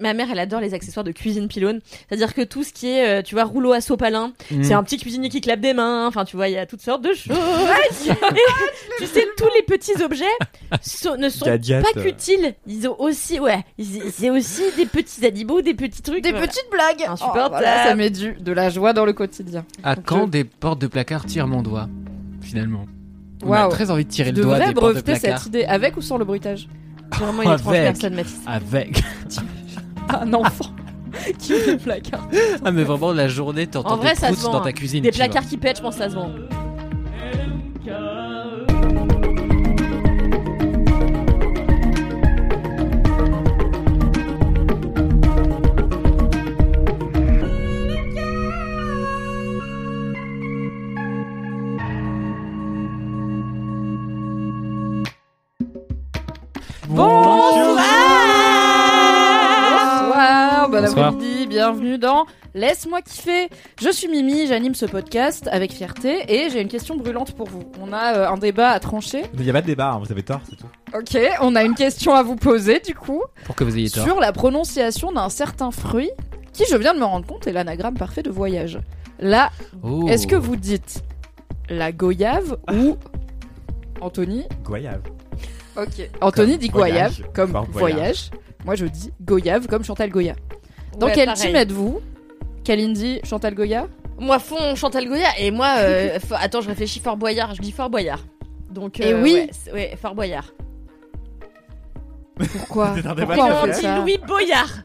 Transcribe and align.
Ma 0.00 0.14
mère, 0.14 0.28
elle 0.32 0.38
adore 0.38 0.60
les 0.60 0.72
accessoires 0.72 1.04
de 1.04 1.12
cuisine 1.12 1.48
pylône. 1.48 1.80
C'est-à-dire 2.08 2.32
que 2.32 2.40
tout 2.40 2.64
ce 2.64 2.72
qui 2.72 2.88
est, 2.88 3.06
euh, 3.06 3.22
tu 3.22 3.34
vois, 3.34 3.44
rouleau 3.44 3.72
à 3.72 3.82
sopalin, 3.82 4.32
Mm. 4.50 4.62
c'est 4.64 4.72
un 4.72 4.82
petit 4.82 4.96
cuisinier 4.96 5.28
qui 5.28 5.42
clappe 5.42 5.60
des 5.60 5.74
mains. 5.74 6.06
Enfin, 6.06 6.24
tu 6.24 6.34
vois, 6.34 6.48
il 6.48 6.54
y 6.54 6.58
a 6.58 6.64
toutes 6.64 6.80
sortes 6.80 7.02
de 7.02 7.12
choses. 7.12 7.36
Et 8.08 8.08
tu 8.98 9.06
sais, 9.06 9.26
tous 9.36 9.48
les 9.54 9.62
petits 9.66 10.02
objets 10.02 10.24
ne 11.18 11.28
sont 11.28 11.44
pas 11.44 12.00
qu'utiles. 12.02 12.54
Ils 12.66 12.88
ont 12.88 12.98
aussi, 12.98 13.38
ouais, 13.38 13.62
c'est 14.10 14.30
aussi 14.30 14.62
des 14.78 14.86
petits 14.86 15.26
animaux, 15.26 15.60
des 15.60 15.74
petits 15.74 16.00
trucs. 16.00 16.22
Des 16.22 16.30
voilà. 16.30 16.46
petites 16.46 16.68
blagues. 16.70 17.10
Insupportable. 17.10 17.46
Oh, 17.54 17.58
voilà, 17.58 17.84
ça 17.84 17.94
met 17.94 18.08
du, 18.08 18.32
de 18.32 18.52
la 18.52 18.70
joie 18.70 18.94
dans 18.94 19.04
le 19.04 19.12
quotidien. 19.12 19.64
À 19.84 19.94
Donc, 19.94 20.04
quand 20.06 20.24
je- 20.24 20.30
des 20.30 20.44
portes 20.44 20.80
de 20.80 20.86
placard 20.86 21.26
tirent 21.26 21.46
mon 21.46 21.62
doigt 21.62 21.88
Finalement? 22.40 22.86
On 23.44 23.52
a 23.52 23.60
Waouh. 23.66 23.70
très 23.70 23.90
envie 23.90 24.04
de 24.06 24.10
tirer 24.10 24.30
Tu 24.30 24.36
le 24.36 24.42
doigt 24.42 24.54
devrais 24.58 24.68
des 24.68 24.74
portes 24.74 24.86
de 24.96 25.00
breveter 25.02 25.20
placard. 25.20 25.38
cette 25.38 25.48
idée 25.48 25.64
avec 25.64 25.96
ou 25.98 26.00
sans 26.02 26.16
le 26.16 26.24
bruitage? 26.24 26.66
Vraiment 27.12 27.42
une 27.42 27.52
étrange 27.52 27.74
Avec. 27.76 27.82
personne, 27.92 28.14
Mathis. 28.14 28.38
Avec. 28.46 29.02
Un 30.20 30.32
enfant 30.34 30.66
qui 31.38 31.54
ouvre 31.54 31.72
le 31.72 31.76
placard. 31.78 32.26
Ah 32.64 32.70
mais 32.70 32.84
vraiment 32.84 33.12
la 33.12 33.28
journée 33.28 33.66
t'entends 33.66 33.92
En 33.92 33.96
vrai, 33.96 34.14
des 34.14 34.20
ça 34.20 34.28
se 34.28 34.32
proutes 34.32 34.44
vend, 34.46 34.52
dans 34.52 34.60
hein. 34.60 34.64
ta 34.64 34.72
cuisine. 34.72 35.02
Des 35.02 35.10
tu 35.10 35.18
vois. 35.18 35.26
placards 35.26 35.48
qui 35.48 35.56
pètent, 35.56 35.78
je 35.78 35.82
pense 35.82 35.96
que 35.96 36.02
ça 36.02 36.10
se 36.10 36.14
vend. 36.14 36.30
Bonsoir, 56.88 57.71
bon 60.90 61.02
après-midi, 61.02 61.46
bienvenue 61.46 61.98
dans 61.98 62.26
Laisse-moi 62.54 63.00
kiffer. 63.02 63.48
Je 63.80 63.90
suis 63.90 64.08
Mimi, 64.08 64.46
j'anime 64.46 64.74
ce 64.74 64.84
podcast 64.86 65.48
avec 65.50 65.72
fierté 65.72 66.24
et 66.28 66.50
j'ai 66.50 66.60
une 66.60 66.68
question 66.68 66.96
brûlante 66.96 67.32
pour 67.34 67.48
vous. 67.48 67.62
On 67.80 67.92
a 67.92 68.14
euh, 68.16 68.28
un 68.28 68.36
débat 68.36 68.70
à 68.70 68.80
trancher. 68.80 69.22
Il 69.34 69.40
n'y 69.40 69.50
a 69.50 69.52
pas 69.52 69.62
de 69.62 69.66
débat, 69.66 69.92
hein, 69.92 70.00
vous 70.04 70.10
avez 70.12 70.22
tort, 70.22 70.40
c'est 70.48 70.56
tout. 70.56 70.66
Ok, 70.94 71.18
on 71.40 71.54
a 71.56 71.62
une 71.62 71.74
question 71.74 72.14
à 72.14 72.22
vous 72.22 72.36
poser 72.36 72.80
du 72.80 72.94
coup 72.94 73.22
Pour 73.44 73.54
que 73.54 73.64
vous 73.64 73.76
ayez 73.78 73.88
tort. 73.90 74.04
sur 74.04 74.20
la 74.20 74.32
prononciation 74.32 75.12
d'un 75.12 75.28
certain 75.28 75.70
fruit 75.70 76.10
qui, 76.52 76.64
je 76.70 76.76
viens 76.76 76.92
de 76.94 76.98
me 76.98 77.04
rendre 77.04 77.26
compte, 77.26 77.46
est 77.46 77.52
l'anagramme 77.52 77.94
parfait 77.96 78.22
de 78.22 78.30
voyage. 78.30 78.78
Là, 79.20 79.50
Oh. 79.82 80.06
est-ce 80.08 80.26
que 80.26 80.36
vous 80.36 80.56
dites 80.56 81.02
la 81.70 81.92
goyave 81.92 82.58
ou 82.72 82.96
Anthony? 84.00 84.44
Goyave. 84.64 85.00
Ok. 85.76 86.10
Anthony 86.20 86.58
dit 86.58 86.68
voyage, 86.68 87.20
goyave 87.22 87.32
comme 87.32 87.66
voyage. 87.72 88.30
Moi 88.66 88.74
je 88.74 88.84
dis 88.86 89.10
goyave 89.22 89.66
comme 89.68 89.82
Chantal 89.84 90.10
Goya. 90.10 90.34
Dans 90.98 91.06
Ouais, 91.06 91.12
quel 91.14 91.26
pareil. 91.26 91.42
team 91.42 91.56
êtes-vous? 91.56 92.00
Kalindi 92.64 93.20
Chantal 93.24 93.54
Goya? 93.54 93.86
Moi, 94.18 94.38
fond 94.38 94.74
Chantal 94.76 95.06
Goya 95.08 95.28
et 95.38 95.50
moi, 95.50 95.68
euh, 95.78 96.18
attends, 96.38 96.60
je 96.60 96.68
réfléchis 96.68 97.00
Fort 97.00 97.16
Boyard. 97.16 97.54
Je 97.54 97.62
dis 97.62 97.72
Fort 97.72 97.90
Boyard. 97.90 98.20
Donc, 98.70 99.00
Et 99.00 99.12
euh, 99.12 99.22
oui. 99.22 99.32
ouais, 99.34 99.50
c'est- 99.52 99.72
ouais, 99.72 99.96
Fort 100.00 100.14
Boyard. 100.14 100.52
Pourquoi? 102.52 102.94
Pourquoi 103.16 103.62
on 103.62 103.66
dit 103.66 103.72
ça 103.74 103.98
Louis 103.98 104.18
Boyard? 104.26 104.82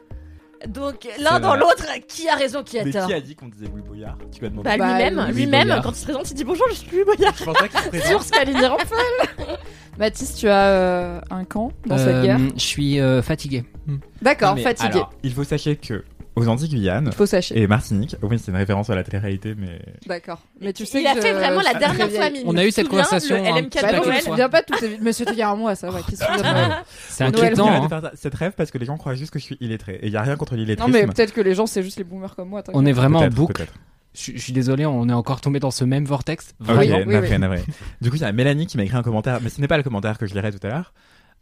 Donc 0.67 1.07
l'un 1.19 1.39
dans 1.39 1.55
l'autre, 1.55 1.85
qui 2.07 2.27
a 2.27 2.35
raison, 2.35 2.63
qui 2.63 2.79
a 2.79 2.83
Mais 2.83 2.91
tort 2.91 3.05
qui 3.07 3.13
a 3.13 3.21
dit 3.21 3.35
qu'on 3.35 3.47
disait 3.47 3.67
Louis 3.67 3.83
Boyard? 3.83 4.17
Tu 4.31 4.39
lui 4.39 4.47
as 4.47 4.49
demandé. 4.49 4.69
Bah, 4.69 4.77
Bah, 4.77 4.87
lui-même, 4.97 5.27
lui-même, 5.31 5.67
Boyard. 5.67 5.83
quand 5.83 5.91
il 5.91 5.95
se 5.97 6.03
présente, 6.03 6.31
il 6.31 6.33
dit 6.33 6.43
bonjour, 6.43 6.65
je 6.69 6.75
suis 6.75 6.89
Louis 6.91 7.03
Boyard. 7.05 7.33
Je 7.37 7.43
pensais 7.45 7.69
qu'il 7.69 8.01
se 8.01 8.07
Sur 8.07 8.19
présente. 8.19 8.63
Rampal 8.71 8.97
Mathis, 9.97 10.35
tu 10.35 10.47
as 10.47 10.67
euh, 10.67 11.21
un 11.31 11.43
camp 11.43 11.71
dans 11.85 11.97
cette 11.97 12.07
Euh, 12.07 12.23
guerre? 12.23 12.39
Je 12.55 12.61
suis 12.61 12.99
euh, 12.99 13.21
fatigué. 13.21 13.63
D'accord, 14.21 14.55
Mais 14.55 14.61
fatigué. 14.63 14.89
alors, 14.93 15.13
il 15.23 15.33
faut 15.33 15.43
sachez 15.43 15.75
que 15.75 16.03
aux 16.35 16.47
Antilles-Guyane 16.47 17.11
Faut 17.13 17.25
sachez. 17.25 17.59
et 17.59 17.65
Martinique, 17.65 18.15
oui, 18.21 18.37
c'est 18.37 18.51
une 18.51 18.57
référence 18.57 18.91
à 18.91 18.95
la 18.95 19.03
télé-réalité, 19.03 19.55
mais 19.57 19.79
D'accord. 20.05 20.39
Mais 20.61 20.71
tu 20.71 20.85
sais 20.85 20.99
il 21.01 21.05
que 21.05 21.09
a 21.09 21.15
je- 21.15 21.21
fait 21.21 21.33
vraiment 21.33 21.61
la 21.61 21.73
je 21.73 21.77
dernière 21.79 22.07
très 22.09 22.15
fois. 22.15 22.29
Mimi. 22.29 22.43
On 22.45 22.55
a 22.57 22.63
eu 22.63 22.69
cette 22.69 22.89
conversation 22.89 23.37
Le 23.37 23.41
un 23.49 23.55
LMK 23.55 23.75
de 23.75 23.81
Bah 23.81 23.91
non, 23.91 23.97
je 23.97 23.97
me 24.01 24.05
Noël. 24.11 24.21
souviens 24.21 24.49
pas 24.49 24.61
de 24.61 24.65
toutes 24.67 24.77
ces... 24.79 24.97
Mais 25.01 25.13
c'était 25.13 25.31
il 25.31 25.37
y 25.39 25.41
a 25.41 25.49
un 25.49 25.55
mois, 25.55 25.73
ça 25.73 25.89
va. 25.89 25.99
De 26.01 26.43
Noël 26.43 26.75
C'est 27.09 27.23
inquiétant. 27.23 27.65
Arrêtez 27.65 27.77
hein. 27.79 27.83
de 27.85 27.87
faire 27.87 28.01
ça. 28.01 28.11
C'est 28.13 28.29
trêve 28.29 28.51
parce 28.55 28.69
que 28.69 28.77
les 28.77 28.85
gens 28.85 28.97
croient 28.97 29.15
juste 29.15 29.31
que 29.31 29.39
je 29.39 29.45
suis 29.45 29.57
illettré. 29.61 29.95
Et 30.03 30.07
il 30.07 30.13
y 30.13 30.17
a 30.17 30.21
rien 30.21 30.35
contre 30.35 30.53
Non, 30.53 30.61
l'illettrisme. 30.61 30.91
mais 30.91 31.07
peut-être 31.07 31.33
que 31.33 31.41
les 31.41 31.55
gens, 31.55 31.65
c'est 31.65 31.81
juste 31.81 31.97
les 31.97 32.03
boomers 32.03 32.35
comme 32.35 32.49
moi. 32.49 32.61
t'inquiète. 32.61 32.79
On 32.79 32.85
est 32.85 32.91
vraiment 32.93 33.17
en 33.17 33.21
Peut-être, 33.23 33.33
boucle. 33.33 33.53
peut-être. 33.53 33.73
Je 34.17 34.31
je 34.33 34.37
suis 34.37 34.53
désolé, 34.53 34.85
on 34.85 35.07
est 35.09 35.13
encore 35.13 35.41
tombé 35.41 35.59
dans 35.59 35.71
ce 35.71 35.83
même 35.83 36.05
vortex. 36.05 36.55
Ok, 36.61 36.67
Vraiment. 36.67 36.81
oui, 36.81 37.05
navré, 37.13 37.29
oui. 37.29 37.39
navré. 37.39 37.63
Du 38.01 38.09
coup, 38.09 38.15
il 38.15 38.21
y 38.21 38.25
a 38.25 38.31
Mélanie 38.31 38.65
qui 38.65 38.77
m'a 38.77 38.83
écrit 38.83 38.97
un 38.97 39.03
commentaire, 39.03 39.39
mais 39.41 39.49
ce 39.49 39.61
n'est 39.61 39.67
pas 39.67 39.77
le 39.77 39.83
commentaire 39.83 40.17
que 40.17 40.25
je 40.25 40.33
lirai 40.33 40.51
tout 40.51 40.65
à 40.65 40.69
l'heure, 40.69 40.93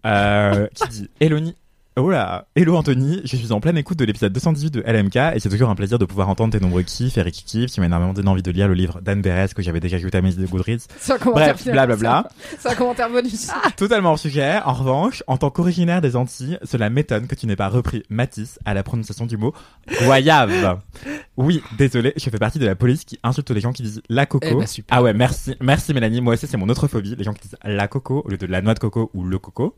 euh, 0.06 0.68
qui 0.75 0.88
dit 0.90 1.09
Eloni. 1.19 1.56
Oh 1.97 2.09
là, 2.09 2.45
hello 2.57 2.75
Anthony, 2.75 3.22
je 3.23 3.38
suis 3.38 3.53
en 3.53 3.61
pleine 3.61 3.78
écoute 3.78 3.97
de 3.97 4.03
l'épisode 4.03 4.33
218 4.33 4.69
de 4.69 4.81
LMK 4.81 5.16
et 5.33 5.39
c'est 5.39 5.47
toujours 5.47 5.69
un 5.69 5.75
plaisir 5.75 5.97
de 5.97 6.03
pouvoir 6.03 6.28
entendre 6.28 6.51
tes 6.51 6.59
nombreux 6.59 6.83
kiffs 6.83 7.17
et 7.17 7.31
kiffs 7.31 7.72
qui 7.72 7.79
m'a 7.79 7.85
énormément 7.85 8.11
donné 8.11 8.28
envie 8.28 8.44
de 8.44 8.51
lire 8.51 8.67
le 8.67 8.73
livre 8.73 9.00
d'Anne 9.00 9.22
Beres 9.22 9.53
que 9.53 9.61
j'avais 9.61 9.79
déjà 9.79 9.95
ajouté 9.95 10.17
à 10.17 10.22
mes 10.22 10.33
idées 10.33 10.41
de 10.41 10.51
Goodreads. 10.51 10.88
C'est 11.00 11.13
un 11.13 11.17
commentaire 11.17 11.53
Bref, 11.53 11.72
blablabla. 11.72 12.28
C'est 12.59 12.67
un 12.67 12.75
commentaire 12.75 13.09
bonus. 13.09 13.47
Totalement 13.78 14.09
hors 14.09 14.19
sujet. 14.19 14.59
En 14.66 14.73
revanche, 14.73 15.23
en 15.28 15.38
tant 15.38 15.50
qu'originaire 15.50 16.01
des 16.01 16.17
Antilles, 16.17 16.59
cela 16.63 16.89
m'étonne 16.89 17.28
que 17.28 17.35
tu 17.35 17.47
n'aies 17.47 17.56
pas 17.56 17.69
repris 17.69 18.03
Matisse 18.09 18.59
à 18.66 18.73
la 18.73 18.83
prononciation 18.83 19.25
du 19.25 19.38
mot 19.38 19.53
goyave. 20.03 20.79
Oui, 21.38 21.63
désolé, 21.77 22.12
je 22.17 22.29
fais 22.29 22.39
partie 22.39 22.59
de 22.59 22.66
la 22.66 22.75
police 22.75 23.06
qui 23.06 23.19
insulte 23.23 23.51
les 23.51 23.62
gens 23.62 23.72
qui 23.72 23.83
disent 23.83 24.01
la 24.09 24.25
coco. 24.25 24.62
Eh 24.62 24.67
super. 24.67 24.97
Ah 24.97 25.01
ouais, 25.01 25.13
merci, 25.13 25.56
merci 25.62 25.94
Mélanie. 25.94 26.19
Moi 26.19 26.33
aussi, 26.33 26.45
c'est 26.45 26.57
mon 26.57 26.67
autre 26.67 26.89
phobie, 26.89 27.16
les 27.16 27.23
gens 27.23 27.31
qui 27.31 27.47
disent 27.47 27.57
la 27.63 27.88
coco 27.88 28.22
au 28.25 28.29
lieu 28.29 28.38
de 28.38 28.47
la 28.47 28.62
noix 28.62 28.73
de 28.73 28.79
coco 28.79 29.12
ou 29.13 29.23
le 29.23 29.39
coco. 29.39 29.77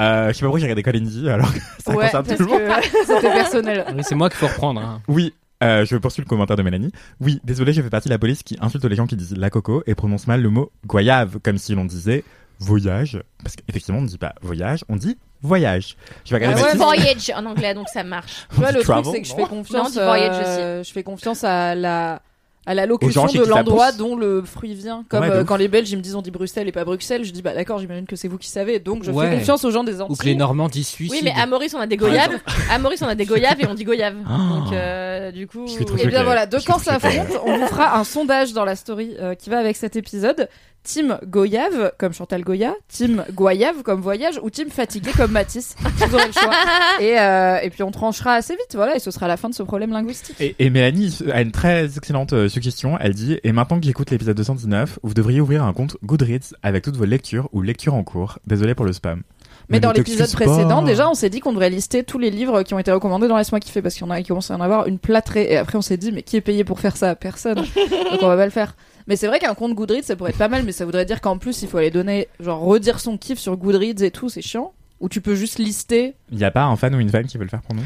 Euh, 0.00 0.28
je 0.28 0.32
sais 0.34 0.40
pas 0.40 0.46
pourquoi 0.46 0.58
j'ai 0.60 0.66
regardé 0.66 0.82
Colindi 0.82 1.28
alors 1.28 1.52
que 1.52 1.58
ça 1.84 1.92
ouais, 1.94 2.04
concerne 2.04 2.26
tout 2.26 2.42
le 2.44 2.46
monde. 2.46 2.62
c'était 3.06 3.32
personnel. 3.32 3.84
Oui, 3.94 4.02
c'est 4.02 4.14
moi 4.14 4.28
qu'il 4.28 4.38
faut 4.38 4.46
reprendre. 4.48 4.80
hein. 4.80 5.00
Oui, 5.08 5.32
euh, 5.62 5.84
je 5.86 5.96
poursuis 5.96 6.22
le 6.22 6.28
commentaire 6.28 6.56
de 6.56 6.62
Mélanie. 6.62 6.92
Oui, 7.20 7.40
désolé, 7.44 7.72
je 7.72 7.80
fais 7.80 7.90
partie 7.90 8.08
de 8.08 8.14
la 8.14 8.18
police 8.18 8.42
qui 8.42 8.56
insulte 8.60 8.84
les 8.84 8.96
gens 8.96 9.06
qui 9.06 9.16
disent 9.16 9.36
la 9.36 9.50
coco 9.50 9.82
et 9.86 9.94
prononce 9.94 10.26
mal 10.26 10.42
le 10.42 10.50
mot 10.50 10.70
goyave, 10.86 11.38
comme 11.42 11.58
si 11.58 11.74
l'on 11.74 11.84
disait 11.84 12.24
voyage. 12.58 13.22
Parce 13.42 13.56
qu'effectivement, 13.56 14.00
on 14.00 14.02
ne 14.02 14.08
dit 14.08 14.18
pas 14.18 14.34
voyage, 14.42 14.84
on 14.88 14.96
dit 14.96 15.16
voyage. 15.42 15.96
Je 16.24 16.30
vais 16.30 16.36
regarder 16.36 16.60
Ah 16.62 16.72
ouais. 16.72 16.76
Voyage 16.76 17.32
en 17.34 17.46
anglais, 17.46 17.74
donc 17.74 17.88
ça 17.88 18.04
marche. 18.04 18.46
Tu 18.50 18.56
vois, 18.60 18.72
le 18.72 18.82
truc, 18.82 19.04
c'est 19.12 19.22
que 19.22 19.28
je 19.28 19.72
Non, 19.72 19.88
voyage 19.88 20.44
euh, 20.46 20.82
je 20.82 20.92
fais 20.92 21.02
confiance 21.02 21.42
à 21.44 21.74
la, 21.74 22.20
à 22.66 22.74
la 22.74 22.84
locution 22.86 23.26
de 23.26 23.44
l'endroit 23.44 23.92
dont 23.92 24.16
le 24.16 24.42
fruit 24.42 24.74
vient. 24.74 25.04
Comme 25.08 25.20
Ouais, 25.22 25.30
euh, 25.30 25.44
quand 25.44 25.56
les 25.56 25.68
Belges 25.68 25.90
ils 25.90 25.96
me 25.96 26.02
disent 26.02 26.16
on 26.16 26.22
dit 26.22 26.30
Bruxelles 26.30 26.68
et 26.68 26.72
pas 26.72 26.84
Bruxelles, 26.84 27.24
je 27.24 27.30
dis 27.32 27.40
bah 27.42 27.54
d'accord, 27.54 27.78
j'imagine 27.78 28.06
que 28.06 28.16
c'est 28.16 28.28
vous 28.28 28.38
qui 28.38 28.48
savez. 28.48 28.78
Donc 28.80 29.04
je 29.04 29.10
Ouais. 29.10 29.30
fais 29.30 29.36
confiance 29.38 29.64
aux 29.64 29.70
gens 29.70 29.84
des 29.84 30.00
Antilles. 30.00 30.12
Ou 30.12 30.16
que 30.16 30.26
les 30.26 30.34
Normands 30.34 30.68
disent 30.68 30.88
suicide. 30.88 31.16
Oui, 31.16 31.20
mais 31.24 31.32
à 31.40 31.46
Maurice, 31.46 31.74
on 31.74 31.80
a 31.80 31.86
des 31.86 31.96
goyaves. 31.96 32.38
À 32.70 32.78
Maurice, 32.78 33.00
on 33.02 33.06
a 33.08 33.14
des 33.14 33.24
goyaves 33.24 33.60
et 33.60 33.66
on 33.68 33.74
dit 33.74 33.84
goyave. 33.84 34.16
Ah. 34.28 34.38
Donc, 34.50 34.72
euh, 34.72 35.30
du 35.30 35.46
coup. 35.46 35.64
Et 35.66 35.84
bien 35.84 35.96
choqué. 36.10 36.22
voilà, 36.24 36.46
de 36.46 36.58
quand 36.66 36.78
ça 36.78 36.94
affronte, 36.94 37.40
on 37.44 37.56
vous 37.58 37.66
fera 37.66 37.98
un 37.98 38.04
sondage 38.04 38.52
dans 38.52 38.64
la 38.64 38.74
story 38.76 39.14
euh, 39.20 39.34
qui 39.34 39.48
va 39.50 39.58
avec 39.58 39.76
cet 39.76 39.96
épisode. 39.96 40.48
Team 40.86 41.18
Goyave 41.26 41.92
comme 41.98 42.12
Chantal 42.12 42.42
Goya, 42.42 42.72
Team 42.86 43.24
Goyave 43.34 43.82
comme 43.82 44.00
Voyage 44.00 44.38
ou 44.40 44.50
Team 44.50 44.70
Fatigué 44.70 45.10
comme 45.16 45.32
Matisse. 45.32 45.74
Vous 45.96 46.14
aurez 46.14 46.28
le 46.28 46.32
choix. 46.32 46.52
Et, 47.00 47.18
euh, 47.18 47.58
et 47.60 47.70
puis 47.70 47.82
on 47.82 47.90
tranchera 47.90 48.34
assez 48.34 48.54
vite, 48.54 48.74
voilà, 48.74 48.94
et 48.94 49.00
ce 49.00 49.10
sera 49.10 49.26
la 49.26 49.36
fin 49.36 49.48
de 49.48 49.54
ce 49.54 49.64
problème 49.64 49.90
linguistique. 49.90 50.36
Et, 50.40 50.54
et 50.60 50.70
Mélanie 50.70 51.18
a 51.32 51.42
une 51.42 51.50
très 51.50 51.96
excellente 51.96 52.32
euh, 52.34 52.48
suggestion. 52.48 52.96
Elle 53.00 53.14
dit 53.14 53.40
Et 53.42 53.50
maintenant 53.50 53.80
que 53.80 53.84
j'écoute 53.84 54.12
l'épisode 54.12 54.36
219, 54.36 55.00
vous 55.02 55.12
devriez 55.12 55.40
ouvrir 55.40 55.64
un 55.64 55.72
compte 55.72 55.96
Goodreads 56.04 56.54
avec 56.62 56.84
toutes 56.84 56.96
vos 56.96 57.04
lectures 57.04 57.48
ou 57.52 57.62
lectures 57.62 57.94
en 57.94 58.04
cours. 58.04 58.38
Désolé 58.46 58.76
pour 58.76 58.86
le 58.86 58.92
spam. 58.92 59.22
Mais 59.68 59.80
dans 59.80 59.90
l'épisode 59.90 60.30
précédent, 60.30 60.82
déjà, 60.82 61.10
on 61.10 61.14
s'est 61.14 61.30
dit 61.30 61.40
qu'on 61.40 61.52
devrait 61.52 61.70
lister 61.70 62.04
tous 62.04 62.18
les 62.18 62.30
livres 62.30 62.62
qui 62.62 62.74
ont 62.74 62.78
été 62.78 62.92
recommandés 62.92 63.26
dans 63.26 63.36
Laisse-moi 63.36 63.58
kiffer 63.58 63.82
parce 63.82 63.94
qu'il 63.94 64.06
y 64.06 64.06
en 64.06 64.10
a 64.10 64.20
qui 64.20 64.28
commencent 64.28 64.52
à 64.52 64.56
en 64.56 64.60
avoir 64.60 64.86
une 64.86 65.00
plâtrée. 65.00 65.48
Et 65.50 65.56
après, 65.56 65.76
on 65.76 65.82
s'est 65.82 65.96
dit, 65.96 66.12
mais 66.12 66.22
qui 66.22 66.36
est 66.36 66.40
payé 66.40 66.62
pour 66.62 66.78
faire 66.78 66.96
ça? 66.96 67.16
Personne. 67.16 67.56
Donc 68.10 68.22
on 68.22 68.28
va 68.28 68.36
pas 68.36 68.44
le 68.44 68.52
faire. 68.52 68.76
Mais 69.06 69.16
c'est 69.16 69.26
vrai 69.28 69.38
qu'un 69.38 69.54
compte 69.54 69.74
Goodreads, 69.74 70.02
ça 70.02 70.16
pourrait 70.16 70.30
être 70.30 70.38
pas 70.38 70.48
mal, 70.48 70.62
mais 70.64 70.72
ça 70.72 70.84
voudrait 70.84 71.04
dire 71.04 71.20
qu'en 71.20 71.38
plus, 71.38 71.62
il 71.62 71.68
faut 71.68 71.78
aller 71.78 71.90
donner, 71.90 72.28
genre, 72.40 72.60
redire 72.60 72.98
son 73.00 73.16
kiff 73.16 73.38
sur 73.38 73.56
Goodreads 73.56 74.02
et 74.02 74.10
tout, 74.10 74.28
c'est 74.28 74.42
chiant. 74.42 74.72
Ou 75.00 75.08
tu 75.08 75.20
peux 75.20 75.34
juste 75.34 75.58
lister. 75.58 76.14
Il 76.32 76.38
n'y 76.38 76.44
a 76.44 76.50
pas 76.50 76.64
un 76.64 76.74
fan 76.76 76.94
ou 76.94 76.98
une 77.00 77.10
fan 77.10 77.26
qui 77.26 77.36
veut 77.38 77.44
le 77.44 77.50
faire 77.50 77.62
pour 77.62 77.74
nous? 77.74 77.84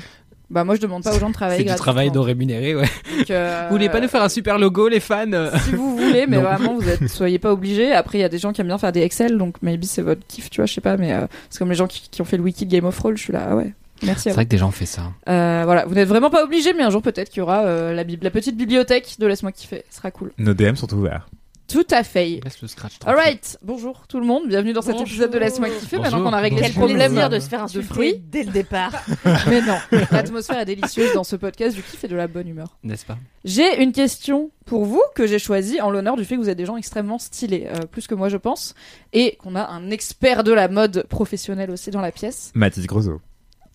Bah 0.49 0.65
moi 0.65 0.75
je 0.75 0.81
demande 0.81 1.05
pas 1.05 1.15
aux 1.15 1.19
gens 1.21 1.29
de 1.29 1.35
travailler 1.35 1.63
C'est 1.65 1.71
du 1.73 1.79
travail 1.79 2.11
non 2.11 2.23
rémunéré, 2.23 2.75
ouais. 2.75 2.89
Donc, 3.19 3.31
euh, 3.31 3.67
Vous 3.69 3.75
voulez 3.77 3.89
pas 3.89 4.01
nous 4.01 4.09
faire 4.09 4.23
un 4.23 4.29
super 4.29 4.59
logo, 4.59 4.89
les 4.89 4.99
fans? 4.99 5.25
Si 5.65 5.71
vous 5.77 5.97
voulez, 5.97 6.27
mais 6.27 6.37
Non. 6.43 6.43
vraiment, 6.43 6.75
vous 6.77 6.89
êtes, 6.89 7.07
soyez 7.09 7.39
pas 7.39 7.53
obligés. 7.53 7.93
Après, 7.93 8.19
il 8.19 8.21
y 8.21 8.25
a 8.25 8.29
des 8.29 8.39
gens 8.39 8.53
qui 8.53 8.61
aiment 8.61 8.67
bien 8.67 8.79
faire 8.79 8.91
des 8.91 9.03
Excel, 9.03 9.39
donc 9.39 9.63
maybe 9.63 9.85
c'est 9.85 10.03
votre 10.03 10.27
kiff, 10.27 10.51
tu 10.51 10.57
vois, 10.61 10.67
je 10.67 10.75
sais 10.75 10.81
pas, 10.81 10.97
mais 10.97 11.13
euh, 11.13 11.27
c'est 11.51 11.61
comme 11.61 11.69
les 11.69 11.77
gens 11.77 11.87
qui, 11.87 12.09
qui 12.11 12.21
ont 12.21 12.25
fait 12.25 12.37
le 12.37 12.43
wiki 12.43 12.67
de 12.67 12.71
Game 12.73 12.85
of 12.85 12.97
Thrones, 12.97 13.17
je 13.17 13.23
suis 13.23 13.33
là, 13.33 13.47
ah 13.51 13.57
ouais, 13.57 13.73
merci 14.03 14.23
C'est 14.25 14.29
à 14.31 14.33
vous. 14.33 14.37
vrai 14.37 14.45
que 14.47 14.51
des 14.51 14.59
gens 14.59 14.69
ont 14.69 14.73
fait 14.73 14.87
ça. 14.87 15.03
Euh, 15.29 15.63
voilà, 15.65 15.85
vous 15.87 15.95
n'êtes 15.95 16.09
vraiment 16.09 16.31
pas 16.31 16.45
obligés, 16.45 16.73
mais 16.73 16.83
un 16.83 16.91
jour 16.91 17.03
peut-être 17.03 17.29
qu'il 17.31 17.39
y 17.39 17.43
aura 17.43 17.65
euh, 17.65 17.93
la, 17.93 18.05
la 18.05 18.31
petite 18.31 18.57
bibliothèque 18.57 19.17
de 19.19 19.27
Laisse-moi 19.27 19.53
kiffer, 19.53 19.85
ce 19.91 19.97
sera 19.99 20.11
cool. 20.11 20.33
Nos 20.39 20.55
DM 20.55 20.75
sont 20.75 20.93
ouverts. 20.95 21.29
Tout 21.73 21.87
à 21.93 22.03
fait. 22.03 22.41
Laisse 22.43 22.61
le 22.63 22.67
scratch. 22.67 22.95
Alright, 23.07 23.57
bonjour 23.63 24.09
tout 24.09 24.19
le 24.19 24.27
monde, 24.27 24.49
bienvenue 24.49 24.73
dans 24.73 24.83
cet 24.83 24.95
Bonjour. 24.95 25.07
épisode 25.07 25.31
de 25.31 25.39
Laisse-moi 25.39 25.69
kiffer. 25.69 25.99
Bonjour. 25.99 26.03
Maintenant 26.19 26.25
qu'on 26.29 26.37
a 26.37 26.41
réglé 26.41 26.61
Quel 26.63 26.73
problème 26.73 27.13
plaisir 27.13 27.29
de 27.31 27.39
se 27.39 27.49
faire 27.49 27.67
de 27.67 27.81
fruits. 27.81 28.21
dès 28.29 28.43
le 28.43 28.51
départ. 28.51 28.91
Mais 29.49 29.63
non, 29.63 29.77
l'atmosphère 30.11 30.59
est 30.59 30.65
délicieuse 30.65 31.13
dans 31.15 31.23
ce 31.23 31.37
podcast 31.37 31.77
du 31.77 31.83
kiff 31.85 32.03
et 32.03 32.09
de 32.09 32.17
la 32.17 32.27
bonne 32.27 32.49
humeur. 32.49 32.77
N'est-ce 32.83 33.07
pas? 33.07 33.19
J'ai 33.45 33.81
une 33.85 33.93
question 33.93 34.51
pour 34.67 34.85
vous 34.85 35.01
que 35.15 35.29
j'ai 35.29 35.39
choisie 35.39 35.81
en 35.81 35.91
l'honneur 35.91 36.17
du 36.17 36.25
fait 36.25 36.35
que 36.35 36.41
vous 36.41 36.49
êtes 36.49 36.59
des 36.59 36.67
gens 36.67 36.77
extrêmement 36.77 37.19
stylés, 37.21 37.69
euh, 37.69 37.87
plus 37.89 38.09
que 38.09 38.17
moi 38.17 38.29
je 38.29 38.37
pense, 38.37 38.75
et 39.13 39.37
qu'on 39.37 39.55
a 39.55 39.65
un 39.65 39.91
expert 39.91 40.43
de 40.43 40.51
la 40.53 40.67
mode 40.67 41.07
professionnel 41.09 41.71
aussi 41.71 41.93
dans 41.93 42.01
la 42.01 42.11
pièce. 42.11 42.51
Mathis 42.57 42.89
Grosso. 42.89 43.21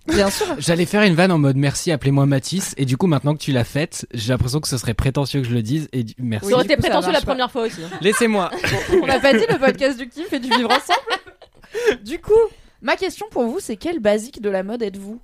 Bien 0.08 0.30
sûr. 0.30 0.46
J'allais 0.60 0.86
faire 0.86 1.02
une 1.04 1.16
vanne 1.16 1.32
en 1.32 1.38
mode 1.40 1.56
merci, 1.58 1.92
appelez-moi 1.92 2.26
Mathis. 2.26 2.74
Et 2.78 2.86
du 2.86 2.96
coup, 2.98 3.08
maintenant 3.08 3.34
que 3.34 3.40
tu 3.42 3.52
l'as 3.52 3.64
faite, 3.64 4.08
j'ai 4.14 4.32
l'impression 4.34 4.60
que 4.60 4.68
ce 4.68 4.78
serait 4.78 4.94
prétentieux 4.94 5.42
que 5.42 5.48
je 5.48 5.54
le 5.54 5.62
dise. 5.62 5.88
Et 5.94 6.04
du- 6.04 6.14
merci. 6.20 6.46
Oui, 6.46 6.52
Ça 6.52 6.56
aurait 6.58 6.66
été 6.66 6.78
prétentieux 6.78 7.12
la 7.12 7.22
première 7.22 7.52
fois 7.52 7.64
aussi. 7.64 7.82
hein. 7.84 7.90
Laissez-moi. 8.02 8.52
On 9.02 9.08
n'a 9.08 9.20
pas 9.20 9.34
dit 9.34 9.46
le 9.50 9.58
podcast 9.58 9.98
du 9.98 10.08
kiff 10.08 10.32
et 10.32 10.40
du 10.40 10.50
vivre 10.50 10.70
ensemble. 10.70 12.02
Du 12.04 12.20
coup, 12.20 12.32
ma 12.82 12.96
question 12.96 13.26
pour 13.32 13.46
vous, 13.46 13.60
c'est 13.60 13.76
quel 13.78 14.00
basique 14.00 14.42
de 14.42 14.50
la 14.50 14.64
mode 14.64 14.82
êtes-vous, 14.84 15.20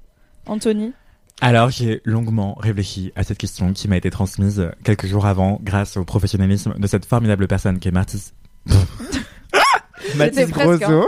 Anthony? 0.48 0.94
Alors, 1.42 1.70
j'ai 1.70 2.02
longuement 2.04 2.56
réfléchi 2.60 3.12
à 3.16 3.24
cette 3.24 3.38
question 3.38 3.74
qui 3.74 3.88
m'a 3.88 3.98
été 3.98 4.10
transmise 4.12 4.70
quelques 4.84 5.08
jours 5.08 5.26
avant 5.26 5.60
grâce 5.64 5.98
au 5.98 6.04
professionnalisme 6.06 6.74
de 6.78 6.88
cette 6.88 7.06
formidable 7.06 7.48
personne 7.48 7.80
qui 7.80 7.88
est 7.88 7.92
Martis. 7.92 8.32
Mathis 10.16 10.40
hein. 10.84 11.06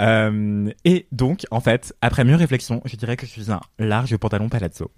Euh, 0.00 0.70
et 0.84 1.06
donc, 1.12 1.44
en 1.50 1.60
fait, 1.60 1.94
après 2.02 2.24
mieux 2.24 2.36
réflexion, 2.36 2.80
je 2.84 2.96
dirais 2.96 3.16
que 3.16 3.26
je 3.26 3.30
suis 3.30 3.50
un 3.50 3.60
large 3.78 4.16
pantalon 4.16 4.48
palazzo. 4.48 4.90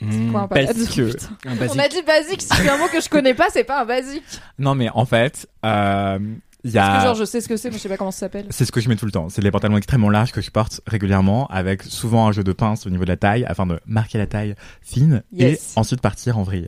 Mmh, 0.00 0.32
Quoi, 0.32 0.40
un 0.42 0.48
parce 0.48 0.66
palazzo, 0.66 0.86
que- 0.94 1.48
un 1.48 1.54
On 1.72 1.78
a 1.78 1.88
dit 1.88 2.02
basique, 2.02 2.42
si 2.42 2.48
c'est 2.48 2.68
un 2.68 2.76
mot 2.78 2.88
que 2.92 3.00
je 3.00 3.08
connais 3.08 3.34
pas, 3.34 3.46
c'est 3.52 3.62
pas 3.64 3.82
un 3.82 3.84
basique. 3.84 4.24
Non, 4.58 4.74
mais 4.74 4.88
en 4.92 5.06
fait, 5.06 5.48
euh, 5.64 6.18
il 6.64 6.70
y 6.70 6.74
Parce 6.74 6.88
que 6.96 7.02
a... 7.02 7.04
genre, 7.04 7.14
je 7.14 7.24
sais 7.24 7.40
ce 7.40 7.48
que 7.48 7.56
c'est, 7.56 7.70
mais 7.70 7.76
je 7.76 7.82
sais 7.82 7.88
pas 7.88 7.96
comment 7.96 8.10
ça 8.10 8.20
s'appelle. 8.20 8.46
C'est 8.50 8.64
ce 8.64 8.72
que 8.72 8.80
je 8.80 8.88
mets 8.88 8.96
tout 8.96 9.06
le 9.06 9.12
temps. 9.12 9.28
C'est 9.28 9.40
les 9.42 9.52
pantalons 9.52 9.76
extrêmement 9.76 10.10
larges 10.10 10.32
que 10.32 10.40
je 10.40 10.50
porte 10.50 10.80
régulièrement, 10.88 11.46
avec 11.46 11.84
souvent 11.84 12.26
un 12.26 12.32
jeu 12.32 12.42
de 12.42 12.52
pince 12.52 12.86
au 12.86 12.90
niveau 12.90 13.04
de 13.04 13.10
la 13.10 13.16
taille, 13.16 13.44
afin 13.44 13.66
de 13.66 13.78
marquer 13.86 14.18
la 14.18 14.26
taille 14.26 14.56
fine 14.82 15.22
Yes. 15.32 15.74
et 15.76 15.78
ensuite 15.78 16.00
partir 16.00 16.38
en 16.38 16.42
vrille. 16.42 16.66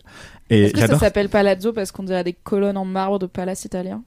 Et 0.51 0.67
Est-ce 0.67 0.75
que 0.75 0.87
ça 0.87 0.99
s'appelle 0.99 1.29
palazzo 1.29 1.73
parce 1.73 1.91
qu'on 1.91 2.05
dirait 2.05 2.23
des 2.23 2.33
colonnes 2.35 2.77
en 2.77 2.85
marbre 2.85 3.19
de 3.19 3.27
palace 3.27 3.65
italien? 3.65 4.03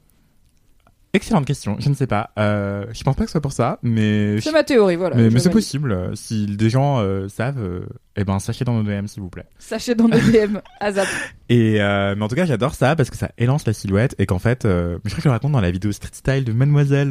Excellente 1.14 1.46
question. 1.46 1.76
Je 1.80 1.90
ne 1.90 1.96
sais 1.96 2.06
pas. 2.06 2.30
Euh, 2.38 2.86
je 2.94 3.04
pense 3.04 3.16
pas 3.16 3.24
que 3.24 3.30
ce 3.30 3.32
soit 3.32 3.42
pour 3.42 3.52
ça, 3.52 3.80
mais 3.82 4.40
C'est 4.42 4.52
ma 4.52 4.64
théorie, 4.64 4.96
voilà. 4.96 5.16
mais, 5.16 5.40
c'est 5.40 5.50
possible. 5.50 6.12
Si 6.16 6.46
des 6.46 6.70
gens 6.70 7.00
euh, 7.00 7.28
savent, 7.28 7.60
euh, 7.60 7.82
eh 8.16 8.24
ben 8.24 8.38
sachez 8.38 8.64
dans 8.64 8.74
nos 8.74 8.84
DM 8.84 9.08
s'il 9.08 9.24
vous 9.24 9.30
plaît. 9.30 9.46
Sachez 9.58 9.96
dans 9.96 10.08
nos 10.08 10.20
DM, 10.20 10.60
ASAP. 10.80 11.08
Et 11.50 11.82
euh, 11.82 12.14
mais 12.16 12.24
en 12.24 12.28
tout 12.28 12.36
cas, 12.36 12.46
j'adore 12.46 12.76
ça 12.76 12.96
parce 12.96 13.10
que 13.10 13.18
ça 13.18 13.32
élance 13.40 13.66
la 13.66 13.74
silhouette 13.74 14.14
et 14.20 14.28
qu'en 14.28 14.38
fait, 14.38 14.66
euh, 14.66 15.00
je 15.04 15.10
crois 15.10 15.16
que 15.18 15.22
je 15.24 15.28
le 15.30 15.32
raconte 15.34 15.52
dans 15.54 15.62
la 15.62 15.72
vidéo 15.72 15.92
street 15.92 16.12
style 16.14 16.44
de 16.44 16.54
Mademoiselle 16.54 17.10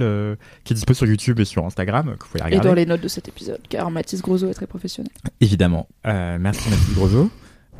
qui 0.63 0.75
est 0.75 0.77
dispo 0.77 0.95
sur 0.95 1.07
YouTube 1.07 1.41
et 1.41 1.45
sur 1.45 1.65
Instagram 1.67 2.15
que 2.17 2.25
vous 2.25 2.31
pouvez 2.31 2.41
Et 2.43 2.45
regarder. 2.45 2.69
dans 2.69 2.75
les 2.75 2.87
notes 2.87 3.01
de 3.01 3.09
cet 3.09 3.27
épisode, 3.27 3.59
car 3.69 3.91
Mathis 3.91 4.23
Grosso 4.23 4.49
est 4.49 4.55
très 4.55 4.69
professionnel. 4.69 5.11
Évidemment. 5.41 5.89
Merci 6.05 6.71
Mathilde 6.71 6.95
Grosso. 6.95 7.31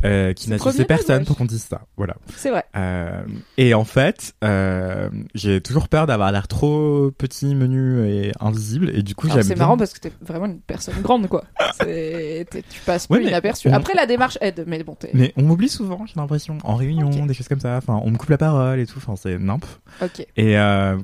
Euh, 0.05 0.33
qui 0.33 0.49
n'a 0.49 0.59
sucé 0.59 0.85
personne 0.85 1.25
pour 1.25 1.37
qu'on 1.37 1.45
dise 1.45 1.65
ça. 1.65 1.83
Voilà. 1.97 2.15
C'est 2.37 2.51
vrai. 2.51 2.65
Euh, 2.77 3.23
et 3.57 3.75
en 3.75 3.85
fait, 3.85 4.35
euh, 4.45 5.09
j'ai 5.35 5.61
toujours 5.61 5.89
peur 5.89 6.07
d'avoir 6.07 6.31
l'air 6.31 6.47
trop 6.49 7.11
petit, 7.11 7.55
menu 7.55 8.09
et 8.09 8.33
invisible. 8.41 8.91
Et 8.95 9.03
du 9.03 9.15
coup, 9.15 9.29
j'aime 9.29 9.43
C'est 9.43 9.57
marrant 9.57 9.77
parce 9.77 9.93
que 9.93 9.99
t'es 10.01 10.13
vraiment 10.21 10.47
une 10.47 10.61
personne 10.61 11.01
grande, 11.03 11.29
quoi. 11.29 11.45
Tu 11.81 12.81
passes 12.87 13.07
Ouais, 13.11 13.19
plus 13.19 13.29
inaperçu. 13.29 13.69
on- 13.69 13.73
Après, 13.73 13.95
la 13.95 14.07
démarche 14.07 14.39
aide, 14.41 14.65
mais 14.67 14.83
bon, 14.85 14.95
t'es. 14.95 15.11
Mais 15.15 15.33
on 15.37 15.43
m'oublie 15.43 15.69
souvent, 15.69 16.05
j'ai 16.07 16.15
l'impression, 16.17 16.59
en 16.63 16.77
réunion, 16.77 17.27
des 17.27 17.35
choses 17.35 17.49
comme 17.49 17.61
ça. 17.61 17.77
Enfin, 17.77 18.01
on 18.05 18.11
me 18.11 18.17
coupe 18.17 18.31
la 18.31 18.39
parole 18.39 18.79
et 18.81 18.87
tout. 18.87 18.99
Enfin, 18.99 19.15
c'est 19.17 19.39
nimp. 19.39 19.65
Ok. 20.03 20.27
Et 20.37 20.55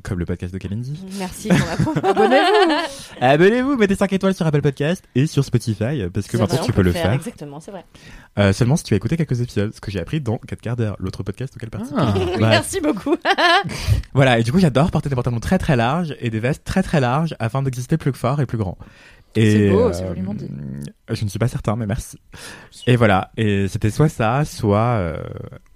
comme 0.03 0.19
le 0.19 0.25
podcast 0.27 0.53
de 0.53 0.59
Kalindi. 0.59 1.05
Merci. 1.19 1.51
Abonnez-vous 2.03 2.73
Abonnez-vous, 3.21 3.77
mettez 3.77 3.97
5 3.97 4.13
étoiles 4.13 4.35
sur 4.35 4.47
Apple 4.47 4.63
Podcast 4.63 5.05
et 5.15 5.27
sur 5.27 5.45
Spotify 5.45 6.05
parce 6.13 6.27
que 6.29 6.37
maintenant 6.37 6.63
tu 6.65 6.73
peux 6.73 6.83
le 6.83 6.93
faire. 6.93 7.13
Exactement, 7.13 7.61
c'est 7.61 7.73
vrai. 7.73 8.53
Seulement 8.53 8.77
si 8.85 8.89
tu 8.89 8.95
as 8.95 8.99
écouté 8.99 9.17
quelques 9.17 9.41
épisodes, 9.41 9.73
ce 9.75 9.81
que 9.81 9.91
j'ai 9.91 9.99
appris 9.99 10.21
dans 10.21 10.37
4 10.37 10.61
quarts 10.61 10.77
d'heure, 10.77 10.95
l'autre 10.99 11.23
podcast 11.23 11.55
auquel 11.57 11.71
participe. 11.71 11.97
Ah. 11.99 12.13
Oui, 12.19 12.25
Ouais. 12.35 12.39
Merci 12.41 12.81
beaucoup. 12.83 13.17
Voilà, 14.13 14.39
et 14.39 14.43
du 14.43 14.53
coup, 14.53 14.59
j'adore 14.59 14.91
porter 14.91 15.09
des 15.09 15.15
pantalons 15.17 15.41
très 15.41 15.57
très 15.57 15.75
larges 15.75 16.15
et 16.21 16.29
des 16.29 16.39
vestes 16.39 16.65
très 16.65 16.83
très 16.83 17.01
larges 17.01 17.35
afin 17.39 17.63
d'exister 17.63 17.97
plus 17.97 18.13
fort 18.13 18.41
et 18.43 18.47
plus 18.47 18.59
grand. 18.59 18.77
C'est 19.35 19.71
beau, 19.71 19.89
euh, 19.89 19.93
c'est 19.95 20.07
joliment 20.07 20.35
dit. 20.35 20.49
Je 21.11 21.25
ne 21.25 21.31
suis 21.31 21.39
pas 21.39 21.49
certain, 21.49 21.77
mais 21.77 21.87
merci. 21.87 22.19
Et 22.87 22.97
voilà, 22.97 23.31
et 23.39 23.67
c'était 23.69 23.91
soit 23.91 24.11
ça, 24.11 24.45
soit 24.45 24.79
euh, 24.99 25.17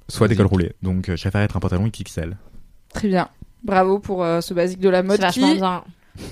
soit 0.08 0.28
des 0.28 0.36
cols 0.36 0.46
roulés. 0.46 0.74
Donc, 0.82 1.08
euh, 1.08 1.16
je 1.16 1.22
préfère 1.22 1.40
être 1.40 1.56
un 1.56 1.60
pantalon 1.60 1.88
XXL. 1.88 2.36
Très 2.92 3.08
bien. 3.08 3.28
Bravo 3.64 3.98
pour 3.98 4.22
euh, 4.22 4.42
ce 4.42 4.52
basique 4.52 4.80
de 4.80 4.90
la 4.90 4.98
C'est 5.00 5.06
mode 5.06 5.20
vachement 5.20 5.48
qui... 5.48 5.54
bien. 5.56 5.82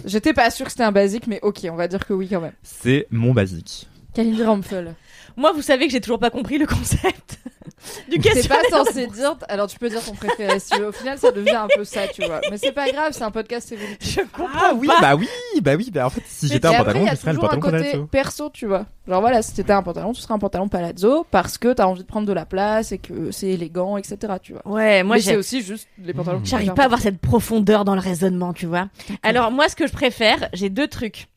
J'étais 0.05 0.35
pas 0.35 0.51
sûre 0.51 0.67
que 0.67 0.73
c'était 0.73 0.85
un 0.85 0.93
basique, 0.93 1.27
mais 1.27 1.41
ok, 1.43 1.67
on 1.71 1.77
va 1.77 1.89
dire 1.89 2.05
que 2.07 2.13
oui 2.13 2.29
quand 2.29 2.41
même. 2.41 2.53
C'est 2.63 3.07
mon 3.11 3.33
basique. 3.33 3.89
Kalindi 4.15 4.45
Rampfel. 4.45 4.95
Moi, 5.37 5.53
vous 5.53 5.63
savez 5.63 5.87
que 5.87 5.93
j'ai 5.93 6.01
toujours 6.01 6.19
pas 6.19 6.31
compris 6.31 6.59
le 6.59 6.67
concept 6.67 7.39
du 8.11 8.19
C'est 8.23 8.49
pas 8.49 8.63
censé 8.71 9.07
dire. 9.07 9.37
Alors 9.49 9.67
tu 9.69 9.79
peux 9.79 9.89
dire 9.89 10.03
ton 10.03 10.15
préféré 10.15 10.59
si 10.59 10.71
tu 10.71 10.81
veux. 10.81 10.89
Au 10.89 10.93
final, 10.93 11.19
ça 11.19 11.31
devient 11.31 11.51
un 11.57 11.69
peu 11.75 11.85
ça, 11.85 12.09
tu 12.09 12.25
vois. 12.25 12.41
Mais 12.51 12.57
c'est 12.59 12.73
pas 12.73 12.91
grave, 12.91 13.13
c'est 13.13 13.23
un 13.23 13.31
podcast 13.31 13.71
évolutif. 13.71 14.17
Je 14.17 14.21
comprends 14.23 14.49
Ah 14.61 14.73
oui, 14.75 14.89
pas. 14.89 15.01
bah 15.01 15.15
oui, 15.15 15.29
bah 15.61 15.75
oui, 15.77 15.91
bah 15.93 16.07
en 16.07 16.11
fait, 16.11 16.23
si 16.27 16.49
j'étais 16.49 16.67
un 16.67 16.71
après, 16.73 16.85
pantalon, 16.95 17.05
y 17.05 17.09
je 17.09 17.13
a 17.13 17.17
serais 17.17 17.33
le 17.33 17.37
toujours 17.39 17.53
un 17.53 17.57
pantalon 17.57 17.79
côté 17.79 17.91
palazzo. 17.91 18.07
perso, 18.07 18.51
tu 18.51 18.67
vois. 18.67 18.87
Genre 19.07 19.21
voilà, 19.21 19.43
si 19.43 19.55
t'étais 19.55 19.73
un 19.73 19.83
pantalon, 19.83 20.13
tu 20.15 20.21
serais 20.23 20.35
un 20.35 20.39
pantalon 20.39 20.69
palazzo 20.69 21.27
parce 21.31 21.59
que 21.59 21.73
t'as 21.73 21.87
envie 21.87 22.03
de 22.03 22.07
prendre 22.09 22.27
de 22.27 22.33
la 22.33 22.47
place 22.47 22.91
et 22.93 22.99
que 22.99 23.31
c'est 23.31 23.49
élégant, 23.49 23.99
etc. 23.99 24.35
Tu 24.43 24.53
vois. 24.55 24.67
Ouais, 24.67 25.03
moi 25.03 25.19
j'ai. 25.19 25.37
aussi 25.37 25.63
juste 25.63 25.87
les 25.99 26.15
pantalons. 26.15 26.41
J'arrive 26.45 26.73
pas 26.75 26.83
à 26.83 26.87
avoir 26.87 27.01
cette 27.01 27.21
profondeur 27.21 27.85
dans 27.85 27.95
le 27.95 28.01
raisonnement, 28.01 28.53
tu 28.55 28.67
vois. 28.67 28.89
Alors 29.23 29.53
moi, 29.53 29.69
ce 29.69 29.77
que 29.77 29.87
je 29.87 29.93
préfère, 29.93 30.49
j'ai 30.55 30.71
deux 30.71 30.89
trucs. 30.89 31.29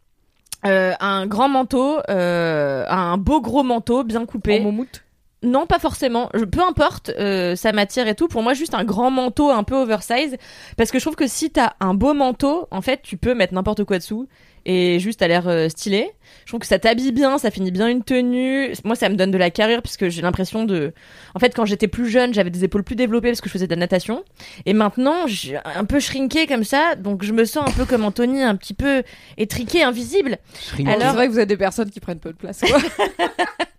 Euh, 0.65 0.93
un 0.99 1.25
grand 1.25 1.47
manteau, 1.49 1.99
euh, 2.09 2.85
un 2.89 3.17
beau 3.17 3.41
gros 3.41 3.63
manteau 3.63 4.03
bien 4.03 4.25
coupé. 4.25 4.59
En 4.59 4.63
moumoute? 4.63 5.03
Non, 5.41 5.65
pas 5.65 5.79
forcément. 5.79 6.29
Je, 6.33 6.43
peu 6.43 6.61
importe, 6.61 7.11
euh, 7.17 7.55
ça 7.55 7.71
m'attire 7.71 8.07
et 8.07 8.15
tout. 8.15 8.27
Pour 8.27 8.43
moi, 8.43 8.53
juste 8.53 8.73
un 8.73 8.83
grand 8.83 9.09
manteau 9.09 9.51
un 9.51 9.63
peu 9.63 9.75
oversize. 9.75 10.35
Parce 10.75 10.91
que 10.91 10.99
je 10.99 11.03
trouve 11.05 11.15
que 11.15 11.27
si 11.27 11.49
t'as 11.49 11.73
un 11.79 11.93
beau 11.93 12.13
manteau, 12.13 12.67
en 12.71 12.81
fait, 12.81 13.01
tu 13.01 13.15
peux 13.15 13.33
mettre 13.33 13.53
n'importe 13.53 13.85
quoi 13.85 13.99
dessous. 13.99 14.27
Et 14.71 14.99
juste 14.99 15.23
à 15.23 15.27
l'air 15.27 15.47
euh, 15.47 15.67
stylé. 15.67 16.11
Je 16.45 16.51
trouve 16.51 16.59
que 16.59 16.67
ça 16.67 16.77
t'habille 16.77 17.11
bien, 17.11 17.39
ça 17.39 17.49
finit 17.49 17.71
bien 17.71 17.87
une 17.87 18.03
tenue. 18.03 18.71
Moi, 18.83 18.95
ça 18.95 19.09
me 19.09 19.15
donne 19.15 19.31
de 19.31 19.37
la 19.39 19.49
carrure 19.49 19.81
puisque 19.81 20.09
j'ai 20.09 20.21
l'impression 20.21 20.63
de... 20.63 20.93
En 21.33 21.39
fait, 21.39 21.55
quand 21.55 21.65
j'étais 21.65 21.87
plus 21.87 22.07
jeune, 22.07 22.35
j'avais 22.35 22.51
des 22.51 22.63
épaules 22.63 22.83
plus 22.83 22.95
développées 22.95 23.29
parce 23.29 23.41
que 23.41 23.49
je 23.49 23.53
faisais 23.53 23.65
de 23.65 23.71
la 23.71 23.79
natation. 23.79 24.23
Et 24.67 24.73
maintenant, 24.73 25.25
j'ai 25.25 25.57
un 25.65 25.85
peu 25.85 25.99
shrinké 25.99 26.45
comme 26.45 26.63
ça. 26.63 26.93
Donc, 26.93 27.23
je 27.23 27.33
me 27.33 27.45
sens 27.45 27.67
un 27.67 27.71
peu 27.71 27.85
comme 27.85 28.05
Anthony, 28.05 28.43
un 28.43 28.55
petit 28.55 28.75
peu 28.75 29.01
étriqué, 29.37 29.81
invisible. 29.81 30.37
Alors- 30.85 31.01
c'est 31.01 31.15
vrai 31.15 31.27
que 31.27 31.31
vous 31.33 31.39
êtes 31.39 31.49
des 31.49 31.57
personnes 31.57 31.89
qui 31.89 31.99
prennent 31.99 32.19
peu 32.19 32.31
de 32.31 32.37
place. 32.37 32.59
Quoi. 32.61 32.77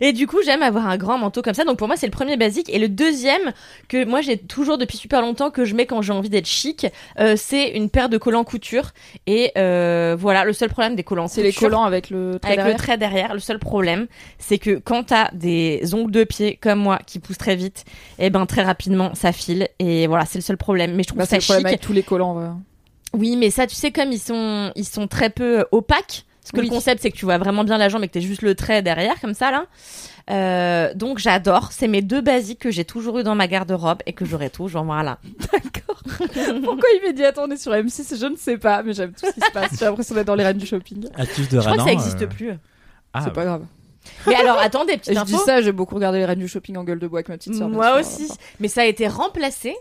Et 0.00 0.12
du 0.12 0.26
coup, 0.26 0.38
j'aime 0.44 0.62
avoir 0.62 0.86
un 0.86 0.96
grand 0.96 1.18
manteau 1.18 1.40
comme 1.42 1.54
ça. 1.54 1.64
Donc 1.64 1.78
pour 1.78 1.86
moi, 1.86 1.96
c'est 1.96 2.06
le 2.06 2.12
premier 2.12 2.36
basique. 2.36 2.68
Et 2.68 2.78
le 2.78 2.88
deuxième 2.88 3.52
que 3.88 4.04
moi 4.04 4.20
j'ai 4.20 4.36
toujours 4.38 4.76
depuis 4.78 4.98
super 4.98 5.22
longtemps 5.22 5.50
que 5.50 5.64
je 5.64 5.74
mets 5.74 5.86
quand 5.86 6.02
j'ai 6.02 6.12
envie 6.12 6.28
d'être 6.28 6.46
chic, 6.46 6.86
euh, 7.18 7.34
c'est 7.36 7.70
une 7.70 7.88
paire 7.88 8.08
de 8.08 8.18
collants 8.18 8.44
couture. 8.44 8.90
Et 9.26 9.52
euh, 9.56 10.16
voilà, 10.18 10.44
le 10.44 10.52
seul 10.52 10.68
problème 10.68 10.94
des 10.96 11.04
collants 11.04 11.28
c'est 11.28 11.42
les 11.42 11.52
collants 11.52 11.84
avec 11.84 12.10
le 12.10 12.38
trait 12.38 12.52
avec 12.52 12.58
derrière. 12.58 12.74
le 12.76 12.78
trait 12.78 12.98
derrière. 12.98 13.34
Le 13.34 13.40
seul 13.40 13.58
problème, 13.58 14.06
c'est 14.38 14.58
que 14.58 14.78
quand 14.78 15.04
t'as 15.04 15.30
des 15.32 15.94
ongles 15.94 16.12
de 16.12 16.24
pied 16.24 16.58
comme 16.60 16.78
moi 16.80 16.98
qui 17.06 17.18
poussent 17.18 17.38
très 17.38 17.56
vite, 17.56 17.84
et 18.18 18.30
ben 18.30 18.44
très 18.46 18.62
rapidement 18.62 19.14
ça 19.14 19.32
file. 19.32 19.68
Et 19.78 20.06
voilà, 20.06 20.26
c'est 20.26 20.38
le 20.38 20.42
seul 20.42 20.56
problème. 20.58 20.94
Mais 20.94 21.02
je 21.02 21.08
trouve 21.08 21.18
Bah, 21.18 21.26
c'est 21.26 21.40
ça 21.40 21.54
le 21.54 21.60
problème 21.60 21.60
chic. 21.62 21.66
avec 21.68 21.80
tous 21.80 21.92
les 21.92 22.02
collants. 22.02 22.36
ouais. 22.36 22.48
Oui, 23.14 23.36
mais 23.36 23.50
ça, 23.50 23.66
tu 23.66 23.74
sais, 23.74 23.92
comme 23.92 24.12
ils 24.12 24.18
sont, 24.18 24.72
ils 24.76 24.84
sont 24.84 25.06
très 25.06 25.30
peu 25.30 25.64
opaques. 25.72 26.24
Parce 26.46 26.52
que 26.52 26.60
Oui. 26.60 26.66
le 26.68 26.74
concept, 26.76 27.02
c'est 27.02 27.10
que 27.10 27.16
tu 27.16 27.24
vois 27.24 27.38
vraiment 27.38 27.64
bien 27.64 27.76
la 27.76 27.88
jambe 27.88 28.04
et 28.04 28.06
que 28.08 28.12
t'es 28.12 28.20
juste 28.20 28.42
le 28.42 28.54
trait 28.54 28.80
derrière, 28.80 29.20
comme 29.20 29.34
ça, 29.34 29.50
là. 29.50 29.66
Euh, 30.30 30.94
donc 30.94 31.18
j'adore. 31.18 31.70
C'est 31.72 31.88
mes 31.88 32.02
deux 32.02 32.20
basiques 32.20 32.60
que 32.60 32.70
j'ai 32.70 32.84
toujours 32.84 33.18
eu 33.18 33.22
dans 33.24 33.34
ma 33.34 33.48
garde-robe 33.48 33.98
et 34.06 34.12
que 34.12 34.24
j'aurai 34.24 34.48
toujours. 34.50 34.84
Voilà. 34.84 35.18
D'accord. 35.52 36.02
Pourquoi 36.64 36.88
immédiatement 37.02 37.44
on 37.48 37.50
est 37.50 37.56
sur 37.56 37.72
M6 37.72 38.18
Je 38.20 38.26
ne 38.26 38.36
sais 38.36 38.58
pas, 38.58 38.82
mais 38.84 38.92
j'aime 38.92 39.12
tout 39.12 39.26
ce 39.26 39.32
qui 39.32 39.40
se 39.40 39.50
passe. 39.52 39.76
J'ai 39.78 39.84
l'impression 39.86 40.14
d'être 40.14 40.26
dans 40.28 40.34
les 40.36 40.44
reines 40.44 40.58
du 40.58 40.66
shopping. 40.66 41.08
Astuce 41.16 41.48
de 41.48 41.56
Je 41.60 41.64
crois 41.64 41.72
que 41.76 41.82
ça 41.82 41.86
n'existe 41.86 42.22
euh, 42.22 42.26
plus. 42.28 42.52
Ah, 43.12 43.22
c'est 43.24 43.32
pas 43.32 43.44
grave. 43.44 43.64
Mais 44.28 44.36
alors, 44.36 44.58
attendez, 44.58 44.92
Et 44.94 44.98
petite 44.98 45.14
je 45.14 45.18
info. 45.18 45.36
dis 45.36 45.42
ça, 45.44 45.60
j'ai 45.62 45.72
beaucoup 45.72 45.96
regardé 45.96 46.18
les 46.18 46.24
reines 46.26 46.38
du 46.38 46.46
shopping 46.48 46.76
en 46.76 46.84
gueule 46.84 47.00
de 47.00 47.08
bois 47.08 47.18
avec 47.18 47.28
ma 47.28 47.36
petite 47.38 47.54
sœur. 47.56 47.68
Moi 47.68 47.98
aussi. 47.98 48.26
enfin, 48.30 48.34
Mais 48.60 48.68
ça 48.68 48.82
a 48.82 48.84
été 48.84 49.08
remplacé 49.08 49.74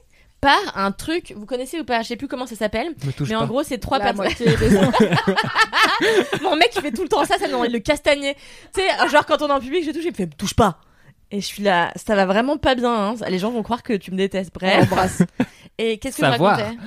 par 0.46 0.78
un 0.78 0.92
truc, 0.92 1.34
vous 1.36 1.48
connaissez 1.48 1.80
ou 1.80 1.84
pas 1.84 2.04
Je 2.04 2.10
sais 2.10 2.16
plus 2.16 2.28
comment 2.28 2.46
ça 2.46 2.56
s'appelle, 2.56 2.94
mais 3.20 3.28
pas. 3.28 3.40
en 3.40 3.48
gros, 3.48 3.64
c'est 3.64 3.80
trois 3.80 4.00
personnes. 4.00 4.28
Mon 6.44 6.56
mec, 6.56 6.72
il 6.76 6.82
fait 6.82 6.92
tout 6.92 7.02
le 7.02 7.10
temps 7.10 7.26
ça, 7.26 7.40
ça 7.40 7.48
me 7.48 7.52
donne 7.52 7.62
envie 7.62 7.70
de 7.70 7.74
le 7.74 7.80
castagner. 7.80 8.36
Tu 8.72 8.82
sais, 8.82 9.10
genre 9.10 9.26
quand 9.26 9.42
on 9.42 9.48
est 9.48 9.52
en 9.52 9.60
public, 9.60 9.84
je 9.84 9.92
touche, 9.92 10.04
il 10.04 10.12
me 10.12 10.16
fait 10.16 10.28
touche 10.28 10.54
pas. 10.54 10.78
Et 11.32 11.42
je 11.42 11.46
suis 11.46 11.64
là, 11.64 11.92
ça 11.96 12.16
va 12.16 12.26
vraiment 12.26 12.58
pas 12.58 12.76
bien. 12.76 12.94
Hein. 12.94 13.16
Les 13.30 13.40
gens 13.40 13.52
vont 13.52 13.64
croire 13.64 13.84
que 13.84 13.94
tu 13.94 14.12
me 14.12 14.18
détestes. 14.18 14.54
Bref. 14.54 14.84
embrasse. 14.92 15.24
Et 15.78 15.98
qu'est-ce 15.98 16.18
que 16.18 16.26
je 16.26 16.32
Savoir. 16.32 16.58
racontais? 16.58 16.78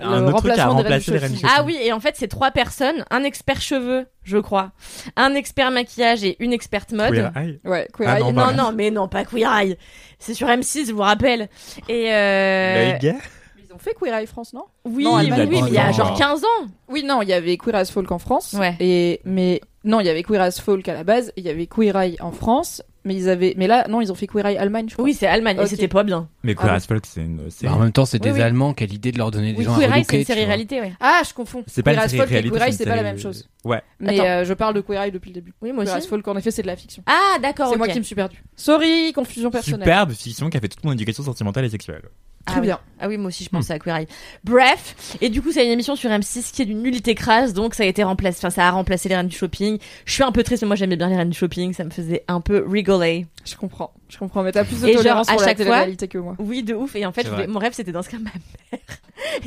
Un 0.00 0.20
le 0.20 0.26
autre 0.26 0.38
truc 0.38 0.58
à 0.58 0.66
remplacer 0.66 1.18
les. 1.18 1.28
Ah 1.44 1.62
oui, 1.64 1.78
et 1.80 1.94
en 1.94 2.00
fait, 2.00 2.14
c'est 2.18 2.28
trois 2.28 2.50
personnes 2.50 3.02
un 3.10 3.22
expert 3.24 3.62
cheveux, 3.62 4.06
je 4.22 4.36
crois, 4.36 4.72
un 5.16 5.34
expert 5.34 5.70
maquillage 5.70 6.24
et 6.24 6.36
une 6.40 6.52
experte 6.52 6.92
mode. 6.92 7.12
Queer 7.14 7.32
Eye. 7.36 7.60
Ouais, 7.64 7.88
Queer 7.94 8.08
Ah 8.10 8.18
Eye. 8.18 8.22
non, 8.24 8.32
non, 8.32 8.46
bah. 8.46 8.52
non, 8.52 8.72
mais 8.72 8.90
non, 8.90 9.08
pas 9.08 9.24
Queer 9.24 9.50
Eye. 9.50 9.78
C'est 10.18 10.34
sur 10.34 10.46
M6, 10.48 10.88
je 10.88 10.92
vous 10.92 11.00
rappelle. 11.00 11.48
Et 11.88 12.12
euh... 12.12 12.98
Ils 13.02 13.72
ont 13.72 13.78
fait 13.78 13.94
Queer 13.98 14.12
Eye 14.14 14.26
France, 14.26 14.52
non? 14.52 14.64
Oui, 14.84 15.04
Non, 15.04 15.14
oui, 15.14 15.20
Allemagne, 15.22 15.48
oui, 15.50 15.62
mais 15.62 15.68
il 15.68 15.74
y 15.74 15.78
a 15.78 15.90
genre 15.92 16.14
15 16.14 16.44
ans. 16.44 16.66
Oui, 16.88 17.02
non, 17.02 17.22
il 17.22 17.28
y 17.30 17.32
avait 17.32 17.56
Queer 17.56 17.76
as 17.76 17.90
Folk 17.90 18.12
en 18.12 18.18
France. 18.18 18.54
Ouais. 18.58 18.76
Et 18.78 19.20
mais 19.24 19.62
non, 19.84 20.00
il 20.00 20.06
y 20.06 20.10
avait 20.10 20.22
Queer 20.22 20.42
as 20.42 20.60
Folk 20.60 20.86
à 20.86 20.92
la 20.92 21.04
base. 21.04 21.32
Il 21.38 21.44
y 21.44 21.48
avait 21.48 21.66
Queer 21.66 21.96
Eye 21.96 22.16
en 22.20 22.30
France, 22.32 22.82
mais 23.04 23.14
ils 23.14 23.28
avaient. 23.28 23.54
Mais 23.56 23.66
là, 23.66 23.86
non, 23.88 24.00
ils 24.00 24.10
ont 24.10 24.14
fait 24.14 24.26
Queer 24.26 24.46
Eye 24.46 24.56
Allemagne, 24.56 24.86
je 24.88 24.94
crois. 24.94 25.04
Oui, 25.04 25.14
c'est 25.14 25.26
Allemagne, 25.26 25.58
Ok. 25.58 25.64
et 25.64 25.68
c'était 25.68 25.88
pas 25.88 26.02
bien. 26.04 26.28
Mais 26.42 26.54
Queer 26.54 26.70
Ah 26.70 26.74
as 26.74 26.86
Folk, 26.86 27.04
c'est 27.06 27.20
une. 27.22 27.48
Bah, 27.62 27.72
en 27.72 27.78
même 27.78 27.92
temps, 27.92 28.06
c'est 28.06 28.18
Oui, 28.18 28.30
des 28.30 28.36
oui. 28.36 28.42
Allemands. 28.42 28.72
Quelle 28.74 28.92
idée 28.92 29.12
de 29.12 29.18
leur 29.18 29.30
donner 29.30 29.52
des 29.52 29.58
Oui, 29.58 29.64
gens 29.64 29.76
Queer 29.76 29.92
à 29.92 29.98
Eye, 29.98 30.04
c'est 30.08 30.18
une 30.20 30.24
série 30.24 30.44
réalité, 30.44 30.80
ouais. 30.80 30.92
Ah, 31.00 31.22
je 31.26 31.32
confonds. 31.34 31.64
C'est 31.66 31.82
pas 31.82 31.92
Queer 31.94 32.02
Folk 32.10 32.12
et 32.30 32.34
réalité, 32.34 32.50
Queer 32.56 32.62
Eye, 32.68 32.72
c'est 32.72 32.84
pas 32.86 32.96
la 32.96 33.02
même 33.02 33.18
chose. 33.18 33.48
Ouais. 33.64 33.82
Mais 34.00 34.20
euh, 34.20 34.44
je 34.44 34.54
parle 34.54 34.74
de 34.74 34.80
Queer 34.80 35.02
Eye 35.02 35.10
depuis 35.12 35.30
le 35.30 35.34
début. 35.34 35.52
Oui, 35.62 35.72
moi 35.72 35.84
Queer 35.84 35.96
aussi. 35.96 36.06
as 36.06 36.08
Folk, 36.08 36.26
en 36.28 36.36
effet, 36.36 36.50
c'est 36.50 36.62
de 36.62 36.66
la 36.66 36.76
fiction. 36.76 37.02
Ah, 37.06 37.38
d'accord, 37.40 37.68
C'est 37.68 37.72
ok. 37.74 37.78
moi 37.78 37.88
qui 37.88 37.98
me 37.98 38.04
suis 38.04 38.14
perdue. 38.14 38.42
Sorry, 38.56 39.12
confusion 39.14 39.50
personnelle. 39.50 39.80
Superbe 39.80 40.12
fiction 40.12 40.50
qui 40.50 40.56
a 40.56 40.60
fait 40.60 40.68
toute 40.68 40.84
mon 40.84 40.92
éducation 40.92 41.22
sentimentale 41.22 41.64
et 41.64 41.70
sexuelle. 41.70 42.02
Très 42.46 42.56
ah 42.56 42.60
oui. 42.60 42.66
bien. 42.66 42.80
Ah 43.00 43.08
oui, 43.08 43.16
moi 43.16 43.28
aussi 43.28 43.44
je 43.44 43.48
pensais 43.48 43.72
à 43.72 43.78
Queer 43.78 43.96
Eye. 43.96 44.06
Bref, 44.44 45.16
et 45.20 45.28
du 45.28 45.42
coup 45.42 45.52
c'est 45.52 45.64
une 45.64 45.72
émission 45.72 45.96
sur 45.96 46.10
M6 46.10 46.52
qui 46.52 46.62
est 46.62 46.66
d'une 46.66 46.82
nullité 46.82 47.14
crasse, 47.14 47.52
donc 47.52 47.74
ça 47.74 47.82
a 47.82 47.86
été 47.86 48.02
remplacé, 48.02 48.38
enfin 48.38 48.50
ça 48.50 48.68
a 48.68 48.70
remplacé 48.70 49.08
les 49.08 49.16
reines 49.16 49.28
du 49.28 49.36
shopping. 49.36 49.78
Je 50.04 50.12
suis 50.12 50.22
un 50.22 50.32
peu 50.32 50.42
triste, 50.42 50.62
mais 50.62 50.68
moi 50.68 50.76
j'aimais 50.76 50.96
bien 50.96 51.08
les 51.08 51.16
reines 51.16 51.30
du 51.30 51.38
shopping, 51.38 51.72
ça 51.72 51.84
me 51.84 51.90
faisait 51.90 52.24
un 52.28 52.40
peu 52.40 52.64
rigoler. 52.68 53.26
Je 53.44 53.56
comprends. 53.56 53.92
Je 54.08 54.18
comprends. 54.18 54.42
Mais 54.42 54.52
t'as 54.52 54.64
plus 54.64 54.80
de 54.80 54.86
Et 54.88 54.92
genre, 54.92 54.98
tolérance 55.02 55.28
à 55.28 55.32
pour 55.32 55.40
la 55.42 55.46
fois- 55.48 55.54
télé-réalité 55.54 56.08
que 56.08 56.18
moi. 56.18 56.34
Oui, 56.38 56.62
de 56.62 56.74
ouf. 56.74 56.96
Et 56.96 57.04
en 57.04 57.12
fait, 57.12 57.26
voulais- 57.28 57.46
mon 57.46 57.58
rêve 57.58 57.72
c'était 57.74 57.92
d'inscrire 57.92 58.20
ma 58.20 58.30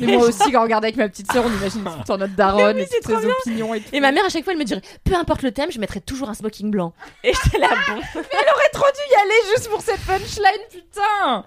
Mais 0.00 0.06
moi 0.16 0.24
aussi, 0.28 0.52
quand 0.52 0.60
on 0.60 0.62
regardait 0.62 0.88
avec 0.88 0.96
ma 0.96 1.08
petite 1.08 1.30
sœur, 1.32 1.44
on 1.46 1.50
imagine 1.58 1.82
tout 1.84 2.10
en 2.12 2.18
notre 2.18 2.34
daronne 2.36 2.76
Mais 2.76 2.82
oui, 2.82 2.82
et 2.82 2.86
c'est 2.90 3.00
toutes 3.00 3.12
trop 3.14 3.20
ses 3.20 3.50
opinions 3.50 3.74
et 3.74 3.80
tout. 3.80 3.88
Et 3.92 4.00
ma 4.00 4.12
mère 4.12 4.24
à 4.24 4.28
chaque 4.28 4.44
fois 4.44 4.52
elle 4.52 4.58
me 4.58 4.64
dirait, 4.64 4.82
peu 5.04 5.14
importe 5.14 5.42
le 5.42 5.50
thème, 5.52 5.70
je 5.72 5.78
mettrai 5.80 6.00
toujours 6.00 6.28
un 6.28 6.34
smoking 6.34 6.70
blanc. 6.70 6.92
Et 7.24 7.32
j'étais 7.44 7.58
là 7.58 7.68
bon. 7.88 8.00
J'aurais 8.14 8.68
trop 8.72 8.86
dû 8.86 9.12
y 9.12 9.14
aller 9.16 9.54
juste 9.56 9.68
pour 9.68 9.80
cette 9.80 10.00
punchline, 10.00 10.62
putain 10.70 11.44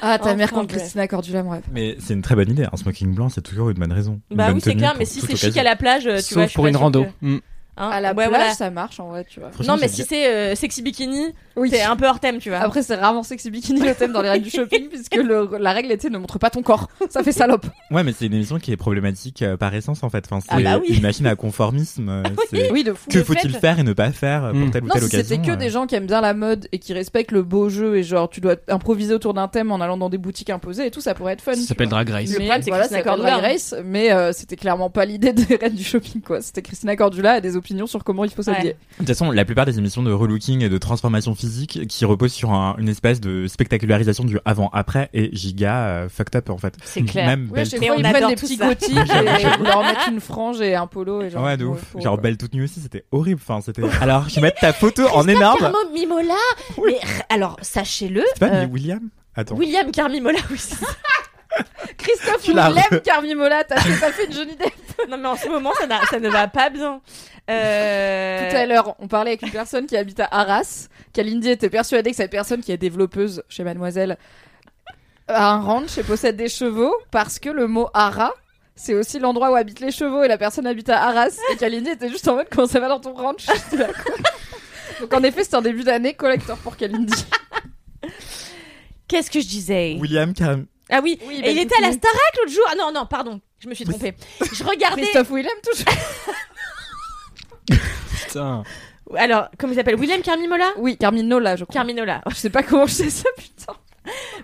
Ah, 0.00 0.18
ta 0.18 0.24
Enfin, 0.24 0.34
mère 0.34 0.50
contre. 0.50 0.74
Christina 0.74 1.06
Cordula, 1.08 1.42
mon 1.42 1.50
rêve. 1.50 1.62
Mais 1.72 1.96
c'est 2.00 2.14
une 2.14 2.22
très 2.22 2.34
bonne 2.34 2.50
idée. 2.50 2.66
Un 2.72 2.76
smoking 2.76 3.14
blanc, 3.14 3.28
c'est 3.28 3.42
toujours 3.42 3.70
une 3.70 3.78
bonne 3.78 3.92
raison. 3.92 4.20
Bah 4.30 4.46
bonne 4.46 4.56
oui, 4.56 4.60
c'est 4.62 4.74
clair, 4.74 4.94
mais 4.98 5.04
si 5.04 5.20
c'est 5.20 5.36
chic 5.36 5.56
à 5.56 5.62
la 5.62 5.76
plage, 5.76 6.02
tu 6.02 6.08
vois, 6.08 6.20
Sauf 6.20 6.46
suis 6.48 6.54
pour 6.56 6.66
une 6.66 6.76
rando. 6.76 7.06
Hein 7.74 7.90
À 7.90 8.00
la 8.02 8.10
Ouais, 8.10 8.26
plage, 8.28 8.28
voilà. 8.28 8.54
ça 8.54 8.70
marche 8.70 9.00
en 9.00 9.08
vrai, 9.08 9.24
tu 9.24 9.40
vois. 9.40 9.50
Non, 9.66 9.78
mais 9.80 9.88
si 9.88 10.04
c'est 10.04 10.26
euh, 10.26 10.54
sexy 10.54 10.82
bikini, 10.82 11.32
Oui. 11.56 11.70
c'est 11.70 11.82
un 11.82 11.96
peu 11.96 12.06
hors 12.06 12.20
thème, 12.20 12.38
tu 12.38 12.48
vois. 12.48 12.58
Après, 12.58 12.82
c'est 12.82 12.94
rarement 12.96 13.22
sexy 13.22 13.50
bikini 13.50 13.80
le 13.80 13.94
thème 13.94 14.12
dans 14.12 14.22
les 14.22 14.30
règles 14.30 14.44
du 14.44 14.50
shopping, 14.50 14.88
puisque 14.90 15.16
le- 15.16 15.48
la 15.58 15.72
règle 15.72 15.90
était 15.92 16.10
ne 16.10 16.18
montre 16.18 16.38
pas 16.38 16.50
ton 16.50 16.62
corps. 16.62 16.88
Ça 17.10 17.22
fait 17.22 17.32
salope. 17.32 17.66
Ouais, 17.90 18.04
mais 18.04 18.12
c'est 18.12 18.26
une 18.26 18.34
émission 18.34 18.58
qui 18.58 18.72
est 18.72 18.76
problématique 18.76 19.42
euh, 19.42 19.56
par 19.56 19.74
essence 19.74 20.02
en 20.02 20.10
fait. 20.10 20.24
Enfin, 20.26 20.40
c'est 20.40 20.48
Ah 20.50 20.60
bah 20.60 20.80
oui. 20.80 20.94
une 20.96 21.02
machine 21.02 21.26
à 21.26 21.36
conformisme. 21.36 22.08
euh, 22.08 22.22
c'est- 22.50 22.70
Oui, 22.72 22.84
de 22.84 22.92
fou. 22.92 23.08
Que 23.10 23.22
faut-il 23.22 23.50
fait. 23.52 23.60
faire 23.60 23.78
et 23.78 23.82
ne 23.82 23.92
pas 23.92 24.10
faire 24.12 24.44
euh, 24.44 24.50
pour 24.52 24.60
Mm. 24.60 24.70
telle 24.70 24.82
ou 24.84 24.86
Non, 24.86 24.92
telle 24.94 25.02
si 25.02 25.06
occasion 25.08 25.36
c'était 25.36 25.46
que 25.46 25.52
euh. 25.52 25.56
des 25.56 25.70
gens 25.70 25.86
qui 25.86 25.94
aiment 25.94 26.06
bien 26.06 26.20
la 26.20 26.34
mode 26.34 26.68
et 26.72 26.78
qui 26.78 26.92
respectent 26.92 27.32
le 27.32 27.42
beau 27.42 27.68
jeu 27.68 27.96
et 27.96 28.02
genre 28.02 28.28
tu 28.30 28.40
dois 28.40 28.56
improviser 28.68 29.14
autour 29.14 29.34
d'un 29.34 29.48
thème 29.48 29.72
en 29.72 29.80
allant 29.80 29.96
dans 29.96 30.08
des 30.10 30.18
boutiques 30.18 30.50
imposées 30.50 30.86
et 30.86 30.90
tout, 30.90 31.00
ça 31.00 31.14
pourrait 31.14 31.34
être 31.34 31.42
fun. 31.42 31.54
Ça 31.54 31.60
s'appelle. 31.66 31.88
Drag 31.88 32.08
Race. 32.08 32.30
Le 32.30 32.38
Mais 32.38 32.44
problème, 32.46 32.62
c'est 32.62 32.70
voilà, 32.70 32.84
Christina 32.84 33.02
Cordula. 33.02 33.30
Drag 33.32 33.42
Race, 33.42 33.74
mais 33.84 34.12
euh, 34.12 34.32
c'était 34.32 34.56
clairement 34.56 34.88
pas 34.90 35.04
l'idée 35.04 35.32
des 35.32 35.56
reines 35.60 35.74
du 35.74 35.84
shopping 35.84 36.20
quoi. 36.22 36.40
C'était 36.40 36.62
Christina 36.62 36.96
Cordula 36.96 37.32
a 37.32 37.40
des 37.40 37.56
opinions 37.56 37.86
sur 37.86 38.02
comment 38.04 38.24
il 38.24 38.30
faut 38.30 38.42
s'habiller. 38.42 38.70
De 38.72 38.76
toute 38.98 39.08
façon, 39.08 39.30
la 39.30 39.44
plupart 39.44 39.66
des 39.66 39.78
émissions 39.78 40.02
de 40.02 40.12
relooking 40.12 40.62
et 40.62 40.68
de 40.68 40.78
transformation 40.78 41.34
physique 41.42 41.86
qui 41.88 42.04
reposent 42.04 42.32
sur 42.32 42.52
un- 42.52 42.76
une 42.78 42.88
espèce 42.88 43.20
de 43.20 43.46
spectacularisation 43.48 44.24
du 44.24 44.38
avant-après 44.44 45.10
est 45.12 45.34
giga 45.36 45.74
euh, 45.86 46.08
fucked 46.08 46.36
up 46.36 46.50
en 46.50 46.58
fait. 46.58 46.74
C'est 46.84 47.02
clair. 47.02 47.26
Même 47.26 47.48
Oui, 47.52 47.60
à 47.60 47.64
belle 47.64 47.90
on 47.98 48.04
adore 48.04 48.28
des 48.30 48.36
petits 48.36 48.56
gothiques 48.56 48.96
et 48.96 49.42
ils 49.58 49.64
leur 49.64 49.82
mettent 49.82 50.06
une 50.08 50.20
frange 50.20 50.60
et 50.60 50.74
un 50.76 50.86
polo 50.86 51.22
et 51.22 51.30
genre. 51.30 51.44
ouais, 51.44 51.56
de 51.56 51.64
ouf. 51.64 51.96
Genre 51.98 52.16
Belle 52.18 52.36
toute 52.36 52.54
nue 52.54 52.64
aussi, 52.64 52.78
c'était 52.80 53.04
horrible. 53.10 53.40
Enfin, 53.42 53.60
c'était. 53.60 53.82
Alors, 54.00 54.28
je 54.28 54.36
vais 54.36 54.42
mettre 54.42 54.60
ta 54.60 54.72
photo 54.72 55.02
en 55.12 55.26
énorme. 55.26 55.58
Carmo 55.58 55.78
Mimola 55.92 56.34
Mais 56.84 56.92
r- 56.92 57.22
alors, 57.28 57.56
sachez-le. 57.62 58.22
C'est 58.34 58.38
pas 58.40 58.46
euh, 58.54 58.66
William? 58.66 59.00
Attends. 59.34 59.56
William 59.56 59.90
Carmimola, 59.90 60.38
oui. 60.50 60.58
Christophe 61.96 62.42
Tu 62.42 62.52
l'as 62.52 62.68
Willem 62.70 62.84
re- 62.90 63.02
Carmimola, 63.02 63.64
t'as 63.64 63.80
fait, 63.80 64.26
une 64.26 64.32
jolie 64.32 64.52
idée. 64.52 64.72
non, 65.08 65.18
mais 65.18 65.28
en 65.28 65.36
ce 65.36 65.48
moment, 65.48 65.72
ça, 66.10 66.18
ne 66.18 66.28
va 66.28 66.48
pas 66.48 66.70
bien. 66.70 67.00
Euh... 67.50 68.50
Tout 68.50 68.56
à 68.56 68.66
l'heure, 68.66 68.94
on 68.98 69.08
parlait 69.08 69.32
avec 69.32 69.42
une 69.42 69.50
personne 69.50 69.86
qui 69.86 69.96
habite 69.96 70.20
à 70.20 70.28
Arras. 70.30 70.88
Kalindi 71.12 71.50
était 71.50 71.70
persuadée 71.70 72.10
que 72.10 72.16
cette 72.16 72.30
personne 72.30 72.60
qui 72.60 72.72
est 72.72 72.76
développeuse 72.76 73.42
chez 73.48 73.64
Mademoiselle 73.64 74.16
a 75.28 75.52
un 75.52 75.60
ranch 75.60 75.98
et 75.98 76.02
possède 76.02 76.36
des 76.36 76.48
chevaux 76.48 76.94
parce 77.10 77.38
que 77.38 77.48
le 77.48 77.66
mot 77.66 77.88
Ara, 77.94 78.32
c'est 78.74 78.94
aussi 78.94 79.18
l'endroit 79.18 79.50
où 79.50 79.54
habitent 79.54 79.80
les 79.80 79.90
chevaux 79.92 80.22
et 80.22 80.28
la 80.28 80.38
personne 80.38 80.66
habite 80.66 80.88
à 80.88 81.02
Arras. 81.02 81.36
Et 81.52 81.56
Kalindi 81.56 81.90
était 81.90 82.08
juste 82.08 82.26
en 82.28 82.36
mode 82.36 82.48
comment 82.50 82.66
ça 82.66 82.80
va 82.80 82.88
dans 82.88 83.00
ton 83.00 83.14
ranch? 83.14 83.46
Là, 83.72 83.86
quoi? 83.86 84.14
Donc 85.00 85.12
en 85.14 85.22
effet, 85.24 85.44
c'est 85.44 85.54
un 85.54 85.62
début 85.62 85.84
d'année 85.84 86.14
collector 86.14 86.56
pour 86.58 86.76
Kalindi. 86.76 87.24
Qu'est-ce 89.08 89.30
que 89.30 89.40
je 89.40 89.46
disais? 89.46 89.96
William 90.00 90.32
Cam. 90.32 90.66
Ah 90.92 91.00
oui, 91.02 91.18
Oui, 91.26 91.38
et 91.38 91.42
Belle 91.42 91.56
il 91.56 91.58
était 91.62 91.76
à 91.78 91.80
la. 91.80 91.92
Starac 91.92 92.36
l'autre 92.38 92.52
jour. 92.52 92.64
Ah 92.70 92.74
non, 92.78 92.92
non, 92.92 93.06
pardon, 93.06 93.40
je 93.58 93.68
me 93.68 93.74
suis 93.74 93.84
trompée. 93.84 94.14
Je 94.52 94.62
regardais. 94.64 95.02
Christophe 95.02 95.30
Willem, 95.30 95.52
toujours. 95.64 95.86
Putain. 98.26 98.62
Alors, 99.16 99.48
comment 99.58 99.72
il 99.72 99.76
s'appelle? 99.76 99.96
William 99.96 100.22
Carmimola 100.22 100.70
Oui, 100.78 100.96
Carminola, 100.96 101.56
je 101.56 101.64
crois. 101.64 101.72
Carminola. 101.74 102.22
Je 102.30 102.34
sais 102.34 102.50
pas 102.50 102.62
comment 102.62 102.86
je 102.86 102.92
sais 102.92 103.10
ça, 103.10 103.28
putain. 103.36 103.74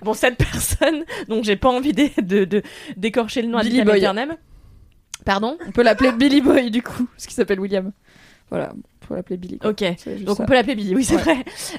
Bon, 0.03 0.15
cette 0.15 0.37
personne, 0.37 1.05
donc 1.27 1.45
j'ai 1.45 1.57
pas 1.57 1.69
envie 1.71 1.93
de, 1.93 2.09
de, 2.21 2.45
de- 2.45 2.63
d'écorcher 2.97 3.43
le 3.43 3.49
nom 3.49 3.59
à 3.59 3.63
Billy 3.63 3.81
vitam 3.83 4.15
Boy. 4.17 4.37
Pardon? 5.25 5.59
On 5.67 5.73
peut 5.73 5.83
l'appeler 5.83 6.13
Billy 6.13 6.41
Boy 6.41 6.71
du 6.71 6.83
coup, 6.83 7.07
parce 7.07 7.25
qu'il 7.27 7.35
s'appelle 7.35 7.59
William. 7.61 7.91
Voilà, 8.51 8.73
on 9.09 9.15
peut 9.15 9.17
l'appeler 9.17 9.37
Billy. 9.39 9.59
quoi. 9.59 9.71
Ok. 9.71 9.81
Donc 10.25 10.37
ça. 10.37 10.43
on 10.43 10.47
peut 10.47 10.55
l'appeler 10.55 10.75
Billy, 10.75 10.95
oui 10.95 11.05
c'est 11.05 11.17
Ouais. 11.17 11.23
vrai. 11.23 11.37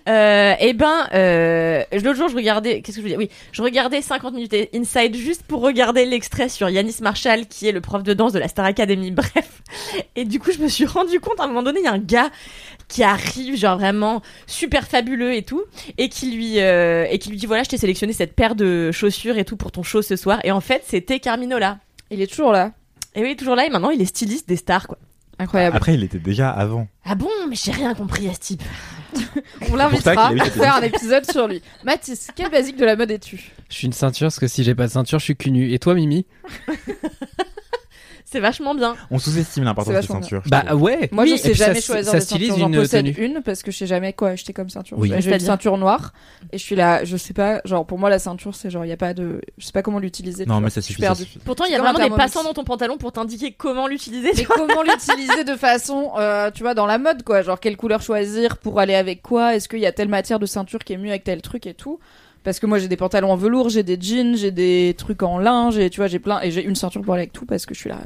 Euh, 0.07 0.53
et 0.59 0.73
ben, 0.73 1.07
euh, 1.13 1.83
l'autre 1.93 2.15
jour 2.15 2.27
je 2.29 2.35
regardais, 2.35 2.81
qu'est-ce 2.81 2.97
que 2.97 3.01
je 3.01 3.03
veux 3.03 3.09
dire? 3.09 3.19
Oui, 3.19 3.29
je 3.51 3.61
regardais 3.61 4.01
50 4.01 4.33
minutes 4.33 4.55
Inside 4.73 5.15
juste 5.15 5.43
pour 5.43 5.61
regarder 5.61 6.05
l'extrait 6.05 6.49
sur 6.49 6.69
Yanis 6.69 6.97
Marshall 7.01 7.45
qui 7.47 7.67
est 7.67 7.71
le 7.71 7.81
prof 7.81 8.03
de 8.03 8.13
danse 8.13 8.33
de 8.33 8.39
la 8.39 8.47
Star 8.47 8.65
Academy. 8.65 9.11
Bref. 9.19 9.61
Et 10.15 10.25
du 10.25 10.39
coup 10.39 10.51
je 10.51 10.59
me 10.59 10.67
suis 10.67 10.85
rendu 10.85 11.19
compte 11.19 11.39
à 11.39 11.43
un 11.43 11.47
moment 11.47 11.63
donné 11.63 11.79
il 11.81 11.85
y 11.85 11.87
a 11.87 11.93
un 11.93 11.99
gars 11.99 12.29
qui 12.87 13.03
arrive 13.03 13.55
genre 13.55 13.77
vraiment 13.77 14.21
super 14.47 14.87
fabuleux 14.87 15.33
et 15.35 15.43
tout 15.43 15.63
et 15.99 16.09
qui 16.09 16.31
lui 16.31 16.59
euh, 16.59 17.05
et 17.09 17.19
qui 17.19 17.29
lui 17.29 17.37
dit 17.37 17.45
voilà 17.45 17.61
je 17.63 17.69
t'ai 17.69 17.77
sélectionné 17.77 18.13
cette 18.13 18.33
paire 18.33 18.55
de 18.55 18.91
chaussures 18.91 19.37
et 19.37 19.45
tout 19.45 19.57
pour 19.57 19.71
ton 19.71 19.83
show 19.83 20.01
ce 20.01 20.15
soir 20.15 20.39
et 20.43 20.51
en 20.51 20.61
fait 20.61 20.83
c'était 20.87 21.19
Carminola. 21.19 21.77
Il 22.09 22.21
est 22.21 22.27
toujours 22.27 22.51
là. 22.51 22.71
Et 23.15 23.21
oui 23.21 23.35
toujours 23.35 23.55
là 23.55 23.65
et 23.65 23.69
maintenant 23.69 23.89
il 23.91 24.01
est 24.01 24.05
styliste 24.05 24.47
des 24.47 24.55
stars 24.55 24.87
quoi. 24.87 24.97
Incroyable. 25.39 25.77
Après, 25.77 25.93
il 25.93 26.03
était 26.03 26.19
déjà 26.19 26.49
avant. 26.49 26.87
Ah 27.05 27.15
bon 27.15 27.29
mais 27.49 27.55
j'ai 27.55 27.71
rien 27.71 27.93
compris 27.93 28.27
à 28.27 28.33
ce 28.33 28.39
type. 28.39 28.63
On 29.71 29.75
l'invitera 29.75 30.27
à 30.27 30.45
faire 30.45 30.75
un 30.75 30.81
épisode 30.81 31.29
sur 31.31 31.47
lui. 31.47 31.61
Mathis, 31.83 32.27
quel 32.35 32.51
basique 32.51 32.75
de 32.77 32.85
la 32.85 32.95
mode 32.95 33.09
es-tu? 33.09 33.51
Je 33.69 33.75
suis 33.75 33.87
une 33.87 33.93
ceinture 33.93 34.25
parce 34.25 34.39
que 34.39 34.47
si 34.47 34.63
j'ai 34.63 34.75
pas 34.75 34.85
de 34.87 34.91
ceinture, 34.91 35.17
je 35.19 35.23
suis 35.23 35.35
cul 35.35 35.51
nu. 35.51 35.71
Et 35.71 35.79
toi, 35.79 35.95
Mimi? 35.95 36.25
C'est 38.31 38.39
vachement 38.39 38.75
bien. 38.75 38.95
On 39.09 39.17
sous-estime 39.17 39.63
l'importance 39.63 39.95
des 39.95 40.01
ceintures. 40.03 40.43
Bah 40.45 40.75
ouais. 40.75 41.09
Moi, 41.11 41.23
Oui, 41.23 41.31
je 41.31 41.35
sais 41.37 41.53
jamais 41.55 41.81
ça- 41.81 41.93
choisir 41.93 42.11
ça 42.11 42.19
des 42.19 42.25
ceintures. 42.25 42.57
J'en 42.59 42.71
possède 42.71 43.05
tenue. 43.13 43.25
une 43.25 43.41
parce 43.41 43.63
que 43.63 43.71
je 43.71 43.77
sais 43.77 43.87
jamais 43.87 44.13
quoi 44.13 44.29
acheter 44.29 44.53
comme 44.53 44.69
ceinture. 44.69 44.97
Oui. 44.99 45.11
J'ai 45.17 45.33
une 45.33 45.39
ceinture 45.39 45.77
noire 45.79 46.13
et 46.51 46.57
je 46.59 46.63
suis 46.63 46.75
là, 46.75 47.03
je 47.05 47.17
sais 47.17 47.33
pas, 47.33 47.61
genre 47.65 47.87
pour 47.87 47.97
moi 47.97 48.09
la 48.11 48.19
ceinture 48.19 48.53
c'est 48.53 48.69
genre 48.69 48.85
il 48.85 48.89
y 48.89 48.91
a 48.91 48.97
pas 48.97 49.13
de, 49.15 49.41
je 49.57 49.65
sais 49.65 49.71
pas 49.71 49.81
comment 49.81 49.97
l'utiliser. 49.99 50.45
Non, 50.45 50.61
mais 50.61 50.69
ça 50.69 50.81
suffit. 50.81 51.01
ça 51.01 51.15
suffit. 51.15 51.39
Pourtant, 51.39 51.65
il 51.65 51.71
y 51.71 51.75
a 51.75 51.79
vraiment 51.81 51.97
des 51.97 52.09
passants 52.15 52.43
dans 52.43 52.53
ton 52.53 52.63
pantalon 52.63 52.97
pour 52.97 53.11
t'indiquer 53.11 53.51
comment 53.51 53.87
l'utiliser. 53.87 54.31
Mais 54.37 54.43
comment 54.43 54.83
l'utiliser 54.83 55.43
de 55.43 55.55
façon, 55.55 56.11
euh, 56.19 56.51
tu 56.51 56.61
vois, 56.63 56.75
dans 56.75 56.85
la 56.85 56.97
mode, 56.99 57.23
quoi. 57.23 57.41
Genre, 57.41 57.59
quelle 57.59 57.77
couleur 57.77 58.01
choisir 58.01 58.57
pour 58.57 58.79
aller 58.79 58.93
avec 58.95 59.21
quoi? 59.23 59.55
Est-ce 59.55 59.67
qu'il 59.67 59.79
y 59.79 59.85
a 59.87 59.91
telle 59.91 60.07
matière 60.09 60.37
de 60.39 60.45
ceinture 60.45 60.79
qui 60.79 60.93
est 60.93 60.97
mieux 60.97 61.09
avec 61.09 61.23
tel 61.23 61.41
truc 61.41 61.65
et 61.65 61.73
tout? 61.73 61.99
Parce 62.43 62.59
que 62.59 62.65
moi, 62.67 62.77
j'ai 62.79 62.87
des 62.87 62.95
pantalons 62.95 63.31
en 63.31 63.35
velours, 63.35 63.69
j'ai 63.69 63.83
des 63.83 63.97
jeans, 63.99 64.37
j'ai 64.37 64.51
des 64.51 64.95
trucs 64.97 65.23
en 65.23 65.39
linge, 65.39 65.77
et 65.77 65.89
tu 65.89 65.99
vois, 65.99 66.07
j'ai 66.07 66.19
plein. 66.19 66.39
Et 66.41 66.51
j'ai 66.51 66.63
une 66.63 66.75
ceinture 66.75 67.01
pour 67.01 67.13
aller 67.15 67.23
avec 67.23 67.33
tout 67.33 67.45
parce 67.45 67.65
que 67.65 67.73
je 67.73 67.79
suis 67.79 67.89
là. 67.89 67.97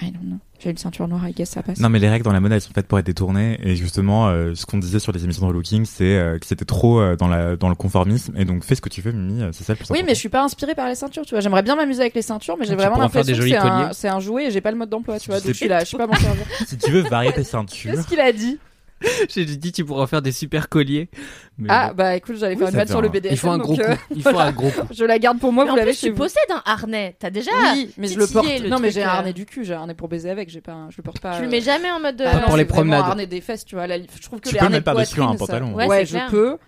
I 0.00 0.12
don't 0.12 0.22
know. 0.22 0.38
J'ai 0.60 0.70
une 0.70 0.76
ceinture 0.76 1.06
noire, 1.06 1.28
I 1.28 1.32
guess 1.32 1.50
ça 1.50 1.62
passe. 1.62 1.78
Non 1.78 1.88
mais 1.88 1.98
les 2.00 2.08
règles 2.08 2.24
dans 2.24 2.32
la 2.32 2.40
mode 2.40 2.50
elles 2.52 2.60
sont 2.60 2.72
faites 2.72 2.86
pour 2.88 2.98
être 2.98 3.06
détournées 3.06 3.58
et 3.62 3.76
justement 3.76 4.28
euh, 4.28 4.54
ce 4.54 4.66
qu'on 4.66 4.78
disait 4.78 4.98
sur 4.98 5.12
les 5.12 5.22
émissions 5.24 5.42
de 5.42 5.48
relooking 5.48 5.84
c'est 5.84 6.16
euh, 6.16 6.38
que 6.38 6.46
c'était 6.46 6.64
trop 6.64 7.00
euh, 7.00 7.14
dans 7.16 7.28
la 7.28 7.56
dans 7.56 7.68
le 7.68 7.76
conformisme 7.76 8.34
et 8.36 8.44
donc 8.44 8.64
fais 8.64 8.74
ce 8.74 8.80
que 8.80 8.88
tu 8.88 9.00
veux 9.00 9.12
Mimi 9.12 9.40
c'est 9.52 9.64
ça 9.64 9.72
le 9.72 9.76
plus 9.76 9.84
Oui, 9.90 9.98
important. 9.98 10.06
mais 10.06 10.14
je 10.14 10.18
suis 10.18 10.28
pas 10.28 10.42
inspirée 10.42 10.74
par 10.74 10.88
les 10.88 10.96
ceintures, 10.96 11.24
tu 11.24 11.30
vois. 11.30 11.40
J'aimerais 11.40 11.62
bien 11.62 11.76
m'amuser 11.76 12.00
avec 12.00 12.14
les 12.14 12.22
ceintures, 12.22 12.56
mais 12.58 12.66
j'ai 12.66 12.74
vraiment 12.74 12.98
l'impression 12.98 13.34
que 13.36 13.40
c'est 13.48 13.56
un, 13.56 13.60
colliers. 13.60 13.88
c'est 13.92 14.08
un 14.08 14.20
jouet 14.20 14.46
et 14.46 14.50
j'ai 14.50 14.60
pas 14.60 14.70
le 14.72 14.76
mode 14.78 14.88
d'emploi, 14.90 15.18
tu 15.20 15.30
vois. 15.30 15.38
Donc 15.40 15.48
je 15.48 15.52
suis 15.52 15.68
là, 15.68 15.80
je 15.84 15.90
sais 15.90 15.96
pas 15.96 16.06
m'en 16.06 16.14
servir. 16.14 16.44
si 16.66 16.76
tu 16.76 16.90
veux 16.90 17.02
varier 17.02 17.32
tes 17.32 17.44
ceintures 17.44 17.92
Qu'est-ce 17.92 18.06
qu'il 18.06 18.20
a 18.20 18.32
dit? 18.32 18.58
J'ai 19.28 19.44
dit 19.44 19.72
tu 19.72 19.84
pourras 19.84 20.06
faire 20.06 20.22
des 20.22 20.32
super 20.32 20.68
colliers. 20.68 21.08
Mais 21.56 21.68
Ah 21.70 21.92
bah 21.94 22.16
écoute, 22.16 22.36
j'allais 22.36 22.54
Oui, 22.54 22.58
faire 22.58 22.68
une 22.68 22.72
ça 22.72 22.78
vanne 22.78 22.86
fait 22.88 22.92
sur 22.92 23.02
le 23.02 23.08
BDSM. 23.08 23.32
il 23.32 23.38
faut 23.38 23.48
un 23.50 23.58
gros 23.58 23.76
donc, 23.76 23.84
euh, 23.84 23.94
coup. 23.94 24.00
Il 24.16 24.22
faut 24.22 24.38
un 24.38 24.52
gros 24.52 24.70
coup. 24.70 24.86
Je 24.90 25.04
la 25.04 25.18
garde 25.18 25.38
pour 25.38 25.52
moi, 25.52 25.64
Mais 25.64 25.70
vous 25.70 25.74
en 25.74 25.78
l'avez 25.78 25.90
plus, 25.92 25.98
chez 26.00 26.06
tu 26.08 26.12
vous. 26.12 26.18
possèdes 26.18 26.50
un 26.50 26.62
harnais. 26.64 27.16
T'as 27.18 27.30
déjà. 27.30 27.50
Oui, 27.74 27.90
mais 27.96 28.08
je 28.08 28.18
le 28.18 28.26
porte. 28.26 28.46
le 28.60 28.68
non, 28.68 28.78
mais 28.80 28.90
j'ai 28.90 29.02
un 29.02 29.06
euh. 29.06 29.10
harnais 29.10 29.32
du 29.32 29.46
cul, 29.46 29.64
j'ai 29.64 29.74
un 29.74 29.78
harnais 29.80 29.94
pour 29.94 30.08
baiser 30.08 30.30
avec, 30.30 30.48
j'ai 30.50 30.60
pas 30.60 30.72
un- 30.72 30.90
je 30.90 30.96
le 30.98 31.02
porte 31.02 31.20
pas. 31.20 31.34
Tu 31.36 31.42
le 31.42 31.48
euh, 31.48 31.50
mets 31.50 31.60
jamais 31.60 31.90
en 31.90 32.00
mode. 32.00 32.20
Ah 32.26 32.30
Pas 32.32 32.40
non, 32.40 32.46
pour 32.46 32.56
les 32.56 32.64
promenades. 32.64 33.02
un 33.04 33.08
harnais 33.08 33.26
des 33.26 33.40
fesses, 33.40 33.64
tu 33.64 33.74
vois. 33.76 33.86
la- 33.86 33.98
Je 33.98 34.22
trouve 34.22 34.40
que 34.40 34.48
Tu 34.48 34.54
les 34.54 34.58
peux 34.58 34.64
harnais 34.64 34.76
mettre 34.78 34.84
par-dessus 34.84 35.14
poitrine, 35.16 35.34
un 35.34 35.38
ça- 35.38 35.46
pantalon. 35.46 35.74
Ouais, 35.74 36.04
je 36.06 36.10
clair. 36.12 36.26
peux, 36.30 36.58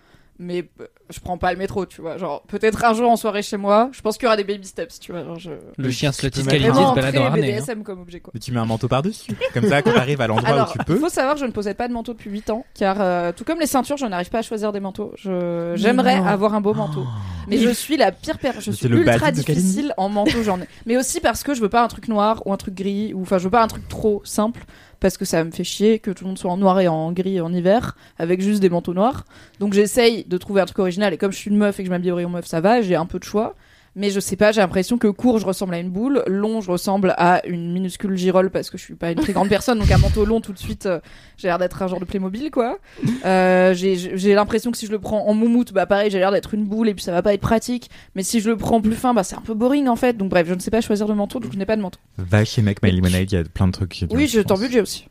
mais 0.41 0.67
je 1.09 1.19
prends 1.19 1.37
pas 1.37 1.51
le 1.53 1.57
métro, 1.57 1.85
tu 1.85 2.01
vois. 2.01 2.17
Genre, 2.17 2.41
peut-être 2.47 2.83
un 2.83 2.93
jour 2.93 3.09
en 3.09 3.15
soirée 3.15 3.43
chez 3.43 3.57
moi, 3.57 3.89
je 3.93 4.01
pense 4.01 4.17
qu'il 4.17 4.25
y 4.25 4.27
aura 4.27 4.37
des 4.37 4.43
baby 4.43 4.65
steps, 4.65 4.99
tu 4.99 5.11
vois. 5.11 5.23
Genre, 5.23 5.37
je... 5.39 5.51
Le 5.77 5.91
chien 5.91 6.09
mettre 6.23 6.39
Scalidi 6.41 6.67
Vraiment 6.67 6.89
se 6.91 6.95
balade 6.95 7.17
en 7.17 7.25
harnais. 7.25 7.53
hein. 7.53 7.59
BDSM 7.59 7.83
comme 7.83 8.01
objet, 8.01 8.19
quoi. 8.19 8.31
Mais 8.33 8.39
tu 8.39 8.51
mets 8.51 8.59
un 8.59 8.65
manteau 8.65 8.87
par-dessus. 8.87 9.31
Comme 9.53 9.67
ça, 9.69 9.81
quand 9.81 9.93
t'arrives 9.93 10.19
à 10.19 10.27
l'endroit 10.27 10.63
où 10.63 10.71
tu 10.71 10.79
il 10.79 10.85
peux. 10.85 10.97
faut 10.97 11.09
savoir 11.09 11.35
que 11.35 11.41
je 11.41 11.45
ne 11.45 11.51
possède 11.51 11.77
pas 11.77 11.87
de 11.87 11.93
manteau 11.93 12.13
depuis 12.13 12.31
8 12.31 12.49
ans, 12.49 12.65
car 12.73 12.97
euh, 12.99 13.31
tout 13.31 13.43
comme 13.43 13.59
les 13.59 13.67
ceintures, 13.67 13.97
je 13.97 14.05
n'arrive 14.05 14.29
pas 14.29 14.39
à 14.39 14.41
choisir 14.41 14.71
des 14.71 14.79
manteaux. 14.79 15.13
Je... 15.17 15.73
J'aimerais 15.75 16.19
non. 16.19 16.25
avoir 16.25 16.55
un 16.55 16.61
beau 16.61 16.73
manteau. 16.73 17.05
Mais 17.47 17.57
je 17.57 17.69
suis 17.69 17.97
la 17.97 18.11
pire 18.11 18.39
personne. 18.39 18.61
Je 18.63 18.71
suis 18.71 18.87
le 18.87 18.97
ultra 18.99 19.31
difficile 19.31 19.93
en 19.97 20.09
manteau, 20.09 20.41
j'en 20.43 20.59
ai. 20.59 20.67
Mais 20.85 20.97
aussi 20.97 21.19
parce 21.19 21.43
que 21.43 21.53
je 21.53 21.61
veux 21.61 21.69
pas 21.69 21.83
un 21.83 21.87
truc 21.87 22.07
noir 22.07 22.41
ou 22.45 22.53
un 22.53 22.57
truc 22.57 22.73
gris, 22.75 23.13
ou 23.13 23.21
enfin, 23.21 23.37
je 23.37 23.43
veux 23.45 23.49
pas 23.51 23.63
un 23.63 23.67
truc 23.67 23.87
trop 23.87 24.21
simple, 24.23 24.63
parce 25.01 25.17
que 25.17 25.25
ça 25.25 25.43
me 25.43 25.51
fait 25.51 25.65
chier 25.65 25.99
que 25.99 26.11
tout 26.11 26.23
le 26.23 26.29
monde 26.29 26.37
soit 26.37 26.51
en 26.51 26.57
noir 26.57 26.79
et 26.79 26.87
en 26.87 27.11
gris 27.11 27.41
en 27.41 27.51
hiver, 27.51 27.97
avec 28.17 28.39
juste 28.39 28.61
des 28.61 28.69
manteaux 28.69 28.93
noirs. 28.93 29.25
Donc 29.59 29.73
j'essaye 29.73 30.23
de 30.23 30.37
trouver 30.37 30.61
un 30.61 30.65
truc 30.65 30.79
original, 30.79 31.13
et 31.13 31.17
comme 31.17 31.33
je 31.33 31.37
suis 31.37 31.49
une 31.49 31.57
meuf 31.57 31.79
et 31.79 31.83
que 31.83 31.87
je 31.87 31.91
m'habille 31.91 32.13
rayon 32.13 32.29
meuf, 32.29 32.45
ça 32.45 32.61
va, 32.61 32.81
j'ai 32.81 32.95
un 32.95 33.07
peu 33.07 33.19
de 33.19 33.25
choix. 33.25 33.55
Mais 33.93 34.09
je 34.09 34.21
sais 34.21 34.37
pas, 34.37 34.53
j'ai 34.53 34.61
l'impression 34.61 34.97
que 34.97 35.07
court, 35.07 35.39
je 35.39 35.45
ressemble 35.45 35.73
à 35.73 35.79
une 35.79 35.89
boule, 35.89 36.23
long, 36.25 36.61
je 36.61 36.71
ressemble 36.71 37.13
à 37.17 37.45
une 37.45 37.73
minuscule 37.73 38.15
girole 38.15 38.49
parce 38.49 38.69
que 38.69 38.77
je 38.77 38.83
suis 38.83 38.95
pas 38.95 39.11
une 39.11 39.19
très 39.19 39.33
grande 39.33 39.49
personne, 39.49 39.79
donc 39.79 39.91
un 39.91 39.97
manteau 39.97 40.23
long, 40.23 40.39
tout 40.39 40.53
de 40.53 40.57
suite, 40.57 40.85
euh, 40.85 41.01
j'ai 41.35 41.49
l'air 41.49 41.57
d'être 41.57 41.81
un 41.81 41.87
genre 41.87 41.99
de 41.99 42.05
Playmobil, 42.05 42.51
quoi. 42.51 42.77
Euh, 43.25 43.73
j'ai 43.73 44.33
l'impression 44.33 44.71
que 44.71 44.77
si 44.77 44.85
je 44.85 44.91
le 44.91 44.99
prends 44.99 45.27
en 45.27 45.33
moumoute, 45.33 45.73
bah 45.73 45.85
pareil, 45.85 46.09
j'ai 46.09 46.19
l'air 46.19 46.31
d'être 46.31 46.53
une 46.53 46.65
boule 46.65 46.87
et 46.87 46.93
puis 46.93 47.03
ça 47.03 47.11
va 47.11 47.21
pas 47.21 47.33
être 47.33 47.41
pratique. 47.41 47.89
Mais 48.15 48.23
si 48.23 48.39
je 48.39 48.49
le 48.49 48.55
prends 48.55 48.79
plus 48.79 48.95
fin, 48.95 49.13
bah 49.13 49.23
c'est 49.23 49.35
un 49.35 49.41
peu 49.41 49.53
boring 49.53 49.87
en 49.89 49.97
fait. 49.97 50.15
Donc 50.15 50.29
bref, 50.29 50.47
je 50.47 50.53
ne 50.53 50.59
sais 50.59 50.71
pas 50.71 50.79
choisir 50.79 51.07
de 51.07 51.13
manteau, 51.13 51.39
donc 51.39 51.51
je 51.51 51.57
n'ai 51.57 51.65
pas 51.65 51.75
de 51.75 51.81
manteau. 51.81 51.99
Va 52.17 52.45
chez 52.45 52.61
Make 52.61 52.81
My 52.81 52.91
Lemonade, 52.91 53.29
il 53.31 53.35
y 53.35 53.37
a 53.37 53.43
plein 53.43 53.67
de 53.67 53.73
trucs. 53.73 54.05
Oui, 54.09 54.27
j'ai 54.27 54.43
ton 54.45 54.55
budget 54.55 54.79
aussi. 54.79 55.07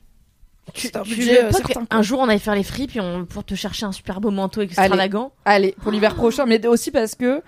Tu, 0.73 0.87
C'est 0.87 0.97
un 0.97 1.03
budget, 1.03 1.45
euh, 1.45 1.53
certain, 1.53 1.85
qu'un 1.85 2.03
jour 2.03 2.21
on 2.21 2.29
aille 2.29 2.39
faire 2.39 2.55
les 2.55 2.63
fripes 2.63 2.95
et 2.95 3.01
on, 3.01 3.27
pour 3.27 3.45
te 3.45 3.55
chercher 3.55 3.87
un 3.87 3.93
super 3.93 4.21
beau 4.21 4.31
manteau 4.31 4.61
Allez. 4.61 4.71
extravagant. 4.71 5.33
Allez, 5.45 5.75
pour 5.83 5.91
l'hiver 5.91 6.15
prochain, 6.15 6.47
mais 6.47 6.65
aussi 6.67 6.91
parce 6.91 7.15
que 7.15 7.43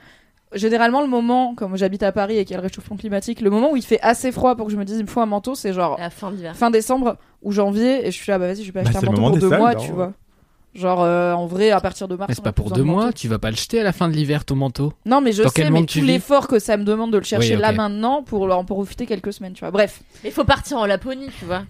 généralement 0.54 1.00
le 1.00 1.06
moment, 1.08 1.54
comme 1.54 1.76
j'habite 1.76 2.02
à 2.02 2.12
Paris 2.12 2.38
et 2.38 2.44
qu'il 2.44 2.54
y 2.54 2.58
a 2.58 2.60
le 2.60 2.66
réchauffement 2.66 2.96
climatique, 2.96 3.40
le 3.40 3.50
moment 3.50 3.72
où 3.72 3.76
il 3.76 3.82
fait 3.84 4.00
assez 4.02 4.32
froid 4.32 4.54
pour 4.56 4.66
que 4.66 4.72
je 4.72 4.76
me 4.76 4.84
dise 4.84 4.98
il 4.98 5.02
me 5.04 5.08
faut 5.08 5.20
un 5.20 5.26
manteau, 5.26 5.54
c'est 5.54 5.72
genre 5.72 5.96
la 5.98 6.10
fin 6.54 6.70
décembre 6.70 7.16
ou 7.42 7.52
janvier 7.52 8.06
et 8.06 8.10
je 8.10 8.16
suis 8.16 8.30
là 8.30 8.38
bah 8.38 8.46
vas-y 8.46 8.62
je 8.62 8.72
vais 8.72 8.72
pas 8.72 8.82
Bah, 8.82 8.90
acheter 8.90 8.98
un 8.98 9.10
manteau 9.10 9.20
moment 9.20 9.30
pour 9.32 9.38
deux 9.40 9.56
mois 9.56 9.74
tu 9.74 9.92
vois 9.92 10.12
genre 10.74 11.02
euh, 11.02 11.34
en 11.34 11.46
vrai 11.46 11.70
à 11.70 11.80
partir 11.80 12.08
de 12.08 12.16
mars 12.16 12.28
Mais 12.30 12.34
c'est 12.34 12.42
pas 12.42 12.52
pour 12.52 12.70
deux 12.70 12.80
de 12.80 12.82
mois, 12.86 13.04
manteau. 13.06 13.12
tu 13.12 13.28
vas 13.28 13.38
pas 13.38 13.50
le 13.50 13.56
jeter 13.56 13.80
à 13.80 13.82
la 13.84 13.92
fin 13.92 14.08
de 14.08 14.14
l'hiver 14.14 14.44
ton 14.46 14.54
manteau. 14.56 14.92
non 15.04 15.20
mais 15.20 15.32
je 15.32 15.42
Dans 15.42 15.50
sais 15.50 15.68
mais 15.70 15.84
tout 15.84 16.00
l'effort 16.00 16.48
que 16.48 16.58
ça 16.58 16.76
me 16.78 16.84
demande 16.84 17.12
de 17.12 17.18
le 17.18 17.24
chercher 17.24 17.56
Oui, 17.56 17.60
là 17.60 17.72
maintenant 17.72 18.22
pour 18.22 18.50
en 18.50 18.64
profiter 18.64 19.04
quelques 19.06 19.32
semaines 19.34 19.52
tu 19.52 19.60
vois 19.60 19.70
bref 19.70 20.00
Mais 20.24 20.30
faut 20.30 20.44
partir 20.44 20.78
en 20.78 20.86
Laponie, 20.86 21.28
tu 21.38 21.44
vois. 21.44 21.62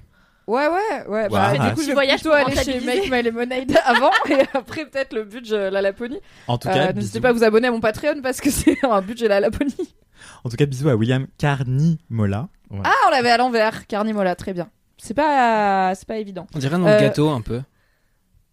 Ouais 0.46 0.66
ouais 0.68 1.06
ouais 1.08 1.28
bah, 1.28 1.52
du 1.52 1.58
coup 1.58 1.64
Petit 1.76 1.82
je 1.82 1.86
vais 1.88 1.92
voyage 1.94 2.20
plutôt 2.20 2.34
aller 2.34 2.56
chez. 2.56 2.80
Make 2.80 3.10
My 3.10 3.22
Lemonade 3.22 3.76
avant 3.84 4.10
et 4.28 4.40
après 4.54 4.84
peut-être 4.86 5.12
le 5.14 5.24
budget 5.24 5.70
la 5.70 5.82
Laponie 5.82 6.20
En 6.48 6.58
tout 6.58 6.68
Euh, 6.68 6.72
cas, 6.72 6.92
n'hésitez 6.92 7.18
bisous. 7.18 7.20
pas 7.22 7.28
à 7.28 7.32
vous 7.32 7.44
abonner 7.44 7.68
à 7.68 7.70
mon 7.70 7.80
Patreon 7.80 8.20
parce 8.22 8.40
que 8.40 8.50
c'est 8.58 8.76
un 8.84 9.00
budget 9.02 9.28
la 9.28 9.40
Laponie 9.40 9.94
En 10.44 10.50
tout 10.50 10.56
cas, 10.56 10.66
bisous 10.66 10.88
à 10.88 10.94
William 10.96 11.26
Carnimola. 11.38 12.48
Ouais. 12.70 12.80
ah 12.84 12.92
on 13.06 13.10
l'avait 13.10 13.30
à 13.30 13.36
l'envers 13.36 13.86
Carnimola 13.86 14.34
très 14.34 14.52
bien 14.52 14.68
c'est 14.98 15.14
pas 15.14 15.94
c'est 15.94 16.06
pas 16.06 16.16
évident 16.18 16.46
On 16.54 16.58
dirait 16.58 16.74
un 16.76 16.78
nom 16.78 16.86
Euh, 16.86 17.00
gâteau 17.00 17.28
un 17.30 17.40
peu. 17.40 17.60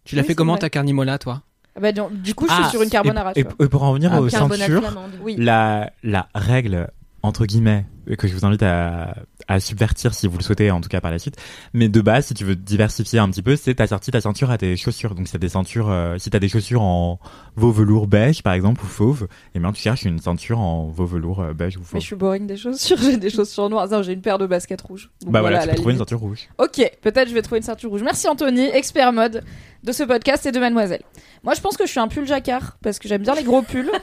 Tu 0.04 0.16
l'as 0.16 0.22
oui, 0.22 0.28
fait 0.28 0.34
comment 0.34 0.52
vrai. 0.54 0.60
ta 0.60 0.70
carnimola 0.70 1.18
toi? 1.18 1.42
Ah 1.76 1.80
bah, 1.80 1.92
du- 1.92 2.00
du 2.14 2.34
coup 2.34 2.46
je 2.48 2.52
suis 2.52 2.62
Ah, 2.66 2.70
sur 2.70 2.82
une 2.82 2.90
carbonara 2.90 3.32
et, 3.36 3.40
et 3.40 3.68
pour 3.68 3.82
en 3.84 3.90
revenir 3.90 4.10
Ah, 4.12 4.20
aux 4.20 4.28
flamande. 4.28 5.12
oui 5.22 5.36
la, 5.38 5.90
la 6.02 6.28
règle, 6.34 6.88
entre 7.22 7.46
guillemets, 7.46 7.86
que 8.18 8.28
je 8.28 8.34
vous 8.34 8.44
invite 8.44 8.62
à, 8.62 9.14
à 9.48 9.60
subvertir 9.60 10.14
si 10.14 10.26
vous 10.26 10.38
le 10.38 10.42
souhaitez, 10.42 10.70
en 10.70 10.80
tout 10.80 10.88
cas 10.88 11.00
par 11.00 11.10
la 11.10 11.18
suite. 11.18 11.36
Mais 11.74 11.88
de 11.88 12.00
base, 12.00 12.26
si 12.26 12.34
tu 12.34 12.44
veux 12.44 12.56
diversifier 12.56 13.18
un 13.18 13.28
petit 13.30 13.42
peu, 13.42 13.56
c'est 13.56 13.74
t'as 13.74 13.86
sorti 13.88 14.10
ta 14.10 14.20
ceinture 14.20 14.50
à 14.50 14.58
tes 14.58 14.76
chaussures. 14.76 15.14
Donc, 15.14 15.26
si 15.26 15.32
t'as 15.32 15.38
des 15.38 15.48
ceintures, 15.48 15.90
euh, 15.90 16.18
si 16.18 16.30
t'as 16.30 16.38
des 16.38 16.48
chaussures 16.48 16.82
en 16.82 17.18
veau 17.56 17.72
velours 17.72 18.06
beige, 18.06 18.42
par 18.42 18.52
exemple, 18.52 18.82
ou 18.84 18.86
fauve, 18.86 19.28
et 19.54 19.58
bien 19.58 19.72
tu 19.72 19.82
cherches 19.82 20.04
une 20.04 20.18
ceinture 20.18 20.60
en 20.60 20.88
veau 20.88 21.06
velours 21.06 21.40
euh, 21.40 21.52
beige 21.52 21.76
ou 21.76 21.80
Mais 21.80 21.86
fauve. 21.86 22.00
je 22.00 22.06
suis 22.06 22.16
boring 22.16 22.46
des 22.46 22.56
chaussures, 22.56 22.98
j'ai 23.02 23.16
des 23.16 23.30
chaussures 23.30 23.68
noires. 23.70 23.88
Non, 23.88 24.02
j'ai 24.02 24.12
une 24.12 24.22
paire 24.22 24.38
de 24.38 24.46
baskets 24.46 24.80
rouges. 24.82 25.10
Donc 25.22 25.32
Bah 25.32 25.40
voilà, 25.40 25.60
à 25.60 25.62
tu 25.62 25.68
peux 25.70 25.74
trouver 25.76 25.92
une 25.92 25.98
ceinture 25.98 26.20
rouge. 26.20 26.48
Ok, 26.58 26.80
peut-être 27.02 27.28
je 27.28 27.34
vais 27.34 27.42
trouver 27.42 27.58
une 27.58 27.64
ceinture 27.64 27.90
rouge. 27.90 28.02
Merci 28.02 28.28
Anthony, 28.28 28.68
expert 28.72 29.12
mode 29.12 29.44
de 29.82 29.92
ce 29.92 30.02
podcast 30.02 30.44
et 30.46 30.52
de 30.52 30.58
Mademoiselle. 30.60 31.02
Moi, 31.42 31.54
je 31.54 31.60
pense 31.62 31.76
que 31.78 31.86
je 31.86 31.90
suis 31.90 32.00
un 32.00 32.08
pull 32.08 32.26
jacquard 32.26 32.76
parce 32.82 32.98
que 32.98 33.08
j'aime 33.08 33.22
bien 33.22 33.34
les 33.34 33.44
gros 33.44 33.62
pulls. 33.62 33.90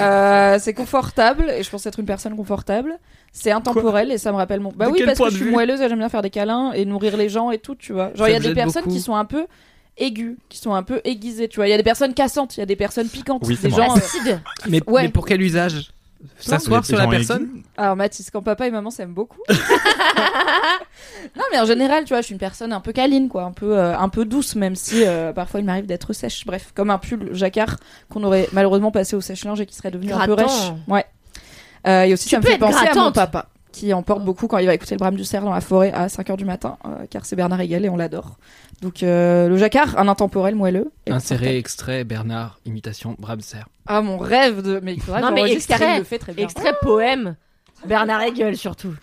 Euh, 0.00 0.58
c'est 0.60 0.74
confortable 0.74 1.48
et 1.50 1.62
je 1.62 1.70
pense 1.70 1.86
être 1.86 2.00
une 2.00 2.06
personne 2.06 2.34
confortable. 2.36 2.98
C'est 3.36 3.50
intemporel 3.50 4.12
et 4.12 4.16
ça 4.18 4.30
me 4.30 4.36
rappelle 4.36 4.60
mon. 4.60 4.70
Bah 4.74 4.86
De 4.86 4.92
oui, 4.92 5.02
parce 5.04 5.18
que 5.18 5.28
je 5.28 5.36
suis 5.36 5.50
moelleuse 5.50 5.80
et 5.80 5.88
j'aime 5.88 5.98
bien 5.98 6.08
faire 6.08 6.22
des 6.22 6.30
câlins 6.30 6.70
et 6.72 6.84
nourrir 6.84 7.16
les 7.16 7.28
gens 7.28 7.50
et 7.50 7.58
tout, 7.58 7.74
tu 7.74 7.92
vois. 7.92 8.12
Genre, 8.14 8.28
il 8.28 8.32
y 8.32 8.36
a 8.36 8.38
des 8.40 8.54
personnes 8.54 8.84
beaucoup. 8.84 8.94
qui 8.94 9.00
sont 9.02 9.16
un 9.16 9.24
peu 9.24 9.46
aiguës, 9.98 10.36
qui 10.48 10.56
sont 10.58 10.72
un 10.72 10.84
peu 10.84 11.00
aiguisées, 11.04 11.48
tu 11.48 11.56
vois. 11.56 11.66
Il 11.66 11.70
y 11.70 11.74
a 11.74 11.76
des 11.76 11.82
personnes 11.82 12.14
cassantes, 12.14 12.56
il 12.56 12.60
y 12.60 12.62
a 12.62 12.66
des 12.66 12.76
personnes 12.76 13.08
piquantes, 13.08 13.42
Oui, 13.44 13.58
c'est 13.60 13.68
des 13.68 13.74
gens. 13.74 13.90
euh, 13.92 13.96
Acide. 13.96 14.40
mais, 14.68 14.80
Ouais. 14.88 15.02
mais 15.02 15.08
pour 15.08 15.26
quel 15.26 15.42
usage 15.42 15.90
S'asseoir 16.38 16.86
sur 16.86 16.96
la 16.96 17.06
personne 17.08 17.42
aigus. 17.42 17.64
Alors 17.76 17.96
Mathis, 17.96 18.30
quand 18.30 18.40
papa 18.40 18.66
et 18.66 18.70
maman 18.70 18.90
s'aiment 18.90 19.12
beaucoup. 19.12 19.40
non 21.36 21.42
mais 21.52 21.58
en 21.58 21.64
général, 21.66 22.04
tu 22.04 22.10
vois, 22.14 22.20
je 22.20 22.26
suis 22.26 22.32
une 22.34 22.38
personne 22.38 22.72
un 22.72 22.80
peu 22.80 22.92
câline, 22.92 23.28
quoi, 23.28 23.42
un 23.44 23.52
peu, 23.52 23.76
euh, 23.76 23.96
un 23.98 24.08
peu 24.08 24.24
douce, 24.24 24.54
même 24.56 24.74
si 24.76 25.04
euh, 25.04 25.32
parfois 25.32 25.60
il 25.60 25.66
m'arrive 25.66 25.86
d'être 25.86 26.12
sèche. 26.12 26.44
Bref, 26.46 26.72
comme 26.74 26.90
un 26.90 26.98
pull 26.98 27.30
jacquard 27.34 27.76
qu'on 28.10 28.22
aurait 28.24 28.48
malheureusement 28.52 28.90
passé 28.90 29.16
au 29.16 29.20
sèche-linge 29.20 29.60
et 29.60 29.66
qui 29.66 29.74
serait 29.74 29.90
devenu 29.90 30.12
un 30.12 30.24
peu 30.24 30.32
rêche. 30.34 30.72
Ouais. 30.88 31.04
Euh, 31.86 32.02
et 32.02 32.12
aussi, 32.12 32.24
Tu 32.28 32.34
ça 32.34 32.40
me 32.40 32.46
fait 32.46 32.58
penser 32.58 32.86
à 32.86 32.94
mon 32.94 33.12
papa, 33.12 33.46
qui 33.72 33.92
emporte 33.92 34.24
beaucoup 34.24 34.46
quand 34.46 34.58
il 34.58 34.66
va 34.66 34.74
écouter 34.74 34.94
le 34.94 34.98
brame 34.98 35.16
du 35.16 35.24
cerf 35.24 35.42
dans 35.44 35.52
la 35.52 35.60
forêt 35.60 35.92
à 35.92 36.06
5h 36.06 36.36
du 36.36 36.44
matin, 36.44 36.78
euh, 36.86 37.06
car 37.10 37.24
c'est 37.26 37.36
Bernard 37.36 37.60
Hegel 37.60 37.84
et 37.84 37.88
on 37.88 37.96
l'adore. 37.96 38.36
Donc 38.82 39.02
euh, 39.02 39.48
le 39.48 39.56
jacquard, 39.56 39.98
un 39.98 40.08
intemporel 40.08 40.54
moelleux. 40.54 40.90
Inséré 41.08 41.56
extrait 41.58 42.04
Bernard 42.04 42.58
imitation 42.66 43.16
Bramser. 43.18 43.58
Ah 43.86 44.00
mon 44.02 44.18
rêve 44.18 44.62
de. 44.62 44.80
Mais 44.82 44.94
il 44.94 45.00
faudrait 45.00 45.20
Non, 45.22 45.28
que 45.28 45.34
mais 45.34 45.52
extrait. 45.52 45.98
le 45.98 46.04
fait 46.04 46.18
très 46.18 46.32
bien. 46.32 46.44
Extrait 46.44 46.72
poème. 46.82 47.36
Bernard 47.86 48.22
Hegel 48.22 48.56
surtout. 48.56 48.94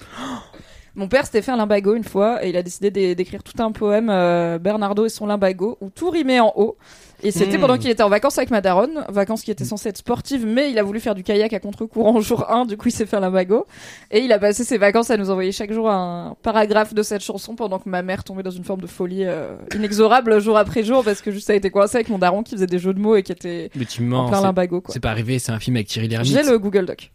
Mon 0.95 1.07
père 1.07 1.25
s'était 1.25 1.41
fait 1.41 1.51
un 1.51 1.57
limbago 1.57 1.95
une 1.95 2.03
fois 2.03 2.43
et 2.45 2.49
il 2.49 2.57
a 2.57 2.63
décidé 2.63 2.91
d'é- 2.91 3.15
d'écrire 3.15 3.43
tout 3.43 3.61
un 3.63 3.71
poème 3.71 4.09
euh, 4.09 4.59
Bernardo 4.59 5.05
et 5.05 5.09
son 5.09 5.25
limbago 5.25 5.77
où 5.79 5.89
tout 5.89 6.09
rimait 6.09 6.39
en 6.41 6.51
haut. 6.55 6.75
Et 7.23 7.31
c'était 7.31 7.57
Hmm. 7.57 7.61
pendant 7.61 7.77
qu'il 7.77 7.89
était 7.91 8.01
en 8.03 8.09
vacances 8.09 8.37
avec 8.39 8.49
ma 8.49 8.61
daronne, 8.61 9.05
vacances 9.07 9.43
qui 9.43 9.51
étaient 9.51 9.63
censées 9.63 9.89
être 9.89 9.97
sportives, 9.99 10.45
mais 10.45 10.71
il 10.71 10.79
a 10.79 10.83
voulu 10.83 10.99
faire 10.99 11.13
du 11.15 11.23
kayak 11.23 11.53
à 11.53 11.59
contre-courant 11.59 12.19
jour 12.19 12.49
1, 12.51 12.65
du 12.65 12.77
coup 12.77 12.87
il 12.89 12.91
s'est 12.91 13.05
fait 13.05 13.15
un 13.17 13.19
limbago. 13.21 13.67
Et 14.09 14.19
il 14.19 14.31
a 14.33 14.39
passé 14.39 14.63
ses 14.63 14.77
vacances 14.77 15.11
à 15.11 15.17
nous 15.17 15.29
envoyer 15.29 15.51
chaque 15.51 15.71
jour 15.71 15.89
un 15.89 16.35
paragraphe 16.41 16.93
de 16.93 17.03
cette 17.03 17.21
chanson 17.21 17.55
pendant 17.55 17.77
que 17.79 17.87
ma 17.87 18.01
mère 18.01 18.23
tombait 18.23 18.43
dans 18.43 18.49
une 18.51 18.63
forme 18.65 18.81
de 18.81 18.87
folie 18.87 19.23
euh, 19.25 19.55
inexorable 19.75 20.39
jour 20.41 20.57
après 20.57 20.83
jour 20.83 21.03
parce 21.03 21.21
que 21.21 21.31
juste 21.31 21.47
ça 21.47 21.53
a 21.53 21.55
été 21.55 21.69
coincé 21.69 21.97
avec 21.97 22.09
mon 22.09 22.17
daron 22.17 22.41
qui 22.43 22.55
faisait 22.55 22.65
des 22.67 22.79
jeux 22.79 22.93
de 22.93 22.99
mots 22.99 23.15
et 23.15 23.23
qui 23.23 23.31
était 23.31 23.69
Mais 23.75 23.85
tu 23.85 24.01
en 24.13 24.27
plein 24.29 24.41
limbago. 24.41 24.83
C'est 24.89 24.99
pas 24.99 25.11
arrivé, 25.11 25.37
c'est 25.39 25.51
un 25.51 25.59
film 25.59 25.75
avec 25.77 25.87
Thierry 25.87 26.07
Lhermitte. 26.07 26.33
J'ai 26.33 26.43
le 26.43 26.57
Google 26.59 26.85
Doc. 26.87 27.11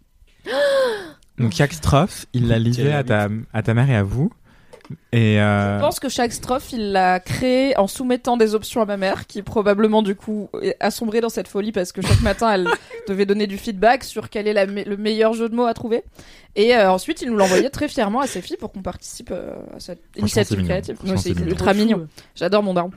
Donc, 1.38 1.52
chaque 1.52 1.72
strophe, 1.72 2.26
il 2.32 2.48
l'a 2.48 2.58
livré 2.58 2.92
à 2.92 3.04
ta, 3.04 3.28
à 3.52 3.62
ta 3.62 3.74
mère 3.74 3.90
et 3.90 3.96
à 3.96 4.02
vous. 4.02 4.30
Et, 5.12 5.40
euh, 5.40 5.78
Je 5.78 5.80
pense 5.84 5.98
que 5.98 6.08
chaque 6.08 6.32
strophe, 6.32 6.72
il 6.72 6.92
l'a 6.92 7.18
créé 7.18 7.76
en 7.76 7.88
soumettant 7.88 8.36
des 8.36 8.54
options 8.54 8.80
à 8.80 8.84
ma 8.86 8.96
mère, 8.96 9.26
qui 9.26 9.42
probablement 9.42 10.00
du 10.00 10.14
coup 10.14 10.48
a 10.78 10.92
sombré 10.92 11.20
dans 11.20 11.28
cette 11.28 11.48
folie 11.48 11.72
parce 11.72 11.90
que 11.90 12.02
chaque 12.02 12.20
matin 12.22 12.52
elle 12.52 12.68
devait 13.08 13.26
donner 13.26 13.48
du 13.48 13.58
feedback 13.58 14.04
sur 14.04 14.30
quel 14.30 14.46
est 14.46 14.52
la 14.52 14.66
me- 14.66 14.84
le 14.84 14.96
meilleur 14.96 15.32
jeu 15.32 15.48
de 15.48 15.56
mots 15.56 15.66
à 15.66 15.74
trouver. 15.74 16.04
Et 16.54 16.76
euh, 16.76 16.88
ensuite, 16.90 17.20
il 17.20 17.30
nous 17.30 17.36
l'envoyait 17.36 17.68
très 17.70 17.88
fièrement 17.88 18.20
à 18.20 18.28
ses 18.28 18.40
filles 18.40 18.56
pour 18.58 18.70
qu'on 18.70 18.82
participe 18.82 19.30
euh, 19.32 19.54
à 19.76 19.80
cette 19.80 20.02
initiative 20.16 20.62
créative. 20.64 20.96
C'est 21.16 21.30
ultra 21.30 21.74
mignon. 21.74 22.06
J'adore 22.36 22.62
mon 22.62 22.74
daron. 22.74 22.92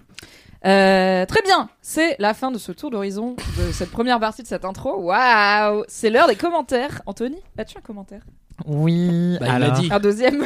Euh, 0.66 1.26
très 1.26 1.42
bien, 1.42 1.70
c'est 1.82 2.16
la 2.20 2.34
fin 2.34 2.52
de 2.52 2.58
ce 2.58 2.72
tour 2.74 2.92
d'horizon 2.92 3.36
de 3.58 3.72
cette 3.72 3.92
première 3.92 4.20
partie 4.20 4.44
de 4.44 4.48
cette 4.48 4.66
intro. 4.66 5.00
Waouh, 5.02 5.84
c'est 5.88 6.10
l'heure 6.10 6.28
des 6.28 6.36
commentaires. 6.36 7.02
Anthony, 7.06 7.38
as-tu 7.58 7.78
un 7.78 7.82
commentaire? 7.82 8.22
Oui, 8.66 9.38
Bah, 9.40 9.46
il 9.48 9.52
alors, 9.52 9.70
l'a 9.74 9.80
dit. 9.80 9.88
Un 9.92 10.00
deuxième? 10.00 10.44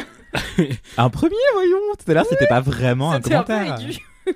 Un 0.98 1.10
premier, 1.10 1.34
voyons. 1.54 1.78
Tout 1.98 2.10
à 2.10 2.14
l'heure, 2.14 2.26
c'était 2.28 2.46
pas 2.46 2.60
vraiment 2.60 3.12
un 3.12 3.16
C'était 3.16 3.34
un 3.34 3.42
peu 3.42 3.54
commentaire. 3.54 3.80
aigu. 3.88 3.98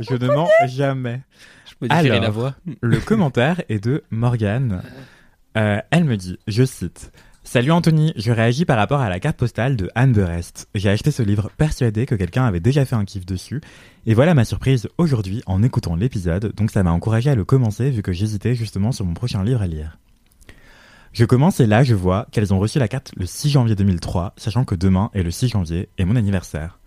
Je 0.00 0.14
ne 0.14 0.26
mens 0.28 0.48
jamais. 0.66 1.20
Je 1.68 1.74
modifierai 1.80 2.10
Alors. 2.10 2.22
la 2.22 2.30
voix. 2.30 2.54
Le 2.80 2.98
commentaire 3.00 3.62
est 3.68 3.82
de 3.82 4.04
Morgane. 4.10 4.82
Euh, 5.56 5.80
elle 5.90 6.04
me 6.04 6.16
dit, 6.16 6.38
je 6.46 6.64
cite. 6.64 7.10
Salut 7.46 7.70
Anthony, 7.70 8.12
je 8.16 8.32
réagis 8.32 8.64
par 8.64 8.76
rapport 8.76 9.00
à 9.00 9.08
la 9.08 9.20
carte 9.20 9.36
postale 9.36 9.76
de 9.76 9.88
Anne 9.94 10.12
de 10.12 10.20
Rest. 10.20 10.68
J'ai 10.74 10.90
acheté 10.90 11.12
ce 11.12 11.22
livre 11.22 11.48
persuadé 11.56 12.04
que 12.04 12.16
quelqu'un 12.16 12.44
avait 12.44 12.58
déjà 12.58 12.84
fait 12.84 12.96
un 12.96 13.04
kiff 13.04 13.24
dessus. 13.24 13.60
Et 14.04 14.14
voilà 14.14 14.34
ma 14.34 14.44
surprise 14.44 14.88
aujourd'hui 14.98 15.42
en 15.46 15.62
écoutant 15.62 15.94
l'épisode, 15.94 16.52
donc 16.56 16.72
ça 16.72 16.82
m'a 16.82 16.90
encouragé 16.90 17.30
à 17.30 17.36
le 17.36 17.44
commencer 17.44 17.90
vu 17.90 18.02
que 18.02 18.12
j'hésitais 18.12 18.56
justement 18.56 18.90
sur 18.90 19.04
mon 19.04 19.14
prochain 19.14 19.44
livre 19.44 19.62
à 19.62 19.68
lire. 19.68 19.96
Je 21.12 21.24
commence 21.24 21.60
et 21.60 21.66
là 21.66 21.84
je 21.84 21.94
vois 21.94 22.26
qu'elles 22.32 22.52
ont 22.52 22.58
reçu 22.58 22.80
la 22.80 22.88
carte 22.88 23.12
le 23.16 23.26
6 23.26 23.48
janvier 23.48 23.76
2003, 23.76 24.34
sachant 24.36 24.64
que 24.64 24.74
demain 24.74 25.10
est 25.14 25.22
le 25.22 25.30
6 25.30 25.46
janvier 25.46 25.88
et 25.98 26.04
mon 26.04 26.16
anniversaire. 26.16 26.80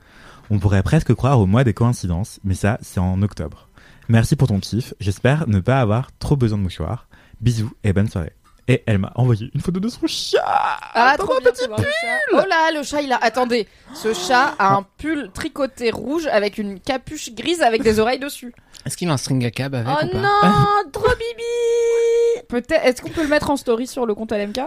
On 0.50 0.60
pourrait 0.60 0.84
presque 0.84 1.14
croire 1.14 1.40
au 1.40 1.46
mois 1.46 1.64
des 1.64 1.74
coïncidences, 1.74 2.42
mais 2.44 2.54
ça, 2.54 2.80
c'est 2.82 3.00
en 3.00 3.22
octobre. 3.22 3.70
Merci 4.10 4.36
pour 4.36 4.50
ton 4.50 4.60
kiff. 4.60 4.94
J'espère 5.00 5.48
ne 5.48 5.62
pas 5.62 5.80
avoir 5.80 6.12
trop 6.20 6.36
besoin 6.36 6.58
de 6.58 6.64
mouchoirs. 6.64 7.08
Bisous 7.40 7.72
et 7.86 7.94
bonne 7.94 8.10
soirée. 8.10 8.34
Et 8.72 8.84
elle 8.86 9.00
m'a 9.00 9.12
envoyé 9.16 9.50
une 9.56 9.62
photo 9.62 9.80
de 9.80 9.90
son 9.90 10.06
chat. 10.06 10.38
Ah, 10.46 11.16
Dans 11.18 11.26
trop 11.26 11.34
un 11.38 11.40
bien, 11.40 11.52
petit 11.52 11.64
chat. 11.66 12.20
Oh 12.34 12.42
là, 12.48 12.72
le 12.72 12.84
chat, 12.84 13.02
il 13.02 13.12
a. 13.12 13.18
Attendez, 13.18 13.68
ce 13.96 14.14
chat 14.14 14.54
a 14.60 14.76
un 14.76 14.84
pull 15.00 15.32
tricoté 15.34 15.90
rouge 15.90 16.28
avec 16.28 16.60
une 16.60 16.80
capuche 16.80 17.34
grise 17.34 17.64
avec 17.64 17.82
des 17.82 18.00
oreilles 18.00 18.20
dessus. 18.20 18.54
Est-ce 18.86 18.96
qu'il 18.96 19.10
a 19.10 19.14
un 19.14 19.18
string 19.18 19.44
à 19.44 19.50
cab 19.50 19.74
avec 19.74 19.88
Oh 19.90 20.06
ou 20.06 20.10
pas 20.12 20.18
non, 20.22 20.90
trop 20.92 21.10
bibi 21.10 22.44
Peut-être. 22.48 22.86
Est-ce 22.86 23.02
qu'on 23.02 23.10
peut 23.10 23.24
le 23.24 23.28
mettre 23.28 23.50
en 23.50 23.58
story 23.58 23.88
sur 23.88 24.06
le 24.06 24.14
compte 24.14 24.32
LMK 24.32 24.60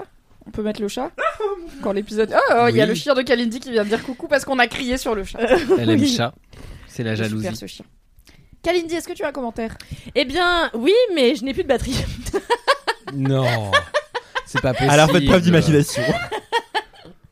On 0.47 0.51
peut 0.51 0.63
mettre 0.63 0.83
le 0.83 0.89
chat 0.89 1.13
Quand 1.81 1.93
l'épisode. 1.93 2.35
Oh, 2.35 2.55
oh, 2.63 2.67
il 2.71 2.77
y 2.77 2.81
a 2.83 2.87
le 2.87 2.95
chien 2.95 3.15
de 3.15 3.23
Kalindi 3.23 3.61
qui 3.61 3.71
vient 3.71 3.85
de 3.85 3.89
dire 3.89 4.03
coucou 4.03 4.27
parce 4.27 4.45
qu'on 4.45 4.59
a 4.59 4.67
crié 4.67 4.97
sur 4.99 5.15
le 5.15 5.23
chat. 5.23 5.39
Elle 5.41 5.91
aime 5.91 5.97
le 6.01 6.01
Oui. 6.03 6.15
chat. 6.17 6.35
C'est 6.89 7.05
la 7.05 7.15
jalousie. 7.15 7.45
Super 7.45 7.57
ce 7.57 7.67
chien. 7.67 7.85
Kalindi, 8.65 8.97
est-ce 8.97 9.07
que 9.09 9.13
tu 9.13 9.23
as 9.23 9.29
un 9.29 9.33
commentaire? 9.33 9.77
Eh 10.17 10.25
bien, 10.25 10.71
oui, 10.75 10.93
mais 11.15 11.37
je 11.37 11.45
n'ai 11.45 11.55
plus 11.55 11.63
de 11.63 11.69
batterie. 11.69 11.97
Non. 13.13 13.71
C'est 14.47 14.61
pas 14.61 14.73
possible. 14.73 14.91
Alors 14.91 15.11
faites 15.11 15.27
preuve 15.27 15.43
d'imagination. 15.43 16.03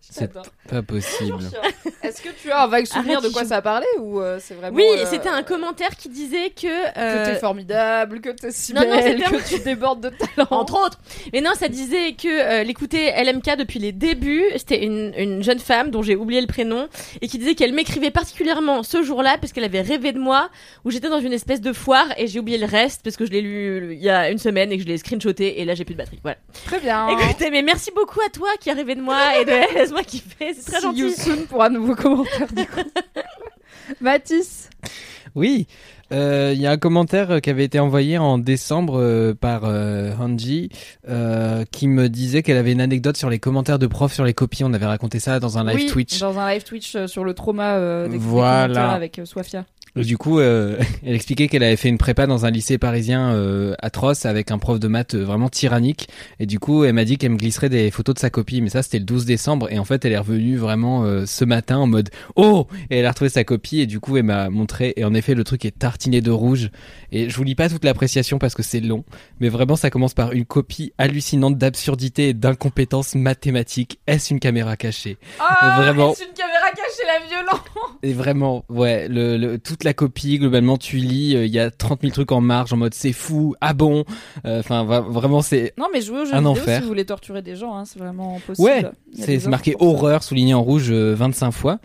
C'est. 0.00 0.30
Pas 0.70 0.83
possible. 0.83 1.44
Est-ce 2.02 2.22
que 2.22 2.28
tu 2.30 2.50
as 2.50 2.62
un 2.62 2.66
vague 2.66 2.87
souvenir 2.87 3.18
Arrête, 3.18 3.28
de 3.28 3.33
quoi 3.33 3.42
Gigi. 3.42 3.50
ça 3.50 3.56
a 3.56 3.62
parlé 3.62 3.87
ou 3.98 4.20
euh, 4.20 4.38
c'est 4.40 4.54
vraiment. 4.54 4.76
Oui, 4.76 4.85
euh, 4.87 5.04
c'était 5.06 5.28
un 5.28 5.42
commentaire 5.42 5.90
qui 5.96 6.09
disait 6.09 6.50
que. 6.50 6.62
Que 6.62 6.98
euh, 6.98 7.24
t'es 7.26 7.38
formidable, 7.38 8.20
que 8.20 8.30
t'es 8.30 8.50
si 8.50 8.72
Non, 8.72 8.83
belle, 8.83 9.22
que 9.22 9.48
tu 9.48 9.61
débordes 9.61 10.00
de 10.00 10.09
talent. 10.11 10.48
Entre 10.50 10.87
autres. 10.87 10.98
Mais 11.33 11.40
non, 11.40 11.50
ça 11.54 11.68
disait 11.68 12.12
que 12.12 12.28
euh, 12.28 12.62
l'écouter 12.62 13.12
LMK 13.22 13.56
depuis 13.59 13.78
les 13.78 13.92
débuts, 13.92 14.44
c'était 14.56 14.85
une, 14.85 15.12
une 15.16 15.42
jeune 15.42 15.59
femme 15.59 15.90
dont 15.90 16.02
j'ai 16.02 16.16
oublié 16.16 16.40
le 16.40 16.46
prénom, 16.46 16.88
et 17.20 17.28
qui 17.28 17.38
disait 17.38 17.54
qu'elle 17.54 17.74
m'écrivait 17.74 18.11
particulièrement 18.11 18.83
ce 18.83 19.02
jour-là 19.02 19.37
parce 19.38 19.52
qu'elle 19.52 19.64
avait 19.64 19.83
rêvé 19.83 20.12
de 20.12 20.18
moi, 20.18 20.50
où 20.85 20.90
j'étais 20.90 21.09
dans 21.09 21.20
une 21.20 21.33
espèce 21.33 21.61
de 21.61 21.72
foire, 21.72 22.06
et 22.16 22.26
j'ai 22.26 22.38
oublié 22.38 22.59
le 22.59 22.66
reste 22.66 23.02
parce 23.02 23.16
que 23.16 23.26
je 23.26 23.30
l'ai 23.30 23.42
lu 23.42 23.94
il 23.94 24.02
y 24.02 24.11
a 24.11 24.30
une 24.30 24.38
semaine 24.38 24.72
et 24.72 24.76
que 24.76 24.83
je 24.83 24.88
l'ai 24.88 24.98
screenshoté, 24.98 25.61
et 25.61 25.64
là 25.64 25.74
j'ai 25.74 25.85
plus 25.85 25.94
de 25.94 25.98
batterie. 25.98 26.20
Voilà. 26.22 26.38
Très 26.64 26.80
bien. 26.80 27.09
Écoutez, 27.09 27.50
mais 27.50 27.62
merci 27.62 27.90
beaucoup 27.94 28.20
à 28.26 28.30
toi 28.30 28.48
qui 28.59 28.70
a 28.70 28.74
rêvé 28.74 28.94
de 28.94 29.02
moi 29.02 29.38
et 29.40 29.44
de 29.44 29.50
laisse-moi 29.74 30.02
kiffer, 30.02 30.54
c'est 30.61 30.73
très 30.73 30.81
See 30.81 30.87
you 30.99 31.09
gentil. 31.11 31.20
soon 31.20 31.46
pour 31.46 31.62
un 31.62 31.70
nouveau 31.70 31.94
commentaire 31.94 32.46
du 32.55 32.66
coup. 32.66 32.81
Mathis. 34.01 34.70
Oui, 35.35 35.66
euh, 36.12 36.53
il 36.55 36.61
y 36.61 36.66
a 36.66 36.73
un 36.73 36.77
commentaire 36.77 37.31
euh, 37.31 37.38
qui 37.38 37.51
avait 37.51 37.64
été 37.64 37.79
envoyé 37.79 38.18
en 38.18 38.37
décembre 38.38 38.99
euh, 39.01 39.33
par 39.35 39.62
euh, 39.64 40.11
Hanji 40.18 40.70
euh, 41.09 41.64
qui 41.70 41.87
me 41.87 42.09
disait 42.09 42.42
qu'elle 42.42 42.57
avait 42.57 42.73
une 42.73 42.81
anecdote 42.81 43.16
sur 43.16 43.31
les 43.31 43.38
commentaires 43.38 43.79
de 43.79 43.87
profs 43.87 44.14
sur 44.14 44.25
les 44.25 44.35
copies. 44.35 44.64
On 44.64 44.73
avait 44.73 44.87
raconté 44.87 45.20
ça 45.20 45.38
dans 45.38 45.59
un 45.59 45.64
live 45.64 45.77
Oui, 45.77 45.87
Twitch. 45.87 46.18
Dans 46.18 46.38
un 46.38 46.51
live 46.53 46.64
Twitch 46.64 46.96
sur 47.07 47.23
le 47.25 47.35
trauma 47.35 47.77
euh, 47.77 48.05
des, 48.07 48.12
des 48.12 48.18
Voilà. 48.18 48.66
commentaires 48.75 48.90
avec 48.90 49.18
euh, 49.20 49.25
Swafia. 49.25 49.64
Du 49.96 50.16
coup, 50.16 50.38
euh, 50.38 50.79
elle 51.07 51.14
expliquait 51.14 51.48
qu'elle 51.48 51.62
avait 51.62 51.76
fait 51.76 51.88
une 51.88 51.98
prépa 51.98 52.26
dans 52.26 52.46
un 52.46 52.50
lycée 52.50 52.79
parisien 52.79 53.33
euh, 53.35 53.74
atroce 53.81 54.24
avec 54.24 54.50
un 54.50 54.59
prof 54.59 54.79
de 54.79 54.88
maths 54.88 55.14
euh, 55.14 55.24
vraiment 55.24 55.48
tyrannique. 55.48 56.09
Et 56.38 56.46
du 56.46 56.59
coup, 56.59 56.85
elle 56.85 56.92
m'a 56.92 57.05
dit 57.05 57.18
qu'elle 57.18 57.33
me 57.33 57.37
glisserait 57.37 57.68
des 57.68 57.90
photos 57.90 58.14
de 58.14 58.20
sa 58.20 58.31
copie. 58.31 58.61
Mais 58.62 58.68
ça, 58.70 58.83
c'était 58.83 58.98
le 59.00 59.05
12 59.05 59.24
décembre. 59.24 59.70
Et 59.72 59.79
en 59.79 59.85
fait, 59.85 60.05
elle 60.05 60.12
est 60.12 60.18
revenue 60.18 60.57
vraiment 60.57 61.05
euh, 61.05 61.26
ce 61.26 61.44
matin 61.44 61.79
en 61.79 61.87
mode 61.87 62.11
Oh 62.37 62.66
Et 62.90 62.98
elle 62.98 63.07
a 63.07 63.11
retrouvé 63.11 63.31
sa 63.31 63.44
copie. 63.44 63.81
Et 63.81 63.87
du 63.87 64.00
coup, 64.00 64.16
elle 64.16 64.22
m'a 64.24 64.48
montré. 64.50 64.92
Et 64.96 65.05
en 65.05 65.12
effet, 65.14 65.35
le 65.35 65.44
truc 65.44 65.64
est 65.64 65.76
tartiné 65.79 66.20
de 66.20 66.31
rouge. 66.31 66.70
Et 67.12 67.29
je 67.29 67.37
vous 67.37 67.44
lis 67.44 67.55
pas 67.57 67.68
toute 67.68 67.85
l'appréciation 67.85 68.38
parce 68.38 68.55
que 68.55 68.62
c'est 68.62 68.81
long. 68.81 69.05
Mais 69.40 69.48
vraiment, 69.48 69.76
ça 69.76 69.90
commence 69.90 70.14
par 70.14 70.33
une 70.33 70.44
copie 70.46 70.92
hallucinante 70.98 71.59
d'absurdité 71.59 72.29
et 72.29 72.35
d'incompétence 72.35 73.14
mathématique. 73.16 73.98
Est-ce 74.07 74.33
une 74.33 74.40
caméra 74.40 74.76
cachée? 74.76 75.18
Ah, 75.40 75.81
Vraiment. 75.83 76.12
est-ce 76.12 76.22
une 76.24 76.35
caméra 76.35 76.70
cachée 76.70 77.07
la 77.07 77.26
violence? 77.26 77.61
Et 78.03 78.12
vraiment, 78.12 78.64
ouais, 78.68 79.09
le, 79.09 79.37
le- 79.37 79.59
toute 79.80 79.84
la 79.86 79.94
copie, 79.94 80.38
globalement, 80.38 80.76
tu 80.76 80.98
lis, 80.98 81.34
euh, 81.34 81.46
il 81.46 81.52
y 81.52 81.58
a 81.58 81.70
30 81.70 82.02
000 82.02 82.12
trucs 82.12 82.32
en 82.32 82.42
marge, 82.42 82.70
en 82.74 82.76
mode 82.76 82.92
c'est 82.92 83.14
fou, 83.14 83.54
ah 83.62 83.72
bon, 83.72 84.04
Euh, 84.44 84.60
enfin, 84.60 84.84
vraiment, 84.84 85.40
c'est, 85.40 85.72
Non, 85.78 85.86
mais 85.90 86.02
jouer 86.02 86.20
aux 86.20 86.24
jeux 86.26 86.34
Un 86.34 86.38
vidéo 86.40 86.50
enfer. 86.50 86.76
si 86.76 86.82
vous 86.82 86.88
voulez 86.88 87.06
torturer 87.06 87.40
des 87.40 87.56
gens, 87.56 87.74
hein, 87.74 87.84
c'est 87.86 87.98
vraiment 87.98 88.38
possible. 88.46 88.66
ouais, 88.68 88.84
c'est 89.18 89.46
marqué 89.46 89.74
horreur, 89.80 90.22
souligné 90.22 90.52
en 90.52 90.62
rouge 90.62 90.88
euh, 90.90 91.14
25 91.14 91.50
fois. 91.50 91.78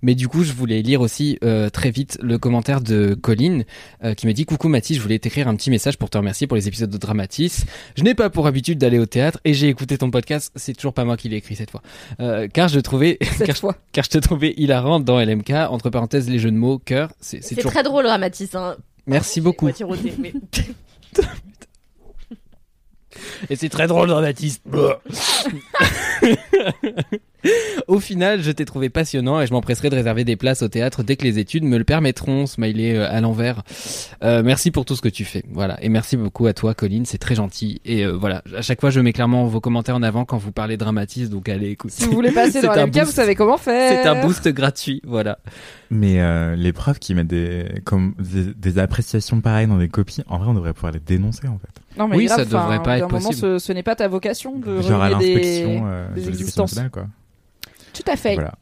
Mais 0.00 0.14
du 0.14 0.28
coup, 0.28 0.44
je 0.44 0.52
voulais 0.54 0.80
lire 0.80 1.02
aussi 1.02 1.38
euh, 1.44 1.68
très 1.68 1.90
vite 1.90 2.18
le 2.22 2.38
commentaire 2.38 2.80
de 2.80 3.12
Colline, 3.14 3.64
euh, 4.02 4.14
qui 4.14 4.26
me 4.26 4.32
dit, 4.32 4.46
coucou 4.46 4.68
Mathis, 4.68 4.96
je 4.96 5.02
voulais 5.02 5.18
t'écrire 5.18 5.46
un 5.46 5.54
petit 5.54 5.68
message 5.70 5.98
pour 5.98 6.08
te 6.08 6.16
remercier 6.16 6.46
pour 6.46 6.56
les 6.56 6.68
épisodes 6.68 6.90
de 6.90 6.96
Dramatis. 6.98 7.64
Je 7.96 8.02
n'ai 8.02 8.14
pas 8.14 8.30
pour 8.30 8.46
habitude 8.46 8.78
d'aller 8.78 8.98
au 8.98 9.06
théâtre 9.06 9.40
et 9.44 9.52
j'ai 9.52 9.68
écouté 9.68 9.98
ton 9.98 10.10
podcast, 10.10 10.52
c'est 10.56 10.72
toujours 10.74 10.94
pas 10.94 11.04
moi 11.04 11.18
qui 11.18 11.28
l'ai 11.28 11.36
écrit 11.36 11.54
cette 11.56 11.70
fois. 11.70 11.82
Euh, 12.20 12.48
car 12.50 12.68
je 12.68 12.80
trouvais, 12.80 13.18
Cette 13.36 13.46
car, 13.46 13.56
fois. 13.56 13.76
car 13.92 14.04
je 14.04 14.10
te 14.10 14.18
trouvais 14.18 14.54
hilarant 14.56 15.00
dans 15.00 15.20
LMK, 15.20 15.50
entre 15.68 15.90
parenthèses 15.90 16.30
les 16.30 16.38
jeux 16.38 16.50
de 16.50 16.56
mots, 16.56 16.78
cœur, 16.78 17.10
c'est 17.20 17.41
c'est 17.42 17.54
toujours... 17.56 17.70
très 17.70 17.82
drôle, 17.82 18.06
Ramatis. 18.06 18.50
Hein. 18.54 18.76
Merci 19.06 19.40
beaucoup. 19.40 19.66
Mais- 19.66 19.74
Et 23.50 23.56
c'est 23.56 23.68
très 23.68 23.86
drôle, 23.86 24.08
dramatiste. 24.08 24.62
Au 27.88 27.98
final, 28.00 28.42
je 28.42 28.50
t'ai 28.50 28.64
trouvé 28.64 28.88
passionnant 28.88 29.40
et 29.40 29.46
je 29.46 29.52
m'empresserai 29.52 29.90
de 29.90 29.94
réserver 29.94 30.24
des 30.24 30.36
places 30.36 30.62
au 30.62 30.68
théâtre 30.68 31.02
dès 31.02 31.16
que 31.16 31.24
les 31.24 31.38
études 31.38 31.64
me 31.64 31.76
le 31.78 31.84
permettront. 31.84 32.46
Smiley 32.46 32.96
euh, 32.96 33.10
à 33.10 33.20
l'envers. 33.20 33.62
Euh, 34.22 34.42
merci 34.44 34.70
pour 34.70 34.84
tout 34.84 34.94
ce 34.96 35.02
que 35.02 35.08
tu 35.08 35.24
fais. 35.24 35.42
Voilà. 35.50 35.82
Et 35.82 35.88
merci 35.88 36.16
beaucoup 36.16 36.46
à 36.46 36.52
toi, 36.52 36.74
Colline. 36.74 37.04
C'est 37.04 37.18
très 37.18 37.34
gentil. 37.34 37.80
Et 37.84 38.04
euh, 38.04 38.12
voilà. 38.12 38.42
À 38.56 38.62
chaque 38.62 38.80
fois, 38.80 38.90
je 38.90 39.00
mets 39.00 39.12
clairement 39.12 39.46
vos 39.46 39.60
commentaires 39.60 39.96
en 39.96 40.02
avant 40.02 40.24
quand 40.24 40.38
vous 40.38 40.52
parlez 40.52 40.76
dramatis. 40.76 41.28
Donc 41.30 41.48
allez, 41.48 41.70
écoute. 41.70 41.90
Si 41.90 42.04
vous 42.06 42.12
voulez 42.12 42.30
passer 42.30 42.62
dans 42.62 42.74
LMK, 42.74 42.98
vous 42.98 43.10
savez 43.10 43.34
comment 43.34 43.58
faire. 43.58 44.02
C'est 44.02 44.08
un 44.08 44.24
boost 44.24 44.48
gratuit. 44.48 45.00
Voilà. 45.04 45.38
Mais 45.90 46.20
euh, 46.20 46.56
les 46.56 46.72
profs 46.72 46.98
qui 46.98 47.14
mettent 47.14 47.26
des, 47.26 47.66
comme, 47.84 48.14
des, 48.18 48.54
des 48.54 48.78
appréciations 48.78 49.40
pareilles 49.40 49.66
dans 49.66 49.76
des 49.78 49.88
copies, 49.88 50.22
en 50.26 50.38
vrai, 50.38 50.48
on 50.48 50.54
devrait 50.54 50.72
pouvoir 50.72 50.92
les 50.92 51.00
dénoncer 51.00 51.46
en 51.48 51.58
fait. 51.58 51.98
Non, 51.98 52.08
mais 52.08 52.16
Oui, 52.16 52.24
grave, 52.26 52.38
ça 52.38 52.44
devrait 52.46 52.76
enfin, 52.76 52.78
pas 52.78 52.90
à 52.92 52.94
un 52.94 52.96
être 52.98 53.10
moment, 53.10 53.28
possible. 53.28 53.34
ce, 53.36 53.58
ce 53.58 53.72
n'est 53.72 53.82
pas 53.82 53.94
ta 53.94 54.08
vocation 54.08 54.58
de 54.58 54.80
Genre 54.80 55.02
à 55.02 55.10
l'inspection 55.10 55.68
des... 55.74 55.82
euh, 55.84 56.06
des 56.14 56.22
de 56.22 56.88
quoi. 56.88 57.06
Tout 57.92 58.04
à 58.06 58.16
fait. 58.16 58.34
Voilà. 58.34 58.54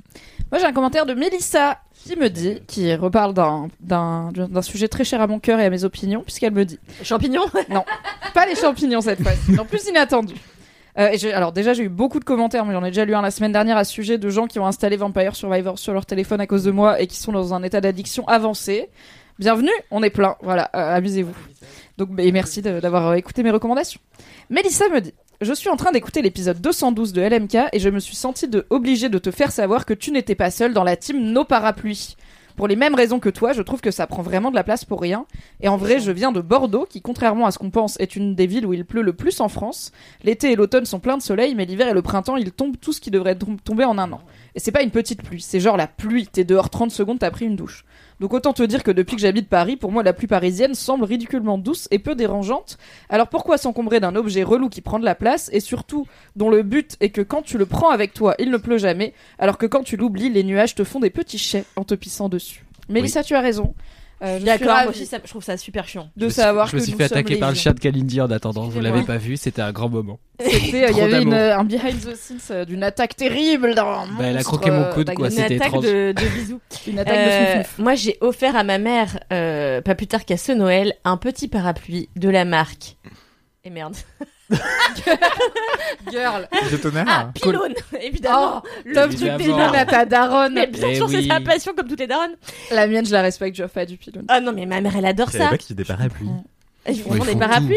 Moi, 0.50 0.58
j'ai 0.58 0.66
un 0.66 0.72
commentaire 0.72 1.06
de 1.06 1.14
Mélissa 1.14 1.78
qui 1.94 2.16
me 2.16 2.28
dit, 2.28 2.60
qui 2.66 2.92
reparle 2.94 3.34
d'un, 3.34 4.62
sujet 4.62 4.88
très 4.88 5.04
cher 5.04 5.20
à 5.20 5.26
mon 5.26 5.38
cœur 5.38 5.60
et 5.60 5.64
à 5.64 5.70
mes 5.70 5.84
opinions, 5.84 6.22
puisqu'elle 6.22 6.52
me 6.52 6.64
dit 6.64 6.78
Champignons? 7.02 7.48
Pas 8.34 8.46
les 8.46 8.54
champignons 8.54 9.00
cette 9.00 9.22
fois, 9.22 9.32
non 9.48 9.64
plus 9.64 9.86
inattendu. 9.88 10.34
Euh, 10.98 11.10
et 11.10 11.18
j'ai- 11.18 11.32
alors 11.32 11.52
déjà 11.52 11.72
j'ai 11.72 11.84
eu 11.84 11.88
beaucoup 11.88 12.18
de 12.18 12.24
commentaires, 12.24 12.64
mais 12.64 12.72
j'en 12.72 12.84
ai 12.84 12.88
déjà 12.90 13.04
lu 13.04 13.14
un 13.14 13.22
la 13.22 13.30
semaine 13.30 13.52
dernière 13.52 13.76
à 13.76 13.84
ce 13.84 13.92
sujet 13.92 14.18
de 14.18 14.28
gens 14.28 14.46
qui 14.46 14.58
ont 14.58 14.66
installé 14.66 14.96
Vampire 14.96 15.36
Survivor 15.36 15.78
sur 15.78 15.92
leur 15.92 16.04
téléphone 16.04 16.40
à 16.40 16.46
cause 16.48 16.64
de 16.64 16.72
moi 16.72 17.00
et 17.00 17.06
qui 17.06 17.16
sont 17.16 17.32
dans 17.32 17.54
un 17.54 17.62
état 17.62 17.80
d'addiction 17.80 18.26
avancé. 18.26 18.88
Bienvenue, 19.38 19.70
on 19.90 20.02
est 20.02 20.10
plein, 20.10 20.36
voilà, 20.42 20.68
euh, 20.74 20.96
amusez-vous. 20.96 21.34
Donc 21.96 22.10
et 22.18 22.32
merci 22.32 22.60
d'avoir 22.60 23.08
euh, 23.08 23.14
écouté 23.14 23.42
mes 23.42 23.50
recommandations. 23.50 24.00
Mélissa 24.48 24.88
me 24.88 25.00
dit 25.00 25.14
je 25.40 25.52
suis 25.54 25.70
en 25.70 25.76
train 25.76 25.90
d'écouter 25.92 26.20
l'épisode 26.22 26.60
212 26.60 27.12
de 27.14 27.22
LMK 27.22 27.56
et 27.72 27.78
je 27.78 27.88
me 27.88 27.98
suis 27.98 28.14
senti 28.16 28.46
de, 28.46 28.66
obligée 28.68 29.08
de 29.08 29.18
te 29.18 29.30
faire 29.30 29.52
savoir 29.52 29.86
que 29.86 29.94
tu 29.94 30.10
n'étais 30.10 30.34
pas 30.34 30.50
seule 30.50 30.74
dans 30.74 30.84
la 30.84 30.96
team 30.96 31.18
No 31.32 31.44
Parapluies. 31.44 32.16
Pour 32.56 32.68
les 32.68 32.76
mêmes 32.76 32.94
raisons 32.94 33.20
que 33.20 33.30
toi, 33.30 33.54
je 33.54 33.62
trouve 33.62 33.80
que 33.80 33.90
ça 33.90 34.06
prend 34.06 34.20
vraiment 34.20 34.50
de 34.50 34.54
la 34.56 34.64
place 34.64 34.84
pour 34.84 35.00
rien. 35.00 35.24
Et 35.62 35.68
en 35.68 35.78
vrai, 35.78 35.98
je 35.98 36.12
viens 36.12 36.30
de 36.30 36.42
Bordeaux, 36.42 36.84
qui, 36.84 37.00
contrairement 37.00 37.46
à 37.46 37.52
ce 37.52 37.58
qu'on 37.58 37.70
pense, 37.70 37.98
est 38.00 38.16
une 38.16 38.34
des 38.34 38.46
villes 38.46 38.66
où 38.66 38.74
il 38.74 38.84
pleut 38.84 39.00
le 39.00 39.14
plus 39.14 39.40
en 39.40 39.48
France. 39.48 39.92
L'été 40.24 40.52
et 40.52 40.56
l'automne 40.56 40.84
sont 40.84 41.00
pleins 41.00 41.16
de 41.16 41.22
soleil, 41.22 41.54
mais 41.54 41.64
l'hiver 41.64 41.88
et 41.88 41.94
le 41.94 42.02
printemps, 42.02 42.36
il 42.36 42.52
tombe 42.52 42.76
tout 42.78 42.92
ce 42.92 43.00
qui 43.00 43.10
devrait 43.10 43.36
tom- 43.36 43.58
tomber 43.60 43.84
en 43.84 43.96
un 43.96 44.12
an. 44.12 44.20
Et 44.54 44.60
c'est 44.60 44.72
pas 44.72 44.82
une 44.82 44.90
petite 44.90 45.22
pluie, 45.22 45.40
c'est 45.40 45.60
genre 45.60 45.78
la 45.78 45.86
pluie. 45.86 46.26
T'es 46.26 46.44
dehors 46.44 46.68
30 46.68 46.90
secondes, 46.90 47.20
t'as 47.20 47.30
pris 47.30 47.46
une 47.46 47.56
douche. 47.56 47.86
Donc 48.20 48.34
autant 48.34 48.52
te 48.52 48.62
dire 48.62 48.82
que 48.82 48.90
depuis 48.90 49.16
que 49.16 49.22
j'habite 49.22 49.48
Paris, 49.48 49.76
pour 49.76 49.90
moi 49.90 50.02
la 50.02 50.12
pluie 50.12 50.26
parisienne 50.26 50.74
semble 50.74 51.04
ridiculement 51.04 51.56
douce 51.56 51.88
et 51.90 51.98
peu 51.98 52.14
dérangeante. 52.14 52.76
Alors 53.08 53.28
pourquoi 53.28 53.56
s'encombrer 53.56 53.98
d'un 53.98 54.14
objet 54.14 54.42
relou 54.42 54.68
qui 54.68 54.82
prend 54.82 54.98
de 54.98 55.06
la 55.06 55.14
place 55.14 55.48
et 55.52 55.60
surtout 55.60 56.06
dont 56.36 56.50
le 56.50 56.62
but 56.62 56.96
est 57.00 57.10
que 57.10 57.22
quand 57.22 57.40
tu 57.40 57.56
le 57.56 57.64
prends 57.64 57.88
avec 57.88 58.12
toi, 58.12 58.34
il 58.38 58.50
ne 58.50 58.58
pleut 58.58 58.78
jamais, 58.78 59.14
alors 59.38 59.56
que 59.56 59.64
quand 59.64 59.82
tu 59.82 59.96
l'oublies, 59.96 60.28
les 60.28 60.44
nuages 60.44 60.74
te 60.74 60.84
font 60.84 61.00
des 61.00 61.10
petits 61.10 61.38
chais 61.38 61.64
en 61.76 61.84
te 61.84 61.94
pissant 61.94 62.28
dessus. 62.28 62.64
Mélissa, 62.90 63.22
tu 63.22 63.34
as 63.34 63.40
raison. 63.40 63.74
Euh, 64.22 64.38
je 64.38 64.44
D'accord, 64.44 64.66
moi 64.82 64.86
aussi, 64.88 65.06
ça- 65.06 65.18
je 65.24 65.30
trouve 65.30 65.42
ça 65.42 65.56
super 65.56 65.88
chiant. 65.88 66.10
de 66.16 66.20
Je 66.20 66.24
me 66.26 66.30
suis- 66.30 66.40
savoir 66.42 66.66
je 66.66 66.76
me 66.76 66.80
suis 66.82 66.92
nous 66.92 66.98
fait 66.98 67.04
attaquer 67.04 67.36
par 67.36 67.48
le 67.50 67.54
chat 67.56 67.72
de 67.72 67.80
Kalindi 67.80 68.20
en 68.20 68.30
attendant. 68.30 68.68
Vous 68.68 68.80
l'avez 68.80 69.02
pas 69.02 69.16
vu, 69.16 69.36
c'était 69.38 69.62
un 69.62 69.72
grand 69.72 69.88
moment. 69.88 70.18
Euh, 70.42 70.44
il 70.50 70.74
y 70.76 70.84
avait 71.00 71.22
une, 71.22 71.32
euh, 71.32 71.56
un 71.58 71.64
behind 71.64 71.98
the 72.00 72.14
scenes 72.14 72.38
euh, 72.50 72.64
d'une 72.66 72.82
attaque 72.82 73.16
terrible 73.16 73.74
dans 73.74 73.86
un 73.88 74.06
Bah, 74.18 74.24
elle 74.24 74.36
a 74.38 74.42
croqué 74.42 74.70
mon 74.70 74.84
coude, 74.92 75.12
quoi, 75.14 75.30
c'était 75.30 75.56
attaque 75.56 75.68
étrange. 75.68 75.84
de, 75.84 76.12
de 76.12 76.28
bisous. 76.38 76.60
Une 76.86 76.98
attaque 76.98 77.14
Euh, 77.16 77.46
de 77.46 77.52
fnuf. 77.64 77.78
moi, 77.78 77.94
j'ai 77.94 78.16
offert 78.20 78.56
à 78.56 78.64
ma 78.64 78.78
mère, 78.78 79.20
euh, 79.32 79.80
pas 79.80 79.94
plus 79.94 80.06
tard 80.06 80.24
qu'à 80.24 80.36
ce 80.36 80.52
Noël, 80.52 80.94
un 81.04 81.16
petit 81.16 81.48
parapluie 81.48 82.08
de 82.16 82.28
la 82.28 82.44
marque. 82.44 82.96
Et 83.64 83.70
merde. 83.70 83.94
Girl. 86.10 86.48
Je 86.70 86.76
tonnerre. 86.76 87.04
Ah, 87.08 87.30
pylône, 87.34 87.74
évidemment. 88.00 88.62
le 88.84 88.94
Top 88.94 89.08
truc 89.10 89.16
truc 89.20 89.30
Évidemment. 89.40 89.70
pilon 89.70 89.78
à 89.78 89.84
ta 89.86 90.04
daronne. 90.04 90.54
Mais 90.54 90.66
bien 90.66 90.88
Eh 90.90 90.94
sûr, 90.96 91.08
c'est 91.08 91.22
sa 91.26 91.40
passion 91.40 91.72
comme 91.76 91.88
toutes 91.88 92.00
les 92.00 92.06
daronnes. 92.06 92.34
La 92.70 92.86
mienne, 92.86 93.06
je 93.06 93.12
la 93.12 93.22
respecte, 93.22 93.56
je 93.56 93.66
fais 93.66 93.86
du 93.86 93.96
pilon. 93.96 94.22
Ah 94.28 94.40
non, 94.40 94.52
mais 94.52 94.66
ma 94.66 94.80
mère, 94.80 94.96
elle 94.96 95.06
adore 95.06 95.30
ça. 95.30 95.48
pas 95.48 95.58
qu'il 95.58 95.70
y 95.70 95.80
ait 95.80 95.84
des 95.84 95.88
parapluies. 95.88 96.28
Ils 96.88 97.00
font 97.02 97.14
des 97.24 97.36
parapluies. 97.36 97.76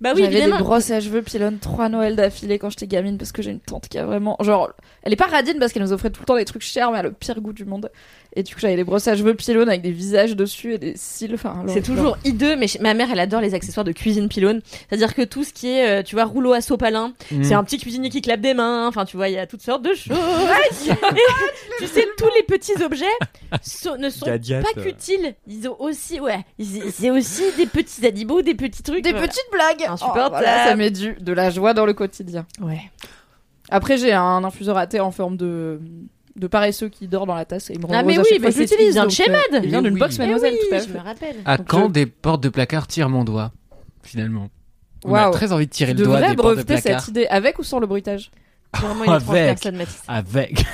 Bah 0.00 0.12
oui, 0.14 0.22
J'avais 0.22 0.42
des 0.44 0.52
brosses 0.52 0.92
à 0.92 1.00
cheveux 1.00 1.22
pilon 1.22 1.58
trois 1.60 1.88
Noëls 1.88 2.14
d'affilée 2.14 2.60
quand 2.60 2.70
j'étais 2.70 2.86
gamine 2.86 3.18
parce 3.18 3.32
que 3.32 3.42
j'ai 3.42 3.50
une 3.50 3.58
tante 3.58 3.88
qui 3.88 3.98
a 3.98 4.06
vraiment 4.06 4.36
genre 4.38 4.70
elle 5.02 5.12
est 5.12 5.16
pas 5.16 5.24
radine 5.26 5.58
parce 5.58 5.72
qu'elle 5.72 5.82
nous 5.82 5.92
offrait 5.92 6.10
tout 6.10 6.20
le 6.20 6.24
temps 6.24 6.36
des 6.36 6.44
trucs 6.44 6.62
chers 6.62 6.92
mais 6.92 6.98
elle 7.00 7.06
a 7.06 7.08
le 7.08 7.14
pire 7.14 7.40
goût 7.40 7.52
du 7.52 7.64
monde 7.64 7.90
Et 8.36 8.42
du 8.42 8.54
coup, 8.54 8.60
j'avais 8.60 8.76
des 8.76 8.84
brosses 8.84 9.08
à 9.08 9.16
cheveux 9.16 9.34
pylônes 9.34 9.68
avec 9.68 9.82
des 9.82 9.90
visages 9.90 10.36
dessus 10.36 10.74
et 10.74 10.78
des 10.78 10.92
cils. 10.96 11.34
Enfin, 11.34 11.64
C'est 11.66 11.82
toujours 11.82 12.18
hideux, 12.24 12.56
mais 12.56 12.66
ma 12.80 12.94
mère, 12.94 13.08
elle 13.10 13.20
adore 13.20 13.40
les 13.40 13.54
accessoires 13.54 13.84
de 13.84 13.92
cuisine 13.92 14.28
pylône. 14.28 14.60
C'est-à-dire 14.88 15.14
que 15.14 15.22
tout 15.22 15.44
ce 15.44 15.52
qui 15.52 15.68
est, 15.68 15.88
euh, 15.88 16.02
tu 16.02 16.14
vois, 16.14 16.24
rouleau 16.24 16.52
à 16.52 16.60
sopalin, 16.60 17.14
Mm. 17.30 17.42
c'est 17.44 17.54
un 17.54 17.64
petit 17.64 17.78
cuisinier 17.78 18.10
qui 18.10 18.20
clappe 18.22 18.40
des 18.40 18.54
mains. 18.54 18.86
Enfin, 18.86 19.04
tu 19.04 19.16
vois, 19.16 19.28
il 19.28 19.34
y 19.34 19.38
a 19.38 19.46
toutes 19.46 19.62
sortes 19.62 19.82
de 19.82 19.94
choses. 19.94 20.16
Et 20.16 21.84
tu 21.84 21.86
sais, 21.86 22.06
tous 22.16 22.28
les 22.36 22.42
petits 22.44 22.80
objets 22.82 23.04
ne 23.98 24.10
sont 24.10 24.26
pas 24.26 24.32
euh. 24.32 24.82
qu'utiles. 24.82 25.34
Ils 25.46 25.68
ont 25.68 25.76
aussi, 25.80 26.20
ouais, 26.20 26.44
c'est 26.90 27.10
aussi 27.10 27.42
des 27.56 27.66
petits 27.66 28.06
animaux, 28.06 28.42
des 28.42 28.54
petits 28.54 28.82
trucs. 28.82 29.02
Des 29.02 29.12
voilà. 29.12 29.26
petites 29.26 29.50
blagues. 29.52 29.88
Insupportable. 29.88 30.34
Oh, 30.36 30.38
voilà, 30.38 30.66
ça 30.68 30.76
met 30.76 30.90
du, 30.90 31.14
de 31.14 31.32
la 31.32 31.50
joie 31.50 31.74
dans 31.74 31.86
le 31.86 31.94
quotidien. 31.94 32.46
Ouais. 32.60 32.80
Après, 33.70 33.96
j'ai 33.98 34.12
un 34.12 34.44
infuseur 34.44 34.76
à 34.78 34.86
thé 34.86 35.00
en 35.00 35.10
forme 35.10 35.36
de 35.36 35.80
de 36.38 36.46
paresseux 36.46 36.88
qui 36.88 37.08
dort 37.08 37.26
dans 37.26 37.34
la 37.34 37.44
tasse 37.44 37.70
et 37.70 37.74
il 37.74 37.80
me 37.80 37.86
Ah, 37.92 38.02
mais 38.02 38.18
oui, 38.18 38.24
mais 38.40 38.50
je 38.52 38.58
l'utilise, 38.60 38.88
il 38.88 38.92
vient 38.92 39.06
de 39.06 39.10
chez 39.10 39.28
euh, 39.28 39.32
Mad. 39.32 39.62
Il 39.64 39.70
vient 39.70 39.80
Mais 39.82 39.88
d'une 39.88 39.94
oui. 39.94 40.00
box 40.00 40.14
Eh 40.16 40.18
Mademoiselle, 40.18 40.54
tout 40.68 40.74
à 40.74 40.78
je 40.78 40.84
fait. 40.84 40.92
me 40.98 40.98
rappelle. 41.04 41.36
À 41.44 41.58
quand 41.58 41.86
je- 41.88 41.92
des 41.92 42.06
portes 42.06 42.42
de 42.42 42.48
placard 42.48 42.86
tirent 42.86 43.08
mon 43.08 43.24
doigt 43.24 43.52
Finalement. 44.02 44.48
On 45.04 45.10
Waouh. 45.12 45.28
a 45.28 45.30
très 45.32 45.52
envie 45.52 45.66
de 45.66 45.70
tirer 45.72 45.92
Tu 45.92 45.98
le 45.98 46.04
doigt 46.04 46.16
devrais 46.16 46.30
des 46.30 46.36
portes 46.36 46.48
de 46.50 46.62
breveter 46.62 46.82
placard. 46.82 47.00
cette 47.00 47.08
idée 47.10 47.26
avec 47.28 47.58
ou 47.58 47.62
sans 47.62 47.78
le 47.78 47.86
bruitage. 47.86 48.30
Vraiment 48.80 49.04
Avec. 49.12 49.66
Avec. 50.08 50.64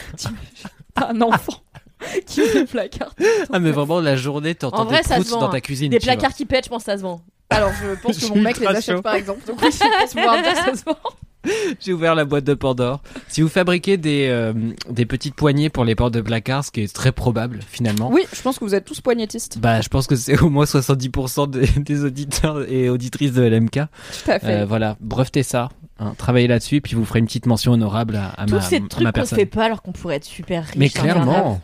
Un 0.96 1.20
enfant 1.22 1.55
qui 2.27 2.40
ouvre 2.42 2.59
le 2.61 2.64
placard. 2.66 3.14
Ah 3.53 3.59
mais 3.59 3.70
vraiment 3.72 4.00
la 4.00 4.16
journée 4.16 4.55
t'entends 4.55 4.85
des 4.85 4.96
ça 4.96 5.03
se 5.03 5.09
proutes 5.14 5.27
vend, 5.29 5.40
dans 5.40 5.48
hein. 5.48 5.53
ta 5.53 5.61
cuisine. 5.61 5.90
Des 5.90 5.98
vois. 5.98 6.12
placards 6.14 6.35
qui 6.35 6.44
pètent, 6.44 6.64
je 6.64 6.70
pense 6.70 6.85
que 6.85 6.90
ça 6.92 6.96
se 6.98 7.03
vend. 7.03 7.20
Alors, 7.50 7.70
je 7.72 7.94
pense 8.00 8.18
que 8.20 8.27
Je 8.27 8.33
mon 8.33 8.40
mec 8.40 8.59
les 8.59 8.66
achète 8.66 9.00
par 9.03 9.14
exemple. 9.14 9.44
Donc, 9.46 9.61
oui, 9.62 9.68
je 9.72 9.79
pense 9.79 10.14
pouvoir 10.14 10.42
dire 10.42 10.57
ça 10.57 10.74
se 10.74 10.85
vend. 10.85 10.96
J'ai 11.80 11.92
ouvert 11.92 12.14
la 12.14 12.24
boîte 12.24 12.44
de 12.44 12.54
Pandore. 12.54 13.02
Si 13.28 13.42
vous 13.42 13.48
fabriquez 13.48 13.96
des 13.96 14.28
euh, 14.30 14.52
des 14.90 15.07
petites 15.07 15.35
poignées 15.35 15.68
pour 15.70 15.85
les 15.85 15.94
portes 15.94 16.14
de 16.14 16.20
placard, 16.20 16.64
ce 16.64 16.70
qui 16.70 16.80
est 16.83 16.92
très 16.94 17.12
probable 17.12 17.61
finalement. 17.68 18.11
Oui, 18.11 18.22
je 18.33 18.40
pense 18.42 18.59
que 18.59 18.64
vous 18.64 18.74
êtes 18.74 18.85
tous 18.85 19.00
poignettistes. 19.00 19.59
Bah, 19.59 19.80
je 19.80 19.88
pense 19.88 20.07
que 20.07 20.16
c'est 20.16 20.40
au 20.40 20.48
moins 20.50 20.64
70% 20.64 21.50
des, 21.50 21.66
des 21.78 22.04
auditeurs 22.04 22.70
et 22.70 22.88
auditrices 22.88 23.33
de 23.33 23.42
LMK. 23.42 23.72
Tout 23.72 24.30
à 24.30 24.38
fait. 24.38 24.62
Euh, 24.62 24.66
voilà, 24.66 24.96
brevetez 25.00 25.42
ça, 25.42 25.68
hein, 25.98 26.14
travaillez 26.16 26.46
là-dessus, 26.48 26.80
puis 26.80 26.94
vous 26.94 27.04
ferez 27.04 27.18
une 27.18 27.26
petite 27.26 27.46
mention 27.46 27.72
honorable 27.72 28.16
à, 28.16 28.30
à 28.40 28.46
Tous 28.46 28.54
ma, 28.54 28.61
ces 28.61 28.76
à 28.76 28.80
ma 28.80 28.88
trucs 28.88 29.07
qu'on 29.07 29.12
personne. 29.12 29.38
fait 29.38 29.46
pas 29.46 29.64
alors 29.64 29.83
qu'on 29.83 29.92
pourrait 29.92 30.16
être 30.16 30.24
super 30.24 30.64
riche. 30.64 30.76
Mais 30.76 30.87
hein, 30.87 31.00
clairement, 31.00 31.61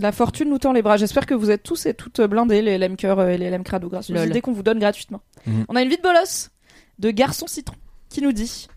La 0.00 0.12
fortune 0.12 0.50
nous 0.50 0.58
tend 0.58 0.72
les 0.72 0.82
bras. 0.82 0.96
J'espère 0.96 1.26
que 1.26 1.34
vous 1.34 1.50
êtes 1.50 1.62
tous 1.62 1.86
et 1.86 1.94
toutes 1.94 2.20
blindés, 2.20 2.62
les 2.62 2.78
LM 2.78 2.96
Cœur 2.96 3.22
et 3.28 3.38
les 3.38 3.50
LM 3.50 3.62
Crado, 3.64 3.88
grâce 3.88 4.10
aux 4.10 4.16
idées 4.16 4.40
qu'on 4.40 4.52
vous 4.52 4.62
donne 4.62 4.78
gratuitement. 4.78 5.20
Mhm. 5.46 5.64
On 5.68 5.76
a 5.76 5.82
une 5.82 5.88
vie 5.88 5.96
de 5.96 6.02
bolos 6.02 6.50
de 6.98 7.10
Garçon 7.10 7.46
Citron 7.46 7.74
qui 8.08 8.22
nous 8.22 8.32
dit 8.32 8.68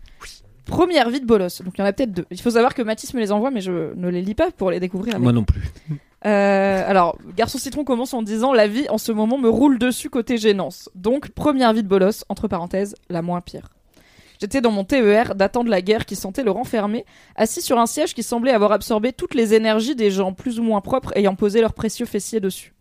Première 0.68 1.10
vie 1.10 1.20
de 1.20 1.26
bolos. 1.26 1.62
Donc 1.62 1.74
il 1.76 1.80
y 1.80 1.82
en 1.82 1.86
a 1.86 1.92
peut-être 1.92 2.12
deux. 2.12 2.26
Il 2.30 2.40
faut 2.40 2.50
savoir 2.50 2.74
que 2.74 2.82
Mathis 2.82 3.14
me 3.14 3.20
les 3.20 3.32
envoie, 3.32 3.50
mais 3.50 3.60
je 3.60 3.94
ne 3.94 4.08
les 4.08 4.22
lis 4.22 4.34
pas 4.34 4.50
pour 4.50 4.70
les 4.70 4.78
découvrir. 4.78 5.14
avec 5.14 5.22
moi 5.22 5.32
non 5.32 5.44
plus. 5.44 5.62
Euh, 6.26 6.82
alors, 6.84 7.16
Garçon 7.36 7.58
Citron 7.58 7.84
commence 7.84 8.12
en 8.12 8.22
disant 8.22 8.52
La 8.52 8.66
vie 8.66 8.88
en 8.88 8.98
ce 8.98 9.12
moment 9.12 9.38
me 9.38 9.48
roule 9.48 9.78
dessus 9.78 10.10
côté 10.10 10.36
gênance. 10.36 10.90
Donc, 10.94 11.30
première 11.30 11.72
vie 11.72 11.82
de 11.82 11.88
bolos, 11.88 12.24
entre 12.28 12.48
parenthèses, 12.48 12.96
la 13.08 13.22
moins 13.22 13.40
pire. 13.40 13.68
J'étais 14.40 14.60
dans 14.60 14.70
mon 14.70 14.84
TER 14.84 15.34
datant 15.34 15.64
de 15.64 15.70
la 15.70 15.82
guerre 15.82 16.06
qui 16.06 16.16
sentait 16.16 16.44
le 16.44 16.50
renfermer, 16.50 17.04
assis 17.34 17.62
sur 17.62 17.78
un 17.78 17.86
siège 17.86 18.14
qui 18.14 18.22
semblait 18.22 18.52
avoir 18.52 18.72
absorbé 18.72 19.12
toutes 19.12 19.34
les 19.34 19.54
énergies 19.54 19.96
des 19.96 20.10
gens 20.10 20.32
plus 20.32 20.60
ou 20.60 20.62
moins 20.62 20.80
propres 20.80 21.12
ayant 21.16 21.34
posé 21.34 21.60
leurs 21.60 21.74
précieux 21.74 22.06
fessiers 22.06 22.40
dessus. 22.40 22.72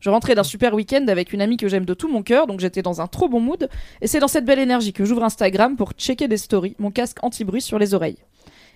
Je 0.00 0.10
rentrais 0.10 0.34
d'un 0.34 0.44
super 0.44 0.74
week-end 0.74 1.06
avec 1.08 1.32
une 1.32 1.40
amie 1.40 1.56
que 1.56 1.68
j'aime 1.68 1.84
de 1.84 1.94
tout 1.94 2.08
mon 2.08 2.22
cœur, 2.22 2.46
donc 2.46 2.60
j'étais 2.60 2.82
dans 2.82 3.00
un 3.00 3.06
trop 3.06 3.28
bon 3.28 3.40
mood, 3.40 3.68
et 4.00 4.06
c'est 4.06 4.20
dans 4.20 4.28
cette 4.28 4.44
belle 4.44 4.58
énergie 4.58 4.92
que 4.92 5.04
j'ouvre 5.04 5.24
Instagram 5.24 5.76
pour 5.76 5.92
checker 5.92 6.28
des 6.28 6.36
stories, 6.36 6.76
mon 6.78 6.90
casque 6.90 7.18
anti-bruit 7.22 7.62
sur 7.62 7.78
les 7.78 7.94
oreilles. 7.94 8.18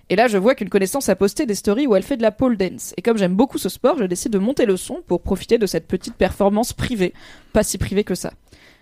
Et 0.09 0.15
là, 0.15 0.27
je 0.27 0.37
vois 0.37 0.55
qu'une 0.55 0.69
connaissance 0.69 1.07
a 1.07 1.15
posté 1.15 1.45
des 1.45 1.55
stories 1.55 1.87
où 1.87 1.95
elle 1.95 2.03
fait 2.03 2.17
de 2.17 2.21
la 2.21 2.31
pole 2.31 2.57
dance. 2.57 2.93
Et 2.97 3.01
comme 3.01 3.17
j'aime 3.17 3.35
beaucoup 3.35 3.57
ce 3.57 3.69
sport, 3.69 3.97
je 3.97 4.03
décide 4.03 4.33
de 4.33 4.39
monter 4.39 4.65
le 4.65 4.75
son 4.75 5.01
pour 5.07 5.21
profiter 5.21 5.57
de 5.57 5.65
cette 5.65 5.87
petite 5.87 6.15
performance 6.15 6.73
privée. 6.73 7.13
Pas 7.53 7.63
si 7.63 7.77
privée 7.77 8.03
que 8.03 8.15
ça. 8.15 8.33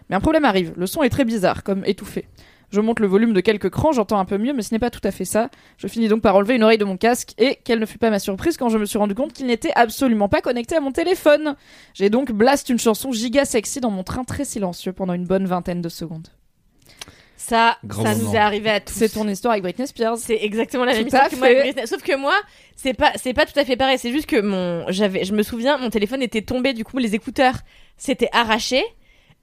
Mais 0.09 0.15
un 0.15 0.21
problème 0.21 0.45
arrive. 0.45 0.73
Le 0.75 0.87
son 0.87 1.03
est 1.03 1.09
très 1.09 1.25
bizarre, 1.25 1.63
comme 1.63 1.83
étouffé. 1.85 2.25
Je 2.71 2.81
monte 2.81 2.99
le 2.99 3.07
volume 3.07 3.33
de 3.33 3.41
quelques 3.41 3.69
crans, 3.69 3.91
j'entends 3.91 4.19
un 4.19 4.25
peu 4.25 4.37
mieux, 4.37 4.53
mais 4.53 4.61
ce 4.61 4.73
n'est 4.73 4.79
pas 4.79 4.91
tout 4.91 5.01
à 5.03 5.11
fait 5.11 5.25
ça. 5.25 5.49
Je 5.77 5.87
finis 5.87 6.07
donc 6.07 6.21
par 6.21 6.35
enlever 6.35 6.55
une 6.55 6.63
oreille 6.63 6.77
de 6.77 6.85
mon 6.85 6.97
casque, 6.97 7.33
et 7.37 7.57
quelle 7.63 7.79
ne 7.79 7.85
fut 7.85 7.97
pas 7.97 8.09
ma 8.11 8.19
surprise 8.19 8.57
quand 8.57 8.69
je 8.69 8.77
me 8.77 8.85
suis 8.85 8.97
rendu 8.99 9.15
compte 9.15 9.33
qu'il 9.33 9.47
n'était 9.47 9.71
absolument 9.75 10.29
pas 10.29 10.41
connecté 10.41 10.75
à 10.75 10.79
mon 10.79 10.91
téléphone. 10.91 11.55
J'ai 11.93 12.09
donc 12.09 12.31
blast 12.31 12.69
une 12.69 12.79
chanson 12.79 13.11
giga 13.11 13.45
sexy 13.45 13.79
dans 13.81 13.89
mon 13.91 14.03
train 14.03 14.23
très 14.23 14.45
silencieux 14.45 14.93
pendant 14.93 15.13
une 15.13 15.25
bonne 15.25 15.45
vingtaine 15.47 15.81
de 15.81 15.89
secondes. 15.89 16.27
Ça, 17.37 17.77
Grand 17.85 18.03
ça 18.03 18.13
moment. 18.15 18.29
nous 18.29 18.35
est 18.35 18.39
arrivé 18.39 18.69
à 18.69 18.79
tous. 18.81 18.93
C'est 18.93 19.09
ton 19.09 19.27
histoire 19.27 19.53
avec 19.53 19.63
Britney 19.63 19.87
Spears. 19.87 20.17
C'est 20.17 20.37
exactement 20.41 20.83
la 20.85 20.91
Tout 20.91 20.97
même 20.99 21.07
histoire 21.07 21.29
que 21.29 21.35
moi. 21.37 21.47
avec 21.47 21.59
Britney. 21.63 21.87
Sauf 21.87 22.03
que 22.03 22.15
moi, 22.15 22.35
c'est 22.75 22.93
pas, 22.93 23.13
c'est 23.15 23.33
pas 23.33 23.45
tout 23.45 23.57
à 23.57 23.63
fait 23.65 23.77
pareil. 23.77 23.97
C'est 23.97 24.11
juste 24.11 24.27
que 24.27 24.39
mon, 24.41 24.85
j'avais, 24.91 25.23
je 25.23 25.33
me 25.33 25.41
souviens, 25.41 25.77
mon 25.77 25.89
téléphone 25.89 26.21
était 26.21 26.41
tombé. 26.41 26.73
Du 26.73 26.83
coup, 26.83 26.97
les 26.97 27.15
écouteurs 27.15 27.55
s'étaient 27.97 28.29
arrachés. 28.33 28.83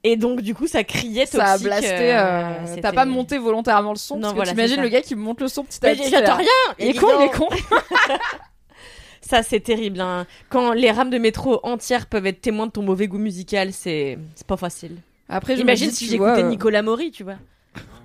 Et 0.09 0.15
donc, 0.15 0.39
du 0.41 0.55
coup, 0.55 0.67
ça 0.67 0.85
criait 0.85 1.25
toxique. 1.25 1.41
Ça 1.41 1.51
a 1.51 1.57
blasté. 1.57 2.15
euh, 2.15 2.19
euh, 2.21 2.75
T'as 2.81 2.93
pas 2.93 3.03
monté 3.03 3.37
volontairement 3.37 3.91
le 3.91 3.97
son 3.97 4.17
Non, 4.17 4.33
parce 4.33 4.49
que 4.49 4.55
t'imagines 4.55 4.81
le 4.81 4.87
gars 4.87 5.01
qui 5.01 5.15
monte 5.15 5.41
le 5.41 5.49
son 5.49 5.65
petit 5.65 5.85
à 5.85 5.89
petit. 5.89 6.03
j'entends 6.09 6.21
là. 6.21 6.35
rien. 6.35 6.47
Il 6.79 6.87
est 6.87 6.93
con, 6.97 7.07
il 7.19 7.25
est 7.25 7.37
con. 7.37 7.49
Ça, 9.21 9.43
c'est 9.43 9.59
terrible. 9.59 9.99
hein. 9.99 10.25
Quand 10.49 10.71
les 10.71 10.91
rames 10.91 11.09
de 11.09 11.17
métro 11.17 11.59
entières 11.63 12.05
peuvent 12.05 12.25
être 12.25 12.39
témoins 12.39 12.67
de 12.67 12.71
ton 12.71 12.83
mauvais 12.83 13.07
goût 13.07 13.17
musical, 13.17 13.73
c'est, 13.73 14.17
pas 14.47 14.55
facile. 14.55 14.95
Après, 15.27 15.55
Imagine 15.57 15.91
si 15.91 16.07
j'écoutais 16.07 16.43
euh, 16.43 16.49
Nicolas 16.49 16.81
Maury, 16.81 17.11
tu 17.11 17.23
vois. 17.25 17.35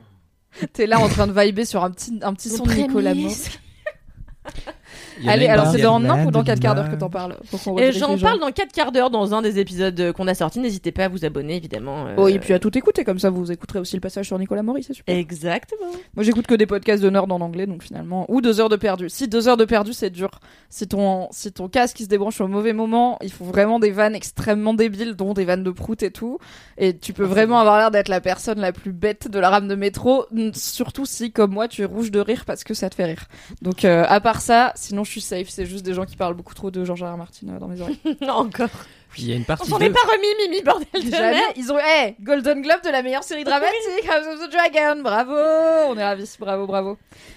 T'es 0.72 0.88
là 0.88 0.98
en 0.98 1.08
train 1.08 1.28
de 1.28 1.32
vibrer 1.40 1.64
sur 1.64 1.84
un 1.84 1.92
petit, 1.92 2.18
un 2.22 2.34
petit 2.34 2.48
son 2.48 2.64
de 2.64 2.72
Nicolas 2.72 3.14
Maury. 3.14 3.36
Allez, 5.26 5.46
alors 5.46 5.66
c'est 5.66 5.80
dans 5.82 5.96
un 5.96 6.10
an 6.10 6.24
ou 6.26 6.30
dans 6.30 6.42
bla, 6.42 6.54
4 6.54 6.60
quarts 6.60 6.74
d'heure 6.74 6.90
que 6.90 6.96
t'en 6.96 7.10
parles 7.10 7.36
Et 7.52 7.56
redirige 7.70 7.98
j'en 7.98 8.18
parle 8.18 8.40
dans 8.40 8.50
4 8.50 8.72
quarts 8.72 8.92
d'heure 8.92 9.10
dans 9.10 9.34
un 9.34 9.42
des 9.42 9.58
épisodes 9.58 9.98
euh, 10.00 10.12
qu'on 10.12 10.26
a 10.28 10.34
sortis. 10.34 10.60
N'hésitez 10.60 10.92
pas 10.92 11.04
à 11.04 11.08
vous 11.08 11.24
abonner, 11.24 11.56
évidemment. 11.56 12.06
euh, 12.06 12.14
Oh, 12.16 12.28
et 12.28 12.38
puis 12.38 12.52
à 12.54 12.58
tout 12.58 12.76
écouter, 12.76 13.04
comme 13.04 13.18
ça 13.18 13.30
vous 13.30 13.50
écouterez 13.52 13.78
aussi 13.78 13.96
le 13.96 14.00
passage 14.00 14.26
sur 14.26 14.38
Nicolas 14.38 14.62
Maury, 14.62 14.82
c'est 14.82 14.94
super. 14.94 15.16
Exactement. 15.16 15.90
Moi 16.14 16.24
j'écoute 16.24 16.46
que 16.46 16.54
des 16.54 16.66
podcasts 16.66 17.02
de 17.02 17.10
nerd 17.10 17.30
en 17.30 17.40
anglais, 17.40 17.66
donc 17.66 17.82
finalement. 17.82 18.24
Ou 18.28 18.40
deux 18.40 18.60
heures 18.60 18.68
de 18.68 18.76
perdu. 18.76 19.08
Si 19.08 19.28
deux 19.28 19.48
heures 19.48 19.56
de 19.56 19.64
perdu, 19.64 19.92
c'est 19.92 20.10
dur. 20.10 20.30
Si 20.70 20.86
ton, 20.88 21.28
si 21.30 21.52
ton 21.52 21.68
casque 21.68 22.00
il 22.00 22.04
se 22.04 22.08
débranche 22.08 22.40
au 22.40 22.48
mauvais 22.48 22.72
moment, 22.72 23.18
il 23.22 23.32
faut 23.32 23.44
vraiment 23.44 23.78
des 23.78 23.90
vannes 23.90 24.14
extrêmement 24.14 24.74
débiles, 24.74 25.14
dont 25.14 25.34
des 25.34 25.44
vannes 25.44 25.64
de 25.64 25.70
prout 25.70 26.02
et 26.02 26.10
tout. 26.10 26.38
Et 26.78 26.96
tu 26.96 27.12
peux 27.12 27.24
vraiment 27.24 27.58
avoir 27.58 27.78
l'air 27.78 27.90
d'être 27.90 28.08
la 28.08 28.20
personne 28.20 28.60
la 28.60 28.72
plus 28.72 28.92
bête 28.92 29.28
de 29.28 29.38
la 29.38 29.50
rame 29.50 29.68
de 29.68 29.74
métro, 29.74 30.26
surtout 30.54 31.06
si, 31.06 31.32
comme 31.32 31.52
moi, 31.52 31.68
tu 31.68 31.82
es 31.82 31.84
rouge 31.84 32.10
de 32.10 32.20
rire 32.20 32.44
parce 32.46 32.64
que 32.64 32.74
ça 32.74 32.90
te 32.90 32.94
fait 32.94 33.04
rire. 33.04 33.26
Donc 33.60 33.84
euh, 33.84 34.04
à 34.08 34.20
part 34.20 34.40
ça, 34.40 34.72
sinon 34.74 35.04
je 35.04 35.10
suis 35.12 35.20
safe. 35.20 35.48
C'est 35.48 35.66
juste 35.66 35.84
des 35.84 35.94
gens 35.94 36.04
qui 36.04 36.16
parlent 36.16 36.34
beaucoup 36.34 36.54
trop 36.54 36.70
de 36.70 36.84
Georges 36.84 37.02
R. 37.02 37.12
R. 37.14 37.16
Martin 37.16 37.46
euh, 37.50 37.58
dans 37.58 37.68
mes 37.68 37.80
oreilles. 37.80 37.98
Non, 38.20 38.34
encore. 38.34 38.68
Puis 39.10 39.22
il 39.24 39.28
y 39.28 39.32
a 39.32 39.36
une 39.36 39.42
On 39.42 39.44
partie 39.44 39.68
s'en 39.70 39.78
de... 39.78 39.84
est 39.84 39.90
pas 39.90 40.00
remis, 40.10 40.48
Mimi, 40.48 40.62
bordel 40.62 40.86
de 40.94 41.10
Jamais. 41.10 41.32
merde. 41.32 41.52
Ils 41.56 41.70
ont, 41.70 41.78
hey, 41.78 42.16
Golden 42.22 42.62
Globe 42.62 42.82
de 42.82 42.88
la 42.90 43.02
meilleure 43.02 43.24
série 43.24 43.44
dramatique, 43.44 44.08
House 44.08 44.26
of 44.26 44.48
the 44.48 44.50
Dragon. 44.52 45.02
Bravo, 45.02 45.32
on 45.90 45.96
est 45.98 46.02
ravis. 46.04 46.34
Bravo, 46.40 46.66
bravo, 46.66 46.96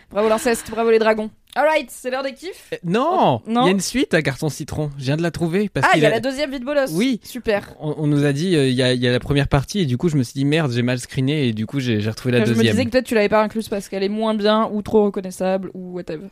bravo 0.09 0.29
l'inceste, 0.29 0.71
bravo 0.71 0.89
les 0.89 0.99
dragons. 0.99 1.29
Alright, 1.57 1.89
c'est 1.89 2.09
l'heure 2.09 2.23
des 2.23 2.33
kiffs. 2.33 2.69
Euh, 2.73 2.77
Non, 2.83 3.41
il 3.47 3.53
y 3.53 3.57
a 3.57 3.69
une 3.69 3.79
suite 3.81 4.13
à 4.13 4.21
Carton 4.21 4.49
Citron. 4.49 4.89
Je 4.97 5.03
viens 5.05 5.15
de 5.17 5.21
la 5.21 5.31
trouver 5.31 5.69
parce 5.69 5.87
Ah, 5.89 5.95
il 5.97 6.03
y 6.03 6.05
a 6.05 6.09
a- 6.09 6.11
la 6.11 6.19
deuxième 6.21 6.51
vie 6.51 6.59
de 6.59 6.65
bolos. 6.65 6.91
Oui. 6.93 7.19
Super. 7.23 7.75
on, 7.79 7.95
on 7.97 8.07
nous 8.07 8.25
a 8.25 8.33
dit 8.33 8.55
euh, 8.57 8.67
il 8.67 8.73
y, 8.73 8.83
a, 8.83 8.91
il 8.93 9.01
y 9.01 9.07
a 9.07 9.11
la 9.11 9.19
première 9.21 9.47
partie 9.47 9.79
et 9.79 9.85
du 9.85 9.97
coup 9.97 10.09
je 10.09 10.17
me 10.17 10.23
suis 10.23 10.33
dit 10.33 10.43
merde 10.43 10.71
j'ai 10.73 10.81
mal 10.81 10.99
screené 10.99 11.47
et 11.47 11.53
du 11.53 11.65
coup 11.65 11.79
j'ai 11.79 11.97
retrouvé 12.09 12.33
la 12.33 12.39
je 12.45 12.51
me 12.51 12.55
deuxième. 12.55 12.73
disais 12.73 12.85
que 12.85 12.89
peut-être 12.89 13.05
tu 13.05 13.15
l'avais 13.15 13.29
pas 13.29 13.41
incluse 13.41 13.69
parce 13.69 13.87
qu'elle 13.87 14.03
est 14.03 14.09
moins 14.09 14.33
bien 14.33 14.69
ou 14.71 14.81
trop 14.81 15.05
reconnaissable 15.05 15.71
ou 15.73 15.93
whatever. 15.93 16.27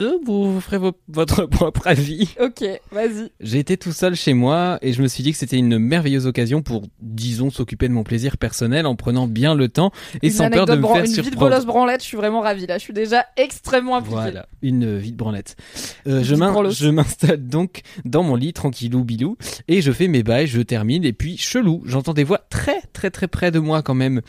Euh, 0.00 0.12
vous 0.24 0.58
ferez 0.60 0.78
vos- 0.78 0.96
votre 1.08 1.44
propre 1.46 1.86
avis. 1.86 2.28
Ok, 2.40 2.64
vas-y. 2.90 3.30
J'ai 3.40 3.58
été 3.58 3.76
tout 3.76 3.92
seul 3.92 4.14
chez 4.14 4.32
moi 4.32 4.78
et 4.80 4.92
je 4.94 5.02
me 5.02 5.06
suis 5.08 5.22
dit 5.22 5.32
que 5.32 5.38
c'était 5.38 5.58
une 5.58 5.78
merveilleuse 5.78 6.26
occasion 6.26 6.62
pour, 6.62 6.84
disons, 7.00 7.50
s'occuper 7.50 7.88
de 7.88 7.92
mon 7.92 8.02
plaisir 8.02 8.38
personnel 8.38 8.86
en 8.86 8.96
prenant 8.96 9.26
bien 9.26 9.54
le 9.54 9.68
temps 9.68 9.92
et 10.22 10.28
Une 10.28 10.32
sans 10.32 10.48
peur 10.48 10.64
de 10.66 10.76
me 10.76 10.82
faire 10.86 10.96
Une 10.96 11.02
vie 11.04 11.08
de 11.10 11.14
surprendre. 11.22 11.50
bolos 11.50 11.66
branlette, 11.66 12.00
je 12.02 12.06
suis 12.06 12.16
vraiment 12.16 12.40
ravie 12.40 12.66
là. 12.66 12.78
Je 12.78 12.82
suis 12.84 12.94
déjà 12.94 13.26
extrêmement 13.36 13.96
impliquée. 13.96 14.14
Voilà, 14.16 14.46
une 14.62 14.96
vie 14.96 15.12
de 15.12 15.16
branlette. 15.16 15.56
Euh, 16.06 16.20
Vie 16.20 16.30
de 16.36 16.70
je 16.70 16.88
m'installe 16.88 17.46
donc 17.46 17.82
dans 18.06 18.22
mon 18.22 18.34
lit 18.34 18.52
tranquillou 18.54 19.04
bilou 19.04 19.36
et 19.68 19.82
je 19.82 19.92
fais 19.92 20.08
mes 20.08 20.22
bails, 20.22 20.46
je 20.46 20.62
termine 20.62 21.04
et 21.04 21.12
puis 21.12 21.36
chelou, 21.36 21.82
j'entends 21.84 22.14
des 22.14 22.24
voix 22.24 22.38
très 22.48 22.80
très 22.94 23.10
très 23.10 23.28
près 23.28 23.50
de 23.50 23.58
moi 23.58 23.82
quand 23.82 23.94
même. 23.94 24.22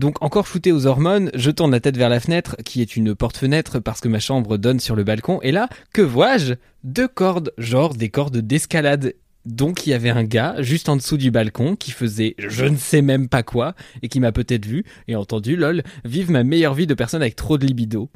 Donc 0.00 0.16
encore 0.22 0.46
shooté 0.46 0.72
aux 0.72 0.86
hormones, 0.86 1.30
je 1.34 1.50
tourne 1.50 1.72
la 1.72 1.78
tête 1.80 1.98
vers 1.98 2.08
la 2.08 2.20
fenêtre 2.20 2.56
qui 2.64 2.80
est 2.80 2.96
une 2.96 3.14
porte-fenêtre 3.14 3.80
parce 3.80 4.00
que 4.00 4.08
ma 4.08 4.18
chambre 4.18 4.56
donne 4.56 4.80
sur 4.80 4.96
le 4.96 5.04
balcon 5.04 5.40
et 5.42 5.52
là, 5.52 5.68
que 5.92 6.00
vois-je? 6.00 6.54
Deux 6.84 7.06
cordes, 7.06 7.52
genre 7.58 7.94
des 7.94 8.08
cordes 8.08 8.38
d'escalade. 8.38 9.12
Donc 9.44 9.86
il 9.86 9.90
y 9.90 9.92
avait 9.92 10.08
un 10.08 10.24
gars 10.24 10.54
juste 10.60 10.88
en 10.88 10.96
dessous 10.96 11.18
du 11.18 11.30
balcon 11.30 11.76
qui 11.76 11.90
faisait 11.90 12.34
je 12.38 12.64
ne 12.64 12.76
sais 12.78 13.02
même 13.02 13.28
pas 13.28 13.42
quoi 13.42 13.74
et 14.02 14.08
qui 14.08 14.20
m'a 14.20 14.32
peut-être 14.32 14.64
vu 14.64 14.84
et 15.06 15.16
entendu 15.16 15.54
lol 15.56 15.82
vive 16.06 16.30
ma 16.30 16.44
meilleure 16.44 16.72
vie 16.74 16.86
de 16.86 16.94
personne 16.94 17.20
avec 17.20 17.36
trop 17.36 17.58
de 17.58 17.66
libido. 17.66 18.08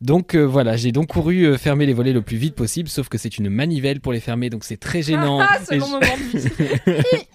Donc 0.00 0.34
euh, 0.34 0.42
voilà, 0.42 0.76
j'ai 0.76 0.90
donc 0.90 1.08
couru 1.08 1.44
euh, 1.46 1.56
fermer 1.58 1.86
les 1.86 1.92
volets 1.92 2.12
le 2.12 2.22
plus 2.22 2.36
vite 2.38 2.56
possible, 2.56 2.88
sauf 2.88 3.08
que 3.08 3.18
c'est 3.18 3.38
une 3.38 3.50
manivelle 3.50 4.00
pour 4.00 4.12
les 4.12 4.20
fermer, 4.20 4.50
donc 4.50 4.64
c'est 4.64 4.78
très 4.78 5.02
gênant. 5.02 5.40
Ah, 5.40 5.58
c'est 5.64 5.76
Et 5.76 5.80
je- 5.80 5.84
moment 5.84 6.00
de 6.00 6.38
vie. 6.38 6.48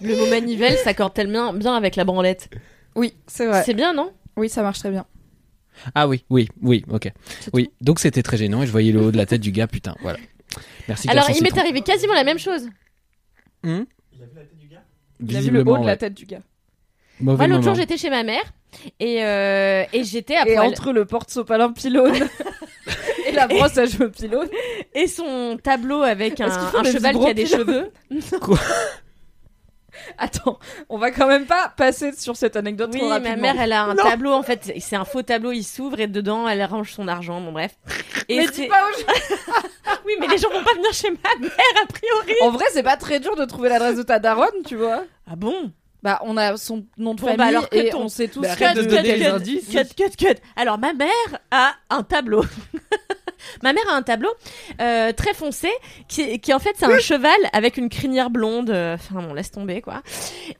Le 0.02 0.16
mot 0.18 0.26
manivelle 0.28 0.76
s'accorde 0.84 1.14
tellement 1.14 1.54
bien 1.54 1.74
avec 1.74 1.96
la 1.96 2.04
branlette. 2.04 2.50
Oui, 2.94 3.14
c'est 3.26 3.46
vrai. 3.46 3.62
C'est 3.64 3.74
bien, 3.74 3.92
non? 3.92 4.12
Oui, 4.36 4.48
ça 4.48 4.62
marche 4.62 4.78
très 4.80 4.90
bien. 4.90 5.06
Ah 5.94 6.08
oui, 6.08 6.24
oui, 6.30 6.48
oui, 6.62 6.84
ok. 6.90 7.10
Oui, 7.52 7.70
donc 7.80 8.00
c'était 8.00 8.22
très 8.22 8.36
gênant 8.36 8.62
et 8.62 8.66
je 8.66 8.72
voyais 8.72 8.92
le 8.92 9.00
haut 9.00 9.10
de 9.12 9.16
la 9.16 9.26
tête 9.26 9.40
du 9.40 9.52
gars, 9.52 9.66
putain, 9.66 9.94
voilà. 10.02 10.18
Merci. 10.88 11.08
Alors, 11.08 11.26
Garçon 11.26 11.40
il 11.40 11.42
m'est 11.44 11.58
arrivé 11.58 11.80
quasiment 11.82 12.14
la 12.14 12.24
même 12.24 12.38
chose. 12.38 12.68
Hmm? 13.62 13.82
Il 14.12 14.22
a 14.22 14.26
vu 14.26 14.34
la 14.34 14.42
tête 14.42 14.56
du 14.58 14.66
gars? 14.66 14.82
Il 15.20 15.36
a 15.36 15.40
vu 15.40 15.50
le 15.50 15.60
haut 15.60 15.78
de 15.78 15.86
la 15.86 15.96
tête 15.96 16.14
du 16.14 16.26
gars. 16.26 16.40
Mauvais 17.20 17.46
Moi, 17.46 17.56
l'autre 17.56 17.64
jour, 17.64 17.74
j'étais 17.74 17.96
chez 17.98 18.10
ma 18.10 18.22
mère 18.22 18.42
et, 18.98 19.22
euh, 19.24 19.84
et 19.92 20.04
j'étais 20.04 20.36
à 20.36 20.48
Et 20.48 20.54
poil. 20.54 20.66
entre 20.66 20.92
le 20.92 21.04
porte-sopalin 21.04 21.70
pylône 21.72 22.14
et 23.26 23.32
la 23.32 23.46
brosse 23.46 23.76
à 23.78 23.86
cheveux 23.86 24.10
pylône. 24.10 24.48
Et 24.94 25.06
son 25.06 25.58
tableau 25.62 26.02
avec 26.02 26.40
un, 26.40 26.46
un 26.48 26.84
cheval 26.84 27.18
qui 27.18 27.26
a 27.28 27.34
des 27.34 27.46
cheveux. 27.46 27.92
Attends, 30.18 30.58
on 30.88 30.98
va 30.98 31.10
quand 31.10 31.26
même 31.26 31.46
pas 31.46 31.72
passer 31.76 32.12
sur 32.12 32.36
cette 32.36 32.56
anecdote 32.56 32.90
Oui, 32.92 32.98
trop 33.00 33.08
ma 33.08 33.20
mère, 33.36 33.60
elle 33.60 33.72
a 33.72 33.84
un 33.84 33.96
tableau 33.96 34.32
en 34.32 34.42
fait. 34.42 34.72
C'est 34.80 34.96
un 34.96 35.04
faux 35.04 35.22
tableau, 35.22 35.52
il 35.52 35.64
s'ouvre 35.64 36.00
et 36.00 36.06
dedans, 36.06 36.48
elle 36.48 36.62
range 36.64 36.92
son 36.92 37.08
argent. 37.08 37.40
Bon, 37.40 37.52
bref. 37.52 37.72
Et 38.28 38.36
Mais 38.38 38.46
dis 38.48 38.66
pas 38.66 38.82
aux 38.88 38.98
gens. 39.00 39.60
Oui, 40.06 40.12
mais 40.20 40.28
les 40.28 40.38
gens 40.38 40.48
vont 40.50 40.62
pas 40.62 40.72
venir 40.74 40.92
chez 40.92 41.10
ma 41.10 41.38
mère 41.40 41.50
a 41.82 41.86
priori. 41.86 42.34
En 42.42 42.50
vrai, 42.50 42.64
c'est 42.72 42.82
pas 42.82 42.96
très 42.96 43.20
dur 43.20 43.36
de 43.36 43.44
trouver 43.44 43.68
l'adresse 43.68 43.96
de 43.96 44.02
ta 44.02 44.18
daronne, 44.18 44.62
tu 44.66 44.76
vois. 44.76 45.04
Ah 45.30 45.36
bon? 45.36 45.72
Bah, 46.02 46.20
on 46.24 46.36
a 46.36 46.56
son 46.56 46.86
nom 46.96 47.14
de 47.14 47.20
Bon, 47.20 47.26
famille 47.26 47.36
bah 47.38 47.44
alors 47.46 47.66
et 47.72 47.90
ton- 47.90 48.02
on 48.04 48.08
sait 48.08 48.28
tous 48.28 48.40
Bah, 48.40 48.56
que- 48.56 48.64
arrête 48.64 48.76
de 48.78 48.82
Cut, 48.84 48.88
donner 48.88 49.02
cut, 49.12 49.18
les 49.18 49.24
cut, 49.26 49.30
indices. 49.30 49.68
Cut, 49.68 49.94
cut, 49.96 50.16
cut. 50.16 50.34
Alors, 50.56 50.78
ma 50.78 50.92
mère 50.94 51.10
a 51.50 51.74
un 51.90 52.02
tableau. 52.02 52.42
Ma 53.62 53.72
mère 53.72 53.84
a 53.90 53.94
un 53.96 54.02
tableau 54.02 54.30
euh, 54.80 55.12
très 55.12 55.34
foncé 55.34 55.68
qui, 56.08 56.38
qui 56.40 56.52
en 56.54 56.58
fait 56.58 56.74
c'est 56.76 56.86
un 56.86 56.98
cheval 57.00 57.36
avec 57.52 57.76
une 57.76 57.88
crinière 57.88 58.30
blonde. 58.30 58.70
euh, 58.70 58.94
Enfin 58.94 59.22
bon, 59.22 59.34
laisse 59.34 59.50
tomber 59.50 59.80
quoi. 59.80 60.02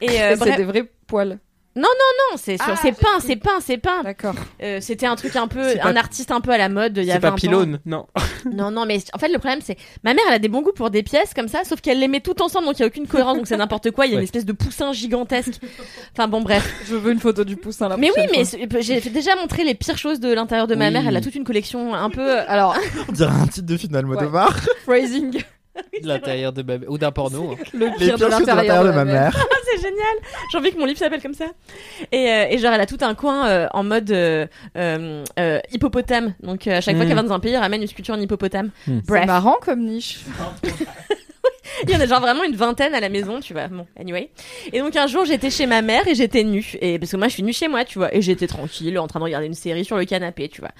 Et 0.00 0.08
euh, 0.22 0.30
c'est 0.30 0.36
bref, 0.38 0.56
des 0.56 0.64
vrais 0.64 0.84
poils. 1.06 1.38
Non, 1.76 2.36
c'est 2.36 2.56
sur, 2.56 2.66
Ah, 2.68 2.76
c'est 2.80 2.92
peint, 2.92 3.20
c'est 3.20 3.36
peint, 3.36 3.60
c'est 3.60 3.78
peint. 3.78 4.02
D'accord. 4.02 4.34
Euh, 4.62 4.78
C'était 4.80 5.06
un 5.06 5.16
truc 5.16 5.34
un 5.36 5.46
peu, 5.48 5.74
pas- 5.76 5.88
un 5.88 5.96
artiste 5.96 6.30
un 6.30 6.40
peu 6.40 6.50
à 6.50 6.58
la 6.58 6.68
mode 6.68 6.96
il 6.96 7.04
y 7.04 7.10
a 7.10 7.14
C'est 7.14 7.20
20 7.20 7.28
pas 7.28 7.32
ans. 7.34 7.36
pylône, 7.36 7.80
non. 7.86 8.06
Non, 8.52 8.70
non, 8.70 8.86
mais 8.86 8.98
en 9.12 9.18
fait, 9.18 9.28
le 9.28 9.38
problème, 9.38 9.60
c'est 9.62 9.76
ma 10.02 10.14
mère, 10.14 10.24
elle 10.28 10.34
a 10.34 10.38
des 10.38 10.48
bons 10.48 10.62
goûts 10.62 10.72
pour 10.72 10.90
des 10.90 11.02
pièces 11.02 11.34
comme 11.34 11.48
ça, 11.48 11.62
sauf 11.64 11.80
qu'elle 11.80 12.00
les 12.00 12.08
met 12.08 12.20
tout 12.20 12.40
ensemble, 12.42 12.66
donc 12.66 12.78
il 12.78 12.80
y 12.80 12.84
a 12.84 12.86
aucune 12.88 13.06
cohérence, 13.06 13.36
donc 13.36 13.46
c'est 13.46 13.56
n'importe 13.56 13.90
quoi. 13.90 14.06
Il 14.06 14.12
y 14.12 14.14
a 14.14 14.18
une 14.18 14.24
espèce 14.24 14.44
de 14.46 14.52
poussin 14.52 14.92
gigantesque. 14.92 15.60
Enfin 16.12 16.26
bon, 16.28 16.40
bref. 16.40 16.74
Je 16.88 16.94
veux 16.96 17.12
une 17.12 17.20
photo 17.20 17.44
du 17.44 17.56
poussin 17.56 17.88
là. 17.88 17.96
Mais 17.98 18.10
oui, 18.16 18.22
mais 18.32 18.44
j'ai 18.82 19.00
déjà 19.10 19.36
montré 19.36 19.64
les 19.64 19.74
pires 19.74 19.98
choses 19.98 20.20
de 20.20 20.32
l'intérieur 20.32 20.66
de 20.66 20.74
ma 20.74 20.86
Oui. 20.86 20.92
mère. 20.94 21.06
Elle 21.06 21.16
a 21.16 21.20
toute 21.20 21.34
une 21.34 21.44
collection 21.44 21.94
un 21.94 22.10
peu. 22.10 22.38
euh, 22.38 22.44
Alors, 22.48 22.74
On 23.08 23.12
dirait 23.12 23.32
un 23.32 23.46
titre 23.46 23.66
de 23.66 23.76
film 23.76 23.92
d'Almodovar. 23.92 24.56
phrasing, 24.84 25.42
De 26.02 26.08
l'intérieur 26.08 26.52
de 26.52 26.62
ma- 26.62 26.86
ou 26.88 26.98
d'un 26.98 27.12
porno. 27.12 27.52
hein. 27.52 27.56
le 27.74 27.86
pire 27.98 28.18
de 28.18 28.24
pires 28.24 28.30
choses 28.30 28.40
de 28.42 28.46
l'intérieur 28.46 28.84
de 28.84 28.90
ma 28.92 29.04
mère. 29.04 29.32
c'est 29.70 29.80
génial. 29.82 30.16
J'ai 30.52 30.58
envie 30.58 30.72
que 30.72 30.78
mon 30.78 30.86
livre 30.86 30.98
s'appelle 30.98 31.22
comme 31.22 31.34
ça. 31.34 31.46
Et, 32.12 32.28
euh, 32.30 32.46
et 32.50 32.58
genre, 32.58 32.72
elle 32.72 32.80
a 32.80 32.86
tout 32.86 32.98
un 33.00 33.14
coin 33.14 33.46
euh, 33.48 33.66
en 33.72 33.82
mode 33.84 34.10
euh, 34.10 34.46
hippopotame. 35.72 36.34
Donc 36.42 36.66
à 36.66 36.80
chaque 36.80 36.96
fois 36.96 37.04
qu'elle 37.06 37.14
va 37.16 37.22
dans 37.22 37.32
un 37.32 37.40
pays, 37.40 37.52
elle 37.52 37.60
ramène 37.60 37.82
une 37.82 37.88
sculpture 37.88 38.14
en 38.14 38.20
hippopotame. 38.20 38.70
Mm. 38.86 38.98
C'est 39.08 39.26
marrant 39.26 39.56
comme 39.60 39.80
niche. 39.84 40.20
il 41.84 41.90
y 41.90 41.96
en 41.96 42.00
a 42.00 42.06
genre 42.06 42.20
vraiment 42.20 42.44
une 42.44 42.56
vingtaine 42.56 42.94
à 42.94 43.00
la 43.00 43.08
maison, 43.08 43.40
tu 43.40 43.52
vois. 43.52 43.68
Bon, 43.68 43.86
anyway. 43.98 44.30
Et 44.72 44.80
donc 44.80 44.96
un 44.96 45.06
jour, 45.06 45.24
j'étais 45.24 45.50
chez 45.50 45.66
ma 45.66 45.82
mère 45.82 46.06
et 46.08 46.14
j'étais 46.14 46.44
nue. 46.44 46.76
Et 46.80 46.98
parce 46.98 47.12
que 47.12 47.16
moi, 47.16 47.28
je 47.28 47.34
suis 47.34 47.42
nue 47.42 47.52
chez 47.52 47.68
moi, 47.68 47.84
tu 47.84 47.98
vois. 47.98 48.14
Et 48.14 48.22
j'étais 48.22 48.46
tranquille, 48.46 48.98
en 48.98 49.06
train 49.06 49.20
de 49.20 49.24
regarder 49.24 49.46
une 49.46 49.54
série 49.54 49.84
sur 49.84 49.96
le 49.96 50.04
canapé, 50.04 50.48
tu 50.48 50.60
vois. 50.60 50.72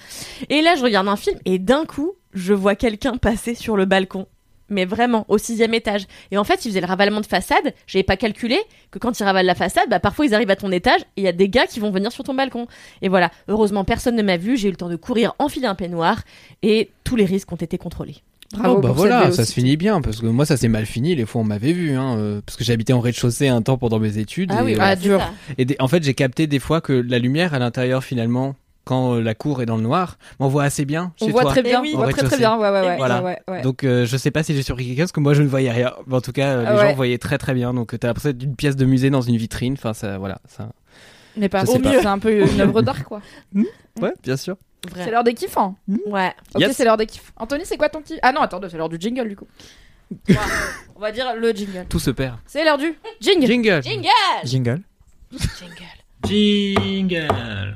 Et 0.49 0.61
là, 0.61 0.75
je 0.75 0.83
regarde 0.83 1.07
un 1.07 1.15
film 1.15 1.37
et 1.45 1.59
d'un 1.59 1.85
coup, 1.85 2.13
je 2.33 2.53
vois 2.53 2.75
quelqu'un 2.75 3.17
passer 3.17 3.55
sur 3.55 3.77
le 3.77 3.85
balcon. 3.85 4.27
Mais 4.71 4.85
vraiment, 4.85 5.25
au 5.27 5.37
sixième 5.37 5.73
étage. 5.75 6.07
Et 6.31 6.37
en 6.37 6.43
fait, 6.43 6.65
il 6.65 6.69
faisait 6.69 6.81
le 6.81 6.87
ravalement 6.87 7.21
de 7.21 7.25
façade. 7.27 7.73
J'avais 7.85 8.03
pas 8.03 8.17
calculé 8.17 8.57
que 8.89 8.97
quand 8.97 9.19
ils 9.19 9.23
ravalent 9.23 9.45
la 9.45 9.53
façade, 9.55 9.87
bah, 9.89 9.99
parfois 9.99 10.25
ils 10.25 10.33
arrivent 10.33 10.49
à 10.49 10.55
ton 10.55 10.71
étage 10.71 11.01
et 11.17 11.21
il 11.21 11.23
y 11.23 11.27
a 11.27 11.33
des 11.33 11.49
gars 11.49 11.67
qui 11.67 11.79
vont 11.79 11.91
venir 11.91 12.11
sur 12.11 12.23
ton 12.23 12.33
balcon. 12.33 12.65
Et 13.03 13.09
voilà. 13.09 13.29
Heureusement, 13.47 13.83
personne 13.83 14.15
ne 14.15 14.23
m'a 14.23 14.37
vu. 14.37 14.57
J'ai 14.57 14.69
eu 14.69 14.71
le 14.71 14.77
temps 14.77 14.89
de 14.89 14.95
courir, 14.95 15.33
enfiler 15.37 15.67
un 15.67 15.75
peignoir 15.75 16.21
et 16.63 16.89
tous 17.03 17.15
les 17.15 17.25
risques 17.25 17.51
ont 17.51 17.57
été 17.57 17.77
contrôlés. 17.77 18.17
Bravo 18.53 18.75
oh, 18.77 18.81
bah 18.81 18.91
voilà, 18.91 19.31
ça 19.31 19.45
se 19.45 19.53
finit 19.53 19.77
bien 19.77 20.01
parce 20.01 20.19
que 20.19 20.25
moi 20.25 20.45
ça 20.45 20.57
s'est 20.57 20.67
mal 20.67 20.85
fini 20.85 21.15
les 21.15 21.25
fois 21.25 21.39
on 21.39 21.45
m'avait 21.45 21.71
vu 21.71 21.95
hein, 21.95 22.17
euh, 22.17 22.41
parce 22.45 22.57
que 22.57 22.65
j'habitais 22.65 22.91
en 22.91 22.99
rez-de-chaussée 22.99 23.47
un 23.47 23.61
temps 23.61 23.77
pendant 23.77 23.97
mes 23.97 24.17
études 24.17 24.51
et, 24.51 24.75
Ah, 24.77 24.91
euh, 24.91 24.95
dur. 24.97 25.19
ça. 25.21 25.29
et 25.57 25.63
des- 25.63 25.77
en 25.79 25.87
fait 25.87 26.03
j'ai 26.03 26.13
capté 26.13 26.47
des 26.47 26.59
fois 26.59 26.81
que 26.81 26.91
la 26.91 27.17
lumière 27.17 27.53
à 27.53 27.59
l'intérieur 27.59 28.03
finalement 28.03 28.55
quand 28.83 29.13
euh, 29.15 29.21
la 29.21 29.35
cour 29.35 29.61
est 29.61 29.65
dans 29.65 29.75
le 29.77 29.83
noir 29.83 30.17
on 30.39 30.47
voit 30.47 30.63
assez 30.63 30.85
bien 30.85 31.13
On 31.21 31.27
voit 31.29 31.43
toi. 31.43 31.51
très 31.51 31.61
bien, 31.63 31.79
Eh 31.79 31.87
oui. 31.87 31.91
on 31.93 31.97
voit 31.99 32.11
très 32.11 32.23
très 32.23 32.37
bien. 32.37 32.57
Ouais, 32.57 32.69
ouais, 32.69 32.81
ouais. 32.81 32.97
Voilà. 32.97 33.21
ouais, 33.21 33.39
ouais, 33.47 33.53
ouais. 33.55 33.61
Donc 33.61 33.83
euh, 33.83 34.05
je 34.05 34.17
sais 34.17 34.31
pas 34.31 34.43
si 34.43 34.55
j'ai 34.55 34.63
surpris 34.63 34.87
quelqu'un 34.87 35.03
parce 35.03 35.11
que 35.11 35.19
moi 35.19 35.33
je 35.33 35.43
ne 35.43 35.47
voyais 35.47 35.71
rien. 35.71 35.93
Mais 36.07 36.15
en 36.15 36.21
tout 36.21 36.31
cas 36.31 36.47
euh, 36.55 36.69
les 36.73 36.77
ouais. 36.79 36.89
gens 36.89 36.95
voyaient 36.95 37.17
très 37.17 37.37
très 37.37 37.53
bien. 37.53 37.73
Donc 37.73 37.97
t'as 37.99 38.07
l'impression 38.07 38.31
d'une 38.31 38.55
pièce 38.55 38.75
de 38.75 38.85
musée 38.85 39.09
dans 39.09 39.21
une 39.21 39.37
vitrine. 39.37 39.73
Enfin 39.73 39.93
ça 39.93 40.17
voilà. 40.17 40.39
Ça... 40.47 40.69
Mais 41.37 41.47
pas 41.49 41.63
au 41.69 41.77
mieux. 41.79 41.99
C'est 42.01 42.05
un 42.07 42.19
peu 42.19 42.31
une 42.51 42.59
œuvre 42.61 42.81
d'art, 42.81 43.03
quoi. 43.05 43.21
Ouais 44.01 44.13
bien 44.23 44.37
sûr. 44.37 44.55
C'est 44.95 45.11
l'heure 45.11 45.23
des 45.23 45.35
kiffs. 45.35 45.57
hein. 45.57 45.75
Ouais. 46.07 46.33
Ok, 46.55 46.61
Yes. 46.61 46.75
c'est 46.75 46.83
l'heure 46.85 46.97
des 46.97 47.05
kiffs. 47.05 47.31
Anthony, 47.37 47.65
c'est 47.65 47.77
quoi 47.77 47.89
ton 47.89 48.01
kiff? 48.01 48.17
Ah 48.23 48.31
non, 48.31 48.41
attends, 48.41 48.59
c'est 48.67 48.77
l'heure 48.77 48.89
du 48.89 48.97
jingle 48.99 49.29
du 49.29 49.35
coup. 49.35 49.47
On 50.95 50.99
va 50.99 51.11
dire 51.11 51.35
le 51.37 51.51
jingle. 51.51 51.85
Tout 51.87 51.99
se 51.99 52.09
perd. 52.11 52.37
C'est 52.47 52.65
l'heure 52.65 52.77
du 52.79 52.93
jingle. 53.21 53.45
Jingle. 53.45 53.81
Jingle 53.83 54.09
Jingle. 54.43 54.81
Jingle 56.27 57.75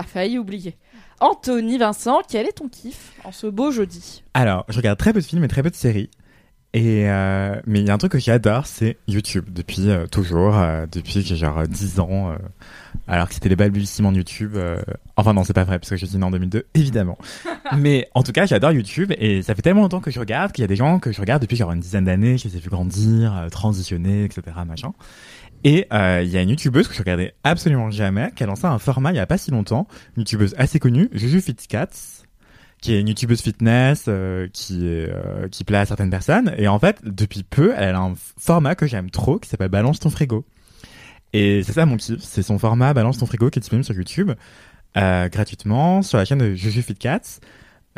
a 0.00 0.02
failli 0.02 0.38
oublier. 0.38 0.76
Anthony 1.20 1.76
Vincent, 1.76 2.20
quel 2.26 2.46
est 2.46 2.52
ton 2.52 2.68
kiff 2.68 3.12
en 3.24 3.32
ce 3.32 3.46
beau 3.46 3.70
jeudi? 3.70 4.22
Alors, 4.32 4.64
je 4.68 4.76
regarde 4.78 4.98
très 4.98 5.12
peu 5.12 5.20
de 5.20 5.24
films 5.24 5.44
et 5.44 5.48
très 5.48 5.62
peu 5.62 5.70
de 5.70 5.74
séries. 5.74 6.10
Et 6.72 7.10
euh, 7.10 7.60
mais 7.66 7.80
il 7.80 7.86
y 7.86 7.90
a 7.90 7.94
un 7.94 7.98
truc 7.98 8.12
que 8.12 8.18
j'adore, 8.20 8.64
c'est 8.66 8.96
YouTube 9.08 9.46
depuis 9.50 9.90
euh, 9.90 10.06
toujours, 10.06 10.56
euh, 10.56 10.86
depuis 10.90 11.14
que 11.14 11.20
j'ai 11.20 11.34
genre 11.34 11.66
10 11.66 11.98
ans, 11.98 12.32
alors 13.08 13.28
que 13.28 13.34
c'était 13.34 13.48
les 13.48 13.56
balbutiements 13.56 14.12
de 14.12 14.18
YouTube. 14.18 14.56
Enfin 15.16 15.34
non, 15.34 15.42
c'est 15.42 15.52
pas 15.52 15.64
vrai 15.64 15.80
parce 15.80 15.90
que 15.90 15.96
je 15.96 16.06
suis 16.06 16.16
né 16.16 16.24
en 16.24 16.30
2002, 16.30 16.66
évidemment. 16.74 17.18
mais 17.76 18.08
en 18.14 18.22
tout 18.22 18.30
cas, 18.30 18.46
j'adore 18.46 18.70
YouTube 18.70 19.12
et 19.18 19.42
ça 19.42 19.56
fait 19.56 19.62
tellement 19.62 19.82
longtemps 19.82 20.00
que 20.00 20.12
je 20.12 20.20
regarde 20.20 20.52
qu'il 20.52 20.62
y 20.62 20.64
a 20.64 20.68
des 20.68 20.76
gens 20.76 21.00
que 21.00 21.10
je 21.10 21.20
regarde 21.20 21.42
depuis 21.42 21.56
genre 21.56 21.72
une 21.72 21.80
dizaine 21.80 22.04
d'années, 22.04 22.38
je 22.38 22.46
les 22.46 22.56
ai 22.56 22.60
vus 22.60 22.70
grandir, 22.70 23.48
transitionner, 23.50 24.24
etc. 24.24 24.42
Machin. 24.64 24.92
Et 25.64 25.86
euh, 25.92 26.22
il 26.24 26.30
y 26.30 26.36
a 26.36 26.42
une 26.42 26.48
youtubeuse 26.48 26.88
que 26.88 26.94
je 26.94 26.98
regardais 26.98 27.34
absolument 27.44 27.90
jamais, 27.90 28.30
qui 28.34 28.42
a 28.42 28.46
lancé 28.46 28.64
un 28.64 28.78
format 28.78 29.12
il 29.12 29.16
y 29.16 29.20
a 29.20 29.26
pas 29.26 29.38
si 29.38 29.50
longtemps, 29.50 29.86
une 30.16 30.22
youtubeuse 30.22 30.54
assez 30.56 30.78
connue, 30.78 31.08
Juju 31.12 31.40
Fitcats, 31.40 32.24
qui 32.80 32.94
est 32.94 33.00
une 33.00 33.08
youtubeuse 33.08 33.42
fitness 33.42 34.06
euh, 34.08 34.48
qui 34.52 34.78
euh, 34.82 35.48
qui 35.48 35.64
plaît 35.64 35.78
à 35.78 35.86
certaines 35.86 36.10
personnes. 36.10 36.54
Et 36.56 36.66
en 36.68 36.78
fait 36.78 37.00
depuis 37.04 37.42
peu 37.42 37.74
elle 37.76 37.94
a 37.94 38.00
un 38.00 38.14
format 38.38 38.74
que 38.74 38.86
j'aime 38.86 39.10
trop 39.10 39.38
qui 39.38 39.48
s'appelle 39.48 39.68
Balance 39.68 40.00
ton 40.00 40.10
frigo. 40.10 40.44
Et 41.32 41.62
c'est 41.62 41.72
ça 41.72 41.86
mon 41.86 41.96
kiff 41.96 42.20
c'est 42.20 42.42
son 42.42 42.58
format 42.58 42.94
Balance 42.94 43.18
ton 43.18 43.26
frigo 43.26 43.50
qui 43.50 43.58
est 43.58 43.60
disponible 43.60 43.84
sur 43.84 43.94
YouTube 43.94 44.32
euh, 44.96 45.28
gratuitement 45.28 46.02
sur 46.02 46.18
la 46.18 46.24
chaîne 46.24 46.38
de 46.38 46.54
Juju 46.54 46.82
Fitcats 46.82 47.40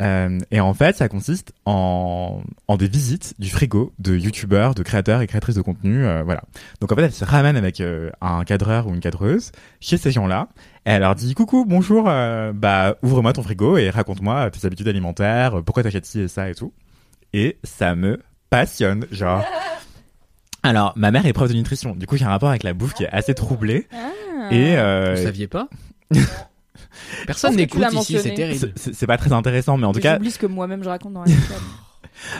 euh, 0.01 0.39
et 0.49 0.59
en 0.59 0.73
fait 0.73 0.95
ça 0.95 1.07
consiste 1.07 1.53
en, 1.65 2.41
en 2.67 2.77
des 2.77 2.87
visites 2.87 3.35
du 3.39 3.49
frigo 3.49 3.93
de 3.99 4.17
youtubeurs 4.17 4.73
de 4.73 4.81
créateurs 4.81 5.21
et 5.21 5.27
créatrices 5.27 5.55
de 5.55 5.61
contenu 5.61 6.03
euh, 6.03 6.23
voilà 6.23 6.41
donc 6.81 6.91
en 6.91 6.95
fait 6.95 7.03
elle 7.03 7.11
se 7.11 7.23
ramène 7.23 7.55
avec 7.55 7.79
euh, 7.79 8.09
un 8.19 8.43
cadreur 8.43 8.87
ou 8.87 8.93
une 8.93 9.01
cadreuse 9.01 9.51
chez 9.79 9.97
ces 9.97 10.11
gens-là 10.11 10.47
et 10.85 10.89
elle 10.89 11.01
leur 11.01 11.15
dit 11.15 11.33
coucou, 11.33 11.63
bonjour, 11.65 12.09
euh, 12.09 12.51
bah 12.53 12.97
ouvre-moi 13.03 13.31
ton 13.31 13.41
frigo 13.41 13.77
et 13.77 13.89
raconte-moi 13.89 14.51
tes 14.51 14.65
habitudes 14.65 14.89
alimentaires, 14.89 15.63
pourquoi 15.63 15.81
t'achètes 15.81 16.05
ci 16.05 16.19
et 16.19 16.27
ça 16.27 16.49
et 16.49 16.55
tout. 16.55 16.73
Et 17.31 17.57
ça 17.63 17.95
me 17.95 18.19
passionne, 18.49 19.05
genre. 19.09 19.45
Alors, 20.63 20.91
ma 20.97 21.11
mère 21.11 21.25
est 21.25 21.31
prof 21.31 21.49
de 21.49 21.53
nutrition, 21.53 21.95
du 21.95 22.05
coup 22.05 22.17
j'ai 22.17 22.25
un 22.25 22.29
rapport 22.29 22.49
avec 22.49 22.63
la 22.63 22.73
bouffe 22.73 22.93
qui 22.93 23.03
est 23.03 23.09
assez 23.09 23.33
troublé. 23.33 23.87
Et 24.51 24.77
euh, 24.77 25.15
Vous 25.15 25.23
saviez 25.23 25.47
pas? 25.47 25.69
Personne 27.27 27.55
n'écoute 27.55 27.83
ici, 27.93 28.17
c'est 28.21 28.33
terrible. 28.33 28.71
c'est- 28.75 29.07
pas 29.07 29.17
très 29.17 29.31
intéressant, 29.33 29.77
mais 29.77 29.85
en 29.85 29.93
tout 29.93 29.99
cas, 29.99 30.15
J'oublie 30.15 30.31
ce 30.31 30.39
que 30.39 30.45
moi-même 30.45 30.83
je 30.83 30.89
raconte 30.89 31.13
dans 31.13 31.21
la 31.21 31.27
salle. 31.27 31.37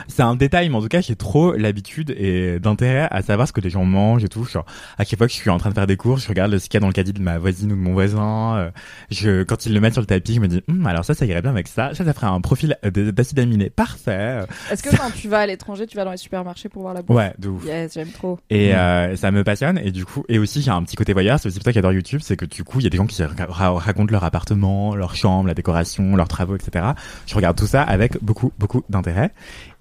c'est 0.08 0.22
un 0.22 0.36
détail, 0.36 0.68
mais 0.68 0.76
en 0.76 0.80
tout 0.82 0.88
cas, 0.88 1.00
j'ai 1.00 1.16
trop 1.16 1.52
l'habitude 1.52 2.10
et 2.16 2.58
d'intérêt 2.60 3.08
à 3.10 3.22
savoir 3.22 3.48
ce 3.48 3.52
que 3.52 3.60
les 3.60 3.70
gens 3.70 3.84
mangent 3.84 4.24
et 4.24 4.28
tout. 4.28 4.44
Genre, 4.44 4.64
à 4.98 5.04
chaque 5.04 5.18
fois 5.18 5.26
que 5.26 5.32
je 5.32 5.38
suis 5.38 5.50
en 5.50 5.58
train 5.58 5.70
de 5.70 5.74
faire 5.74 5.86
des 5.86 5.96
courses, 5.96 6.22
je 6.24 6.28
regarde 6.28 6.56
ce 6.58 6.64
qu'il 6.68 6.74
y 6.74 6.76
a 6.78 6.80
dans 6.80 6.86
le 6.86 6.92
caddie 6.92 7.12
de 7.12 7.20
ma 7.22 7.38
voisine 7.38 7.72
ou 7.72 7.76
de 7.76 7.80
mon 7.80 7.92
voisin. 7.92 8.56
Euh, 8.56 8.70
Je, 9.10 9.42
quand 9.42 9.66
ils 9.66 9.74
le 9.74 9.80
mettent 9.80 9.92
sur 9.94 10.02
le 10.02 10.06
tapis, 10.06 10.34
je 10.34 10.40
me 10.40 10.48
dis, 10.48 10.62
Hum, 10.68 10.86
alors 10.86 11.04
ça, 11.04 11.14
ça 11.14 11.26
irait 11.26 11.42
bien 11.42 11.50
avec 11.50 11.68
ça. 11.68 11.94
Ça, 11.94 12.04
ça 12.04 12.12
ferait 12.14 12.26
un 12.26 12.40
profil 12.40 12.76
d'acide 12.82 13.38
aminé 13.38 13.70
parfait. 13.70 14.40
Est-ce 14.70 14.82
que 14.82 14.96
quand 14.96 15.10
tu 15.14 15.28
vas 15.28 15.40
à 15.40 15.46
l'étranger, 15.46 15.86
tu 15.86 15.96
vas 15.96 16.04
dans 16.04 16.10
les 16.12 16.16
supermarchés 16.16 16.68
pour 16.68 16.82
voir 16.82 16.94
la 16.94 17.02
bouffe? 17.02 17.16
Ouais, 17.16 17.32
de 17.38 17.48
ouf. 17.48 17.64
Yes, 17.64 17.94
j'aime 17.94 18.10
trop. 18.10 18.38
Et 18.50 18.74
euh, 18.74 19.16
ça 19.16 19.30
me 19.30 19.44
passionne 19.44 19.78
et 19.78 19.90
du 19.90 20.04
coup 20.04 20.24
et 20.28 20.38
aussi 20.38 20.62
j'ai 20.62 20.70
un 20.70 20.82
petit 20.82 20.96
côté 20.96 21.12
voyeur 21.12 21.38
c'est 21.38 21.48
aussi 21.48 21.58
pour 21.58 21.64
ça 21.64 21.72
j'adore 21.72 21.92
YouTube 21.92 22.20
c'est 22.22 22.36
que 22.36 22.44
du 22.44 22.64
coup 22.64 22.80
il 22.80 22.84
y 22.84 22.86
a 22.86 22.90
des 22.90 22.96
gens 22.96 23.06
qui 23.06 23.22
ra- 23.22 23.32
ra- 23.48 23.72
racontent 23.78 24.10
leur 24.12 24.24
appartement 24.24 24.94
leur 24.94 25.14
chambre 25.16 25.46
la 25.48 25.54
décoration 25.54 26.16
leurs 26.16 26.28
travaux 26.28 26.56
etc 26.56 26.86
je 27.26 27.34
regarde 27.34 27.56
tout 27.58 27.66
ça 27.66 27.82
avec 27.82 28.22
beaucoup 28.22 28.52
beaucoup 28.58 28.82
d'intérêt 28.88 29.32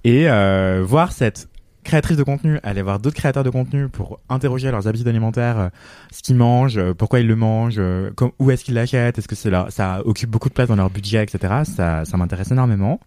et 0.03 0.29
euh, 0.29 0.83
voir 0.85 1.11
cette 1.11 1.47
créatrice 1.83 2.17
de 2.17 2.23
contenu 2.23 2.59
aller 2.63 2.81
voir 2.81 2.99
d'autres 2.99 3.15
créateurs 3.15 3.43
de 3.43 3.49
contenu 3.49 3.89
pour 3.89 4.19
interroger 4.29 4.71
leurs 4.71 4.87
habitudes 4.87 5.07
alimentaires 5.07 5.59
euh, 5.59 5.69
ce 6.11 6.21
qu'ils 6.23 6.35
mangent 6.35 6.77
euh, 6.77 6.93
pourquoi 6.93 7.19
ils 7.19 7.27
le 7.27 7.35
mangent 7.35 7.75
euh, 7.77 8.11
où 8.39 8.51
est-ce 8.51 8.63
qu'ils 8.63 8.73
l'achètent 8.73 9.17
est-ce 9.17 9.27
que 9.27 9.35
c'est 9.35 9.49
là 9.49 9.67
ça 9.69 10.01
occupe 10.05 10.29
beaucoup 10.29 10.49
de 10.49 10.53
place 10.53 10.69
dans 10.69 10.75
leur 10.75 10.89
budget 10.89 11.23
etc 11.23 11.61
ça 11.65 12.05
ça 12.05 12.17
m'intéresse 12.17 12.51
énormément 12.51 12.99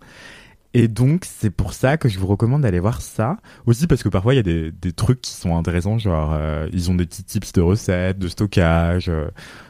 et 0.78 0.88
donc, 0.88 1.24
c'est 1.24 1.48
pour 1.48 1.72
ça 1.72 1.96
que 1.96 2.06
je 2.06 2.18
vous 2.18 2.26
recommande 2.26 2.60
d'aller 2.60 2.80
voir 2.80 3.00
ça. 3.00 3.38
Aussi 3.64 3.86
parce 3.86 4.02
que 4.02 4.10
parfois, 4.10 4.34
il 4.34 4.36
y 4.36 4.40
a 4.40 4.42
des, 4.42 4.70
des 4.70 4.92
trucs 4.92 5.22
qui 5.22 5.30
sont 5.30 5.56
intéressants, 5.56 5.96
genre, 5.96 6.38
ils 6.70 6.90
ont 6.90 6.94
des 6.94 7.06
petits 7.06 7.24
tips 7.24 7.52
de 7.52 7.62
recettes, 7.62 8.18
de 8.18 8.28
stockage, 8.28 9.10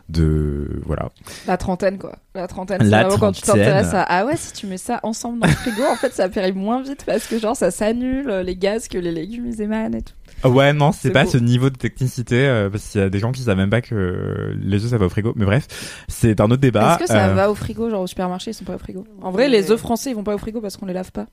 de... 0.08 0.80
Voilà. 0.86 1.10
La 1.46 1.56
trentaine, 1.56 1.98
quoi. 1.98 2.16
La 2.34 2.46
trentaine, 2.46 2.78
c'est 2.80 2.86
La 2.88 3.02
vraiment 3.04 3.18
quand 3.18 3.32
tu 3.32 3.42
trentaine. 3.42 3.64
t'intéresses 3.64 3.94
à 3.94 4.02
ah 4.02 4.24
ouais, 4.26 4.36
si 4.36 4.52
tu 4.52 4.66
mets 4.66 4.76
ça 4.78 5.00
ensemble 5.02 5.40
dans 5.40 5.46
le 5.48 5.52
frigo, 5.52 5.82
en 5.90 5.96
fait, 5.96 6.12
ça 6.12 6.28
périt 6.28 6.52
moins 6.52 6.82
vite 6.82 7.04
parce 7.04 7.26
que 7.26 7.38
genre 7.38 7.56
ça 7.56 7.70
s'annule 7.70 8.28
euh, 8.30 8.42
les 8.42 8.56
gaz 8.56 8.88
que 8.88 8.98
les 8.98 9.10
légumes 9.12 9.46
ils 9.46 9.60
émanent 9.62 9.96
et 9.96 10.02
tout. 10.02 10.12
Ah 10.42 10.48
Ouais, 10.50 10.72
non, 10.72 10.92
c'est 10.92 11.10
pas 11.10 11.24
beau. 11.24 11.30
ce 11.30 11.38
niveau 11.38 11.70
de 11.70 11.76
technicité, 11.76 12.46
euh, 12.46 12.68
parce 12.70 12.84
qu'il 12.88 13.00
y 13.00 13.04
a 13.04 13.08
des 13.08 13.18
gens 13.18 13.32
qui 13.32 13.40
savent 13.42 13.56
même 13.56 13.70
pas 13.70 13.80
que 13.80 14.54
les 14.60 14.84
œufs, 14.84 14.90
ça 14.90 14.98
va 14.98 15.06
au 15.06 15.08
frigo. 15.08 15.32
Mais 15.34 15.44
bref, 15.46 15.66
c'est 16.08 16.40
un 16.40 16.44
autre 16.46 16.56
débat. 16.60 16.92
Est-ce 16.92 16.98
que 17.00 17.06
ça 17.06 17.28
Euh, 17.28 17.34
va 17.34 17.50
au 17.50 17.54
frigo, 17.54 17.88
genre 17.90 18.02
au 18.02 18.06
supermarché, 18.06 18.50
ils 18.50 18.54
sont 18.54 18.64
pas 18.64 18.74
au 18.74 18.78
frigo? 18.78 19.04
En 19.22 19.30
vrai, 19.30 19.48
les 19.48 19.70
œufs 19.70 19.80
français, 19.80 20.10
ils 20.10 20.14
vont 20.16 20.24
pas 20.24 20.34
au 20.34 20.38
frigo 20.38 20.60
parce 20.60 20.76
qu'on 20.76 20.86
les 20.86 20.92
lave 20.92 21.10
pas. 21.10 21.26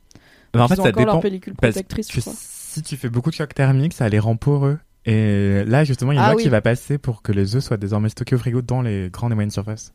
mais 0.55 0.61
en 0.61 0.67
fait, 0.67 0.75
ils 0.75 0.79
ont 0.79 0.83
ça 0.83 0.89
encore 0.89 1.05
leur 1.05 1.13
dépend. 1.15 1.21
pellicule 1.21 1.53
parce 1.59 1.73
protectrice, 1.73 2.07
que 2.07 2.13
je 2.15 2.21
crois. 2.21 2.33
si 2.35 2.81
tu 2.81 2.95
fais 2.97 3.09
beaucoup 3.09 3.29
de 3.29 3.35
choc 3.35 3.53
thermique, 3.53 3.93
ça 3.93 4.07
les 4.09 4.19
rend 4.19 4.35
poreux. 4.37 4.79
Et 5.05 5.63
là, 5.65 5.83
justement, 5.83 6.11
il 6.11 6.15
y 6.15 6.17
a 6.17 6.21
une 6.21 6.25
Ah 6.27 6.31
loi 6.31 6.37
oui. 6.37 6.43
qui 6.43 6.49
va 6.49 6.61
passer 6.61 6.97
pour 6.97 7.21
que 7.21 7.31
les 7.31 7.55
œufs 7.55 7.63
soient 7.63 7.77
désormais 7.77 8.09
stockés 8.09 8.35
au 8.35 8.39
frigo 8.39 8.61
dans 8.61 8.81
les 8.81 9.09
grandes 9.09 9.31
et 9.31 9.35
moyennes 9.35 9.51
surfaces. 9.51 9.93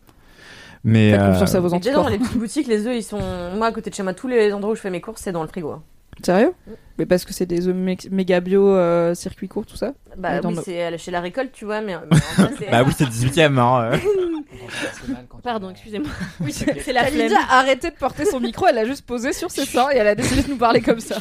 Mais 0.84 1.12
Faites 1.12 1.20
euh, 1.20 1.32
confiance 1.32 1.54
à 1.54 1.60
vos 1.60 1.70
Mais 1.70 1.78
déjà 1.80 1.92
dans 1.94 2.02
anticorps. 2.04 2.10
les 2.10 2.18
petites 2.18 2.38
boutiques, 2.38 2.66
les 2.68 2.86
œufs 2.86 2.94
ils 2.96 3.02
sont. 3.02 3.20
Moi 3.56 3.66
à 3.66 3.72
côté 3.72 3.90
de 3.90 3.94
chez 3.94 4.02
moi, 4.02 4.14
tous 4.14 4.28
les 4.28 4.52
endroits 4.52 4.72
où 4.72 4.76
je 4.76 4.80
fais 4.80 4.90
mes 4.90 5.00
courses, 5.00 5.22
c'est 5.22 5.32
dans 5.32 5.42
le 5.42 5.48
frigo. 5.48 5.76
Sérieux 6.24 6.52
Mais 6.98 7.06
parce 7.06 7.24
que 7.24 7.32
c'est 7.32 7.46
des 7.46 7.68
œufs 7.68 7.76
mé- 7.76 8.08
méga 8.10 8.40
bio, 8.40 8.68
euh, 8.74 9.14
circuit 9.14 9.46
court, 9.48 9.64
tout 9.66 9.76
ça 9.76 9.92
Bah 10.16 10.40
oui, 10.42 10.54
nos- 10.54 10.62
c'est 10.62 10.98
chez 10.98 11.10
la 11.10 11.20
récolte, 11.20 11.52
tu 11.52 11.64
vois, 11.64 11.80
mais. 11.80 11.94
mais 12.10 12.16
en 12.16 12.42
vrai, 12.42 12.54
c'est- 12.58 12.70
bah 12.70 12.82
oui, 12.84 12.92
c'est 12.96 13.04
le 13.04 13.10
18ème. 13.10 13.58
Hein, 13.58 13.90
euh. 13.92 13.96
Pardon, 15.42 15.70
excusez-moi. 15.70 16.08
Oui, 16.40 16.52
c'est 16.52 16.92
la 16.92 17.08
Elle 17.08 17.14
flemme. 17.14 17.32
a 17.48 17.58
arrêté 17.58 17.90
de 17.90 17.94
porter 17.96 18.24
son 18.24 18.40
micro, 18.40 18.66
elle 18.66 18.74
l'a 18.76 18.84
juste 18.84 19.04
posé 19.06 19.32
sur 19.32 19.50
ses 19.50 19.64
seins 19.64 19.88
et 19.92 19.96
elle 19.96 20.06
a 20.08 20.14
décidé 20.14 20.42
de 20.42 20.48
nous 20.50 20.56
parler 20.56 20.80
comme 20.80 21.00
ça. 21.00 21.18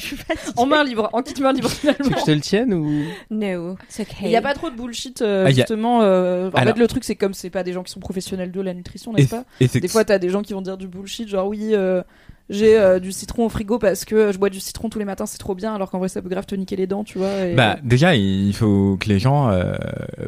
En 0.55 0.65
main 0.65 0.83
libre, 0.83 1.09
en 1.13 1.21
kit 1.21 1.39
main 1.41 1.53
libre 1.53 1.69
Tu 1.69 1.87
veux 1.87 1.93
finalement. 1.93 2.15
que 2.15 2.19
je 2.21 2.25
te 2.25 2.31
le 2.31 2.41
tienne 2.41 2.73
ou? 2.73 3.03
No, 3.29 3.73
it's 3.89 3.99
okay. 3.99 4.15
Il 4.23 4.29
n'y 4.29 4.35
a 4.35 4.41
pas 4.41 4.53
trop 4.53 4.69
de 4.69 4.75
bullshit, 4.75 5.21
euh, 5.21 5.43
Ah, 5.45 5.49
a- 5.49 5.51
justement. 5.51 6.01
euh, 6.01 6.49
en 6.49 6.53
Alors- 6.57 6.73
fait, 6.75 6.79
le 6.79 6.87
truc, 6.87 7.03
c'est 7.03 7.15
comme 7.15 7.33
c'est 7.33 7.49
pas 7.49 7.63
des 7.63 7.73
gens 7.73 7.83
qui 7.83 7.91
sont 7.91 7.99
professionnels 7.99 8.51
de 8.51 8.61
la 8.61 8.73
nutrition, 8.73 9.13
n'est-ce 9.13 9.29
pas 9.29 9.43
Des 9.59 9.87
fois, 9.87 10.03
t'as 10.05 10.17
des 10.19 10.29
gens 10.29 10.41
qui 10.41 10.53
vont 10.53 10.61
dire 10.61 10.77
du 10.77 10.87
bullshit, 10.87 11.27
genre 11.27 11.47
oui, 11.47 11.69
euh, 11.73 12.01
j'ai 12.49 12.77
euh, 12.79 12.99
du 12.99 13.11
citron 13.11 13.45
au 13.45 13.49
frigo 13.49 13.77
parce 13.79 14.05
que 14.05 14.31
je 14.31 14.37
bois 14.37 14.49
du 14.49 14.59
citron 14.59 14.89
tous 14.89 14.99
les 14.99 15.05
matins, 15.05 15.25
c'est 15.25 15.37
trop 15.37 15.53
bien, 15.55 15.75
alors 15.75 15.91
qu'en 15.91 15.99
vrai, 15.99 16.07
ça 16.09 16.21
peut 16.21 16.29
grave 16.29 16.45
te 16.45 16.55
niquer 16.55 16.75
les 16.75 16.87
dents, 16.87 17.03
tu 17.03 17.17
vois. 17.17 17.45
et- 17.45 17.55
Bah 17.55 17.77
déjà, 17.83 18.15
il 18.15 18.53
faut 18.53 18.97
que 18.99 19.09
les 19.09 19.19
gens 19.19 19.49
euh, 19.49 19.75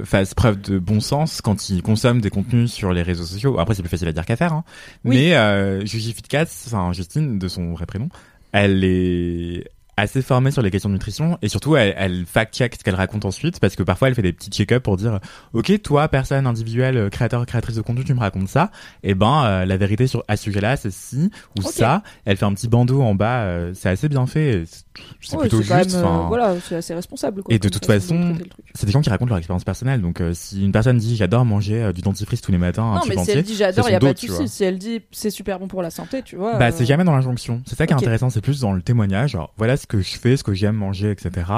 fassent 0.04 0.34
preuve 0.34 0.60
de 0.62 0.80
bon 0.80 1.00
sens 1.00 1.42
quand 1.42 1.70
ils 1.70 1.82
consomment 1.82 2.22
des 2.22 2.30
contenus 2.30 2.72
sur 2.72 2.92
les 2.94 3.02
réseaux 3.02 3.24
sociaux. 3.24 3.60
Après, 3.60 3.74
c'est 3.76 3.82
plus 3.82 3.90
facile 3.90 4.08
à 4.08 4.12
dire 4.14 4.26
qu'à 4.26 4.36
faire. 4.36 4.54
Hein. 4.54 4.64
Oui. 5.06 5.16
Mais 5.18 5.36
euh, 5.36 5.86
Juji 5.86 6.14
Fitcats, 6.14 6.44
enfin 6.68 6.92
Justine, 6.94 7.40
de 7.40 7.48
son 7.48 7.72
vrai 7.74 7.86
prénom, 7.86 8.10
elle 8.52 8.84
est 8.84 9.66
assez 10.00 10.22
formée 10.22 10.52
sur 10.52 10.62
les 10.62 10.72
questions 10.72 10.90
de 10.90 10.94
nutrition 10.94 11.38
et 11.42 11.50
surtout 11.50 11.76
elle, 11.76 11.94
elle 11.98 12.26
fact-check 12.26 12.76
ce 12.76 12.84
qu'elle 12.84 12.96
raconte 12.96 13.26
ensuite 13.26 13.60
parce 13.60 13.76
que 13.76 13.84
parfois 13.84 14.08
elle 14.08 14.16
fait 14.16 14.22
des 14.22 14.34
petits 14.34 14.50
check-up 14.50 14.84
pour 14.84 14.98
dire 14.98 15.20
ok 15.54 15.82
toi 15.82 16.08
personne 16.08 16.48
individuelle 16.48 16.98
euh, 16.98 17.10
créateur 17.10 17.46
créatrice 17.46 17.76
de 17.76 17.82
contenu 17.82 18.04
tu 18.04 18.14
me 18.14 18.20
racontes 18.20 18.48
ça 18.48 18.72
et 19.04 19.14
ben 19.14 19.44
euh, 19.46 19.66
la 19.66 19.78
vérité 19.78 20.08
sur 20.08 20.24
à 20.28 20.38
ce 20.38 20.44
sujet-là 20.44 20.78
c'est 20.78 20.92
ci 20.92 21.30
ou 21.58 21.62
ça 21.62 22.04
elle 22.26 22.38
fait 22.38 22.46
un 22.46 22.54
petit 22.54 22.68
bandeau 22.68 23.02
en 23.02 23.16
bas 23.16 23.42
euh, 23.44 23.72
c'est 23.74 23.90
assez 23.90 24.10
bien 24.10 24.26
fait 24.26 24.64
c'est- 24.66 24.84
Ouais, 25.32 25.42
plutôt 25.48 25.62
juste 25.62 25.96
même, 25.96 26.04
euh, 26.04 26.28
voilà, 26.28 26.56
c'est 26.62 26.76
assez 26.76 26.94
responsable. 26.94 27.42
Quoi, 27.42 27.54
Et 27.56 27.60
de 27.60 27.70
toute 27.70 27.86
façon 27.86 28.34
c'est 28.74 28.86
des 28.86 28.92
gens 28.92 29.00
qui 29.00 29.10
racontent 29.10 29.30
leur 29.30 29.38
expérience 29.38 29.64
personnelle. 29.64 30.02
Donc, 30.02 30.22
si 30.34 30.64
une 30.66 30.74
personne 30.74 30.98
dit 30.98 31.16
j'adore 31.16 31.46
manger 31.46 31.94
du 31.94 32.02
dentifrice 32.02 32.42
tous 32.42 32.52
les 32.52 32.58
matins, 32.58 32.96
Non, 32.96 33.02
mais 33.08 33.14
si 33.14 33.20
entier, 33.22 33.34
elle 33.38 33.44
dit 33.44 33.56
j'adore, 33.56 33.88
il 33.88 33.94
y 33.94 33.96
a 33.96 34.00
pas 34.00 34.12
de 34.14 34.18
souci. 34.20 34.48
Si 34.50 34.64
elle 34.66 34.78
dit 34.78 35.02
c'est 35.12 35.30
super 35.30 35.58
bon 35.60 35.68
pour 35.70 35.82
la 35.82 35.90
santé, 35.90 36.22
tu 36.22 36.36
vois. 36.36 36.58
bah, 36.58 36.72
c'est 36.72 36.86
jamais 36.86 37.06
dans 37.06 37.16
l'injonction. 37.16 37.62
C'est 37.66 37.78
ça 37.78 37.88
qui 37.88 37.94
est 37.94 37.96
intéressant. 37.96 38.30
C'est 38.30 38.42
plus 38.42 38.60
dans 38.60 38.74
le 38.74 38.82
témoignage. 38.82 39.32
Genre, 39.32 39.54
voilà 39.58 39.78
ce 39.78 39.88
que 39.90 40.00
je 40.00 40.18
fais, 40.18 40.38
ce 40.38 40.44
que 40.44 40.54
j'aime 40.54 40.76
manger, 40.76 41.12
etc. 41.12 41.52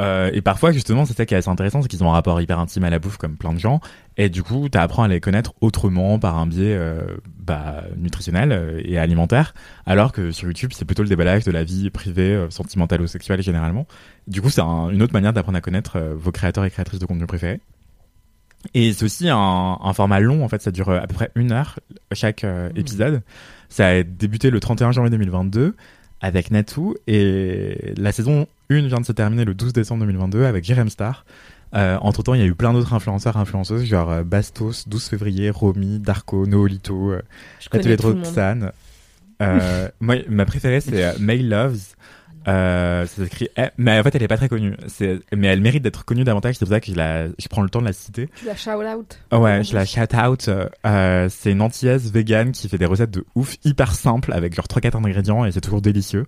Euh, 0.00 0.30
et 0.32 0.40
parfois, 0.42 0.72
justement, 0.72 1.04
c'est 1.04 1.16
ça 1.16 1.26
qui 1.26 1.34
est 1.34 1.36
assez 1.36 1.48
intéressant, 1.48 1.82
c'est 1.82 1.88
qu'ils 1.88 2.02
ont 2.02 2.10
un 2.10 2.14
rapport 2.14 2.40
hyper 2.40 2.58
intime 2.58 2.82
à 2.84 2.90
la 2.90 2.98
bouffe, 2.98 3.16
comme 3.16 3.36
plein 3.36 3.52
de 3.52 3.58
gens. 3.60 3.80
Et 4.16 4.28
du 4.28 4.42
coup, 4.42 4.68
t'apprends 4.68 5.04
à 5.04 5.08
les 5.08 5.20
connaître 5.20 5.52
autrement, 5.60 6.18
par 6.18 6.36
un 6.38 6.46
biais 6.46 6.74
euh, 6.76 7.02
bah, 7.38 7.84
nutritionnel 7.96 8.50
euh, 8.50 8.80
et 8.84 8.98
alimentaire. 8.98 9.54
Alors 9.86 10.10
que 10.12 10.32
sur 10.32 10.48
YouTube, 10.48 10.70
c'est 10.74 10.84
plutôt 10.84 11.02
le 11.04 11.08
déballage 11.08 11.44
de 11.44 11.52
la 11.52 11.62
vie 11.62 11.90
privée, 11.90 12.32
euh, 12.34 12.50
sentimentale 12.50 13.00
ou 13.02 13.06
sexuelle 13.06 13.42
généralement. 13.42 13.86
Du 14.26 14.42
coup, 14.42 14.50
c'est 14.50 14.60
un- 14.62 14.88
une 14.90 15.02
autre 15.02 15.12
manière 15.12 15.32
d'apprendre 15.32 15.58
à 15.58 15.60
connaître 15.60 15.98
vos 16.16 16.32
créateurs 16.32 16.64
et 16.64 16.70
créatrices 16.70 16.98
de 17.00 17.06
contenu 17.06 17.26
préférés. 17.26 17.60
Et 18.74 18.92
c'est 18.92 19.04
aussi 19.04 19.28
un, 19.28 19.78
un 19.80 19.92
format 19.92 20.18
long, 20.20 20.44
en 20.44 20.48
fait, 20.48 20.60
ça 20.60 20.70
dure 20.72 20.90
à 20.90 21.06
peu 21.06 21.14
près 21.14 21.30
une 21.36 21.52
heure 21.52 21.78
chaque 22.12 22.42
euh, 22.44 22.70
épisode. 22.74 23.22
Ça 23.68 23.86
a 23.88 24.02
débuté 24.02 24.50
le 24.50 24.58
31 24.60 24.90
janvier 24.92 25.10
2022 25.10 25.76
avec 26.20 26.50
Natou 26.50 26.94
et 27.06 27.94
la 27.96 28.12
saison 28.12 28.46
1 28.70 28.86
vient 28.88 29.00
de 29.00 29.06
se 29.06 29.12
terminer 29.12 29.44
le 29.44 29.54
12 29.54 29.72
décembre 29.72 30.00
2022 30.00 30.44
avec 30.44 30.64
Jerem 30.64 30.88
Star. 30.88 31.24
Euh, 31.74 31.98
entre 32.00 32.22
temps, 32.22 32.34
il 32.34 32.40
y 32.40 32.44
a 32.44 32.46
eu 32.46 32.54
plein 32.54 32.72
d'autres 32.72 32.94
influenceurs, 32.94 33.36
influenceuses, 33.36 33.84
genre 33.84 34.10
euh, 34.10 34.24
Bastos, 34.24 34.88
12 34.88 35.04
février, 35.08 35.50
Romy, 35.50 35.98
Darko, 35.98 36.46
Noolito, 36.46 37.12
euh. 37.12 37.22
Roxane. 38.02 38.72
Euh, 39.42 39.88
moi, 40.00 40.16
ma 40.28 40.46
préférée, 40.46 40.80
c'est 40.80 41.18
May 41.18 41.38
Loves. 41.38 41.94
Euh, 42.48 43.06
ça 43.06 43.24
s'écrit, 43.24 43.48
eh, 43.56 43.66
mais 43.76 43.98
en 43.98 44.02
fait, 44.02 44.14
elle 44.14 44.22
est 44.22 44.28
pas 44.28 44.36
très 44.36 44.48
connue. 44.48 44.74
C'est, 44.86 45.20
mais 45.34 45.48
elle 45.48 45.60
mérite 45.60 45.82
d'être 45.82 46.04
connue 46.04 46.24
davantage. 46.24 46.54
C'est 46.54 46.64
pour 46.64 46.72
ça 46.72 46.80
que 46.80 46.90
je 46.90 46.96
la, 46.96 47.28
je 47.28 47.48
prends 47.48 47.62
le 47.62 47.68
temps 47.68 47.80
de 47.80 47.86
la 47.86 47.92
citer. 47.92 48.28
Tu 48.36 48.46
la 48.46 48.56
shout 48.56 48.70
out. 48.70 49.18
Ouais, 49.32 49.62
je 49.64 49.74
la 49.74 49.84
shout 49.84 50.14
out. 50.16 50.48
Euh, 50.86 51.28
c'est 51.28 51.52
une 51.52 51.60
antillaise 51.60 52.10
vegan 52.12 52.52
qui 52.52 52.68
fait 52.68 52.78
des 52.78 52.86
recettes 52.86 53.10
de 53.10 53.24
ouf 53.34 53.56
hyper 53.64 53.94
simples 53.94 54.32
avec 54.32 54.54
genre 54.54 54.66
3-4 54.66 54.96
ingrédients 54.96 55.44
et 55.44 55.52
c'est 55.52 55.60
toujours 55.60 55.82
délicieux. 55.82 56.26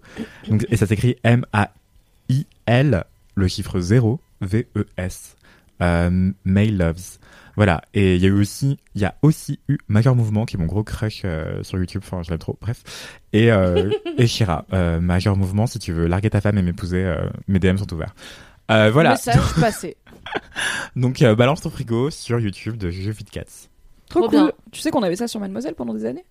Donc, 0.48 0.66
et 0.68 0.76
ça 0.76 0.86
s'écrit 0.86 1.16
M-A-I-L, 1.24 3.04
le 3.34 3.48
chiffre 3.48 3.80
0, 3.80 4.20
V-E-S. 4.42 5.36
Euh, 5.82 6.32
May 6.44 6.66
Loves. 6.66 7.18
Voilà. 7.60 7.82
Et 7.92 8.14
il 8.16 8.22
y 8.22 8.24
a 8.24 8.28
eu 8.28 8.40
aussi, 8.40 8.78
il 8.94 9.02
y 9.02 9.04
a 9.04 9.14
aussi 9.20 9.60
eu 9.68 9.76
Major 9.86 10.16
Mouvement 10.16 10.46
qui 10.46 10.56
est 10.56 10.58
mon 10.58 10.64
gros 10.64 10.82
crush 10.82 11.20
euh, 11.26 11.62
sur 11.62 11.76
YouTube. 11.76 12.00
Enfin, 12.02 12.22
je 12.22 12.30
l'aime 12.30 12.38
trop. 12.38 12.56
Bref. 12.58 13.20
Et, 13.34 13.52
euh, 13.52 13.90
et 14.16 14.26
Shira. 14.26 14.64
Euh, 14.72 14.98
Major 14.98 15.36
Mouvement, 15.36 15.66
si 15.66 15.78
tu 15.78 15.92
veux 15.92 16.06
larguer 16.06 16.30
ta 16.30 16.40
femme 16.40 16.56
et 16.56 16.62
m'épouser, 16.62 17.04
euh, 17.04 17.28
mes 17.48 17.58
DM 17.58 17.76
sont 17.76 17.92
ouverts. 17.92 18.14
Euh, 18.70 18.90
voilà. 18.90 19.10
Message 19.10 19.36
passé. 19.60 19.98
Donc, 20.96 21.20
euh, 21.20 21.34
balance 21.34 21.60
ton 21.60 21.68
frigo 21.68 22.08
sur 22.08 22.40
YouTube 22.40 22.78
de 22.78 22.88
Juju 22.88 23.12
Fit 23.12 23.24
Cats. 23.24 23.42
Trop, 24.08 24.20
Trop 24.20 24.30
cool. 24.30 24.38
bien. 24.38 24.52
Tu 24.72 24.80
sais 24.80 24.90
qu'on 24.90 25.02
avait 25.02 25.16
ça 25.16 25.28
sur 25.28 25.38
Mademoiselle 25.38 25.74
pendant 25.74 25.92
des 25.92 26.06
années? 26.06 26.24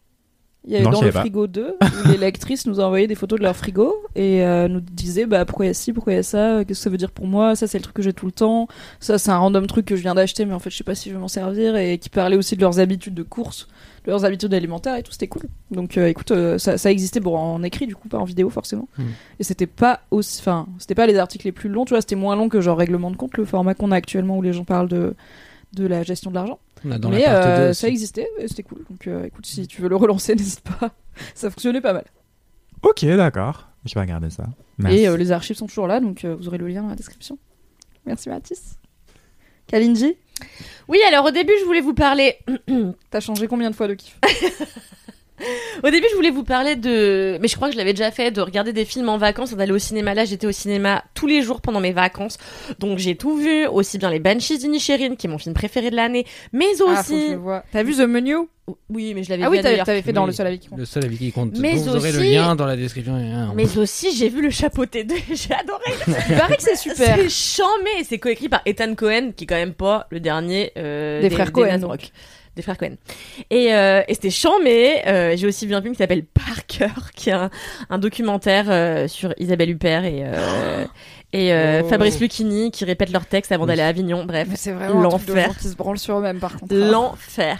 Il 0.65 0.73
y 0.73 0.75
avait 0.75 0.83
Non, 0.83 0.91
dans 0.91 1.01
le 1.01 1.11
frigo 1.11 1.47
2 1.47 1.77
où 1.81 2.07
les 2.09 2.17
lectrices 2.17 2.67
nous 2.67 2.81
envoyaient 2.81 3.07
des 3.07 3.15
photos 3.15 3.39
de 3.39 3.43
leur 3.43 3.55
frigo 3.55 3.95
et 4.15 4.43
euh, 4.43 4.67
nous 4.67 4.81
disaient 4.81 5.25
bah 5.25 5.45
pourquoi 5.45 5.65
il 5.65 5.69
y 5.69 5.71
a 5.71 5.73
ci, 5.73 5.93
pourquoi 5.93 6.13
il 6.13 6.17
y 6.17 6.19
a 6.19 6.23
ça, 6.23 6.65
qu'est-ce 6.65 6.79
que 6.79 6.83
ça 6.83 6.89
veut 6.89 6.97
dire 6.97 7.11
pour 7.11 7.27
moi, 7.27 7.55
ça 7.55 7.65
c'est 7.65 7.77
le 7.77 7.83
truc 7.83 7.95
que 7.95 8.01
j'ai 8.01 8.11
tout 8.11 8.25
le 8.25 8.33
temps, 8.33 8.67
ça 8.99 9.17
c'est 9.17 9.31
un 9.31 9.37
random 9.37 9.67
truc 9.67 9.85
que 9.85 9.95
je 9.95 10.01
viens 10.01 10.15
d'acheter 10.15 10.43
mais 10.43 10.53
en 10.53 10.59
fait 10.59 10.69
je 10.69 10.75
sais 10.75 10.83
pas 10.83 10.95
si 10.95 11.09
je 11.09 11.15
vais 11.15 11.19
m'en 11.19 11.29
servir 11.29 11.77
et 11.77 11.97
qui 11.97 12.09
parlaient 12.09 12.35
aussi 12.35 12.57
de 12.57 12.61
leurs 12.61 12.79
habitudes 12.79 13.13
de 13.13 13.23
course, 13.23 13.69
de 14.03 14.11
leurs 14.11 14.25
habitudes 14.25 14.53
alimentaires 14.53 14.97
et 14.97 15.03
tout, 15.03 15.13
c'était 15.13 15.27
cool. 15.27 15.43
Donc 15.71 15.97
euh, 15.97 16.07
écoute, 16.07 16.31
euh, 16.31 16.57
ça, 16.57 16.77
ça 16.77 16.91
existait 16.91 17.21
bon 17.21 17.37
en 17.37 17.63
écrit 17.63 17.87
du 17.87 17.95
coup, 17.95 18.09
pas 18.09 18.17
en 18.17 18.25
vidéo 18.25 18.49
forcément. 18.49 18.89
Hmm. 18.97 19.03
Et 19.39 19.45
c'était 19.45 19.67
pas 19.67 20.01
aussi, 20.11 20.41
enfin 20.41 20.67
c'était 20.77 20.95
pas 20.95 21.07
les 21.07 21.17
articles 21.17 21.45
les 21.45 21.53
plus 21.53 21.69
longs, 21.69 21.85
tu 21.85 21.93
vois, 21.93 22.01
c'était 22.01 22.17
moins 22.17 22.35
long 22.35 22.49
que 22.49 22.59
genre 22.59 22.77
règlement 22.77 23.11
de 23.11 23.15
compte, 23.15 23.37
le 23.37 23.45
format 23.45 23.75
qu'on 23.75 23.91
a 23.91 23.95
actuellement 23.95 24.37
où 24.37 24.41
les 24.41 24.51
gens 24.51 24.65
parlent 24.65 24.89
de 24.89 25.15
de 25.73 25.85
la 25.85 26.03
gestion 26.03 26.29
de 26.31 26.35
l'argent. 26.35 26.59
Dans 26.83 27.09
Mais 27.09 27.25
euh, 27.27 27.67
2 27.67 27.73
ça 27.73 27.87
existait 27.87 28.27
et 28.39 28.47
c'était 28.47 28.63
cool. 28.63 28.85
Donc 28.89 29.07
euh, 29.07 29.25
écoute, 29.25 29.45
si 29.45 29.67
tu 29.67 29.81
veux 29.81 29.89
le 29.89 29.95
relancer, 29.95 30.35
n'hésite 30.35 30.61
pas. 30.61 30.91
Ça 31.35 31.49
fonctionnait 31.49 31.81
pas 31.81 31.93
mal. 31.93 32.05
Ok, 32.81 33.05
d'accord. 33.05 33.67
Je 33.85 33.93
vais 33.93 34.01
regarder 34.01 34.29
ça. 34.29 34.45
Merci. 34.77 34.99
Et 34.99 35.07
euh, 35.07 35.17
les 35.17 35.31
archives 35.31 35.55
sont 35.55 35.67
toujours 35.67 35.87
là, 35.87 35.99
donc 35.99 36.23
euh, 36.23 36.35
vous 36.35 36.47
aurez 36.47 36.57
le 36.57 36.67
lien 36.67 36.81
dans 36.81 36.89
la 36.89 36.95
description. 36.95 37.37
Merci 38.05 38.29
Mathis. 38.29 38.75
Kalindi, 39.67 40.15
Oui, 40.87 40.99
alors 41.07 41.25
au 41.25 41.31
début, 41.31 41.53
je 41.59 41.65
voulais 41.65 41.81
vous 41.81 41.93
parler. 41.93 42.37
t'as 43.11 43.19
changé 43.19 43.47
combien 43.47 43.69
de 43.69 43.75
fois 43.75 43.87
de 43.87 43.93
kiff? 43.93 44.19
Au 45.83 45.89
début, 45.89 46.05
je 46.11 46.15
voulais 46.15 46.31
vous 46.31 46.43
parler 46.43 46.75
de, 46.75 47.37
mais 47.41 47.47
je 47.47 47.55
crois 47.55 47.67
que 47.69 47.73
je 47.73 47.77
l'avais 47.77 47.93
déjà 47.93 48.11
fait, 48.11 48.31
de 48.31 48.41
regarder 48.41 48.73
des 48.73 48.85
films 48.85 49.09
en 49.09 49.17
vacances, 49.17 49.53
d'aller 49.53 49.71
au 49.71 49.79
cinéma. 49.79 50.13
Là, 50.13 50.25
j'étais 50.25 50.47
au 50.47 50.51
cinéma 50.51 51.03
tous 51.13 51.27
les 51.27 51.41
jours 51.41 51.61
pendant 51.61 51.79
mes 51.79 51.91
vacances, 51.93 52.37
donc 52.79 52.97
j'ai 52.99 53.15
tout 53.15 53.37
vu, 53.37 53.65
aussi 53.67 53.97
bien 53.97 54.09
les 54.09 54.19
Banshees 54.19 54.57
d'Inisherin, 54.57 55.15
qui 55.15 55.27
est 55.27 55.29
mon 55.29 55.37
film 55.37 55.53
préféré 55.55 55.89
de 55.91 55.95
l'année, 55.95 56.25
mais 56.53 56.65
Ah, 56.65 56.77
faut 56.77 56.85
que 56.85 56.93
je 56.95 56.99
aussi, 56.99 57.29
le 57.31 57.35
vois. 57.37 57.63
T'as 57.71 57.83
vu 57.83 57.93
The 57.95 57.99
Menu? 58.01 58.35
Oui, 58.89 59.13
mais 59.15 59.23
je 59.23 59.31
l'avais 59.31 59.43
Ah 59.43 59.49
vu 59.49 59.57
oui, 59.57 59.63
t'avais 59.83 60.01
fait 60.03 60.13
dans 60.13 60.21
Oui. 60.25 60.27
le 60.27 60.33
seul 60.33 60.45
avis 60.45 60.59
qui 60.59 60.67
compte. 60.67 60.77
Le 60.77 60.85
seul 60.85 61.03
avis 61.05 61.17
qui 61.17 61.31
compte. 61.31 61.57
Mais 61.57 61.73
Donc, 61.73 61.83
vous 61.85 61.95
aurez 61.95 62.11
le 62.11 62.19
aussi- 62.19 62.33
lien 62.33 62.55
dans 62.55 62.67
la 62.67 62.75
description. 62.75 63.17
Mais 63.55 63.77
aussi, 63.79 64.15
j'ai 64.15 64.29
vu 64.29 64.43
le 64.43 64.51
chapeauté 64.51 65.03
2, 65.03 65.15
j'ai 65.33 65.53
adoré. 65.55 65.81
Il 66.29 66.35
paraît 66.37 66.55
que 66.57 66.61
c'est 66.61 66.75
super. 66.75 67.15
C'est 67.17 67.29
chambé, 67.29 68.03
c'est 68.07 68.19
coécrit 68.19 68.47
par 68.47 68.61
Ethan 68.67 68.93
Cohen, 68.93 69.31
qui 69.35 69.45
est 69.45 69.47
quand 69.47 69.55
même 69.55 69.73
pas 69.73 70.05
le 70.11 70.19
dernier 70.19 70.71
euh, 70.77 71.19
Des 71.21 71.31
frères 71.31 71.51
donc. 71.51 71.83
Rock. 71.83 72.11
Des 72.59 72.63
frères 72.63 72.77
Cohen. 72.77 72.95
Et, 73.49 73.73
euh, 73.73 74.01
et 74.09 74.13
c'était 74.13 74.29
chambé. 74.29 74.95
Euh, 75.07 75.37
j'ai 75.37 75.47
aussi 75.47 75.65
vu 75.65 75.73
un 75.75 75.81
film 75.81 75.93
qui 75.93 75.99
s'appelle 75.99 76.25
Parker, 76.25 76.89
qui 77.15 77.29
est 77.29 77.33
un, 77.33 77.49
un 77.89 77.97
documentaire 77.99 78.65
euh, 78.69 79.07
sur 79.07 79.33
Isabelle 79.37 79.69
Huppert 79.69 80.03
et, 80.03 80.23
euh, 80.25 80.83
et 81.31 81.53
euh, 81.53 81.81
Oh. 81.85 81.87
Fabrice 81.87 82.19
Lucchini 82.19 82.69
qui 82.71 82.83
répètent 82.83 83.13
leurs 83.13 83.27
textes 83.27 83.53
avant 83.53 83.65
d'aller 83.65 83.81
à 83.81 83.87
Avignon. 83.87 84.25
Bref, 84.25 84.47
Mais 84.51 84.57
c'est 84.57 84.73
vraiment 84.73 84.99
L'enfer. 84.99 85.57
qui 85.57 85.69
se 85.69 85.75
branlent 85.77 85.97
sur 85.99 86.17
eux-mêmes 86.17 86.39
par 86.39 86.57
contre. 86.59 86.75
l'enfer. 86.75 87.59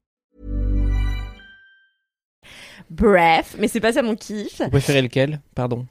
Bref, 2.93 3.55
mais 3.57 3.69
c'est 3.69 3.79
pas 3.79 3.93
ça 3.93 4.01
mon 4.01 4.17
kiff. 4.17 4.59
Vous 4.61 4.69
préférez 4.69 5.01
lequel? 5.01 5.39
Pardon. 5.55 5.85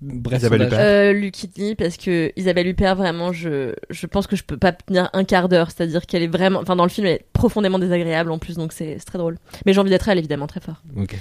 Bref, 0.00 0.38
Isabelle. 0.38 0.62
Huppert. 0.62 0.78
Euh, 0.80 1.12
Lucchini 1.12 1.74
parce 1.74 1.96
que 1.96 2.30
Isabelle 2.36 2.68
Huppert 2.68 2.94
vraiment 2.94 3.32
je 3.32 3.74
je 3.90 4.06
pense 4.06 4.28
que 4.28 4.36
je 4.36 4.44
peux 4.44 4.56
pas 4.56 4.70
tenir 4.70 5.10
un 5.14 5.24
quart 5.24 5.48
d'heure 5.48 5.72
c'est-à-dire 5.72 6.06
qu'elle 6.06 6.22
est 6.22 6.28
vraiment 6.28 6.60
enfin 6.60 6.76
dans 6.76 6.84
le 6.84 6.90
film 6.90 7.08
elle 7.08 7.14
est 7.14 7.24
profondément 7.32 7.80
désagréable 7.80 8.30
en 8.30 8.38
plus 8.38 8.54
donc 8.56 8.72
c'est 8.72 8.96
c'est 9.00 9.04
très 9.04 9.18
drôle 9.18 9.36
mais 9.66 9.72
j'ai 9.72 9.80
envie 9.80 9.90
d'être 9.90 10.08
elle 10.08 10.18
évidemment 10.18 10.46
très 10.46 10.60
fort 10.60 10.80
Ok. 10.96 11.16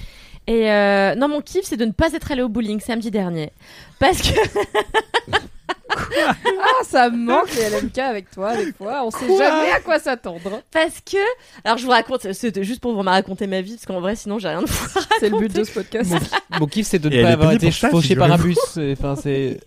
et 0.45 0.69
euh, 0.71 1.15
non 1.15 1.27
mon 1.29 1.41
kiff 1.41 1.63
c'est 1.65 1.77
de 1.77 1.85
ne 1.85 1.91
pas 1.91 2.13
être 2.13 2.31
allé 2.31 2.43
au 2.43 2.49
bowling 2.49 2.79
samedi 2.79 3.09
dernier 3.09 3.51
parce 3.99 4.21
que 4.21 4.37
Ah, 5.95 6.83
ça 6.83 7.09
me 7.09 7.17
manque 7.17 7.53
les 7.55 7.69
LMK 7.69 7.97
avec 7.99 8.31
toi 8.31 8.55
des 8.55 8.71
fois. 8.73 9.03
On 9.05 9.11
sait 9.11 9.27
jamais 9.37 9.71
à 9.71 9.79
quoi 9.79 9.99
s'attendre. 9.99 10.61
parce 10.71 10.99
que 11.01 11.17
alors 11.63 11.77
je 11.77 11.85
vous 11.85 11.91
raconte 11.91 12.31
c'était 12.33 12.63
juste 12.63 12.81
pour 12.81 12.93
vous 12.93 13.01
raconter 13.01 13.47
ma 13.47 13.61
vie 13.61 13.73
parce 13.75 13.85
qu'en 13.85 13.99
vrai 14.01 14.15
sinon 14.15 14.39
j'ai 14.39 14.47
rien 14.49 14.61
de 14.61 14.67
fou 14.69 14.99
C'est 15.19 15.29
le 15.29 15.37
but 15.37 15.53
de 15.53 15.63
ce 15.63 15.71
podcast. 15.71 16.11
Mon, 16.11 16.59
mon 16.61 16.67
kiff, 16.67 16.87
c'est 16.87 16.99
de 16.99 17.09
ne 17.09 17.21
pas 17.23 17.29
avoir 17.31 17.51
été 17.53 17.71
fauché 17.71 18.15
par 18.15 18.31
un 18.31 18.37
bus. 18.37 18.57
C'est- 18.73 18.93
Enfin, 18.93 19.15
c'est. 19.15 19.59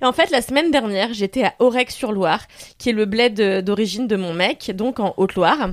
Et 0.00 0.04
en 0.04 0.12
fait, 0.12 0.30
la 0.30 0.40
semaine 0.42 0.70
dernière, 0.70 1.12
j'étais 1.12 1.42
à 1.44 1.54
Aurec-sur-Loire, 1.58 2.40
qui 2.78 2.88
est 2.90 2.92
le 2.92 3.04
bled 3.04 3.40
euh, 3.40 3.60
d'origine 3.62 4.06
de 4.06 4.16
mon 4.16 4.32
mec, 4.32 4.70
donc 4.74 5.00
en 5.00 5.12
Haute-Loire. 5.16 5.70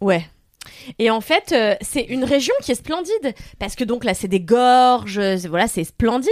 Ouais. 0.00 0.26
Et 0.98 1.10
en 1.10 1.20
fait, 1.20 1.52
euh, 1.52 1.74
c'est 1.80 2.02
une 2.02 2.24
région 2.24 2.54
qui 2.62 2.72
est 2.72 2.76
splendide 2.76 3.34
parce 3.58 3.74
que 3.74 3.84
donc 3.84 4.04
là, 4.04 4.14
c'est 4.14 4.28
des 4.28 4.40
gorges, 4.40 5.18
euh, 5.18 5.36
c'est- 5.36 5.48
voilà, 5.48 5.68
c'est 5.68 5.84
splendide. 5.84 6.30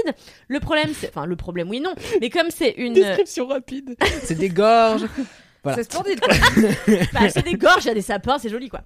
Le 0.48 0.60
problème, 0.60 0.90
c'est, 0.98 1.08
enfin, 1.08 1.26
le 1.26 1.36
problème, 1.36 1.68
oui, 1.70 1.80
non, 1.80 1.94
mais 2.20 2.30
comme 2.30 2.50
c'est 2.50 2.70
une, 2.76 2.94
Description 2.94 3.46
rapide. 3.48 3.96
C'est 4.22 4.36
des 4.38 4.48
gorges. 4.48 5.06
Voilà. 5.62 5.78
C'est 5.82 5.92
splendide 5.92 6.20
quoi. 6.20 6.34
bah, 7.12 7.28
c'est 7.28 7.44
des 7.44 7.54
gorges, 7.54 7.84
il 7.84 7.88
y 7.88 7.90
a 7.90 7.94
des 7.94 8.00
sapins, 8.02 8.38
c'est 8.38 8.48
joli 8.48 8.68
quoi. 8.68 8.82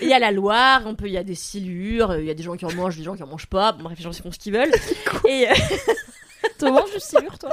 Et 0.00 0.06
il 0.06 0.08
y 0.08 0.12
a 0.12 0.18
la 0.18 0.32
Loire, 0.32 0.82
on 0.84 0.96
peut, 0.96 1.06
il 1.06 1.12
y 1.12 1.16
a 1.16 1.22
des 1.22 1.36
silures, 1.36 2.10
euh, 2.10 2.20
il 2.20 2.26
y 2.26 2.30
a 2.30 2.34
des 2.34 2.42
gens 2.42 2.56
qui 2.56 2.64
en 2.64 2.72
mangent, 2.72 2.96
des 2.96 3.04
gens 3.04 3.14
qui 3.14 3.22
en 3.22 3.28
mangent 3.28 3.46
pas. 3.46 3.70
Bon, 3.70 3.84
bref, 3.84 3.96
les 3.98 4.02
gens 4.02 4.12
font 4.12 4.32
ce 4.32 4.38
qu'ils 4.38 4.52
veulent. 4.52 4.72
Et 5.28 5.48
euh, 5.48 5.54
Tu 6.58 6.64
manges 6.66 6.92
du 6.92 7.00
silure 7.00 7.38
toi 7.38 7.50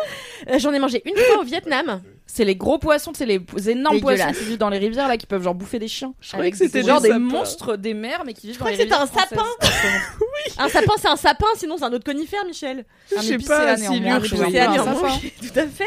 euh, 0.49 0.59
j'en 0.59 0.73
ai 0.73 0.79
mangé 0.79 1.01
une 1.05 1.15
fois 1.15 1.39
au 1.39 1.43
Vietnam. 1.43 2.01
C'est 2.25 2.45
les 2.45 2.55
gros 2.55 2.77
poissons, 2.77 3.11
c'est 3.13 3.25
les 3.25 3.41
énormes 3.69 3.99
poissons 3.99 4.31
qui 4.31 4.45
vivent 4.45 4.57
dans 4.57 4.69
les 4.69 4.77
rivières 4.77 5.07
là 5.09 5.17
qui 5.17 5.25
peuvent 5.25 5.43
genre 5.43 5.53
bouffer 5.53 5.79
des 5.79 5.89
chiens. 5.89 6.13
Je 6.21 6.31
croyais 6.31 6.49
que 6.51 6.55
c'était 6.57 6.81
C'est 6.81 6.87
genre 6.87 7.01
des 7.01 7.09
sapins. 7.09 7.19
monstres 7.19 7.75
des 7.75 7.93
mers 7.93 8.23
mais 8.25 8.33
qui 8.33 8.47
vivent 8.47 8.57
dans 8.57 8.65
crois 8.65 8.71
les 8.71 8.77
que 8.77 8.83
c'était 8.83 8.95
rivières. 8.95 9.13
un 9.17 9.29
sapin. 9.29 9.43
françaises. 9.67 10.55
Un 10.57 10.69
sapin, 10.69 10.93
c'est 10.97 11.07
un 11.09 11.15
sapin, 11.17 11.45
sinon 11.55 11.75
c'est 11.77 11.83
un 11.83 11.91
autre 11.93 12.05
conifère, 12.05 12.45
Michel. 12.45 12.85
Un 13.17 13.21
Je 13.21 13.27
sais 13.27 13.37
pas, 13.37 13.59
c'est 13.59 13.65
la 13.65 13.77
silure, 13.77 14.23
je 14.23 14.29
c'est 14.29 14.35
voyais 14.35 14.59
un 14.61 14.73
sapin. 14.83 15.09
tout 15.41 15.59
à 15.59 15.67
fait. 15.67 15.83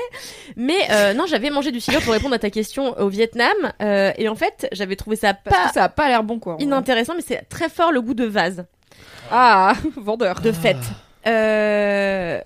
Mais 0.56 0.76
euh, 0.90 1.14
non, 1.14 1.24
j'avais 1.26 1.48
mangé 1.50 1.72
du 1.72 1.80
silure 1.80 2.02
pour 2.02 2.12
répondre 2.12 2.34
à 2.34 2.38
ta 2.38 2.50
question 2.50 2.98
au 3.00 3.08
Vietnam. 3.08 3.54
euh, 3.80 4.12
et 4.18 4.28
en 4.28 4.34
fait, 4.34 4.68
j'avais 4.72 4.96
trouvé 4.96 5.16
ça 5.16 5.32
Parce 5.34 5.56
pas 5.56 5.68
que 5.68 5.74
ça 5.74 5.84
a 5.84 5.88
pas 5.88 6.08
l'air 6.08 6.22
bon 6.24 6.38
quoi. 6.38 6.52
en 6.54 6.56
vrai. 6.56 6.64
inintéressant, 6.64 7.14
mais 7.16 7.24
c'est 7.26 7.48
très 7.48 7.68
fort 7.70 7.90
le 7.90 8.02
goût 8.02 8.14
de 8.14 8.24
vase, 8.24 8.66
Ah, 9.30 9.72
vendeur. 9.96 10.40
de 10.42 10.52
fête. 10.52 10.76
Euh... 11.26 12.38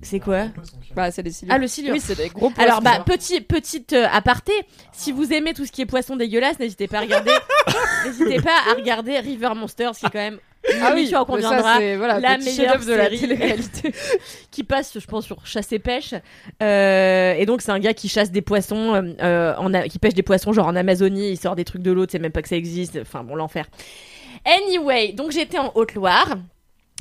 C'est 0.00 0.20
quoi 0.20 0.46
Bah 0.94 1.10
c'est 1.10 1.22
des 1.22 1.32
silures. 1.32 1.54
Ah, 1.54 1.58
le 1.58 1.66
silure. 1.66 1.92
Oui, 1.92 2.00
c'est 2.00 2.16
des 2.16 2.28
gros 2.28 2.50
poissons. 2.50 2.68
Alors, 2.68 2.80
bah, 2.82 3.02
petit, 3.04 3.40
petite 3.40 3.92
euh, 3.92 4.06
aparté, 4.12 4.52
si 4.92 5.10
vous 5.10 5.32
aimez 5.32 5.54
tout 5.54 5.66
ce 5.66 5.72
qui 5.72 5.82
est 5.82 5.86
poisson 5.86 6.16
dégueulasse, 6.16 6.58
n'hésitez 6.58 6.86
pas 6.86 6.98
à 6.98 7.00
regarder, 7.00 7.32
n'hésitez 8.04 8.40
pas 8.40 8.56
à 8.70 8.74
regarder 8.74 9.18
River 9.18 9.50
Monsters, 9.56 9.92
qui 9.92 10.06
est 10.06 10.10
quand 10.10 10.18
même 10.18 10.38
ah 10.82 10.90
oui, 10.92 11.00
émission, 11.00 11.24
on 11.26 11.36
mais 11.36 11.42
ça, 11.42 11.48
conviendra, 11.48 11.78
c'est, 11.78 11.96
voilà, 11.96 12.20
la 12.20 12.36
meilleure 12.38 12.78
de 12.84 12.92
la 12.92 13.08
télé-réalité. 13.08 13.92
qui 14.50 14.64
passe, 14.64 14.98
je 14.98 15.06
pense, 15.06 15.24
sur 15.24 15.46
chasse 15.46 15.72
et 15.72 15.78
pêche. 15.78 16.14
Euh, 16.62 17.34
et 17.34 17.46
donc, 17.46 17.62
c'est 17.62 17.70
un 17.70 17.78
gars 17.78 17.94
qui 17.94 18.08
chasse 18.08 18.30
des 18.30 18.42
poissons, 18.42 18.94
euh, 18.94 19.02
euh, 19.22 19.54
en 19.56 19.72
a- 19.72 19.88
qui 19.88 19.98
pêche 19.98 20.14
des 20.14 20.22
poissons, 20.22 20.52
genre 20.52 20.66
en 20.66 20.76
Amazonie, 20.76 21.30
il 21.30 21.36
sort 21.38 21.56
des 21.56 21.64
trucs 21.64 21.82
de 21.82 21.92
l'eau, 21.92 22.06
tu 22.06 22.12
sais 22.12 22.18
même 22.18 22.32
pas 22.32 22.42
que 22.42 22.48
ça 22.48 22.56
existe. 22.56 22.98
Enfin, 23.00 23.24
bon, 23.24 23.34
l'enfer. 23.34 23.66
Anyway, 24.44 25.12
donc 25.12 25.30
j'étais 25.30 25.58
en 25.58 25.72
Haute-Loire. 25.74 26.36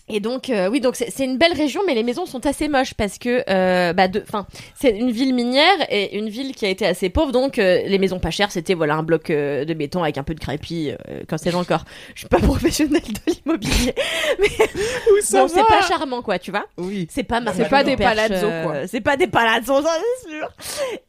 Et 0.09 0.21
donc, 0.21 0.49
euh, 0.49 0.69
oui, 0.69 0.79
donc 0.79 0.95
c'est 0.95 1.23
une 1.25 1.37
belle 1.37 1.51
région, 1.51 1.81
mais 1.85 1.93
les 1.93 2.03
maisons 2.03 2.25
sont 2.25 2.45
assez 2.45 2.69
moches 2.69 2.93
parce 2.93 3.17
que, 3.17 3.43
euh, 3.49 3.91
bah, 3.91 4.07
de, 4.07 4.21
enfin, 4.21 4.47
c'est 4.73 4.91
une 4.91 5.11
ville 5.11 5.33
minière 5.33 5.75
et 5.89 6.17
une 6.17 6.29
ville 6.29 6.55
qui 6.55 6.65
a 6.65 6.69
été 6.69 6.85
assez 6.85 7.09
pauvre, 7.09 7.33
donc 7.33 7.59
euh, 7.59 7.81
les 7.85 7.99
maisons 7.99 8.17
pas 8.17 8.31
chères, 8.31 8.49
c'était 8.49 8.73
voilà 8.73 8.95
un 8.95 9.03
bloc 9.03 9.29
euh, 9.29 9.65
de 9.65 9.73
béton 9.73 10.03
avec 10.03 10.17
un 10.17 10.23
peu 10.23 10.33
de 10.33 10.39
crépi. 10.39 10.91
Euh, 10.91 11.23
quand 11.27 11.37
c'est 11.37 11.53
encore, 11.53 11.83
je 12.15 12.19
suis 12.19 12.29
pas 12.29 12.39
professionnelle 12.41 13.01
de 13.01 13.33
l'immobilier, 13.33 13.93
mais 14.39 14.47
bon, 14.47 15.47
c'est 15.49 15.67
pas 15.67 15.81
charmant 15.85 16.21
quoi, 16.21 16.39
tu 16.39 16.51
vois. 16.51 16.65
Oui. 16.77 17.07
C'est 17.11 17.23
pas 17.23 17.41
C'est 17.53 17.67
pas 17.67 17.83
des 17.83 17.97
Perche, 17.97 18.15
palazzo, 18.15 18.47
euh, 18.47 18.63
quoi. 18.63 18.87
C'est 18.87 19.01
pas 19.01 19.17
des 19.17 19.27
palazzo, 19.27 19.81
ça 19.81 19.89
c'est 20.23 20.29
sûr. 20.29 20.49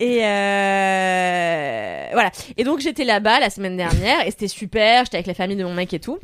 Et 0.01 0.24
euh, 0.24 2.09
voilà. 2.14 2.30
Et 2.57 2.64
donc 2.64 2.80
j'étais 2.80 3.05
là-bas 3.05 3.38
la 3.38 3.51
semaine 3.51 3.76
dernière 3.76 4.26
et 4.26 4.32
c'était 4.32 4.49
super. 4.49 5.05
J'étais 5.05 5.18
avec 5.18 5.28
la 5.28 5.34
famille 5.34 5.57
de 5.57 5.62
mon 5.64 5.74
mec 5.74 5.94
et 5.94 6.01
tout. 6.01 6.18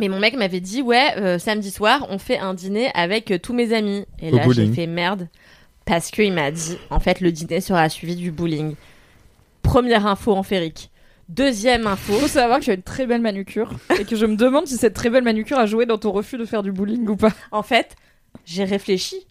Mais 0.00 0.08
mon 0.08 0.18
mec 0.18 0.36
m'avait 0.36 0.60
dit 0.60 0.82
ouais 0.82 1.16
euh, 1.16 1.38
samedi 1.38 1.70
soir 1.70 2.06
on 2.10 2.18
fait 2.18 2.38
un 2.38 2.54
dîner 2.54 2.90
avec 2.94 3.30
euh, 3.30 3.38
tous 3.38 3.52
mes 3.52 3.72
amis. 3.72 4.04
Et 4.20 4.30
Au 4.32 4.36
là 4.36 4.42
j'ai 4.42 4.46
bowling. 4.48 4.74
fait 4.74 4.86
merde 4.86 5.28
parce 5.84 6.10
qu'il 6.10 6.32
m'a 6.32 6.50
dit 6.50 6.78
en 6.90 7.00
fait 7.00 7.20
le 7.20 7.32
dîner 7.32 7.60
sera 7.60 7.88
suivi 7.88 8.14
du 8.16 8.30
bowling. 8.30 8.74
Première 9.62 10.06
info 10.06 10.32
en 10.32 10.42
férique. 10.42 10.90
Deuxième 11.28 11.86
info. 11.86 12.14
Faut 12.14 12.28
savoir 12.28 12.58
que 12.60 12.64
tu 12.64 12.70
as 12.70 12.74
une 12.74 12.82
très 12.82 13.06
belle 13.06 13.20
manucure 13.20 13.72
et 14.00 14.04
que 14.04 14.16
je 14.16 14.24
me 14.24 14.36
demande 14.36 14.66
si 14.66 14.76
cette 14.78 14.94
très 14.94 15.10
belle 15.10 15.24
manucure 15.24 15.58
a 15.58 15.66
joué 15.66 15.84
dans 15.84 15.98
ton 15.98 16.10
refus 16.10 16.38
de 16.38 16.46
faire 16.46 16.62
du 16.62 16.72
bowling 16.72 17.06
ou 17.06 17.16
pas. 17.16 17.32
En 17.50 17.62
fait, 17.62 17.96
j'ai 18.46 18.64
réfléchi. 18.64 19.26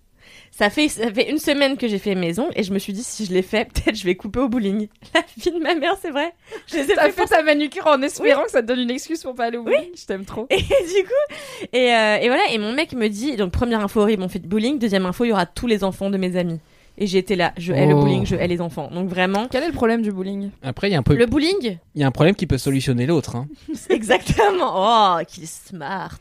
Ça 0.58 0.72
fait, 0.72 0.88
ça 0.90 1.12
fait 1.14 1.30
une 1.30 1.38
semaine 1.38 1.78
que 1.78 1.88
j'ai 1.88 2.00
fait 2.00 2.16
maison 2.16 2.50
et 2.56 2.64
je 2.64 2.74
me 2.74 2.80
suis 2.80 2.92
dit 2.92 3.04
si 3.04 3.26
je 3.26 3.32
l'ai 3.32 3.44
fait, 3.44 3.66
peut-être 3.74 3.96
je 3.96 4.04
vais 4.06 4.16
couper 4.16 4.40
au 4.40 4.50
bowling. 4.50 4.88
La 5.14 5.22
vie 5.38 5.52
de 5.52 5.60
ma 5.64 5.76
mère, 5.76 5.96
c'est 6.02 6.10
vrai. 6.10 6.34
Je 6.66 6.78
les 6.78 6.82
ai 6.82 6.86
fait 6.96 6.96
fait 6.96 7.12
pour 7.12 7.30
ta 7.30 7.44
manucure 7.44 7.86
en 7.86 8.02
espérant 8.02 8.44
que 8.44 8.50
ça 8.52 8.64
te 8.64 8.68
donne 8.68 8.80
une 8.80 8.90
excuse 8.90 9.22
pour 9.22 9.36
pas 9.36 9.46
aller 9.46 9.58
au 9.58 9.64
bowling. 9.64 9.92
Je 9.96 10.06
t'aime 10.06 10.26
trop. 10.26 10.48
Et 10.50 10.58
du 10.62 10.64
coup, 11.04 11.68
et, 11.74 11.94
euh, 11.94 12.18
et 12.18 12.28
voilà, 12.28 12.42
et 12.52 12.58
mon 12.58 12.74
mec 12.74 12.94
me 12.94 13.08
dit, 13.08 13.36
donc 13.36 13.52
première 13.52 13.82
info 13.82 14.02
horrible, 14.02 14.24
on 14.24 14.30
fait 14.30 14.40
du 14.40 14.48
bowling, 14.48 14.80
deuxième 14.80 15.06
info, 15.06 15.26
il 15.26 15.30
y 15.30 15.32
aura 15.32 15.46
tous 15.46 15.68
les 15.68 15.84
enfants 15.84 16.10
de 16.10 16.18
mes 16.18 16.36
amis. 16.38 16.60
Et 17.00 17.06
j'étais 17.06 17.36
là, 17.36 17.54
je 17.58 17.74
hais 17.74 17.86
le 17.86 17.94
Oh. 17.94 18.00
bowling, 18.00 18.26
je 18.26 18.36
hais 18.36 18.48
les 18.48 18.60
enfants. 18.60 18.90
Donc 18.92 19.08
vraiment, 19.08 19.48
Quel 19.52 19.62
est 19.62 19.68
le 19.68 19.74
problème 19.74 20.02
du 20.02 20.12
bowling? 20.12 20.50
Après, 20.64 20.90
il 20.90 20.94
y 20.94 20.96
a 20.96 20.98
un 20.98 21.04
peu, 21.04 21.14
le 21.16 21.28
bowling, 21.28 21.78
il 21.94 22.02
y 22.02 22.04
a 22.04 22.08
un 22.08 22.12
problème 22.12 22.34
qui 22.34 22.48
peut 22.48 22.58
solutionner 22.58 23.06
l'autre. 23.06 23.36
Hein. 23.36 23.48
exactement. 23.92 24.74
Oh, 25.20 25.20
qu'il 25.28 25.44
est 25.44 25.68
smart. 25.68 26.18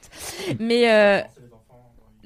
Mais 0.60 0.90
euh, 0.92 1.20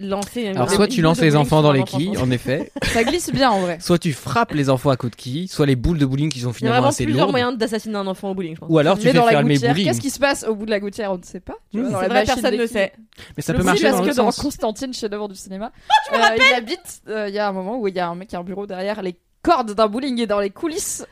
lancer. 0.01 0.48
Alors, 0.48 0.70
soit 0.70 0.88
tu 0.88 1.03
lances 1.03 1.20
les 1.20 1.36
enfants 1.36 1.62
dans 1.62 1.72
les 1.72 1.84
quilles, 1.84 2.18
en 2.18 2.30
effet. 2.30 2.72
Ça 2.82 3.05
glisse 3.05 3.30
bien 3.30 3.51
en 3.51 3.61
vrai. 3.61 3.78
Soit 3.80 3.98
tu 3.98 4.12
frappes 4.12 4.53
les 4.53 4.68
enfants 4.70 4.90
à 4.90 4.96
coups 4.96 5.12
de 5.12 5.16
quilles, 5.16 5.48
soit 5.48 5.66
les 5.66 5.76
boules 5.76 5.98
de 5.98 6.07
bowling 6.07 6.30
qui 6.30 6.40
sont 6.40 6.48
Il 6.48 6.51
y 6.51 6.51
a 6.51 6.55
finalement 6.55 6.76
vraiment 6.78 6.88
assez 6.88 7.05
plusieurs 7.05 7.26
lourdes. 7.26 7.32
moyens 7.32 7.57
d'assassiner 7.59 7.96
un 7.96 8.07
enfant 8.07 8.30
au 8.30 8.34
bowling, 8.34 8.55
je 8.57 8.61
pense. 8.61 8.68
Ou 8.70 8.78
alors 8.78 8.96
tu 8.98 9.03
fais 9.05 9.12
faire 9.12 9.42
mes 9.44 9.55
gouttière, 9.55 9.70
bowling. 9.72 9.86
qu'est-ce 9.86 10.01
qui 10.01 10.11
se 10.11 10.18
passe 10.18 10.44
au 10.44 10.55
bout 10.55 10.66
de 10.66 10.70
la 10.70 10.80
gouttière 10.80 11.12
On 11.12 11.18
ne 11.18 11.22
sait 11.22 11.40
pas. 11.40 11.55
Tu 11.70 11.80
vois, 11.80 11.90
dans 11.90 11.96
C'est 12.01 12.03
la 12.03 12.09
vrai, 12.09 12.20
machine 12.26 12.34
personne 12.42 12.61
ne 12.61 12.66
sait. 12.66 12.92
Mais 13.36 13.42
ça 13.42 13.55
peut 13.55 13.62
marcher 13.62 13.82
parce 13.84 13.96
dans 13.98 14.05
que 14.07 14.14
dans. 14.16 14.30
Constantine, 14.32 14.92
chef-d'œuvre 14.94 15.28
du 15.28 15.34
cinéma, 15.36 15.70
euh, 16.12 16.16
il 16.36 16.55
habite. 16.55 17.03
euh, 17.09 17.28
Il 17.28 17.34
y 17.34 17.38
a 17.38 17.48
un 17.48 17.53
moment 17.53 17.78
où 17.78 17.88
il 17.88 17.94
y 17.94 18.01
a 18.01 18.09
un 18.09 18.14
mec 18.14 18.28
qui 18.28 18.36
a 18.36 18.38
un 18.38 18.44
bureau 18.44 18.66
derrière 18.66 19.03
les 19.03 19.16
cordes 19.42 19.74
d'un 19.74 19.86
bowling 19.86 20.18
et 20.20 20.26
dans 20.26 20.40
les 20.40 20.51
coulisses. 20.51 21.05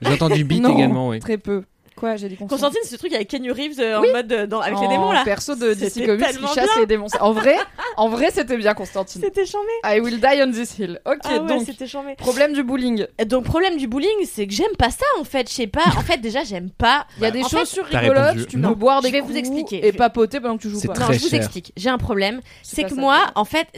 J'ai 0.00 0.12
entendu 0.12 0.44
beat 0.44 0.64
également, 0.66 1.08
oui. 1.10 1.20
Très 1.20 1.38
peu. 1.38 1.62
Quoi, 2.02 2.16
j'ai 2.16 2.28
dit 2.28 2.36
Constantine. 2.36 2.48
Constantine, 2.66 2.80
c'est 2.82 2.90
ce 2.90 2.96
truc 2.98 3.12
avec 3.14 3.28
Kenny 3.28 3.48
Reeves 3.52 3.78
euh, 3.78 4.00
Oui. 4.00 4.08
en 4.10 4.12
mode 4.12 4.32
euh, 4.32 4.46
dans, 4.48 4.58
avec 4.60 4.76
les 4.80 4.86
En 4.86 4.90
démons 4.90 5.12
là. 5.12 5.22
Perso 5.24 5.54
de 5.54 5.72
DC 5.72 6.04
Comics 6.04 6.26
qui 6.26 6.32
tellement 6.32 6.48
chasse 6.48 6.64
bien. 6.64 6.80
les 6.80 6.86
démons. 6.86 7.06
En 7.20 7.32
vrai, 7.32 7.56
en 7.96 8.08
vrai, 8.08 8.30
c'était 8.32 8.56
bien 8.56 8.74
Constantine. 8.74 9.22
C'était 9.22 9.46
chambé. 9.46 9.68
I 9.84 10.00
will 10.00 10.18
die 10.20 10.42
on 10.44 10.50
this 10.50 10.76
hill. 10.80 11.00
Ok, 11.06 11.18
Ah 11.22 11.38
ouais, 11.38 11.46
donc 11.46 11.62
c'était 11.64 11.86
chambé. 11.86 12.16
problème 12.16 12.54
du 12.54 12.64
bullying. 12.64 13.06
Donc 13.26 13.44
problème 13.44 13.76
du 13.76 13.86
bullying, 13.86 14.10
c'est 14.28 14.48
que 14.48 14.52
j'aime 14.52 14.74
pas 14.76 14.90
ça 14.90 15.06
en 15.20 15.22
fait. 15.24 15.48
Je 15.48 15.54
sais 15.54 15.66
pas. 15.68 15.84
En 15.96 16.00
fait, 16.02 16.18
déjà, 16.18 16.42
j'aime 16.42 16.70
pas. 16.70 17.06
Il 17.18 17.22
y 17.22 17.26
a 17.26 17.30
des 17.30 17.44
en 17.44 17.48
fait, 17.48 17.58
chaussures 17.60 17.86
t'as 17.88 18.00
rigolotes, 18.00 18.48
tu 18.48 18.56
non. 18.56 18.70
peux 18.70 18.74
boire 18.74 19.00
des 19.00 19.08
Je 19.08 19.12
vais 19.12 19.20
coups 19.20 19.32
vous 19.32 19.38
expliquer. 19.38 19.86
et 19.86 19.92
Je- 19.92 19.96
papoter 19.96 20.40
pendant 20.40 20.56
que 20.56 20.62
tu 20.62 20.70
joues 20.70 20.80
C'est 20.80 20.88
pas. 20.88 20.94
très 20.94 21.04
Non, 21.06 21.12
je 21.12 21.18
vous 21.20 21.28
cher. 21.28 21.38
explique. 21.38 21.72
J'ai 21.76 21.88
un 21.90 21.98
problème. 21.98 22.40
C'est 22.64 22.82
pas 22.82 22.88
que 22.88 22.94
ça, 22.96 23.00
moi, 23.00 23.18
en 23.36 23.44
fait, 23.44 23.68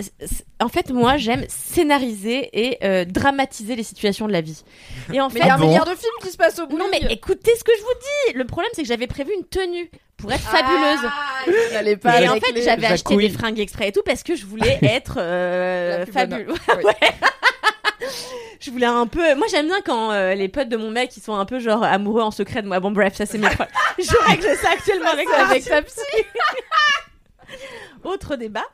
en 0.61 0.69
fait, 0.69 0.91
moi, 0.91 1.19
j'aime 1.19 1.45
scénariser 1.49 2.49
et 2.55 2.79
euh, 2.85 3.05
dramatiser 3.05 3.77
les 3.77 3.83
situations 3.83 4.27
de 4.27 4.33
la 4.33 4.41
vie. 4.41 4.63
Et 5.13 5.21
en 5.21 5.29
Mais 5.29 5.35
fait, 5.35 5.41
il 5.41 5.47
y 5.47 5.51
a 5.51 5.55
un 5.55 5.59
bon 5.59 5.67
milliard 5.67 5.85
de 5.85 5.91
films 5.91 6.11
qui 6.23 6.29
se 6.31 6.37
passent 6.39 6.59
au 6.59 6.67
bullying. 6.67 6.79
non 6.85 6.91
mais 6.91 7.13
écoutez 7.13 7.53
ce 7.59 7.65
que 7.65 7.73
je 7.77 7.83
vous 7.83 7.99
dis. 8.01 8.14
Le 8.35 8.45
problème, 8.45 8.71
c'est 8.75 8.83
que 8.83 8.89
j'avais 8.89 9.07
prévu 9.07 9.33
une 9.39 9.47
tenue 9.47 9.91
pour 10.17 10.33
être 10.33 10.43
fabuleuse. 10.43 11.01
Ah, 11.05 11.97
pas 12.01 12.23
et 12.23 12.29
en 12.29 12.41
fait, 12.41 12.63
j'avais 12.63 12.87
acheté 12.87 13.17
des 13.17 13.29
fringues 13.31 13.61
exprès 13.61 13.89
et 13.89 13.93
tout 13.93 14.03
parce 14.05 14.23
que 14.23 14.37
je 14.37 14.47
voulais 14.47 14.79
être 14.83 15.19
euh, 15.19 16.07
fabuleuse. 16.07 16.57
Je 18.61 18.71
voulais 18.71 18.87
un 18.87 19.07
peu. 19.07 19.35
Moi, 19.35 19.47
j'aime 19.51 19.67
bien 19.67 19.81
quand 19.85 20.11
euh, 20.11 20.35
les 20.35 20.49
potes 20.49 20.71
de 20.71 20.77
mon 20.77 20.91
mec 20.91 21.15
ils 21.17 21.23
sont 21.23 21.35
un 21.35 21.45
peu 21.45 21.59
genre 21.59 21.85
amoureux 21.85 22.23
en 22.23 22.31
secret 22.31 22.63
de 22.63 22.67
moi. 22.67 22.81
Bon, 22.81 22.91
bref, 22.93 23.15
ça 23.15 23.27
c'est 23.27 23.37
mes 23.37 23.47
problèmes. 23.51 23.69
Je 23.99 24.17
règle 24.27 24.57
ça 24.57 24.71
actuellement 24.71 25.11
avec, 25.11 25.29
avec 25.29 25.65
ta 25.65 25.83
psy. 25.83 26.25
Autre 28.05 28.37
débat. 28.37 28.65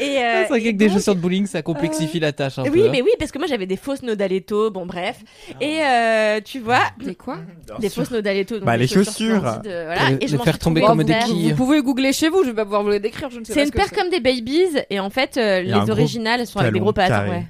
Et 0.00 0.18
euh, 0.18 0.42
C'est 0.42 0.48
vrai 0.48 0.60
qu'avec 0.60 0.76
des 0.76 0.88
chaussures 0.90 1.14
de 1.14 1.20
bowling, 1.20 1.46
ça 1.46 1.62
complexifie 1.62 2.20
la 2.20 2.32
tâche 2.32 2.58
un 2.58 2.64
oui, 2.64 2.70
peu. 2.70 2.86
hein. 2.86 2.90
mais 2.92 3.02
oui, 3.02 3.10
parce 3.18 3.32
que 3.32 3.38
moi 3.38 3.46
j'avais 3.46 3.66
des 3.66 3.76
fausses 3.76 4.02
Nodaletto, 4.02 4.70
bon 4.70 4.86
bref. 4.86 5.18
Et 5.60 5.80
euh, 5.82 6.40
tu 6.44 6.58
vois, 6.60 6.82
Des 6.98 7.14
quoi? 7.14 7.38
des 7.78 7.88
fausses 7.88 8.10
Nodaletto. 8.10 8.60
Bah, 8.60 8.76
les 8.76 8.86
chaussures. 8.86 9.46
euh, 9.46 9.84
voilà. 9.86 10.10
les- 10.10 10.24
Et 10.24 10.28
je 10.28 10.36
les 10.36 10.42
faire 10.42 10.58
tomber 10.58 10.82
comme 10.82 11.02
des 11.02 11.14
quilles. 11.24 11.50
Vous 11.50 11.56
pouvez 11.56 11.82
googler 11.82 12.12
chez 12.12 12.28
vous, 12.28 12.42
je 12.44 12.48
vais 12.50 12.54
pas 12.54 12.64
pouvoir 12.64 12.82
vous 12.82 12.90
les 12.90 13.00
décrire, 13.00 13.30
je 13.30 13.40
ne 13.40 13.44
sais 13.44 13.52
C'est 13.52 13.60
pas 13.60 13.66
une 13.66 13.72
paire 13.72 13.92
comme 13.92 14.10
des 14.10 14.20
babies 14.20 14.78
et 14.90 15.00
en 15.00 15.10
fait 15.10 15.36
euh, 15.36 15.62
les 15.62 15.90
originales 15.90 16.46
sont 16.46 16.58
avec 16.58 16.72
des 16.72 16.80
gros 16.80 16.92
ouais. 16.96 17.46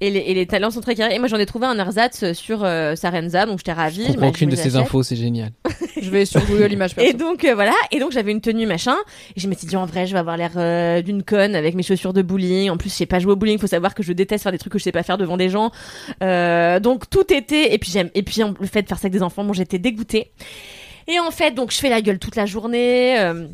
Et 0.00 0.10
les, 0.10 0.20
et 0.20 0.34
les 0.34 0.46
talons 0.46 0.70
sont 0.70 0.80
très 0.80 0.94
carrés. 0.94 1.14
Et 1.14 1.18
moi 1.18 1.28
j'en 1.28 1.38
ai 1.38 1.46
trouvé 1.46 1.66
un 1.66 1.78
ersatz 1.78 2.32
sur 2.32 2.64
euh, 2.64 2.94
Sarenza 2.96 3.46
donc 3.46 3.58
j'étais 3.58 3.72
ravie. 3.72 4.04
Je 4.06 4.12
comprends 4.12 4.28
aucune 4.28 4.50
je 4.50 4.56
de 4.56 4.60
me 4.60 4.62
ces 4.62 4.76
infos, 4.76 5.02
c'est 5.02 5.16
génial. 5.16 5.50
Je 6.00 6.10
vais 6.10 6.26
sur 6.26 6.44
Google 6.44 6.70
Images 6.72 6.94
perso. 6.94 7.08
Et 7.10 7.14
donc 7.14 7.44
euh, 7.44 7.54
voilà, 7.54 7.72
et 7.90 7.98
donc 7.98 8.12
j'avais 8.12 8.30
une 8.32 8.40
tenue 8.42 8.66
machin, 8.66 8.94
et 9.36 9.40
je 9.40 9.48
m'étais 9.48 9.66
dit 9.66 9.74
en 9.76 9.86
vrai 9.86 10.06
je 10.06 10.12
vais 10.12 10.18
avoir 10.18 10.36
l'air 10.36 10.50
euh, 10.56 11.00
d'une 11.00 11.22
conne 11.22 11.54
avec 11.56 11.74
mes 11.74 11.82
chaussures 11.82 12.12
de 12.12 12.20
bowling. 12.20 12.68
En 12.68 12.76
plus 12.76 12.90
je 12.90 12.94
sais 12.94 13.06
pas 13.06 13.20
jouer 13.20 13.32
au 13.32 13.36
bowling, 13.36 13.58
faut 13.58 13.66
savoir 13.66 13.94
que 13.94 14.02
je 14.02 14.12
déteste 14.12 14.42
faire 14.42 14.52
des 14.52 14.58
trucs 14.58 14.72
que 14.72 14.78
je 14.78 14.84
sais 14.84 14.92
pas 14.92 15.02
faire 15.02 15.16
devant 15.16 15.36
des 15.38 15.48
gens. 15.48 15.70
Euh, 16.22 16.78
donc 16.80 17.08
tout 17.08 17.32
était, 17.32 17.72
et 17.72 17.78
puis 17.78 17.90
j'aime, 17.90 18.10
et 18.14 18.22
puis 18.22 18.42
le 18.60 18.66
fait 18.66 18.82
de 18.82 18.88
faire 18.88 18.98
ça 18.98 19.06
avec 19.06 19.12
des 19.14 19.22
enfants, 19.22 19.44
bon 19.44 19.54
j'étais 19.54 19.78
dégoûtée. 19.78 20.32
Et 21.08 21.18
en 21.20 21.30
fait 21.30 21.52
donc 21.52 21.70
je 21.72 21.78
fais 21.78 21.88
la 21.88 22.02
gueule 22.02 22.18
toute 22.18 22.36
la 22.36 22.44
journée. 22.46 23.18
euh, 23.18 23.46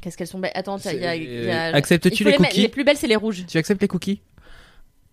Qu'est-ce 0.00 0.16
qu'elles 0.16 0.26
sont 0.28 0.38
belles 0.38 0.52
Attends, 0.54 0.78
il 0.78 0.98
y 1.00 1.04
a, 1.04 1.14
il 1.16 1.22
y 1.44 1.50
a- 1.50 1.68
Euh, 1.70 1.74
Acceptes-tu 1.74 2.24
les 2.24 2.34
cookies 2.34 2.62
Les 2.62 2.68
plus 2.68 2.84
belles 2.84 2.96
c'est 2.96 3.06
les 3.06 3.16
rouges. 3.16 3.44
Tu 3.46 3.58
acceptes 3.58 3.82
les 3.82 3.88
cookies? 3.88 4.20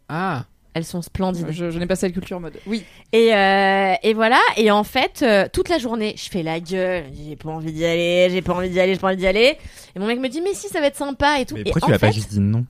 Ah, 0.10 0.45
Elles 0.74 0.86
sont 0.86 1.01
splendides. 1.01 1.47
Je, 1.51 1.70
je 1.72 1.80
n'ai 1.80 1.86
pas 1.88 1.95
cette 1.95 2.14
culture 2.14 2.39
mode. 2.39 2.58
Oui. 2.66 2.84
Et, 3.14 3.34
euh, 3.36 3.93
et 4.03 4.14
voilà, 4.14 4.39
et 4.55 4.72
en 4.72 4.84
fait, 4.84 5.22
euh, 5.24 5.47
toute 5.51 5.70
la 5.70 5.78
journée, 5.80 6.14
je 6.18 6.30
fais 6.30 6.43
la 6.43 6.60
gueule, 6.60 7.05
j'ai 7.14 7.36
pas 7.36 7.49
envie 7.49 7.72
d'y 7.74 7.84
aller, 7.86 8.28
j'ai 8.32 8.41
pas 8.41 8.53
envie 8.53 8.70
d'y 8.70 8.80
aller, 8.80 8.93
j'ai 8.93 8.99
pas 8.99 9.08
envie 9.08 9.18
d'y 9.18 9.28
aller. 9.28 9.58
Et 9.95 9.99
mon 9.99 10.05
mec 10.08 10.20
me 10.20 10.30
dit, 10.30 10.41
mais 10.41 10.53
si, 10.53 10.68
ça 10.70 10.80
va 10.80 10.88
être 10.88 10.95
sympa 10.95 11.39
et 11.39 11.45
tout. 11.45 11.55
Mais 11.55 11.62
et 11.62 11.64
pourquoi 11.66 11.84
en 11.84 11.88
tu 11.88 11.91
l'as 11.93 11.99
pas 11.99 12.12
juste 12.12 12.30
dit 12.30 12.39
non? 12.39 12.66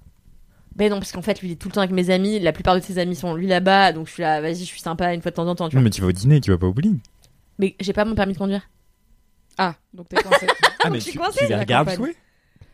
Ben 0.75 0.91
non, 0.91 0.99
parce 0.99 1.11
qu'en 1.11 1.23
fait, 1.23 1.41
lui, 1.41 1.49
il 1.49 1.51
est 1.53 1.55
tout 1.55 1.69
le 1.69 1.73
temps 1.73 1.81
avec 1.81 1.91
mes 1.91 2.09
amis, 2.11 2.39
la 2.39 2.53
plupart 2.53 2.75
de 2.75 2.79
ses 2.81 2.99
amis 2.99 3.15
sont 3.15 3.33
lui 3.33 3.47
là-bas, 3.47 3.93
donc 3.93 4.07
je 4.07 4.13
suis 4.13 4.21
là, 4.21 4.41
vas-y, 4.41 4.59
je 4.59 4.63
suis 4.65 4.79
sympa 4.79 5.11
une 5.13 5.21
fois 5.23 5.31
de 5.31 5.35
temps 5.35 5.47
en 5.47 5.55
temps, 5.55 5.69
tu 5.69 5.75
Non, 5.75 5.81
vois. 5.81 5.85
mais 5.85 5.89
tu 5.89 6.01
vas 6.01 6.07
au 6.07 6.11
dîner, 6.11 6.39
tu 6.39 6.51
vas 6.51 6.57
pas 6.59 6.67
au 6.67 6.73
bowling. 6.73 6.99
Mais 7.57 7.75
j'ai 7.79 7.93
pas 7.93 8.05
mon 8.05 8.13
permis 8.13 8.33
de 8.33 8.37
conduire. 8.37 8.61
Ah, 9.57 9.73
donc 9.93 10.07
t'es 10.07 10.17
coincé. 10.21 10.45
Ah, 10.83 10.91
mais 10.91 10.99
je 10.99 11.03
suis 11.05 11.13
tu, 11.13 11.17
coincée, 11.17 11.39
tu 11.39 11.45
les 11.45 11.49
la 11.55 11.59
regardes 11.61 11.89
jouer? 11.95 12.15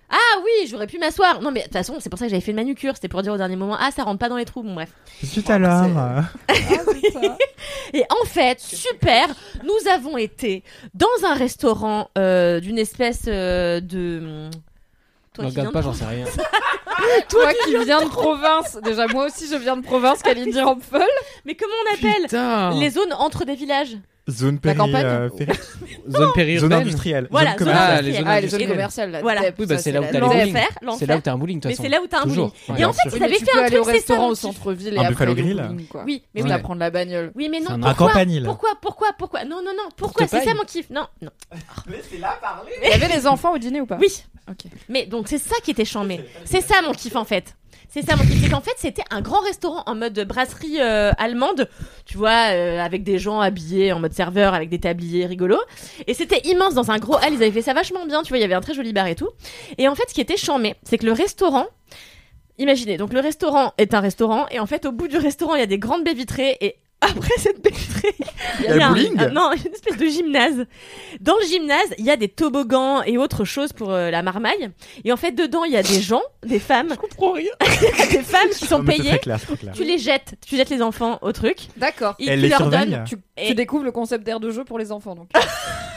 Ah 0.10 0.40
oui, 0.44 0.68
j'aurais 0.70 0.88
pu 0.88 1.00
m'asseoir. 1.00 1.42
Non, 1.42 1.52
mais 1.52 1.62
de 1.62 1.66
toute 1.66 1.74
façon, 1.74 1.96
c'est 2.00 2.10
pour 2.10 2.20
ça 2.20 2.26
que 2.26 2.32
j'avais 2.32 2.42
fait 2.42 2.52
une 2.52 2.58
manucure, 2.58 2.96
c'était 2.96 3.08
pour 3.08 3.22
dire 3.22 3.34
au 3.34 3.38
dernier 3.38 3.56
moment, 3.56 3.78
ah, 3.80 3.90
ça 3.92 4.04
rentre 4.04 4.20
pas 4.20 4.30
dans 4.30 4.38
les 4.38 4.46
trous, 4.46 4.64
bon 4.64 4.76
bref. 4.76 4.92
Tout 5.34 5.44
à 5.48 5.58
l'heure. 5.58 6.24
Et 7.94 8.04
en 8.10 8.26
fait, 8.26 8.60
super, 8.60 9.28
nous 9.64 9.90
avons 9.92 10.18
été 10.18 10.64
dans 10.94 11.08
un 11.26 11.34
restaurant 11.34 12.10
euh, 12.18 12.60
d'une 12.60 12.80
espèce 12.80 13.24
euh, 13.28 13.80
de... 13.80 14.50
Toi 15.34 15.46
qui 15.46 15.52
viens 15.52 15.64
regarde 15.64 15.68
de 15.68 15.74
pas, 15.74 15.82
j'en 15.82 15.94
sais 15.94 16.06
rien. 16.06 16.26
Toi 17.30 17.52
qui 17.66 17.72
viens 17.86 18.04
de 18.04 18.10
province. 18.10 18.78
Déjà, 18.84 19.08
moi 19.08 19.26
aussi, 19.26 19.48
je 19.48 19.56
viens 19.56 19.78
de 19.78 19.84
province, 19.84 20.22
Kalindi 20.22 20.62
Rampfel. 20.62 21.02
Mais 21.46 21.56
comment 21.56 21.74
on 21.90 21.94
appelle 21.96 22.24
Putain 22.24 22.80
les 22.80 22.92
zones 22.92 23.14
entre 23.14 23.44
des 23.46 23.56
villages? 23.56 23.98
Zone 24.30 24.56
La 24.56 24.62
péri, 24.62 24.78
campagne 24.78 25.06
euh, 25.06 25.30
Zone 26.10 26.30
périurbaine. 26.34 26.70
Zone 26.70 26.74
industrielle. 26.74 27.28
Voilà, 27.30 27.58
zone. 27.58 27.68
Ah, 27.70 27.98
industrielle. 27.98 28.06
les 28.06 28.14
zones 28.14 28.24
Ah, 28.28 28.42
les 28.42 28.48
zones 28.48 28.62
industrielles. 28.62 28.70
commerciales, 28.70 29.12
la 29.12 29.22
Voilà. 29.22 29.42
Oui, 29.60 29.66
bah 29.66 29.78
c'est 29.78 29.92
là 29.92 30.00
où 30.00 30.04
la- 30.04 30.08
t'as 30.12 30.20
les 30.20 30.26
bowling. 30.26 30.58
C'est 30.98 31.06
là 31.06 31.18
où 31.18 31.22
t'as 31.22 31.32
un 31.34 31.38
bowling, 31.38 31.62
Mais 31.66 31.76
c'est 31.76 31.90
là 31.90 32.02
où 32.02 32.08
t'as 32.08 32.22
un 32.22 32.26
bowling. 32.26 32.50
Ouais. 32.70 32.80
Et 32.82 32.86
en 32.86 32.94
fait, 32.94 33.10
ils 33.16 33.24
avaient 33.24 33.36
tu 33.38 33.46
fait 33.46 33.52
un 33.52 33.66
au 33.66 33.68
truc, 33.68 33.78
c'est 33.80 33.84
ça. 33.84 33.92
restaurant 33.92 34.28
au 34.28 34.32
kiff. 34.32 34.40
centre-ville 34.40 34.94
et 34.94 35.06
après 35.06 35.28
au 35.28 35.36
Grill. 35.36 35.70
Oui, 36.06 36.24
mais 36.34 36.42
oui. 36.42 36.50
la 36.50 36.60
prendre 36.60 36.80
la 36.80 36.90
bagnole. 36.90 37.32
Oui, 37.36 37.50
mais 37.50 37.60
non. 37.60 37.78
Pourquoi 37.80 37.94
campanile. 37.96 38.44
Pourquoi 38.46 38.70
Pourquoi 38.82 39.08
Pourquoi 39.18 39.44
Non, 39.44 39.58
non, 39.58 39.72
non. 39.76 39.90
Pourquoi 39.98 40.26
C'est 40.28 40.44
ça 40.44 40.54
mon 40.54 40.64
kiff? 40.64 40.90
Non, 40.90 41.06
non. 41.22 41.32
Il 42.84 42.90
y 42.90 42.94
avait 42.94 43.10
les 43.14 43.28
enfants 43.28 43.54
au 43.54 43.58
dîner 43.58 43.82
ou 43.82 43.86
pas? 43.86 43.98
Oui. 44.00 44.24
Ok. 44.50 44.72
Mais 44.90 45.06
donc 45.06 45.28
c'est 45.28 45.38
ça 45.38 45.56
qui 45.64 45.72
était 45.72 45.86
chambé. 45.86 46.22
C'est 46.46 46.62
ça 46.62 46.76
mon 46.82 46.94
kiff 46.94 47.16
en 47.16 47.26
fait. 47.26 47.56
C'est 47.94 48.02
ça 48.02 48.16
mon 48.16 48.24
kiff. 48.24 48.42
C'est 48.42 48.50
qu'en 48.50 48.60
fait 48.60 48.74
c'était 48.78 49.04
un 49.12 49.22
grand 49.22 49.42
restaurant 49.42 49.84
en 49.86 49.94
mode 49.94 50.20
brasserie 50.28 50.82
euh, 50.82 51.12
allemande, 51.20 51.70
tu 52.08 52.18
vois, 52.18 52.52
euh, 52.52 52.80
avec 52.80 53.04
des 53.04 53.20
gens 53.20 53.40
habillés 53.40 53.94
en 53.94 54.00
mode 54.00 54.14
serveur, 54.14 54.56
avec 54.56 54.70
des 54.70 54.80
tabliers 54.80 55.28
rigolos. 55.28 55.62
Et 56.08 56.16
c'était 56.16 56.42
immense 56.46 56.74
dans 56.74 56.90
un 56.90 56.98
gros 56.98 57.18
hall. 57.18 57.34
Ils 57.34 57.36
avaient 57.36 57.52
fait 57.52 57.62
ça 57.62 57.76
vachement 57.76 58.08
bien, 58.08 58.24
tu 58.24 58.30
vois. 58.30 58.40
Il 58.40 58.42
y 58.42 58.46
avait 58.46 58.56
un 58.56 58.62
très 58.62 58.74
joli 58.74 58.94
bar 58.94 59.06
et 59.06 59.14
tout. 59.14 59.30
Et 59.78 59.88
en 59.88 59.94
fait 59.94 60.06
ce 60.10 60.16
qui 60.16 60.22
était 60.22 60.38
chambé, 60.38 60.74
c'est 60.82 60.98
que 60.98 61.06
le 61.06 61.12
restaurant. 61.12 61.68
Imaginez, 62.58 62.98
donc 62.98 63.14
le 63.14 63.20
restaurant 63.20 63.74
est 63.78 63.94
un 63.94 64.00
restaurant 64.00 64.48
et 64.50 64.60
en 64.60 64.66
fait 64.66 64.86
au 64.86 64.92
bout 64.92 65.08
du 65.08 65.18
restaurant 65.18 65.56
il 65.56 65.60
y 65.60 65.64
a 65.64 65.68
des 65.68 65.80
grandes 65.80 66.04
baies 66.04 66.14
vitrées 66.14 66.58
et 66.62 66.76
après 67.04 67.34
cette 67.38 67.58
vitrée 67.66 68.16
il 68.60 68.66
y 68.76 68.80
a 68.80 68.88
un- 68.90 69.30
non 69.30 69.52
une 69.54 69.74
espèce 69.74 69.98
de 69.98 70.06
gymnase. 70.06 70.66
Dans 71.22 71.36
le 71.42 71.46
gymnase 71.48 71.94
il 71.98 72.06
y 72.06 72.10
a 72.12 72.16
des 72.18 72.28
toboggans 72.28 73.02
et 73.04 73.18
autres 73.18 73.46
choses 73.46 73.74
pour 73.74 73.92
euh, 73.92 74.10
la 74.12 74.22
marmaille 74.22 74.70
et 75.04 75.12
en 75.12 75.18
fait 75.18 75.32
dedans 75.32 75.64
il 75.64 75.72
y 75.74 75.78
a 75.78 75.84
des 75.84 76.02
gens, 76.02 76.22
des 76.46 76.60
femmes, 76.60 76.90
je 76.92 76.96
comprends 76.96 77.32
rien, 77.34 77.52
des 78.12 78.22
femmes 78.24 78.50
qui 78.50 78.66
sont 78.66 78.84
payées. 78.84 79.10
très 79.10 79.20
clair, 79.20 79.40
c'est 79.40 79.46
très 79.48 79.58
clair. 79.58 79.74
Tu 79.76 79.84
les 79.84 79.98
jettes, 79.98 80.36
tu 80.46 80.56
jettes 80.58 80.70
les 80.70 80.82
enfants 80.82 81.20
au 81.22 81.32
truc. 81.32 81.58
D'accord. 81.78 82.16
Et 82.20 82.28
Elle 82.28 82.40
tu 82.40 82.44
les 82.44 82.50
leur 82.50 82.70
donnes. 82.70 83.04
Tu, 83.08 83.16
Et- 83.38 83.48
tu 83.48 83.56
découvres 83.56 83.84
le 83.84 83.92
concept 83.92 84.24
d'air 84.26 84.40
de 84.40 84.50
jeu 84.52 84.64
pour 84.64 84.78
les 84.80 84.92
enfants, 84.92 85.16
donc. 85.16 85.30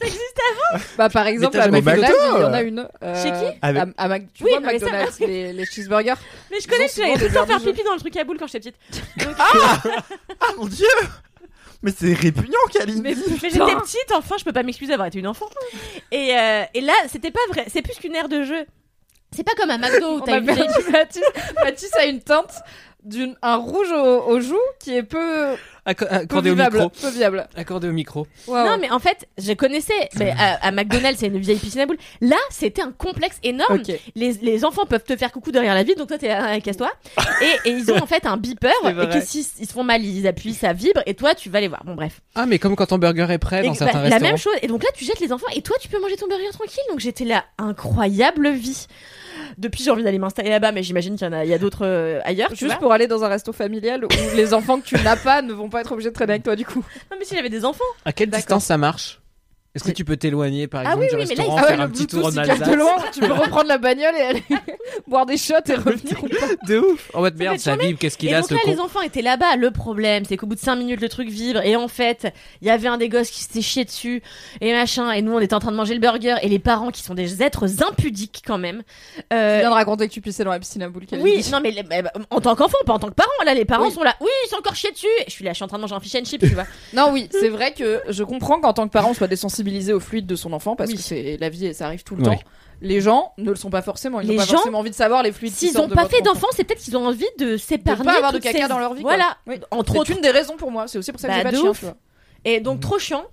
ça 0.00 0.06
existe 0.06 0.40
avant? 0.72 0.82
Bah, 0.98 1.08
par 1.10 1.26
exemple, 1.26 1.58
à 1.60 1.68
McDonald's, 1.68 2.06
ça 2.06 2.26
il 2.36 2.40
y 2.40 2.44
en 2.44 2.52
a 2.52 2.62
une. 2.62 2.88
euh, 3.02 3.22
Chez 3.22 3.30
qui? 3.30 3.58
Avec- 3.62 3.82
à, 3.96 4.02
à 4.04 4.08
Mac- 4.08 4.32
Tu 4.32 4.44
Oui, 4.44 4.50
vois, 4.50 4.60
mais 4.60 4.78
ça, 4.78 4.86
McDonald's, 4.86 5.16
oui. 5.20 5.26
les, 5.26 5.52
les 5.52 5.64
cheeseburgers. 5.66 6.14
Mais 6.50 6.58
je 6.60 6.64
Ils 6.64 6.70
connais, 6.70 6.88
j'avais 6.94 7.14
tout 7.14 7.20
le 7.24 7.32
temps 7.34 7.46
faire 7.46 7.60
pipi 7.60 7.82
dans 7.84 7.94
le 7.94 8.00
truc 8.00 8.16
à 8.16 8.24
boule 8.24 8.38
quand 8.38 8.46
j'étais 8.46 8.72
petite. 8.72 9.02
Donc, 9.26 9.34
Ah 9.38 10.52
mon 10.56 10.66
dieu 10.66 10.86
Mais 11.82 11.92
c'est 11.96 12.12
répugnant, 12.12 12.58
Kaline 12.72 13.00
mais, 13.02 13.14
mais 13.42 13.50
j'étais 13.50 13.58
petite, 13.76 14.12
enfin, 14.14 14.36
je 14.38 14.44
peux 14.44 14.52
pas 14.52 14.62
m'excuser 14.62 14.90
d'avoir 14.90 15.08
été 15.08 15.18
une 15.18 15.26
enfant. 15.26 15.48
Et, 16.10 16.36
euh, 16.36 16.62
et 16.74 16.80
là, 16.80 16.92
c'était 17.08 17.30
pas 17.30 17.40
vrai. 17.48 17.64
C'est 17.68 17.82
plus 17.82 17.94
qu'une 17.96 18.14
aire 18.14 18.28
de 18.28 18.42
jeu. 18.42 18.66
C'est 19.34 19.44
pas 19.44 19.52
comme 19.56 19.70
un 19.70 19.78
McDo 19.78 20.16
où 20.16 20.20
t'as 20.22 20.34
a 20.34 20.38
une 20.38 20.50
vieille 20.50 20.66
Mathis. 20.90 21.22
Mathis 21.62 21.94
a 21.96 22.04
une 22.06 22.20
teinte 22.20 22.52
d'une 23.04 23.34
un 23.42 23.56
rouge 23.56 23.90
au- 23.92 24.30
aux 24.30 24.40
joues 24.40 24.56
qui 24.78 24.94
est 24.96 25.02
peu, 25.02 25.54
Acco- 25.86 26.06
peu 26.06 26.14
Accordé 26.14 26.50
au 26.50 26.54
micro. 26.56 26.88
Peu 26.90 27.08
viable. 27.10 27.48
Accordé 27.56 27.88
au 27.88 27.92
micro. 27.92 28.26
Non, 28.48 28.76
mais 28.80 28.90
en 28.90 28.98
fait, 28.98 29.26
je 29.38 29.52
connaissais. 29.54 30.08
Mais 30.18 30.32
à, 30.38 30.54
à 30.66 30.70
McDonald's, 30.72 31.18
c'est 31.20 31.28
une 31.28 31.38
vieille 31.38 31.58
piscine 31.58 31.80
à 31.80 31.86
boules. 31.86 31.96
Là, 32.20 32.36
c'était 32.50 32.82
un 32.82 32.92
complexe 32.92 33.38
énorme. 33.42 33.80
Les, 34.14 34.32
les 34.42 34.64
enfants 34.64 34.84
peuvent 34.86 35.02
te 35.04 35.16
faire 35.16 35.32
coucou 35.32 35.50
derrière 35.52 35.74
la 35.74 35.82
vie, 35.82 35.94
donc 35.94 36.08
toi, 36.08 36.18
t'es 36.18 36.28
là, 36.28 36.60
casse-toi. 36.60 36.90
Et, 37.64 37.70
et 37.70 37.72
ils 37.72 37.90
ont 37.90 37.96
en 37.96 38.06
fait 38.06 38.26
un 38.26 38.36
beeper. 38.36 38.70
Et 38.84 39.08
que 39.18 39.20
s'ils 39.24 39.46
ils 39.58 39.66
se 39.66 39.72
font 39.72 39.82
mal, 39.84 40.04
ils 40.04 40.26
appuient, 40.26 40.52
ça 40.54 40.72
vibre. 40.74 41.00
Et 41.06 41.14
toi, 41.14 41.34
tu 41.34 41.48
vas 41.48 41.60
les 41.60 41.68
voir. 41.68 41.82
Bon, 41.84 41.94
bref. 41.94 42.20
Ah, 42.34 42.44
mais 42.46 42.58
comme 42.58 42.76
quand 42.76 42.86
ton 42.86 42.98
burger 42.98 43.26
est 43.30 43.38
prêt 43.38 43.60
Et 43.60 43.62
dans 43.68 43.70
bah, 43.72 43.78
certains 43.78 43.98
la 43.98 44.02
restaurants. 44.04 44.24
même 44.26 44.36
chose. 44.36 44.52
Et 44.62 44.66
donc 44.66 44.82
là, 44.82 44.90
tu 44.94 45.04
jettes 45.06 45.20
les 45.20 45.32
enfants. 45.32 45.46
Et 45.54 45.62
toi, 45.62 45.76
tu 45.80 45.88
peux 45.88 45.98
manger 46.00 46.16
ton 46.16 46.28
burger 46.28 46.50
tranquille. 46.52 46.82
Donc 46.90 47.00
j'étais 47.00 47.24
là, 47.24 47.44
incroyable 47.58 48.50
vie. 48.50 48.86
Depuis, 49.58 49.82
j'ai 49.82 49.90
envie 49.90 50.02
d'aller 50.02 50.18
m'installer 50.18 50.50
là-bas, 50.50 50.72
mais 50.72 50.82
j'imagine 50.82 51.16
qu'il 51.16 51.26
y 51.26 51.30
en 51.30 51.32
a, 51.32 51.44
il 51.44 51.50
y 51.50 51.54
a 51.54 51.58
d'autres 51.58 51.86
euh, 51.86 52.20
ailleurs. 52.24 52.54
Juste 52.54 52.78
pour 52.78 52.92
aller 52.92 53.06
dans 53.06 53.24
un 53.24 53.28
resto 53.28 53.52
familial 53.52 54.04
où 54.04 54.08
les 54.36 54.54
enfants 54.54 54.80
que 54.80 54.86
tu 54.86 54.96
n'as 54.96 55.16
pas 55.16 55.42
ne 55.42 55.52
vont 55.52 55.68
pas 55.68 55.80
être 55.80 55.92
obligés 55.92 56.10
de 56.10 56.14
traîner 56.14 56.32
avec 56.32 56.42
toi 56.42 56.56
du 56.56 56.64
coup. 56.64 56.84
Non, 57.10 57.16
mais 57.18 57.24
s'il 57.24 57.38
avait 57.38 57.48
des 57.48 57.64
enfants. 57.64 57.84
À 58.04 58.12
quelle 58.12 58.30
distance 58.30 58.64
ça 58.64 58.78
marche? 58.78 59.19
Est-ce 59.74 59.84
que 59.84 59.92
tu 59.92 60.04
peux 60.04 60.16
t'éloigner 60.16 60.66
par 60.66 60.80
Ah 60.84 60.94
exemple 60.94 61.00
oui, 61.02 61.08
du 61.10 61.14
oui, 61.14 61.24
mais 61.28 61.34
là, 61.36 61.42
restaurant, 61.44 61.56
il- 61.56 61.60
Ah 61.60 61.62
ouais, 61.62 61.76
faire 61.76 61.80
un 61.80 61.88
petit 61.90 62.06
tour 62.08 62.26
en 62.26 62.36
Alsace 62.36 62.74
loin, 62.76 62.90
tu 63.12 63.20
peux 63.20 63.32
reprendre 63.32 63.68
la 63.68 63.78
bagnole 63.78 64.16
et 64.16 64.20
aller 64.20 64.42
boire 65.06 65.26
des 65.26 65.36
shots 65.36 65.54
et 65.68 65.74
revenir. 65.76 66.16
De 66.66 66.78
ouf. 66.78 67.08
En 67.14 67.20
mode 67.20 67.36
merde, 67.36 67.58
ça 67.58 67.76
vibre, 67.76 67.96
qu'est-ce 67.98 68.18
qu'il 68.18 68.34
a 68.34 68.40
donc 68.40 68.48
ce 68.50 68.54
là, 68.54 68.60
con 68.64 68.70
les 68.72 68.80
enfants 68.80 69.00
étaient 69.02 69.22
là-bas. 69.22 69.54
Le 69.56 69.70
problème, 69.70 70.24
c'est 70.24 70.36
qu'au 70.36 70.46
bout 70.46 70.56
de 70.56 70.60
5 70.60 70.74
minutes, 70.74 71.00
le 71.00 71.08
truc 71.08 71.28
vibre. 71.28 71.60
Et 71.64 71.76
en 71.76 71.86
fait, 71.86 72.34
il 72.60 72.66
y 72.66 72.70
avait 72.70 72.88
un 72.88 72.96
des 72.96 73.08
gosses 73.08 73.30
qui 73.30 73.42
s'était 73.44 73.62
chié 73.62 73.84
dessus 73.84 74.22
et 74.60 74.72
machin. 74.72 75.12
Et 75.12 75.22
nous, 75.22 75.32
on 75.34 75.38
était 75.38 75.54
en 75.54 75.60
train 75.60 75.70
de 75.70 75.76
manger 75.76 75.94
le 75.94 76.00
burger. 76.00 76.34
Et 76.42 76.48
les 76.48 76.58
parents, 76.58 76.90
qui 76.90 77.02
sont 77.04 77.14
des 77.14 77.40
êtres 77.42 77.64
impudiques 77.88 78.42
quand 78.44 78.58
même. 78.58 78.82
Tu 79.16 79.22
Euh, 79.32 79.58
viens 79.60 79.70
de 79.70 79.74
raconter 79.74 80.08
que 80.08 80.12
tu 80.12 80.20
pissais 80.20 80.42
dans 80.42 80.50
la 80.50 80.58
piscine 80.58 80.82
à 80.82 80.88
boules. 80.88 81.04
oui, 81.20 81.44
non 81.52 81.60
mais 81.62 81.70
les- 81.70 81.84
bah, 81.84 82.10
en 82.30 82.40
tant 82.40 82.56
qu'enfant, 82.56 82.76
pas 82.84 82.94
en 82.94 82.98
tant 82.98 83.08
que 83.08 83.14
parent. 83.14 83.28
Là, 83.46 83.54
les 83.54 83.64
parents 83.64 83.86
Oui. 83.86 83.92
sont 83.92 84.02
là. 84.02 84.16
Oui, 84.20 84.28
ils 84.46 84.48
sont 84.50 84.56
encore 84.56 84.74
chiés 84.74 84.90
dessus. 84.90 85.06
Et 85.20 85.24
je 85.28 85.30
suis 85.30 85.44
là, 85.44 85.52
je 85.52 85.56
suis 85.56 85.64
en 85.64 85.68
train 85.68 85.78
de 85.78 85.82
manger 85.82 85.94
un 85.94 86.00
fish 86.00 86.16
and 86.16 86.24
chips, 86.24 86.40
tu 86.40 86.54
vois. 86.54 86.66
Non, 86.92 87.10
oui, 87.12 87.28
c'est 87.30 87.48
vrai 87.50 87.72
que 87.72 88.02
je 88.08 88.24
comprends 88.24 88.60
qu'en 88.60 88.72
tant 88.72 88.88
que 88.88 88.92
parent, 88.92 89.10
on 89.10 89.14
soit 89.14 89.28
désensibilisé 89.28 89.59
au 89.92 90.00
fluide 90.00 90.26
de 90.26 90.36
son 90.36 90.52
enfant 90.52 90.76
parce 90.76 90.90
Oui. 90.90 90.96
que 90.96 91.02
c'est 91.02 91.36
la 91.38 91.48
vie 91.48 91.66
et 91.66 91.72
ça 91.72 91.86
arrive 91.86 92.02
tout 92.04 92.16
le 92.16 92.22
temps. 92.22 92.38
Les 92.82 93.00
gens 93.02 93.32
ne 93.36 93.50
le 93.50 93.56
sont 93.56 93.68
pas 93.70 93.82
forcément. 93.82 94.20
Ils 94.20 94.28
n'ont 94.28 94.36
pas 94.36 94.44
gens, 94.46 94.52
forcément 94.54 94.78
envie 94.78 94.88
de 94.90 94.94
savoir 94.94 95.22
les 95.22 95.32
fluides 95.32 95.52
S'ils 95.52 95.70
sortent 95.72 95.84
ont 95.86 95.88
de 95.88 95.94
pas 95.94 96.06
fait 96.08 96.22
enfant. 96.22 96.32
d'enfants, 96.32 96.46
c'est 96.52 96.64
peut-être 96.64 96.80
qu'ils 96.80 96.96
ont 96.96 97.06
envie 97.06 97.26
de 97.38 97.44
de 97.52 97.56
s'épargner. 97.58 98.04
pas 98.04 98.16
avoir 98.16 98.32
de 98.32 98.38
caca 98.38 98.62
ces- 98.62 98.68
dans 98.68 98.78
leur 98.78 98.94
vie. 98.94 99.02
quoi. 99.02 99.16
Voilà. 99.16 99.36
Oui. 99.46 99.56
Entre 99.70 99.92
C'est 99.92 99.98
autres. 99.98 100.10
une 100.12 100.20
des 100.22 100.30
raisons 100.30 100.56
pour 100.56 100.70
moi. 100.70 100.88
C'est 100.88 100.96
aussi 100.96 101.12
pour 101.12 101.20
ça 101.20 101.28
que 101.28 101.32
Bah, 101.32 101.38
j'ai 101.38 101.44
pas 101.44 101.50
de 101.50 101.56
de 101.56 101.60
chien. 101.60 101.70
ouf. 101.70 101.78
tu 101.80 101.84
vois. 101.84 101.96
Et 102.46 102.60
donc 102.60 102.80
trop 102.80 102.98
chiant. 102.98 103.24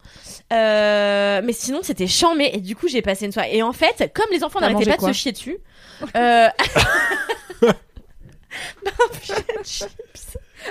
Euh, 0.52 1.42
mais 1.44 1.54
sinon 1.54 1.80
c'était 1.82 2.08
chambé 2.08 2.50
et 2.54 2.60
du 2.60 2.76
coup 2.76 2.90
j'ai 2.90 3.02
passé 3.02 3.26
une 3.26 3.32
soirée. 3.32 3.56
Et 3.56 3.64
en 3.64 3.72
fait, 3.72 4.12
comme 4.14 4.26
les 4.32 4.44
enfants 4.44 4.60
n'arrêtaient 4.60 4.86
pas 4.98 4.98
de 4.98 5.14
se 5.14 5.18
chier 5.18 5.32
dessus, 5.32 5.58
euh... 6.18 6.48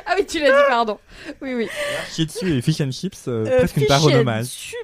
Ah 0.06 0.14
oui, 0.18 0.26
tu 0.26 0.38
l'as 0.40 0.50
dit, 0.50 0.64
pardon. 0.68 0.98
Oui, 1.40 1.54
oui. 1.54 1.68
Chier 2.12 2.26
dessus 2.26 2.52
et 2.58 2.60
fish 2.62 2.80
and 2.80 2.90
chips, 2.90 3.24
euh, 3.28 3.46
euh, 3.46 3.58
presque 3.58 3.76
une 3.78 3.86
part 3.86 4.02
fish 4.02 4.12
and 4.14 4.18
hommage. 4.18 4.46
chips. 4.48 4.76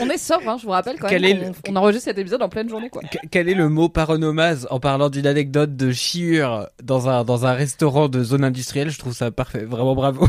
On 0.00 0.08
est 0.08 0.18
sobre, 0.18 0.48
hein, 0.48 0.56
je 0.58 0.64
vous 0.64 0.70
rappelle 0.70 0.98
quand 0.98 1.08
Quel 1.08 1.22
même. 1.22 1.38
qu'on- 1.40 1.46
le- 1.48 1.54
On 1.70 1.76
enregistre 1.76 2.04
cet 2.06 2.18
épisode 2.18 2.40
en 2.42 2.48
pleine 2.48 2.68
journée, 2.68 2.88
quoi. 2.88 3.02
Qu- 3.02 3.18
Quel 3.30 3.48
est 3.48 3.54
le 3.54 3.68
mot 3.68 3.88
paronomase 3.88 4.66
en 4.70 4.80
parlant 4.80 5.08
d'une 5.10 5.26
anecdote 5.26 5.76
de 5.76 5.92
chiure 5.92 6.68
dans 6.82 7.08
un, 7.08 7.24
dans 7.24 7.46
un 7.46 7.52
restaurant 7.52 8.08
de 8.08 8.22
zone 8.22 8.44
industrielle? 8.44 8.90
Je 8.90 8.98
trouve 8.98 9.12
ça 9.14 9.30
parfait, 9.30 9.64
vraiment 9.64 9.94
bravo. 9.94 10.26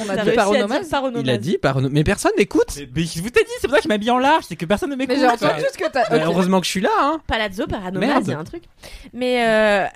On 0.00 0.08
a 0.08 0.16
dit 0.24 0.32
paronomase. 0.32 0.88
paronomase. 0.88 1.22
Il 1.24 1.30
a 1.30 1.38
dit 1.38 1.58
paronomase. 1.58 1.92
Mais 1.94 2.04
personne 2.04 2.32
n'écoute. 2.36 2.66
Mais, 2.76 2.88
mais 2.96 3.02
je 3.04 3.22
vous 3.22 3.30
t'ai 3.30 3.44
dit, 3.44 3.50
c'est 3.60 3.66
pour 3.68 3.72
ça 3.74 3.78
que 3.78 3.84
je 3.84 3.88
m'habille 3.88 4.10
en 4.10 4.18
large, 4.18 4.44
c'est 4.48 4.56
que 4.56 4.66
personne 4.66 4.90
ne 4.90 4.96
m'écoute. 4.96 5.16
Mais 5.16 5.20
j'ai 5.22 5.28
entendu 5.28 5.62
ce 5.72 5.78
que 5.78 5.90
t'as. 5.90 6.08
Bah, 6.10 6.16
Ok. 6.16 6.22
Heureusement 6.26 6.60
que 6.60 6.66
je 6.66 6.70
suis 6.70 6.80
là, 6.80 6.90
hein. 6.98 7.20
Palazzo, 7.26 7.66
paranomase, 7.66 8.08
Merde. 8.08 8.24
il 8.26 8.30
y 8.30 8.34
a 8.34 8.38
un 8.38 8.44
truc. 8.44 8.64
Mais 9.12 9.46
euh, 9.46 9.86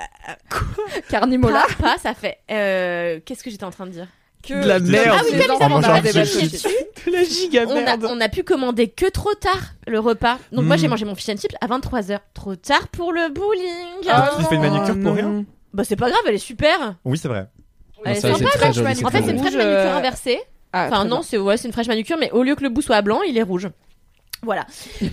Carnimola. 1.08 1.64
pas, 1.78 1.84
pas, 1.94 1.98
ça 1.98 2.14
fait. 2.14 2.38
Euh, 2.50 3.20
Qu'est-ce 3.24 3.42
que 3.42 3.50
j'étais 3.50 3.64
en 3.64 3.70
train 3.70 3.86
de 3.86 3.90
dire? 3.92 4.06
Que 4.46 4.62
De 4.62 4.66
la 4.68 4.78
merde. 4.80 5.18
Ah 5.18 5.22
oui, 5.24 5.38
comme 5.58 5.72
un 5.72 5.80
pas 5.82 6.00
de 6.00 6.12
dessus. 6.20 6.66
La 7.12 7.22
giga 7.22 7.64
on 7.68 7.86
a, 7.86 7.96
on 8.12 8.20
a 8.20 8.28
pu 8.28 8.42
commander 8.42 8.88
que 8.88 9.08
trop 9.10 9.34
tard 9.34 9.74
le 9.86 9.98
repas. 10.00 10.38
Donc 10.52 10.64
moi 10.64 10.76
Mm. 10.76 10.78
j'ai 10.78 10.88
mangé 10.88 11.04
mon 11.04 11.14
fish 11.14 11.28
and 11.28 11.36
chips 11.36 11.54
à 11.60 11.66
23h. 11.68 12.18
Trop 12.34 12.56
tard 12.56 12.88
pour 12.88 13.12
le 13.12 13.28
bowling. 13.32 14.08
Ah, 14.08 14.30
Tu 14.38 14.44
fait 14.44 14.54
une 14.56 14.62
manucure 14.62 14.94
pour 14.94 15.02
non. 15.02 15.12
rien 15.14 15.44
Bah 15.72 15.84
c'est 15.84 15.96
pas 15.96 16.08
grave, 16.10 16.20
elle 16.26 16.34
est 16.34 16.38
super. 16.38 16.94
Oui, 17.04 17.16
c'est 17.18 17.28
vrai. 17.28 17.46
Elle 18.04 18.16
est 18.16 18.20
sympa, 18.20 18.34
En 18.34 19.10
fait, 19.10 19.22
c'est 19.22 19.30
une 19.30 19.38
fraîche 19.38 19.54
manucure 19.54 19.60
euh, 19.60 19.96
inversée. 19.98 20.40
Ah, 20.72 20.86
Enfin 20.88 21.04
non, 21.04 21.22
c'est 21.22 21.38
ouais, 21.38 21.56
c'est 21.56 21.66
une 21.68 21.72
fraîche 21.72 21.88
manucure, 21.88 22.16
mais 22.18 22.30
au 22.32 22.42
lieu 22.42 22.54
que 22.54 22.62
le 22.62 22.68
bout 22.68 22.82
soit 22.82 23.00
blanc, 23.02 23.22
il 23.22 23.38
est 23.38 23.42
rouge. 23.42 23.68
Voilà. 24.46 24.64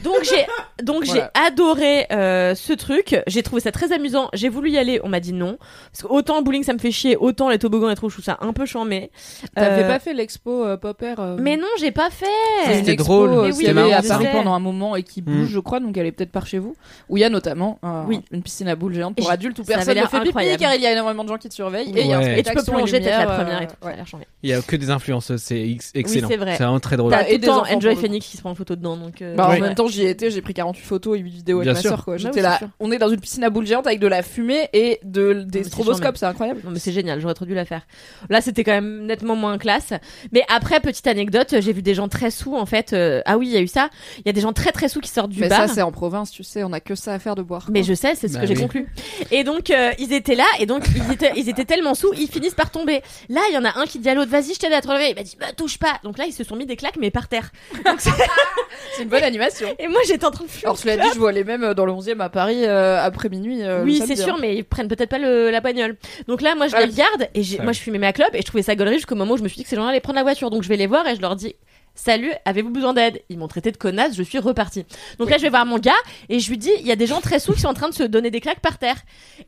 Donc 0.03 0.23
j'ai 0.23 0.45
donc 0.83 1.03
Voilà. 1.05 1.31
j'ai 1.35 1.47
adoré 1.47 2.05
euh, 2.13 2.55
ce 2.55 2.71
truc. 2.71 3.17
J'ai 3.27 3.43
trouvé 3.43 3.61
ça 3.61 3.71
très 3.71 3.91
amusant. 3.91 4.29
J'ai 4.33 4.47
voulu 4.47 4.69
y 4.71 4.77
aller. 4.77 4.99
On 5.03 5.09
m'a 5.09 5.19
dit 5.19 5.33
non 5.33 5.57
parce 5.91 6.03
que 6.03 6.07
autant 6.07 6.37
le 6.37 6.43
bowling 6.43 6.63
ça 6.63 6.71
me 6.73 6.79
fait 6.79 6.91
chier, 6.91 7.17
autant 7.17 7.49
les 7.49 7.57
toboggans 7.59 7.89
et 7.89 7.95
tout, 7.95 8.07
je 8.09 8.15
trouve 8.15 8.25
ça 8.25 8.37
un 8.41 8.53
peu 8.53 8.65
chambé. 8.65 9.11
T'avais 9.55 9.83
Euh, 9.83 9.87
pas 9.87 9.99
fait 9.99 10.13
l'expo 10.13 10.63
euh, 10.63 10.77
Popper 10.77 11.15
euh, 11.19 11.37
Mais 11.39 11.57
non, 11.57 11.67
j'ai 11.79 11.91
pas 11.91 12.09
C'est 12.11 12.25
fait. 12.25 12.75
C'était 12.75 12.95
drôle, 12.95 13.29
Mais 13.47 13.51
qui 13.51 13.57
oui, 13.57 13.65
est 13.65 13.73
mais 13.73 13.91
à 13.91 14.01
Paris 14.01 14.27
pendant 14.31 14.53
un 14.53 14.59
moment 14.59 14.95
et 14.95 15.03
qui 15.03 15.21
bouge, 15.21 15.33
Mm. 15.33 15.45
je 15.47 15.59
crois, 15.59 15.79
donc 15.79 15.97
elle 15.97 16.05
est 16.05 16.11
peut-être 16.11 16.31
par 16.31 16.45
chez 16.47 16.59
vous. 16.59 16.75
Où 17.09 17.17
il 17.17 17.21
y 17.21 17.23
a 17.23 17.29
notamment 17.29 17.79
euh, 17.83 18.03
Oui. 18.07 18.21
une 18.31 18.43
piscine 18.43 18.67
à 18.67 18.75
boules 18.75 18.93
géante 18.93 19.15
pour 19.15 19.27
Et 19.29 19.33
adultes 19.33 19.57
où 19.59 19.63
personne 19.63 19.97
ne 19.97 20.05
fait 20.05 20.21
pipi 20.21 20.57
car 20.59 20.75
il 20.75 20.81
y 20.81 20.85
a 20.85 20.91
énormément 20.91 21.23
de 21.23 21.29
gens 21.29 21.37
qui 21.37 21.49
te 21.49 21.53
surveillent 21.55 21.91
et 21.97 22.03
Ouais. 22.13 22.43
Tu 22.43 22.53
peux 22.53 22.63
plonger, 22.63 23.01
t'es 23.01 23.09
la 23.09 23.25
première 23.25 23.61
et 23.63 23.67
tout. 23.67 23.73
Ouais. 23.83 23.95
Il 24.43 24.49
y 24.49 24.53
a 24.53 24.61
que 24.61 24.75
des 24.75 24.89
influenceuses, 24.91 25.41
c'est 25.41 25.59
ex- 25.69 25.91
excellent. 25.95 26.27
c'est 26.29 26.37
vrai. 26.37 26.55
vraiment 26.55 26.79
très 26.79 26.97
drôle. 26.97 27.11
T'as 27.11 27.23
et 27.27 27.35
tout 27.35 27.39
des 27.41 27.47
le 27.47 27.53
temps 27.53 27.61
enfants, 27.61 27.75
Enjoy 27.77 27.95
Phoenix 27.95 28.27
qui 28.27 28.37
se 28.37 28.41
prend 28.41 28.51
en 28.51 28.55
photo 28.55 28.75
dedans, 28.75 28.97
donc. 28.97 29.21
Euh, 29.23 29.35
Bah, 29.35 29.49
Oui. 29.51 29.57
En 29.57 29.61
même 29.61 29.75
temps, 29.75 29.87
j'y 29.87 30.05
étais, 30.05 30.29
j'ai 30.29 30.41
pris 30.41 30.53
48 30.53 30.83
photos 30.83 31.17
et 31.17 31.21
8 31.21 31.29
vidéos 31.29 31.57
avec 31.57 31.65
Bien 31.67 31.73
ma 31.73 31.79
sûr. 31.81 31.89
soeur. 31.91 32.05
Quoi. 32.05 32.13
Bah 32.15 32.17
J'étais 32.19 32.35
oui, 32.37 32.41
là. 32.43 32.51
c'est 32.53 32.65
sûr. 32.65 32.69
On 32.79 32.91
est 32.91 32.97
dans 32.97 33.09
une 33.09 33.19
piscine 33.19 33.43
à 33.43 33.49
boules 33.49 33.65
géante 33.65 33.87
avec 33.87 33.99
de 33.99 34.07
la 34.07 34.21
fumée 34.23 34.69
et 34.73 34.99
de, 35.03 35.43
des 35.47 35.59
mais 35.59 35.65
stroboscopes, 35.65 36.17
c'est 36.17 36.25
incroyable. 36.25 36.61
Non 36.63 36.71
mais 36.71 36.79
c'est 36.79 36.91
génial, 36.91 37.19
j'aurais 37.19 37.33
trop 37.33 37.45
dû 37.45 37.53
la 37.53 37.65
faire. 37.65 37.81
Là 38.29 38.41
c'était 38.41 38.63
quand 38.63 38.71
même 38.73 39.05
nettement 39.05 39.35
moins 39.35 39.57
classe. 39.57 39.93
Mais 40.31 40.43
après 40.53 40.79
petite 40.79 41.07
anecdote, 41.07 41.55
j'ai 41.59 41.73
vu 41.73 41.81
des 41.81 41.93
gens 41.95 42.07
très 42.07 42.31
sous 42.31 42.55
en 42.55 42.65
fait. 42.65 42.93
euh, 42.93 43.21
Ah 43.25 43.37
oui 43.37 43.47
il 43.47 43.53
y 43.53 43.57
a 43.57 43.61
eu 43.61 43.67
ça. 43.67 43.89
Il 44.19 44.23
y 44.25 44.29
a 44.29 44.33
des 44.33 44.41
gens 44.41 44.53
très 44.53 44.71
très 44.71 44.89
sous 44.89 44.99
qui 44.99 45.09
sortent 45.09 45.29
du 45.31 45.39
Mais 45.39 45.49
bar. 45.49 45.67
ça, 45.67 45.73
c'est 45.73 45.81
en 45.81 45.91
province, 45.91 46.31
tu 46.31 46.43
sais, 46.43 46.63
on 46.63 46.73
a 46.73 46.79
que 46.79 46.95
ça 46.95 47.13
à 47.13 47.19
faire 47.19 47.35
de 47.35 47.41
boire. 47.41 47.67
mais 47.69 47.83
je 47.83 47.93
sais, 47.93 48.15
c'est 48.15 48.27
ce 48.27 48.33
Bah 48.33 48.41
que 48.41 48.47
j'ai 48.47 48.55
oui. 48.55 48.61
conclu. 48.61 48.87
Et 49.31 49.43
donc 49.43 49.69
euh, 49.69 49.91
ils 49.99 50.13
étaient 50.13 50.35
là 50.35 50.45
et 50.59 50.65
donc 50.65 50.83
ils 50.95 51.13
étaient 51.13 51.31
ils 51.35 51.49
étaient 51.49 51.65
tellement 51.65 51.95
sous, 51.95 52.11
ils 52.13 52.27
finissent 52.29 52.53
par 52.55 52.71
tomber. 52.71 53.01
Là 53.29 53.41
il 53.49 53.55
y 53.55 53.57
en 53.57 53.65
a 53.65 53.77
un 53.79 53.85
qui 53.85 53.99
dit 53.99 54.09
à 54.09 54.13
l'autre 54.15 54.31
vas-y 54.31 54.53
je 54.53 54.59
t'aide 54.59 54.73
à 54.73 54.81
te 54.81 54.87
relever. 54.87 55.09
Il 55.11 55.15
m'a 55.15 55.23
dit 55.23 55.37
bah 55.39 55.47
touche 55.55 55.77
pas. 55.77 55.99
Donc 56.03 56.17
là 56.17 56.25
ils 56.27 56.33
se 56.33 56.43
sont 56.43 56.55
mis 56.55 56.65
des 56.65 56.75
claques 56.75 56.97
mais 56.99 57.11
par 57.11 57.27
terre. 57.27 57.51
Donc, 57.85 57.99
c'est- 58.01 58.09
c'est 58.97 59.03
une 59.03 59.09
bonne 59.13 59.23
animation. 59.23 59.67
et 59.79 59.87
moi 59.87 59.99
j'étais 60.07 60.25
en 60.25 60.31
train 60.31 60.43
de 60.45 60.49
fuir. 60.49 60.67
Alors, 60.69 60.77
tu 60.79 60.87
l'as 60.87 60.97
dit, 60.97 61.07
je 61.13 61.19
vois 61.19 61.31
les 61.31 61.43
mêmes 61.43 61.63
euh, 61.63 61.73
dans 61.73 61.85
le 61.85 61.91
11e 61.93 62.19
à 62.19 62.29
Paris 62.29 62.65
euh, 62.65 62.99
après 63.01 63.29
minuit. 63.29 63.63
euh, 63.63 63.83
oui, 63.83 64.01
c'est 64.05 64.15
sûr, 64.15 64.33
hein. 64.35 64.37
mais 64.41 64.55
ils 64.57 64.63
prennent 64.63 64.87
peut-être 64.87 65.09
pas 65.09 65.19
le, 65.19 65.49
la 65.49 65.61
bagnole. 65.61 65.95
Donc 66.27 66.41
là, 66.41 66.55
moi, 66.55 66.67
je 66.67 66.75
Ah 66.75 66.81
les 66.85 66.91
regarde 66.91 67.27
et 67.33 67.43
j'ai, 67.43 67.57
Ouais. 67.57 67.63
moi, 67.63 67.73
je 67.73 67.79
fumais 67.79 67.99
ma 67.99 68.13
clope 68.13 68.33
et 68.33 68.39
je 68.41 68.45
trouvais 68.45 68.63
ça 68.63 68.75
gaulerie 68.75 68.95
jusqu'au 68.95 69.15
moment 69.15 69.33
où 69.33 69.37
je 69.37 69.43
me 69.43 69.47
suis 69.47 69.57
dit 69.57 69.63
que 69.63 69.69
ces 69.69 69.75
gens-là 69.75 69.89
allaient 69.89 69.99
prendre 69.99 70.17
la 70.17 70.23
voiture. 70.23 70.49
Donc 70.49 70.63
je 70.63 70.69
vais 70.69 70.77
les 70.77 70.87
voir 70.87 71.07
et 71.07 71.15
je 71.15 71.21
leur 71.21 71.35
dis. 71.35 71.55
Salut, 71.95 72.31
avez-vous 72.45 72.71
besoin 72.71 72.93
d'aide? 72.93 73.21
Ils 73.29 73.37
m'ont 73.37 73.47
traité 73.47 73.71
de 73.71 73.77
connasse, 73.77 74.15
je 74.15 74.23
suis 74.23 74.39
repartie. 74.39 74.83
Donc 75.19 75.29
là, 75.29 75.37
je 75.37 75.43
vais 75.43 75.49
voir 75.49 75.63
mon 75.65 75.77
gars 75.77 75.91
et 76.27 76.39
je 76.39 76.49
lui 76.49 76.57
dis, 76.57 76.71
il 76.79 76.87
y 76.87 76.91
a 76.91 76.95
des 76.95 77.05
gens 77.05 77.21
très 77.21 77.39
sous 77.39 77.53
qui 77.53 77.61
sont 77.61 77.67
en 77.67 77.75
train 77.75 77.87
de 77.87 77.93
se 77.93 78.01
donner 78.01 78.31
des 78.31 78.41
claques 78.41 78.61
par 78.61 78.79
terre. 78.79 78.97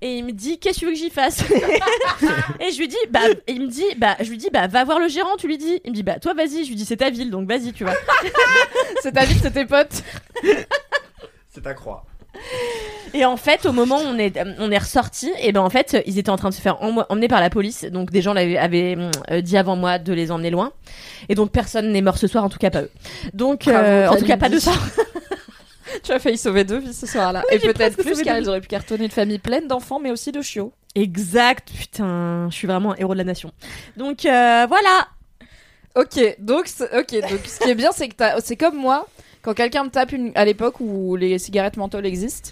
Et 0.02 0.18
il 0.18 0.24
me 0.24 0.32
dit, 0.32 0.60
qu'est-ce 0.60 0.76
que 0.76 0.80
tu 0.82 0.86
veux 0.86 0.92
que 0.92 0.98
j'y 0.98 1.10
fasse? 1.10 1.42
Et 2.60 2.72
je 2.72 2.78
lui 2.78 2.88
dis, 2.88 2.98
bah, 3.10 3.22
il 3.48 3.62
me 3.64 3.68
dit, 3.68 3.96
bah, 3.98 4.16
je 4.20 4.30
lui 4.30 4.38
dis, 4.38 4.50
bah, 4.54 4.68
va 4.68 4.84
voir 4.84 5.00
le 5.00 5.08
gérant, 5.08 5.36
tu 5.38 5.48
lui 5.48 5.58
dis. 5.58 5.82
Il 5.86 5.92
me 5.92 5.96
dit, 5.96 6.04
bah, 6.04 6.20
toi, 6.20 6.34
vas-y. 6.36 6.64
Je 6.64 6.70
lui 6.70 6.76
dis, 6.76 6.86
c'est 6.86 6.98
ta 6.98 7.10
ville, 7.10 7.32
donc 7.32 7.48
vas-y, 7.48 7.74
tu 7.74 7.84
vois. 7.84 7.96
C'est 9.02 9.12
ta 9.12 9.26
vie, 9.26 9.38
c'est 9.42 9.52
tes 9.52 9.66
potes. 9.66 10.04
C'est 11.50 11.62
ta 11.62 11.74
croix. 11.74 12.06
Et 13.14 13.24
en 13.24 13.38
fait, 13.38 13.66
au 13.66 13.72
moment 13.72 13.98
où 13.98 14.04
on 14.06 14.18
est, 14.18 14.38
on 14.60 14.70
est 14.72 14.78
ressorti, 14.78 15.32
et 15.40 15.54
ben 15.54 15.62
en 15.62 15.70
fait, 15.70 15.96
ils 16.06 16.20
étaient 16.20 16.30
en 16.32 16.36
train 16.36 16.50
de 16.50 16.54
se 16.54 16.60
faire 16.60 16.82
em- 16.84 17.06
emmener 17.08 17.30
par 17.30 17.40
la 17.40 17.50
police. 17.50 17.86
Donc 17.86 18.12
des 18.12 18.22
gens 18.22 18.34
l'avaient 18.34 18.58
avaient, 18.58 18.98
euh, 19.32 19.40
dit 19.42 19.56
avant 19.58 19.78
moi 19.78 20.00
de 20.00 20.12
les 20.12 20.32
emmener 20.32 20.50
loin. 20.50 20.74
Et 21.30 21.36
donc 21.36 21.52
personne 21.52 21.92
n'est 21.94 22.02
mort 22.02 22.18
ce 22.18 22.28
soir, 22.28 22.44
en 22.44 22.50
tout 22.50 22.58
cas 22.58 22.70
pas 22.72 22.82
eux. 22.82 22.92
Donc 23.34 23.66
Bravo, 23.66 23.80
euh, 23.80 24.08
en 24.10 24.18
tout 24.18 24.26
cas 24.26 24.36
pas 24.38 24.50
de 24.50 24.60
ça. 24.60 24.72
Tu 26.04 26.12
as 26.12 26.20
failli 26.20 26.38
sauver 26.38 26.64
deux 26.66 26.80
vies 26.80 26.94
ce 26.94 27.06
soir-là. 27.06 27.44
Oui, 27.50 27.56
et 27.58 27.60
peut-être 27.60 27.96
plus 27.98 28.22
car 28.22 28.38
ils 28.38 28.50
auraient 28.50 28.60
pu 28.60 28.68
cartonner 28.68 29.06
une 29.06 29.12
famille 29.12 29.40
pleine 29.40 29.68
d'enfants 29.68 30.00
mais 30.00 30.12
aussi 30.12 30.32
de 30.32 30.42
chiots. 30.42 30.74
Exact. 30.94 31.70
Putain, 31.72 32.48
je 32.50 32.56
suis 32.56 32.68
vraiment 32.68 32.92
un 32.94 32.96
héros 32.98 33.14
de 33.14 33.20
la 33.20 33.24
nation. 33.24 33.52
Donc 33.96 34.26
euh, 34.26 34.66
voilà. 34.68 35.08
Ok, 35.96 36.36
donc, 36.40 36.66
ok, 36.94 37.22
donc 37.30 37.40
ce 37.46 37.60
qui 37.64 37.70
est 37.70 37.76
bien, 37.76 37.92
c'est 37.94 38.10
que 38.10 38.16
t'as- 38.16 38.42
c'est 38.42 38.58
comme 38.58 38.76
moi, 38.76 39.08
quand 39.46 39.54
quelqu'un 39.54 39.84
me 39.84 39.90
tape 39.90 40.12
une, 40.12 40.32
à 40.34 40.44
l'époque 40.44 40.80
où 40.80 41.16
les 41.16 41.38
cigarettes 41.38 41.78
menthol 41.78 42.04
existent, 42.06 42.50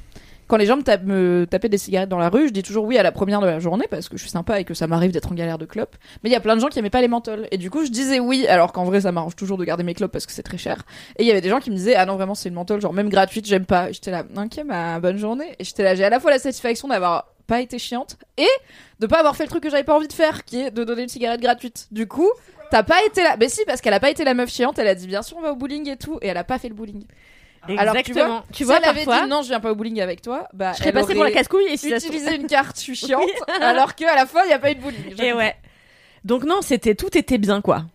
quand 0.47 0.57
les 0.57 0.67
gens 0.67 0.77
me, 0.77 0.83
tapent- 0.83 1.05
me 1.05 1.47
tapaient 1.49 1.69
des 1.69 1.79
cigarettes 1.79 2.09
dans 2.09 2.19
la 2.19 2.29
rue, 2.29 2.49
je 2.49 2.53
dis 2.53 2.61
toujours 2.61 2.85
oui 2.85 2.99
à 2.99 3.03
la 3.03 3.11
première 3.11 3.41
de 3.41 3.47
la 3.47 3.59
journée 3.59 3.87
parce 3.89 4.09
que 4.09 4.17
je 4.17 4.21
suis 4.21 4.29
sympa 4.29 4.59
et 4.59 4.63
que 4.63 4.75
ça 4.75 4.85
m'arrive 4.85 5.11
d'être 5.11 5.31
en 5.31 5.33
galère 5.33 5.57
de 5.57 5.65
clopes. 5.65 5.95
Mais 6.23 6.29
il 6.29 6.33
y 6.33 6.35
a 6.35 6.39
plein 6.39 6.55
de 6.55 6.61
gens 6.61 6.67
qui 6.67 6.77
aimaient 6.77 6.91
pas 6.91 7.01
les 7.01 7.07
menthols. 7.07 7.47
Et 7.49 7.57
du 7.57 7.71
coup, 7.71 7.83
je 7.83 7.89
disais 7.89 8.19
oui, 8.19 8.45
alors 8.47 8.73
qu'en 8.73 8.83
vrai, 8.83 9.01
ça 9.01 9.11
m'arrange 9.11 9.35
toujours 9.35 9.57
de 9.57 9.65
garder 9.65 9.83
mes 9.83 9.95
clopes 9.95 10.11
parce 10.11 10.27
que 10.27 10.31
c'est 10.31 10.43
très 10.43 10.59
cher. 10.59 10.83
Et 11.17 11.23
il 11.23 11.27
y 11.27 11.31
avait 11.31 11.41
des 11.41 11.49
gens 11.49 11.59
qui 11.59 11.71
me 11.71 11.75
disaient 11.75 11.95
ah 11.95 12.05
non, 12.05 12.15
vraiment, 12.15 12.35
c'est 12.35 12.49
une 12.49 12.55
menthol, 12.55 12.79
genre 12.79 12.93
même 12.93 13.09
gratuite, 13.09 13.47
j'aime 13.47 13.65
pas. 13.65 13.91
J'étais 13.91 14.11
là, 14.11 14.23
ok, 14.37 15.01
bonne 15.01 15.17
journée. 15.17 15.55
Et 15.57 15.63
j'étais 15.63 15.81
là, 15.81 15.95
j'ai 15.95 16.03
à 16.03 16.11
la 16.11 16.19
fois 16.19 16.29
la 16.29 16.37
satisfaction 16.37 16.89
d'avoir 16.89 17.29
pas 17.47 17.61
été 17.61 17.79
chiante 17.79 18.17
et 18.37 18.47
de 18.99 19.07
pas 19.07 19.19
avoir 19.19 19.35
fait 19.35 19.43
le 19.43 19.49
truc 19.49 19.63
que 19.63 19.69
j'avais 19.69 19.83
pas 19.83 19.95
envie 19.95 20.07
de 20.07 20.13
faire, 20.13 20.45
qui 20.45 20.59
est 20.59 20.71
de 20.71 20.83
donner 20.83 21.03
une 21.03 21.09
cigarette 21.09 21.41
gratuite. 21.41 21.87
Du 21.91 22.07
coup, 22.07 22.29
T'as 22.73 22.81
pas 22.81 23.05
été 23.05 23.21
là. 23.21 23.35
Mais 23.39 23.49
si, 23.49 23.63
parce 23.65 23.81
qu'elle 23.81 23.93
a 23.93 23.99
pas 23.99 24.09
été 24.09 24.23
la 24.23 24.33
meuf 24.33 24.49
chiante. 24.49 24.79
Elle 24.79 24.87
a 24.87 24.95
dit 24.95 25.05
bien 25.05 25.21
sûr, 25.21 25.37
on 25.37 25.41
va 25.41 25.51
au 25.51 25.55
bowling 25.55 25.87
et 25.89 25.95
tout. 25.95 26.17
Et 26.23 26.27
elle 26.29 26.37
a 26.37 26.43
pas 26.43 26.57
fait 26.57 26.69
le 26.69 26.73
bowling. 26.73 27.05
Alors, 27.67 27.77
tu 27.77 27.83
vois, 27.83 27.99
Exactement. 27.99 28.41
tu 28.51 28.57
si 28.57 28.63
vois, 28.63 28.77
elle 28.77 28.85
avait 28.85 29.05
parfois, 29.05 29.23
dit 29.25 29.29
non, 29.29 29.43
je 29.43 29.49
viens 29.49 29.59
pas 29.59 29.71
au 29.71 29.75
bowling 29.75 30.01
avec 30.01 30.23
toi, 30.23 30.47
bah, 30.53 30.71
je 30.73 30.79
serais 30.79 30.91
passée 30.91 31.13
pour 31.13 31.23
la 31.23 31.31
casse-couille 31.31 31.67
et 31.69 31.77
si 31.77 31.91
utilisé 31.91 32.35
une 32.35 32.47
carte, 32.47 32.75
je 32.77 32.81
suis 32.81 32.95
chiante. 33.07 33.29
Alors 33.61 33.93
qu'à 33.93 34.15
la 34.15 34.25
fin, 34.25 34.39
il 34.45 34.49
y 34.49 34.53
a 34.53 34.59
pas 34.59 34.71
eu 34.71 34.75
de 34.75 34.81
bowling. 34.81 35.21
Et 35.21 35.33
ouais. 35.33 35.55
Donc 36.25 36.45
non, 36.45 36.63
c'était 36.63 36.95
tout 36.95 37.15
était 37.15 37.37
bien 37.37 37.61
quoi. 37.61 37.85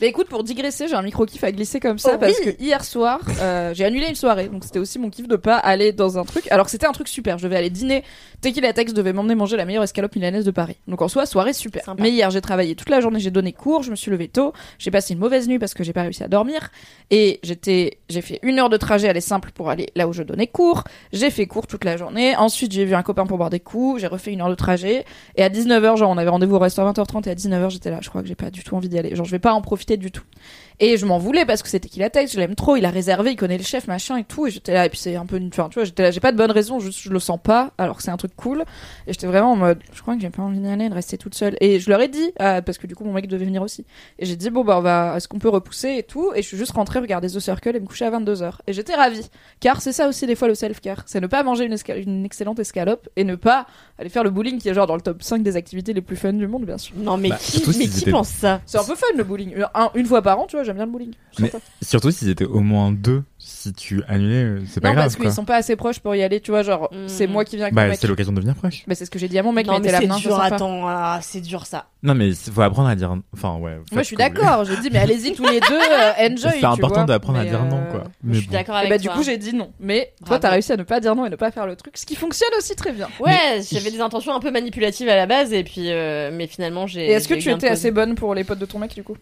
Mais 0.00 0.08
écoute, 0.08 0.28
pour 0.28 0.44
digresser, 0.44 0.88
j'ai 0.88 0.94
un 0.94 1.02
micro 1.02 1.24
kiff 1.26 1.42
à 1.44 1.52
glisser 1.52 1.80
comme 1.80 1.98
ça 1.98 2.12
Oh 2.14 2.18
parce 2.18 2.38
oui. 2.44 2.52
que 2.54 2.62
hier 2.62 2.84
soir, 2.84 3.20
euh, 3.40 3.72
j'ai 3.74 3.84
annulé 3.84 4.08
une 4.08 4.14
soirée, 4.14 4.48
donc 4.48 4.64
c'était 4.64 4.78
aussi 4.78 4.98
mon 4.98 5.08
kiff 5.10 5.26
de 5.28 5.36
pas 5.36 5.56
aller 5.56 5.92
dans 5.92 6.18
un 6.18 6.24
truc. 6.24 6.46
Alors 6.50 6.66
que 6.66 6.70
c'était 6.70 6.86
un 6.86 6.92
truc 6.92 7.08
super, 7.08 7.38
je 7.38 7.44
devais 7.44 7.56
aller 7.56 7.70
dîner. 7.70 8.04
Tequila 8.40 8.72
Tex 8.72 8.92
devait 8.92 9.12
m'emmener 9.12 9.34
manger 9.34 9.56
la 9.56 9.64
meilleure 9.64 9.82
escalope 9.82 10.14
milanaise 10.14 10.44
de 10.44 10.50
Paris. 10.50 10.76
Donc 10.86 11.00
en 11.02 11.08
soi, 11.08 11.24
soirée 11.26 11.52
super. 11.52 11.84
Sympa. 11.84 12.02
Mais 12.02 12.10
hier, 12.10 12.30
j'ai 12.30 12.40
travaillé 12.40 12.74
toute 12.74 12.90
la 12.90 13.00
journée, 13.00 13.20
j'ai 13.20 13.30
donné 13.30 13.52
cours, 13.52 13.82
je 13.82 13.90
me 13.90 13.96
suis 13.96 14.10
levée 14.10 14.28
tôt, 14.28 14.52
j'ai 14.78 14.90
passé 14.90 15.14
une 15.14 15.20
mauvaise 15.20 15.48
nuit 15.48 15.58
parce 15.58 15.74
que 15.74 15.82
j'ai 15.82 15.92
pas 15.92 16.02
réussi 16.02 16.22
à 16.22 16.28
dormir 16.28 16.70
et 17.10 17.40
j'étais, 17.42 17.98
j'ai 18.08 18.20
fait 18.20 18.38
une 18.42 18.58
heure 18.58 18.68
de 18.68 18.76
trajet 18.76 19.08
aller 19.08 19.20
simple 19.20 19.50
pour 19.54 19.70
aller 19.70 19.88
là 19.96 20.08
où 20.08 20.12
je 20.12 20.22
donnais 20.22 20.46
cours. 20.46 20.84
J'ai 21.12 21.30
fait 21.30 21.46
cours 21.46 21.66
toute 21.66 21.84
la 21.84 21.96
journée. 21.96 22.36
Ensuite, 22.36 22.72
j'ai 22.72 22.84
vu 22.84 22.94
un 22.94 23.02
copain 23.02 23.26
pour 23.26 23.38
boire 23.38 23.50
des 23.50 23.60
coups. 23.60 24.00
J'ai 24.00 24.06
refait 24.06 24.32
une 24.32 24.40
heure 24.40 24.50
de 24.50 24.54
trajet. 24.54 25.04
Et 25.36 25.42
à 25.42 25.48
19h, 25.48 25.96
genre, 25.96 26.10
on 26.10 26.18
avait 26.18 26.30
rendez-vous 26.30 26.56
au 26.56 26.58
restaurant 26.58 26.90
à 26.90 26.92
20h30 26.92 27.28
et 27.28 27.30
à 27.30 27.34
19h, 27.34 27.70
j'étais 27.70 27.90
là. 27.90 27.98
Je 28.02 28.08
crois 28.08 28.22
que 28.22 28.28
j'ai 28.28 28.34
pas 28.34 28.50
du 28.50 28.62
tout 28.62 28.74
envie 28.76 28.88
d'y 28.88 28.98
aller. 28.98 29.14
Genre, 29.14 29.24
je 29.24 29.30
vais 29.30 29.38
pas 29.38 29.52
en 29.52 29.62
profité 29.76 29.98
du 29.98 30.10
tout. 30.10 30.24
Et 30.78 30.98
je 30.98 31.06
m'en 31.06 31.18
voulais 31.18 31.46
parce 31.46 31.62
que 31.62 31.68
c'était 31.70 31.88
qu'il 31.88 32.02
a 32.02 32.10
tête, 32.10 32.30
je 32.30 32.38
l'aime 32.38 32.54
trop, 32.54 32.76
il 32.76 32.84
a 32.84 32.90
réservé, 32.90 33.30
il 33.32 33.36
connaît 33.36 33.56
le 33.56 33.64
chef, 33.64 33.86
machin 33.86 34.18
et 34.18 34.24
tout. 34.24 34.46
Et 34.46 34.50
j'étais 34.50 34.74
là, 34.74 34.84
et 34.84 34.90
puis 34.90 34.98
c'est 34.98 35.16
un 35.16 35.24
peu 35.24 35.36
une. 35.38 35.48
Enfin, 35.48 35.68
tu 35.70 35.74
vois, 35.74 35.84
j'étais 35.84 36.02
là, 36.02 36.10
j'ai 36.10 36.20
pas 36.20 36.32
de 36.32 36.36
bonne 36.36 36.50
raison, 36.50 36.80
juste 36.80 37.00
je 37.00 37.10
le 37.10 37.18
sens 37.18 37.38
pas, 37.42 37.70
alors 37.78 37.96
que 37.96 38.02
c'est 38.02 38.10
un 38.10 38.16
truc 38.18 38.32
cool. 38.36 38.60
Et 39.06 39.12
j'étais 39.14 39.26
vraiment 39.26 39.52
en 39.52 39.56
mode, 39.56 39.78
je 39.94 40.02
crois 40.02 40.14
que 40.16 40.20
j'ai 40.20 40.28
pas 40.28 40.42
envie 40.42 40.58
d'y 40.58 40.68
aller, 40.68 40.88
de 40.90 40.94
rester 40.94 41.16
toute 41.16 41.34
seule. 41.34 41.56
Et 41.62 41.80
je 41.80 41.88
leur 41.88 42.00
ai 42.02 42.08
dit, 42.08 42.30
euh, 42.42 42.60
parce 42.60 42.76
que 42.76 42.86
du 42.86 42.94
coup 42.94 43.04
mon 43.04 43.12
mec 43.12 43.26
devait 43.26 43.46
venir 43.46 43.62
aussi. 43.62 43.86
Et 44.18 44.26
j'ai 44.26 44.36
dit, 44.36 44.50
bon, 44.50 44.64
bah, 44.64 44.76
on 44.78 44.82
va, 44.82 45.14
est-ce 45.16 45.28
qu'on 45.28 45.38
peut 45.38 45.48
repousser 45.48 45.94
et 45.98 46.02
tout? 46.02 46.32
Et 46.34 46.42
je 46.42 46.46
suis 46.48 46.58
juste 46.58 46.72
rentrée 46.72 46.98
regarder 46.98 47.28
The 47.28 47.40
Circle 47.40 47.74
et 47.76 47.80
me 47.80 47.86
coucher 47.86 48.04
à 48.04 48.10
22h. 48.10 48.56
Et 48.66 48.72
j'étais 48.74 48.94
ravie. 48.94 49.26
Car 49.60 49.80
c'est 49.80 49.92
ça 49.92 50.08
aussi, 50.08 50.26
des 50.26 50.34
fois, 50.34 50.46
le 50.48 50.54
self-care. 50.54 51.04
C'est 51.06 51.20
ne 51.20 51.26
pas 51.26 51.42
manger 51.42 51.64
une, 51.64 51.74
esca- 51.74 51.98
une 52.00 52.24
excellente 52.26 52.58
escalope 52.58 53.08
et 53.16 53.24
ne 53.24 53.34
pas 53.34 53.66
aller 53.98 54.10
faire 54.10 54.24
le 54.24 54.30
bowling 54.30 54.58
qui 54.58 54.68
est 54.68 54.74
genre 54.74 54.86
dans 54.86 54.96
le 54.96 55.00
top 55.00 55.22
5 55.22 55.42
des 55.42 55.56
activités 55.56 55.94
les 55.94 56.02
plus 56.02 56.16
fun 56.16 56.34
du 56.34 56.46
monde, 56.46 56.66
bien 56.66 56.76
sûr. 56.76 56.94
Non, 56.98 57.16
mais 57.16 57.30
Bah, 57.30 57.38
qui, 57.40 57.62
mais 57.78 57.86
qui 57.88 58.10
pense 58.10 58.28
ça? 58.28 58.60
C'est 58.66 58.76
un 58.78 58.84
peu 58.84 58.94
fun 58.94 59.06
le 59.16 59.24
bowling. 59.24 59.54
Un- 59.74 59.90
une 59.94 60.04
fois 60.06 60.20
par 60.20 60.38
an, 60.38 60.46
tu 60.46 60.56
vois, 60.56 60.65
j'aime 60.66 60.76
bien 60.76 60.86
le 60.86 60.92
bowling. 60.92 61.12
Mais 61.38 61.50
surtout 61.82 62.10
s'ils 62.10 62.28
étaient 62.28 62.44
au 62.44 62.60
moins 62.60 62.92
deux, 62.92 63.22
si 63.38 63.72
tu 63.72 64.02
annulais, 64.08 64.62
c'est 64.68 64.80
pas 64.80 64.88
non, 64.88 64.94
grave. 64.94 65.04
parce 65.06 65.16
qu'ils 65.16 65.32
sont 65.32 65.44
pas 65.44 65.56
assez 65.56 65.76
proches 65.76 66.00
pour 66.00 66.14
y 66.14 66.22
aller, 66.22 66.40
tu 66.40 66.50
vois, 66.50 66.62
genre, 66.62 66.88
Mm. 66.92 67.08
c'est 67.08 67.26
moi 67.26 67.44
qui 67.44 67.56
viens 67.56 67.66
avec 67.66 67.74
Bah, 67.74 67.84
mon 67.84 67.88
mec. 67.90 67.98
c'est 68.00 68.06
l'occasion 68.06 68.32
de 68.32 68.36
devenir 68.36 68.54
proche. 68.56 68.82
Mais 68.86 68.94
c'est 68.94 69.04
ce 69.04 69.10
que 69.10 69.18
j'ai 69.18 69.28
dit 69.28 69.38
à 69.38 69.42
mon 69.42 69.52
mec, 69.52 69.66
Non, 69.66 69.74
mais 69.74 69.78
mais 69.80 69.88
était 69.88 70.06
là, 70.08 70.14
c'est 70.16 70.20
dur, 70.22 70.40
attends, 70.40 70.86
ah, 70.88 71.18
c'est 71.22 71.40
dur 71.40 71.64
ça. 71.66 71.86
Non, 72.02 72.14
mais 72.14 72.28
il 72.28 72.34
faut 72.36 72.60
apprendre 72.60 72.88
à 72.88 72.94
dire. 72.96 73.14
Enfin, 73.32 73.56
ouais. 73.56 73.76
Moi, 73.92 74.02
je 74.02 74.06
suis 74.06 74.16
d'accord. 74.16 74.64
J'ai 74.64 74.76
dit, 74.78 74.88
mais 74.92 74.98
allez-y 74.98 75.32
tous 75.34 75.44
les 75.46 75.60
deux, 75.60 75.66
euh, 75.74 76.12
enjoy. 76.30 76.50
C'est 76.60 76.64
important 76.64 77.04
d'apprendre 77.04 77.38
à 77.38 77.44
dire 77.44 77.62
non, 77.64 77.78
euh, 77.78 77.90
quoi. 77.90 78.04
Je 78.28 78.38
suis 78.38 78.48
d'accord 78.48 78.76
avec 78.76 78.90
bah, 78.90 78.98
du 78.98 79.06
toi. 79.06 79.14
coup, 79.14 79.22
j'ai 79.22 79.36
dit 79.38 79.54
non. 79.54 79.72
Mais 79.80 80.12
toi, 80.24 80.38
t'as 80.38 80.50
réussi 80.50 80.72
à 80.72 80.76
ne 80.76 80.82
pas 80.82 81.00
dire 81.00 81.14
non 81.14 81.26
et 81.26 81.30
ne 81.30 81.36
pas 81.36 81.50
faire 81.50 81.66
le 81.66 81.76
truc, 81.76 81.96
ce 81.96 82.06
qui 82.06 82.16
fonctionne 82.16 82.50
aussi 82.58 82.74
très 82.76 82.92
bien. 82.92 83.08
Ouais, 83.20 83.60
j'avais 83.70 83.90
des 83.90 84.00
intentions 84.00 84.34
un 84.34 84.40
peu 84.40 84.50
manipulatives 84.50 85.08
à 85.08 85.16
la 85.16 85.26
base, 85.26 85.52
et 85.52 85.62
puis, 85.64 85.90
euh, 85.92 86.30
mais 86.32 86.46
finalement, 86.46 86.86
j'ai. 86.86 87.06
Et 87.06 87.12
est-ce 87.12 87.28
que 87.28 87.34
tu 87.34 87.50
étais 87.50 87.68
assez 87.68 87.90
bonne 87.90 88.14
pour 88.14 88.34
les 88.34 88.44
potes 88.44 88.58
de 88.58 88.66
ton 88.66 88.78
mec, 88.78 88.94
du 88.94 89.02
coup? 89.02 89.16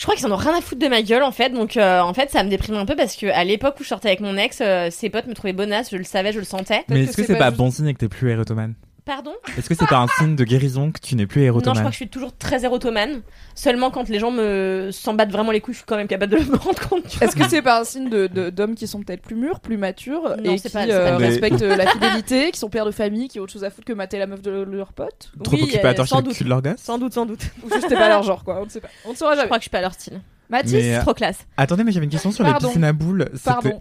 Je 0.00 0.06
crois 0.06 0.16
qu'ils 0.16 0.24
en 0.26 0.32
ont 0.32 0.36
rien 0.36 0.56
à 0.56 0.62
foutre 0.62 0.80
de 0.80 0.88
ma 0.88 1.02
gueule 1.02 1.22
en 1.22 1.30
fait, 1.30 1.50
donc 1.50 1.76
euh, 1.76 2.00
en 2.00 2.14
fait 2.14 2.30
ça 2.30 2.42
me 2.42 2.48
déprime 2.48 2.76
un 2.76 2.86
peu 2.86 2.96
parce 2.96 3.16
que 3.16 3.26
à 3.26 3.44
l'époque 3.44 3.74
où 3.80 3.82
je 3.82 3.88
sortais 3.88 4.08
avec 4.08 4.20
mon 4.20 4.34
ex, 4.38 4.62
euh, 4.62 4.88
ses 4.90 5.10
potes 5.10 5.26
me 5.26 5.34
trouvaient 5.34 5.52
bonasse, 5.52 5.90
je 5.90 5.98
le 5.98 6.04
savais, 6.04 6.32
je 6.32 6.38
le 6.38 6.46
sentais. 6.46 6.84
Mais 6.88 7.02
est-ce 7.02 7.08
que 7.14 7.16
c'est 7.20 7.26
c'est 7.26 7.32
pas 7.34 7.38
pas 7.40 7.50
juste- 7.50 7.58
bon 7.58 7.70
signe 7.70 7.92
que 7.92 7.98
t'es 7.98 8.08
plus 8.08 8.30
érotomane? 8.30 8.72
Pardon 9.04 9.32
Est-ce 9.56 9.68
que 9.68 9.74
c'est 9.74 9.86
pas 9.86 9.98
un 9.98 10.06
signe 10.18 10.36
de 10.36 10.44
guérison 10.44 10.90
que 10.92 11.00
tu 11.00 11.14
n'es 11.16 11.26
plus 11.26 11.40
Non, 11.40 11.46
je 11.46 11.50
crois 11.50 11.62
érotomane 11.62 11.84
que 11.86 11.90
je 11.92 11.96
suis 11.96 12.08
toujours 12.08 12.36
très 12.36 12.64
érotomane. 12.64 13.22
Seulement 13.54 13.90
quand 13.90 14.08
les 14.08 14.18
gens 14.18 14.30
me 14.30 14.90
s'en 14.92 15.14
battent 15.14 15.30
vraiment 15.32 15.52
les 15.52 15.60
couilles, 15.60 15.74
je 15.74 15.78
suis 15.78 15.86
quand 15.86 15.96
même 15.96 16.06
capable 16.08 16.32
de 16.32 16.38
me 16.50 16.56
rendre 16.56 16.88
compte. 16.88 17.04
Est-ce 17.22 17.34
que 17.36 17.48
c'est 17.48 17.62
pas 17.62 17.80
un 17.80 17.84
signe 17.84 18.08
de- 18.10 18.26
de- 18.26 18.50
d'hommes 18.50 18.74
qui 18.74 18.86
sont 18.86 19.02
peut-être 19.02 19.22
plus 19.22 19.36
mûrs, 19.36 19.60
plus 19.60 19.76
matures 19.76 20.36
Non, 20.44 20.52
et 20.52 20.58
c'est 20.58 20.68
qui 20.68 20.74
pas- 20.74 20.86
c'est 20.86 20.92
euh, 20.92 21.18
Mais- 21.18 21.28
respectent 21.28 21.62
euh, 21.62 21.76
la 21.76 21.86
fidélité, 21.90 22.50
qui 22.50 22.58
sont 22.58 22.68
pères 22.68 22.86
de 22.86 22.90
famille, 22.90 23.28
qui 23.28 23.40
ont 23.40 23.44
autre 23.44 23.52
chose 23.52 23.64
à 23.64 23.70
foutre 23.70 23.86
que 23.86 23.92
mater 23.92 24.18
la 24.18 24.26
meuf 24.26 24.42
de 24.42 24.50
leur 24.50 24.92
pote 24.92 25.30
Trop 25.42 25.56
Oui, 25.56 25.62
occupé 25.62 25.80
à 25.86 25.90
euh, 25.90 25.94
torcher 25.94 26.16
le 26.16 26.32
cul 26.32 26.44
de 26.44 26.48
leur 26.48 26.62
gosse 26.62 26.78
Sans 26.80 26.98
doute, 26.98 27.14
sans 27.14 27.26
doute. 27.26 27.42
Ou 27.64 27.72
juste 27.72 27.86
c'est 27.88 27.94
pas 27.96 28.08
leur 28.08 28.22
genre, 28.22 28.44
quoi. 28.44 28.60
On 28.60 28.64
ne 28.64 28.70
sait 28.70 28.80
pas. 28.80 28.88
On 29.06 29.10
ne 29.12 29.16
saura 29.16 29.32
Je 29.32 29.36
jamais. 29.36 29.46
crois 29.48 29.58
que 29.58 29.62
je 29.62 29.64
suis 29.64 29.70
pas 29.70 29.80
leur 29.80 29.92
style. 29.94 30.20
Mathis, 30.48 30.72
Mais, 30.72 30.96
euh, 30.96 31.00
Trop 31.02 31.14
classe. 31.14 31.46
Attendez, 31.56 31.84
mais 31.84 31.92
j'avais 31.92 32.04
une 32.06 32.10
question 32.10 32.32
sur 32.32 32.44
Pardon. 32.44 32.58
les 32.60 32.66
piscines 32.70 32.84
à 32.84 32.92
boules. 32.92 33.30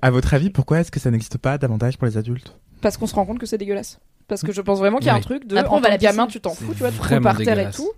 À 0.02 0.12
votre 0.12 0.34
avis, 0.34 0.50
pourquoi 0.52 0.80
est-ce 0.80 0.92
que 0.92 1.00
ça 1.00 1.10
n'existe 1.12 1.38
pas 1.40 1.58
davantage 1.58 1.98
pour 1.98 2.06
les 2.08 2.16
adultes? 2.18 2.56
Parce 2.82 2.96
qu'on 2.96 3.08
se 3.08 3.16
rend 3.16 3.26
compte 3.26 3.40
que 3.40 3.46
c'est 3.46 3.58
dégueulasse. 3.58 4.00
Parce 4.30 4.42
que 4.44 4.54
je 4.54 4.62
pense 4.62 4.80
vraiment 4.80 4.98
qu'il 5.00 5.08
y 5.08 5.10
a 5.10 5.16
un 5.16 5.20
truc 5.20 5.46
de. 5.46 5.58
Après, 5.58 5.70
en 5.70 5.78
on 5.78 5.80
va 5.82 5.88
à 5.88 5.90
tant 5.90 5.92
la 5.92 5.98
que 5.98 6.04
gamin, 6.04 6.26
piscine. 6.28 6.42
tu 6.42 6.42
t'en 6.42 6.54
fous, 6.54 6.74
tu 6.74 6.80
vois, 6.80 6.92
tu 6.92 6.98
vraiment 6.98 7.24
par 7.24 7.38
terre 7.38 7.48
et 7.50 7.56
dégueulasse. 7.56 7.76
tout. 7.76 7.92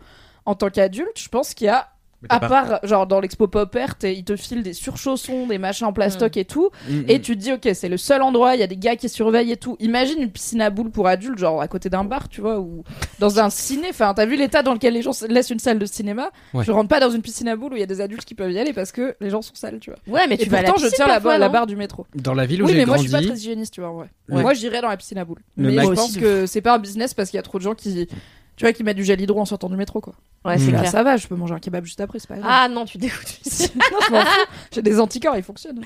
En 0.46 0.56
tant 0.56 0.70
qu'adulte, 0.70 1.20
je 1.20 1.30
pense 1.30 1.54
qu'il 1.54 1.68
y 1.68 1.70
a. 1.70 1.90
À 2.30 2.40
part, 2.40 2.80
genre, 2.84 3.08
dans 3.08 3.20
l'expo 3.20 3.48
Popper, 3.48 3.86
t'es- 3.98 4.16
ils 4.16 4.24
te 4.24 4.36
filent 4.36 4.62
des 4.64 4.74
surchaussons, 4.74 5.48
des 5.48 5.58
machins 5.58 5.88
en 5.88 5.94
plastoc 5.94 6.38
et 6.38 6.46
tout. 6.46 6.70
Mm, 6.88 7.02
Et 7.08 7.18
mm. 7.18 7.22
tu 7.22 7.36
te 7.36 7.42
dis, 7.42 7.52
ok, 7.54 7.70
c'est 7.74 7.90
le 7.90 7.98
seul 7.98 8.22
endroit, 8.22 8.56
il 8.56 8.60
y 8.60 8.64
a 8.64 8.68
des 8.68 8.78
gars 8.78 8.96
qui 8.96 9.10
surveillent 9.10 9.52
et 9.52 9.58
tout. 9.58 9.76
Imagine 9.80 10.22
une 10.22 10.30
piscine 10.32 10.62
à 10.62 10.70
boules 10.70 10.92
pour 10.92 11.08
adultes, 11.08 11.40
genre 11.40 11.62
à 11.62 11.68
côté 11.68 11.90
d'un 11.90 12.04
bar, 12.04 12.30
tu 12.30 12.42
vois, 12.42 12.60
ou 12.60 12.84
dans 13.20 13.40
un 13.40 13.50
ciné. 13.50 13.88
Enfin, 13.90 14.14
t'as 14.14 14.26
vu 14.26 14.36
l'état 14.36 14.62
dans 14.62 14.74
lequel 14.74 14.94
les 14.94 15.02
gens 15.02 15.14
se- 15.14 15.26
laissent 15.26 15.50
une 15.50 15.60
salle 15.60 15.80
de 15.80 15.86
cinéma? 15.86 16.30
Ouais. 16.54 16.64
Je 16.64 16.72
rentre 16.72 16.90
pas 16.90 17.00
dans 17.00 17.10
une 17.10 17.22
piscine 17.24 17.48
à 17.48 17.56
boules 17.56 17.74
où 17.74 17.76
il 17.76 17.80
y 17.80 17.84
a 17.84 17.88
des 17.88 18.02
adultes 18.02 18.26
qui 18.26 18.36
peuvent 18.36 18.52
y 18.52 18.60
aller 18.60 18.74
parce 18.74 18.92
que 18.92 19.16
les 19.20 19.30
gens 19.32 19.42
sont 19.42 19.56
sales, 19.56 19.80
tu 19.80 19.90
vois. 19.92 20.00
Ouais, 20.20 20.28
mais 20.28 20.36
Et 20.36 20.40
tu 20.40 20.50
vas 20.50 20.60
à 20.60 20.62
la 20.62 20.70
pourtant, 20.70 20.86
je 20.88 20.94
tiens 20.94 21.08
la, 21.08 21.14
parfois, 21.16 21.38
la 21.40 21.50
barre 21.50 21.66
du 21.68 21.76
métro. 21.76 22.06
Dans 22.16 22.34
la 22.36 22.46
ville 22.46 22.62
où 22.62 22.66
Oui, 22.66 22.74
j'ai 22.74 22.78
mais 22.80 22.86
moi, 22.86 22.98
je 22.98 23.02
suis 23.04 23.12
pas 23.12 23.22
très 23.22 23.34
hygiéniste, 23.36 23.74
tu 23.74 23.82
vois, 23.82 23.90
en 23.90 23.96
vrai. 23.96 24.10
Ouais. 24.30 24.42
Moi, 24.42 24.54
j'irais 24.54 24.82
dans 24.82 24.90
la 24.90 24.98
piscine 24.98 25.18
à 25.18 25.26
boules. 25.26 25.40
Le 25.58 25.72
mais 25.72 25.84
je 25.84 25.90
pense 25.92 26.18
que 26.18 26.46
c'est 26.46 26.62
pas 26.62 26.76
un 26.76 26.80
business 26.80 27.14
parce 27.16 27.30
qu'il 27.32 27.38
y 27.38 27.40
a 27.40 27.44
trop 27.44 27.58
de 27.58 27.64
gens 27.64 27.74
qui, 27.76 28.08
tu 28.62 28.66
vois, 28.68 28.74
qui 28.74 28.84
mettent 28.84 28.98
du 28.98 29.04
gel 29.04 29.20
hydro 29.20 29.40
en 29.42 29.46
sortant 29.46 29.70
du 29.70 29.76
métro, 29.76 30.00
quoi. 30.02 30.14
Ouais, 30.46 30.58
c'est 30.58 30.72
Là, 30.72 30.80
clair. 30.80 30.92
ça 30.92 31.04
va, 31.04 31.18
je 31.18 31.28
peux 31.28 31.36
manger 31.36 31.54
un 31.56 31.60
kebab 31.60 31.84
juste 31.84 32.00
après, 32.02 32.20
c'est 32.20 32.28
pas 32.28 32.36
grave. 32.38 32.48
Ah 32.50 32.68
non, 32.70 32.86
tu 32.86 32.98
dégoûtes. 32.98 33.40
non, 33.76 33.98
je 34.08 34.12
m'en 34.14 34.22
fous. 34.22 34.28
J'ai 34.72 34.82
des 34.82 35.00
anticorps, 35.00 35.36
ils 35.36 35.44
fonctionnent. 35.44 35.82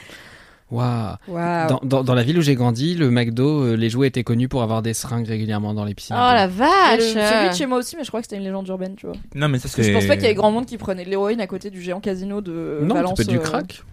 Waouh. 0.71 1.15
Waouh. 1.27 1.67
Dans, 1.69 1.79
dans, 1.83 2.03
dans 2.03 2.13
la 2.15 2.23
ville 2.23 2.39
où 2.39 2.41
j'ai 2.41 2.55
grandi, 2.55 2.95
le 2.95 3.11
McDo, 3.11 3.63
euh, 3.63 3.75
les 3.75 3.89
jouets 3.89 4.07
étaient 4.07 4.23
connus 4.23 4.47
pour 4.47 4.63
avoir 4.63 4.81
des 4.81 4.93
seringues 4.95 5.27
régulièrement 5.27 5.73
dans 5.75 5.85
les 5.85 5.93
piscines. 5.93 6.15
Oh 6.17 6.19
la. 6.19 6.45
Et 6.45 6.47
le- 6.47 6.53
vache. 6.53 6.99
Celui 7.01 7.49
de 7.49 7.53
chez 7.55 7.65
moi 7.67 7.77
aussi, 7.77 7.95
mais 7.95 8.03
je 8.03 8.07
crois 8.09 8.19
que 8.21 8.25
c'était 8.25 8.37
une 8.37 8.43
légende 8.43 8.67
urbaine, 8.67 8.95
tu 8.95 9.05
vois. 9.05 9.15
Non, 9.35 9.47
mais 9.47 9.59
ça 9.59 9.63
Parce 9.63 9.75
que 9.75 9.83
je 9.83 9.93
pense 9.93 10.05
pas 10.07 10.15
qu'il 10.15 10.25
y 10.25 10.29
ait 10.29 10.33
grand 10.33 10.51
monde 10.51 10.65
qui 10.65 10.77
prenait 10.77 11.05
de 11.05 11.09
l'héroïne 11.09 11.39
à 11.39 11.47
côté 11.47 11.69
du 11.69 11.81
géant 11.81 11.99
casino 11.99 12.41
de 12.41 12.79
non, 12.81 12.95
Valence. 12.95 13.19
être 13.19 13.27
du 13.29 13.37
euh, 13.37 13.41
crack. 13.41 13.83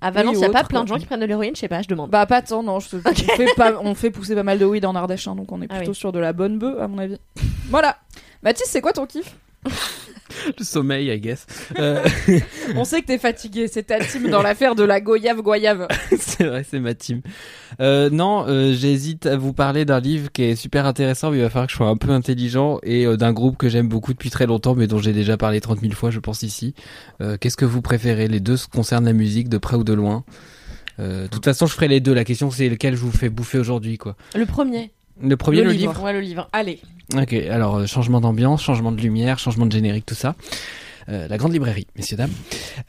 À 0.00 0.10
Valence, 0.10 0.32
Oui, 0.34 0.40
il 0.40 0.42
y 0.42 0.46
a 0.46 0.50
pas 0.50 0.64
plein 0.64 0.80
quoi. 0.80 0.84
de 0.84 0.88
gens 0.88 0.96
qui 0.98 1.06
prennent 1.06 1.20
de 1.20 1.26
l'héroïne, 1.26 1.54
je 1.54 1.60
sais 1.60 1.68
pas, 1.68 1.80
je 1.82 1.86
demande. 1.86 2.10
Bah 2.10 2.26
pas 2.26 2.42
tant, 2.42 2.62
non. 2.64 2.80
je- 2.80 2.96
on, 2.96 3.14
fait 3.36 3.46
pas, 3.56 3.74
on 3.84 3.94
fait 3.94 4.10
pousser 4.10 4.34
pas 4.34 4.42
mal 4.42 4.58
de 4.58 4.64
weed 4.64 4.84
en 4.84 4.96
Ardèche, 4.96 5.28
hein, 5.28 5.36
donc 5.36 5.52
on 5.52 5.62
est 5.62 5.66
Ah 5.70 5.76
plutôt 5.76 5.92
oui. 5.92 5.96
sur 5.96 6.10
de 6.12 6.18
la 6.18 6.32
bonne 6.32 6.58
bœuf, 6.58 6.80
à 6.80 6.88
mon 6.88 6.98
avis. 6.98 7.18
voilà. 7.68 7.98
Mathis, 8.42 8.66
c'est 8.66 8.80
quoi 8.80 8.92
ton 8.92 9.06
kiff? 9.06 9.36
Le 10.58 10.64
sommeil, 10.64 11.10
I 11.10 11.20
guess. 11.20 11.46
Euh, 11.78 12.02
On 12.76 12.84
sait 12.84 13.02
que 13.02 13.06
t'es 13.06 13.18
fatigué, 13.18 13.68
c'est 13.68 13.84
ta 13.84 14.00
team 14.00 14.30
dans 14.30 14.42
l'affaire 14.42 14.74
de 14.74 14.82
la 14.82 15.00
goyave 15.00 15.42
goyave. 15.42 15.86
c'est 16.18 16.44
vrai, 16.44 16.64
c'est 16.68 16.80
ma 16.80 16.94
team. 16.94 17.20
Euh, 17.80 18.10
non, 18.10 18.46
euh, 18.48 18.72
j'hésite 18.72 19.26
à 19.26 19.36
vous 19.36 19.52
parler 19.52 19.84
d'un 19.84 20.00
livre 20.00 20.32
qui 20.32 20.42
est 20.44 20.56
super 20.56 20.86
intéressant, 20.86 21.30
mais 21.30 21.36
il 21.36 21.42
va 21.42 21.50
falloir 21.50 21.66
que 21.66 21.72
je 21.72 21.76
sois 21.76 21.86
un 21.86 21.96
peu 21.96 22.10
intelligent, 22.10 22.78
et 22.82 23.06
d'un 23.16 23.32
groupe 23.32 23.56
que 23.58 23.68
j'aime 23.68 23.88
beaucoup 23.88 24.12
depuis 24.12 24.30
très 24.30 24.46
longtemps, 24.46 24.74
mais 24.74 24.86
dont 24.86 24.98
j'ai 24.98 25.12
déjà 25.12 25.36
parlé 25.36 25.60
30 25.60 25.80
000 25.80 25.92
fois, 25.92 26.10
je 26.10 26.18
pense, 26.18 26.42
ici. 26.42 26.74
Qu'est-ce 27.40 27.56
que 27.56 27.66
vous 27.66 27.82
préférez? 27.82 28.26
Les 28.26 28.40
deux 28.40 28.56
concernent 28.72 29.04
la 29.04 29.12
musique, 29.12 29.48
de 29.48 29.58
près 29.58 29.76
ou 29.76 29.84
de 29.84 29.92
loin? 29.92 30.24
De 30.98 31.26
toute 31.26 31.44
façon, 31.44 31.66
je 31.66 31.74
ferai 31.74 31.88
les 31.88 32.00
deux. 32.00 32.14
La 32.14 32.24
question, 32.24 32.50
c'est 32.50 32.68
lequel 32.68 32.96
je 32.96 33.00
vous 33.00 33.12
fais 33.12 33.28
bouffer 33.28 33.58
aujourd'hui, 33.58 33.98
quoi. 33.98 34.16
Le 34.34 34.46
premier. 34.46 34.92
Le 35.22 35.36
premier, 35.36 35.58
le, 35.58 35.64
Le 35.64 35.70
livre. 35.72 35.92
livre. 35.92 36.02
Ouais, 36.04 36.12
le 36.12 36.20
livre. 36.20 36.48
Allez. 36.52 36.80
Ok, 37.16 37.32
alors 37.32 37.76
euh, 37.76 37.86
changement 37.86 38.20
d'ambiance, 38.20 38.62
changement 38.62 38.90
de 38.92 39.00
lumière, 39.00 39.38
changement 39.38 39.66
de 39.66 39.72
générique, 39.72 40.06
tout 40.06 40.14
ça. 40.14 40.34
Euh, 41.08 41.26
la 41.28 41.36
grande 41.36 41.52
librairie, 41.52 41.86
messieurs 41.96 42.16
dames. 42.16 42.30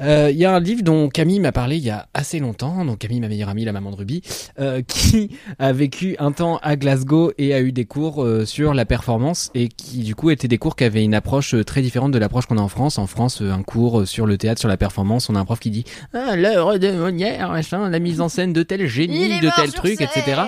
Euh, 0.01 0.29
Il 0.31 0.37
y 0.37 0.45
a 0.45 0.53
un 0.53 0.59
livre 0.59 0.83
dont 0.83 1.09
Camille 1.09 1.39
m'a 1.39 1.51
parlé 1.51 1.77
il 1.77 1.83
y 1.83 1.89
a 1.89 2.07
assez 2.13 2.39
longtemps, 2.39 2.85
donc 2.85 2.99
Camille, 2.99 3.19
ma 3.19 3.27
meilleure 3.27 3.49
amie, 3.49 3.65
la 3.65 3.71
maman 3.71 3.91
de 3.91 3.95
Ruby, 3.95 4.21
euh, 4.59 4.81
qui 4.87 5.31
a 5.59 5.73
vécu 5.73 6.15
un 6.19 6.31
temps 6.31 6.59
à 6.61 6.75
Glasgow 6.75 7.31
et 7.37 7.53
a 7.53 7.61
eu 7.61 7.71
des 7.71 7.85
cours 7.85 8.25
sur 8.45 8.73
la 8.73 8.85
performance 8.85 9.51
et 9.55 9.67
qui 9.67 9.99
du 9.99 10.15
coup 10.15 10.29
étaient 10.29 10.47
des 10.47 10.57
cours 10.57 10.75
qui 10.75 10.83
avaient 10.83 11.03
une 11.03 11.15
approche 11.15 11.55
très 11.65 11.81
différente 11.81 12.11
de 12.11 12.17
l'approche 12.17 12.45
qu'on 12.45 12.57
a 12.57 12.61
en 12.61 12.67
France. 12.67 12.97
En 12.97 13.07
France, 13.07 13.41
un 13.41 13.63
cours 13.63 14.07
sur 14.07 14.25
le 14.25 14.37
théâtre, 14.37 14.59
sur 14.59 14.69
la 14.69 14.77
performance, 14.77 15.29
on 15.29 15.35
a 15.35 15.39
un 15.39 15.45
prof 15.45 15.59
qui 15.59 15.71
dit 15.71 15.83
ah, 16.13 16.35
l'œuvre 16.35 16.77
de 16.77 16.91
Molière, 16.91 17.51
machin, 17.51 17.89
la 17.89 17.99
mise 17.99 18.21
en 18.21 18.29
scène 18.29 18.53
de 18.53 18.63
tel 18.63 18.87
génie, 18.87 19.39
de 19.39 19.49
tel 19.55 19.71
truc, 19.71 20.01
etc. 20.01 20.41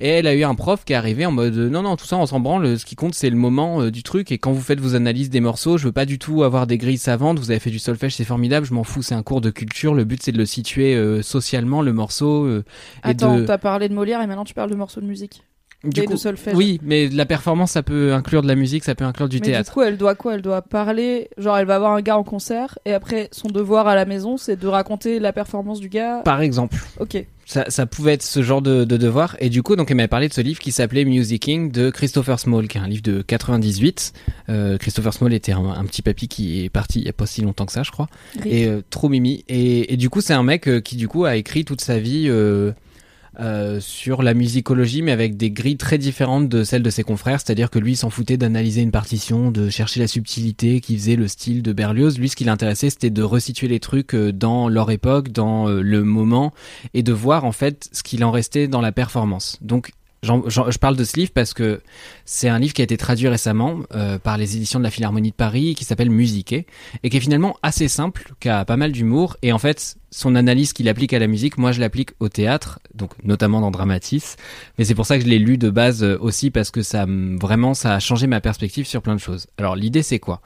Et 0.00 0.08
elle 0.08 0.26
a 0.26 0.34
eu 0.34 0.44
un 0.44 0.54
prof 0.54 0.84
qui 0.84 0.92
est 0.92 0.96
arrivé 0.96 1.26
en 1.26 1.32
mode 1.32 1.54
non 1.54 1.82
non 1.82 1.96
tout 1.96 2.06
ça 2.06 2.16
on 2.16 2.26
s'en 2.26 2.40
branle 2.40 2.78
ce 2.78 2.84
qui 2.84 2.96
compte 2.96 3.14
c'est 3.14 3.30
le 3.30 3.36
moment 3.36 3.86
du 3.86 4.02
truc 4.02 4.32
et 4.32 4.38
quand 4.38 4.52
vous 4.52 4.60
faites 4.60 4.80
vos 4.80 4.94
analyses 4.94 5.30
des 5.30 5.40
morceaux 5.40 5.78
je 5.78 5.84
veux 5.84 5.92
pas 5.92 6.06
du 6.06 6.18
tout 6.18 6.42
avoir 6.42 6.66
des 6.66 6.78
grilles 6.78 6.93
savantes 6.96 7.38
vous 7.38 7.50
avez 7.50 7.60
fait 7.60 7.70
du 7.70 7.78
solfège 7.78 8.14
c'est 8.14 8.24
formidable 8.24 8.66
je 8.66 8.74
m'en 8.74 8.84
fous 8.84 9.02
c'est 9.02 9.14
un 9.14 9.22
cours 9.22 9.40
de 9.40 9.50
culture 9.50 9.94
le 9.94 10.04
but 10.04 10.22
c'est 10.22 10.32
de 10.32 10.38
le 10.38 10.46
situer 10.46 10.94
euh, 10.94 11.22
socialement 11.22 11.82
le 11.82 11.92
morceau 11.92 12.44
euh, 12.44 12.64
Attends, 13.02 13.38
de 13.38 13.46
t'as 13.46 13.58
parlé 13.58 13.88
de 13.88 13.94
Molière 13.94 14.20
et 14.20 14.26
maintenant 14.26 14.44
tu 14.44 14.54
parles 14.54 14.70
de 14.70 14.76
morceaux 14.76 15.00
de 15.00 15.06
musique. 15.06 15.42
Du 15.84 16.00
et 16.00 16.04
coup 16.04 16.12
de 16.14 16.18
solfège. 16.18 16.54
oui 16.54 16.80
mais 16.82 17.08
la 17.08 17.26
performance 17.26 17.72
ça 17.72 17.82
peut 17.82 18.12
inclure 18.12 18.42
de 18.42 18.48
la 18.48 18.54
musique 18.54 18.84
ça 18.84 18.94
peut 18.94 19.04
inclure 19.04 19.28
du 19.28 19.36
Mais 19.36 19.46
théâtre 19.46 19.70
du 19.70 19.74
coup, 19.74 19.82
elle 19.82 19.96
doit 19.96 20.14
quoi? 20.14 20.34
Elle 20.34 20.42
doit 20.42 20.62
parler. 20.62 21.28
Genre, 21.38 21.56
elle 21.58 21.66
va 21.66 21.78
voir 21.78 21.92
un 21.92 22.00
gars 22.00 22.16
en 22.16 22.24
concert 22.24 22.78
et 22.84 22.92
après, 22.92 23.28
son 23.32 23.48
devoir 23.48 23.86
à 23.86 23.94
la 23.94 24.04
maison, 24.04 24.36
c'est 24.36 24.56
de 24.58 24.66
raconter 24.66 25.18
la 25.18 25.32
performance 25.32 25.80
du 25.80 25.88
gars? 25.88 26.20
par 26.24 26.40
exemple 26.40 26.76
Ok. 27.00 27.24
ça, 27.46 27.64
ça 27.68 27.86
pouvait 27.86 28.14
être 28.14 28.22
ce 28.22 28.42
genre 28.42 28.62
de, 28.62 28.84
de 28.84 28.96
devoir. 28.96 29.36
Et 29.40 29.48
du 29.50 29.62
coup, 29.62 29.76
donc, 29.76 29.90
elle 29.90 29.96
m'avait 29.96 30.08
parlé 30.08 30.28
de 30.28 30.32
ce 30.34 30.40
livre 30.40 30.58
qui 30.60 30.72
s'appelait 30.72 31.04
Musicking 31.04 31.70
de 31.72 31.90
Christopher 31.90 32.38
Small, 32.40 32.68
qui 32.68 32.78
est 32.78 32.80
un 32.80 32.88
livre 32.88 33.02
de 33.02 33.22
98. 33.22 34.12
Euh, 34.48 34.78
Christopher 34.78 35.12
Small 35.12 35.32
était 35.34 35.52
un, 35.52 35.64
un 35.64 35.84
petit 35.84 36.02
papy 36.02 36.28
qui 36.28 36.64
est 36.64 36.68
parti 36.70 37.00
il 37.00 37.06
y 37.06 37.08
a 37.08 37.12
pas 37.12 37.26
si 37.26 37.42
longtemps 37.42 37.66
que 37.66 37.72
ça, 37.72 37.82
je 37.82 37.90
crois. 37.90 38.08
Et 38.44 38.66
euh, 38.66 38.80
trop 38.90 39.08
mimi. 39.08 39.44
Et, 39.48 39.92
et 39.92 39.96
du 39.96 40.10
coup, 40.10 40.20
c'est 40.20 40.34
un 40.34 40.42
mec 40.42 40.68
euh, 40.68 40.80
qui, 40.80 40.96
du 40.96 41.08
coup, 41.08 41.24
a 41.24 41.36
écrit 41.36 41.64
toute 41.64 41.80
sa 41.80 41.98
vie 41.98 42.28
euh, 43.40 43.80
sur 43.80 44.22
la 44.22 44.34
musicologie, 44.34 45.02
mais 45.02 45.12
avec 45.12 45.36
des 45.36 45.50
grilles 45.50 45.76
très 45.76 45.98
différentes 45.98 46.48
de 46.48 46.64
celles 46.64 46.82
de 46.82 46.90
ses 46.90 47.02
confrères. 47.02 47.40
C'est-à-dire 47.40 47.70
que 47.70 47.78
lui, 47.78 47.96
s'en 47.96 48.10
foutait 48.10 48.36
d'analyser 48.36 48.82
une 48.82 48.90
partition, 48.90 49.50
de 49.50 49.68
chercher 49.68 50.00
la 50.00 50.06
subtilité 50.06 50.80
qui 50.80 50.96
faisait 50.96 51.16
le 51.16 51.28
style 51.28 51.62
de 51.62 51.72
Berlioz. 51.72 52.18
Lui, 52.18 52.28
ce 52.28 52.36
qui 52.36 52.44
l'intéressait, 52.44 52.90
c'était 52.90 53.10
de 53.10 53.22
resituer 53.22 53.68
les 53.68 53.80
trucs 53.80 54.14
euh, 54.14 54.32
dans 54.32 54.68
leur 54.68 54.90
époque, 54.90 55.30
dans 55.30 55.68
euh, 55.68 55.80
le 55.80 56.04
moment, 56.04 56.52
et 56.94 57.02
de 57.02 57.12
voir 57.12 57.44
en 57.44 57.52
fait 57.52 57.88
ce 57.92 58.02
qu'il 58.02 58.24
en 58.24 58.30
restait 58.30 58.68
dans 58.68 58.80
la 58.80 58.92
performance. 58.92 59.58
Donc 59.60 59.92
Je 60.24 60.78
parle 60.78 60.96
de 60.96 61.04
ce 61.04 61.16
livre 61.16 61.32
parce 61.34 61.54
que 61.54 61.80
c'est 62.24 62.48
un 62.48 62.58
livre 62.58 62.72
qui 62.72 62.82
a 62.82 62.84
été 62.84 62.96
traduit 62.96 63.28
récemment 63.28 63.80
euh, 63.94 64.18
par 64.18 64.38
les 64.38 64.56
éditions 64.56 64.78
de 64.78 64.84
la 64.84 64.90
Philharmonie 64.90 65.30
de 65.30 65.36
Paris 65.36 65.74
qui 65.74 65.84
s'appelle 65.84 66.10
Musiquer 66.10 66.66
et 67.02 67.10
qui 67.10 67.16
est 67.16 67.20
finalement 67.20 67.56
assez 67.62 67.88
simple, 67.88 68.32
qui 68.40 68.48
a 68.48 68.64
pas 68.64 68.76
mal 68.76 68.92
d'humour 68.92 69.36
et 69.42 69.52
en 69.52 69.58
fait 69.58 69.96
son 70.10 70.36
analyse 70.36 70.72
qu'il 70.72 70.88
applique 70.88 71.12
à 71.12 71.18
la 71.18 71.26
musique, 71.26 71.58
moi 71.58 71.72
je 71.72 71.80
l'applique 71.80 72.10
au 72.20 72.28
théâtre, 72.28 72.78
donc 72.94 73.10
notamment 73.24 73.60
dans 73.60 73.70
Dramatis. 73.70 74.36
Mais 74.78 74.84
c'est 74.84 74.94
pour 74.94 75.06
ça 75.06 75.18
que 75.18 75.24
je 75.24 75.28
l'ai 75.28 75.40
lu 75.40 75.58
de 75.58 75.70
base 75.70 76.02
euh, 76.02 76.16
aussi 76.20 76.50
parce 76.50 76.70
que 76.70 76.82
ça 76.82 77.06
vraiment 77.06 77.74
ça 77.74 77.94
a 77.94 77.98
changé 78.00 78.26
ma 78.26 78.40
perspective 78.40 78.86
sur 78.86 79.02
plein 79.02 79.14
de 79.14 79.20
choses. 79.20 79.46
Alors 79.58 79.76
l'idée 79.76 80.02
c'est 80.02 80.20
quoi? 80.20 80.40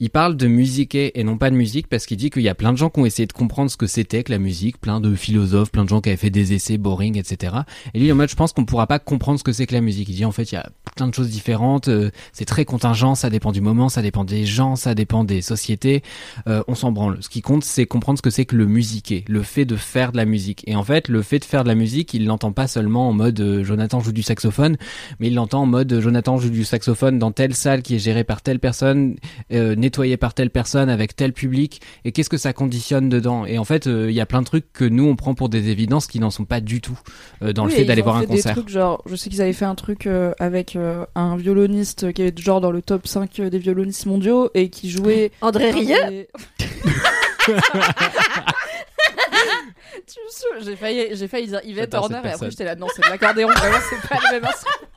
Il 0.00 0.10
parle 0.10 0.36
de 0.36 0.46
musiquer 0.46 1.18
et 1.18 1.24
non 1.24 1.38
pas 1.38 1.50
de 1.50 1.56
musique 1.56 1.88
parce 1.88 2.06
qu'il 2.06 2.16
dit 2.16 2.30
qu'il 2.30 2.42
y 2.42 2.48
a 2.48 2.54
plein 2.54 2.72
de 2.72 2.78
gens 2.78 2.90
qui 2.90 3.00
ont 3.00 3.06
essayé 3.06 3.26
de 3.26 3.32
comprendre 3.32 3.70
ce 3.70 3.76
que 3.76 3.86
c'était 3.86 4.22
que 4.22 4.32
la 4.32 4.38
musique, 4.38 4.80
plein 4.80 5.00
de 5.00 5.14
philosophes, 5.14 5.70
plein 5.70 5.84
de 5.84 5.88
gens 5.88 6.00
qui 6.00 6.10
avaient 6.10 6.16
fait 6.16 6.30
des 6.30 6.52
essais 6.52 6.78
boring, 6.78 7.18
etc. 7.18 7.56
Et 7.94 8.00
lui, 8.00 8.10
en 8.12 8.14
mode, 8.14 8.28
je 8.28 8.36
pense 8.36 8.52
qu'on 8.52 8.64
pourra 8.64 8.86
pas 8.86 8.98
comprendre 8.98 9.38
ce 9.38 9.44
que 9.44 9.52
c'est 9.52 9.66
que 9.66 9.74
la 9.74 9.80
musique. 9.80 10.08
Il 10.08 10.16
dit, 10.16 10.24
en 10.24 10.32
fait, 10.32 10.52
il 10.52 10.54
y 10.54 10.58
a 10.58 10.68
plein 10.96 11.08
de 11.08 11.14
choses 11.14 11.30
différentes, 11.30 11.88
euh, 11.88 12.10
c'est 12.32 12.44
très 12.44 12.64
contingent, 12.64 13.14
ça 13.14 13.30
dépend 13.30 13.52
du 13.52 13.60
moment, 13.60 13.88
ça 13.88 14.02
dépend 14.02 14.24
des 14.24 14.46
gens, 14.46 14.76
ça 14.76 14.94
dépend 14.94 15.24
des 15.24 15.42
sociétés, 15.42 16.02
euh, 16.46 16.62
on 16.68 16.74
s'en 16.74 16.92
branle. 16.92 17.18
Ce 17.20 17.28
qui 17.28 17.42
compte, 17.42 17.64
c'est 17.64 17.86
comprendre 17.86 18.18
ce 18.18 18.22
que 18.22 18.30
c'est 18.30 18.44
que 18.44 18.56
le 18.56 18.66
musiquer, 18.66 19.24
le 19.28 19.42
fait 19.42 19.64
de 19.64 19.76
faire 19.76 20.12
de 20.12 20.16
la 20.16 20.24
musique. 20.24 20.62
Et 20.66 20.76
en 20.76 20.84
fait, 20.84 21.08
le 21.08 21.22
fait 21.22 21.38
de 21.38 21.44
faire 21.44 21.64
de 21.64 21.68
la 21.68 21.74
musique, 21.74 22.14
il 22.14 22.26
l'entend 22.26 22.52
pas 22.52 22.66
seulement 22.66 23.08
en 23.08 23.12
mode 23.12 23.40
euh, 23.40 23.64
Jonathan 23.64 24.00
joue 24.00 24.12
du 24.12 24.22
saxophone, 24.22 24.76
mais 25.18 25.28
il 25.28 25.34
l'entend 25.34 25.62
en 25.62 25.66
mode 25.66 25.92
euh, 25.92 26.00
Jonathan 26.00 26.38
joue 26.38 26.50
du 26.50 26.64
saxophone 26.64 27.18
dans 27.18 27.32
telle 27.32 27.54
salle 27.54 27.82
qui 27.82 27.96
est 27.96 27.98
gérée 27.98 28.24
par 28.24 28.42
telle 28.42 28.58
personne, 28.58 29.16
euh, 29.52 29.76
nettoyé 29.94 30.16
par 30.16 30.34
telle 30.34 30.50
personne 30.50 30.90
avec 30.90 31.14
tel 31.14 31.32
public 31.32 31.80
et 32.04 32.10
qu'est-ce 32.10 32.28
que 32.28 32.36
ça 32.36 32.52
conditionne 32.52 33.08
dedans? 33.08 33.46
Et 33.46 33.58
en 33.58 33.64
fait 33.64 33.86
euh, 33.86 34.10
il 34.10 34.14
y 34.16 34.20
a 34.20 34.26
plein 34.26 34.40
de 34.40 34.46
trucs 34.46 34.72
que 34.72 34.84
nous 34.84 35.04
on 35.06 35.14
prend 35.14 35.34
pour 35.34 35.48
des 35.48 35.68
évidences 35.68 36.08
qui 36.08 36.18
n'en 36.18 36.30
sont 36.30 36.44
pas 36.44 36.60
du 36.60 36.80
tout 36.80 36.98
euh, 37.42 37.52
dans 37.52 37.64
Oui, 37.66 37.70
le 37.70 37.76
fait 37.76 37.84
d'aller 37.84 38.02
voir 38.02 38.16
un 38.16 38.20
fait 38.22 38.26
des 38.26 38.34
concert 38.34 38.54
trucs 38.56 38.68
genre, 38.68 39.02
je 39.06 39.14
sais 39.14 39.30
qu'ils 39.30 39.40
avaient 39.40 39.52
fait 39.52 39.64
un 39.66 39.76
truc 39.76 40.06
euh, 40.08 40.32
avec 40.40 40.74
euh, 40.74 41.06
un 41.14 41.36
violoniste 41.36 42.12
qui 42.12 42.22
est 42.22 42.36
genre 42.40 42.60
dans 42.60 42.72
le 42.72 42.82
top 42.82 43.06
5 43.06 43.40
des 43.40 43.58
violonistes 43.58 44.06
mondiaux 44.06 44.50
et 44.54 44.68
qui 44.68 44.90
jouait. 44.90 45.30
André 45.40 45.70
Rieu 45.70 45.94
des- 46.08 46.28
Tu 50.06 50.18
me 50.20 50.30
saoules, 50.30 50.64
j'ai 50.66 50.76
failli, 50.76 51.06
j'ai 51.12 51.28
failli 51.28 51.46
dire 51.46 51.60
Yvette 51.64 51.94
Horner 51.94 52.20
et 52.24 52.28
après 52.30 52.50
j'étais 52.50 52.64
là, 52.64 52.74
non, 52.74 52.88
c'est 52.94 53.02
de 53.04 53.08
l'accordéon, 53.10 53.48
vraiment, 53.48 53.78
c'est 53.88 54.08
pas 54.08 54.16
le 54.16 54.32
même 54.40 54.44
instrument. 54.44 54.88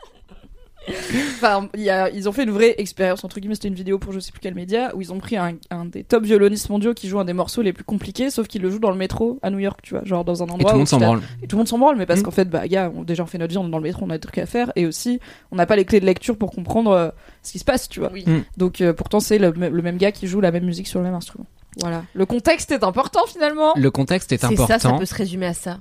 Enfin, 0.90 1.70
il 1.76 1.82
y 1.84 1.90
a, 1.90 2.10
ils 2.10 2.28
ont 2.28 2.32
fait 2.32 2.44
une 2.44 2.52
vraie 2.52 2.76
expérience, 2.78 3.24
entre 3.24 3.40
guillemets, 3.40 3.56
c'était 3.56 3.68
une 3.68 3.74
vidéo 3.76 4.00
pour 4.00 4.14
je 4.14 4.20
sais 4.20 4.32
plus 4.32 4.40
quel 4.40 4.56
média, 4.56 4.96
où 4.96 5.02
ils 5.02 5.12
ont 5.14 5.18
pris 5.20 5.38
un, 5.38 5.54
un 5.70 5.86
des 5.86 6.04
top 6.04 6.24
violonistes 6.24 6.70
mondiaux 6.70 6.94
qui 6.94 7.08
joue 7.10 7.20
un 7.20 7.26
des 7.26 7.34
morceaux 7.34 7.62
les 7.62 7.74
plus 7.74 7.84
compliqués, 7.84 8.30
sauf 8.30 8.48
qu'il 8.48 8.62
le 8.62 8.70
joue 8.70 8.80
dans 8.80 8.92
le 8.92 8.98
métro 8.98 9.40
à 9.42 9.50
New 9.50 9.60
York, 9.60 9.80
tu 9.84 9.94
vois, 9.96 10.04
genre 10.06 10.24
dans 10.26 10.44
un 10.44 10.48
et 10.48 10.52
endroit 10.52 10.72
tout 10.72 10.76
le 10.76 10.80
monde 10.80 10.88
s'en 10.88 10.98
branle 11.00 11.22
et 11.44 11.48
tout 11.48 11.56
le 11.56 11.60
monde 11.60 11.68
s'en 11.68 11.78
branle, 11.78 11.98
mais 11.98 12.06
parce 12.06 12.22
Mm. 12.22 12.24
qu'en 12.24 12.32
fait, 12.32 12.50
bah, 12.50 12.68
gars, 12.68 12.92
on, 12.96 13.04
déjà 13.04 13.24
on 13.24 13.28
fait 13.28 13.38
notre 13.38 13.52
vie, 13.52 13.58
on 13.58 13.68
est 13.68 13.72
dans 13.72 13.78
le 13.78 13.84
métro, 13.84 14.06
on 14.06 14.10
a 14.10 14.14
des 14.18 14.20
trucs 14.22 14.38
à 14.38 14.46
faire, 14.46 14.72
et 14.76 14.86
aussi, 14.86 15.20
on 15.52 15.56
n'a 15.58 15.66
pas 15.66 15.76
les 15.76 15.86
clés 15.86 16.00
de 16.00 16.06
lecture 16.06 16.38
pour 16.38 16.52
comprendre 16.52 16.92
euh, 16.92 17.10
ce 17.44 17.52
qui 17.52 17.60
se 17.60 17.66
passe, 17.66 17.90
tu 17.90 18.00
vois. 18.00 18.10
Oui. 18.14 18.24
Mm. 18.26 18.44
Donc, 18.58 18.82
euh, 18.82 18.94
pourtant, 18.94 19.20
c'est 19.20 19.38
le, 19.38 19.52
me- 19.54 19.70
le 19.70 19.82
même 19.82 19.98
gars 19.98 20.12
qui 20.12 20.28
joue 20.28 20.42
la 20.42 20.52
même 20.52 20.66
musique 20.66 20.88
sur 20.88 21.00
le 21.00 21.06
même 21.06 21.16
instrument. 21.16 21.46
Voilà. 21.80 22.04
Le 22.16 22.26
contexte 22.26 22.72
est 22.72 22.84
important 22.84 23.22
finalement. 23.28 23.74
le 23.76 23.92
contexte 23.92 24.32
est 24.32 24.38
C'est 24.40 24.46
important 24.48 24.66
ça, 24.68 24.80
ça 24.80 24.94
peut 24.94 25.06
se 25.06 25.14
résumer 25.14 25.46
à 25.46 25.54
ça. 25.54 25.78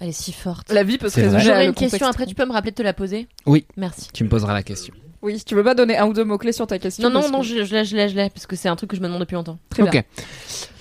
Elle 0.00 0.08
est 0.08 0.12
si 0.12 0.32
forte. 0.32 0.72
La 0.72 0.82
vie 0.84 0.98
peut 0.98 1.08
se 1.08 1.16
résumer 1.16 1.36
à 1.36 1.38
J'aurais 1.40 1.66
une 1.66 1.74
question 1.74 2.06
après, 2.06 2.26
tu 2.26 2.34
peux 2.34 2.46
me 2.46 2.52
rappeler 2.52 2.70
de 2.72 2.76
te 2.76 2.82
la 2.82 2.92
poser? 2.92 3.28
Oui. 3.46 3.66
Merci. 3.76 4.08
tu 4.12 4.24
me 4.24 4.28
poseras 4.28 4.52
la 4.52 4.62
question 4.62 4.94
Oui, 5.22 5.42
tu 5.44 5.54
veux 5.54 5.64
pas 5.64 5.74
donner 5.74 5.96
un 5.98 6.06
ou 6.06 6.12
deux 6.12 6.24
mots 6.24 6.38
clés 6.38 6.52
sur 6.52 6.66
ta 6.66 6.78
question 6.78 7.08
Non, 7.10 7.20
non, 7.22 7.28
non, 7.30 7.40
que- 7.40 7.46
je, 7.46 7.64
je 7.64 7.74
l'ai, 7.74 7.84
je 7.84 7.96
l'ai, 7.96 8.08
je 8.08 8.14
l'ai, 8.16 8.30
parce 8.30 8.46
que 8.46 8.56
c'est 8.56 8.68
un 8.68 8.76
truc 8.76 8.90
que 8.90 8.96
je 8.96 9.00
me 9.00 9.06
demande 9.06 9.20
depuis 9.20 9.34
longtemps. 9.34 9.58
Très 9.70 9.82
ok 9.82 9.90
bien. 9.90 10.02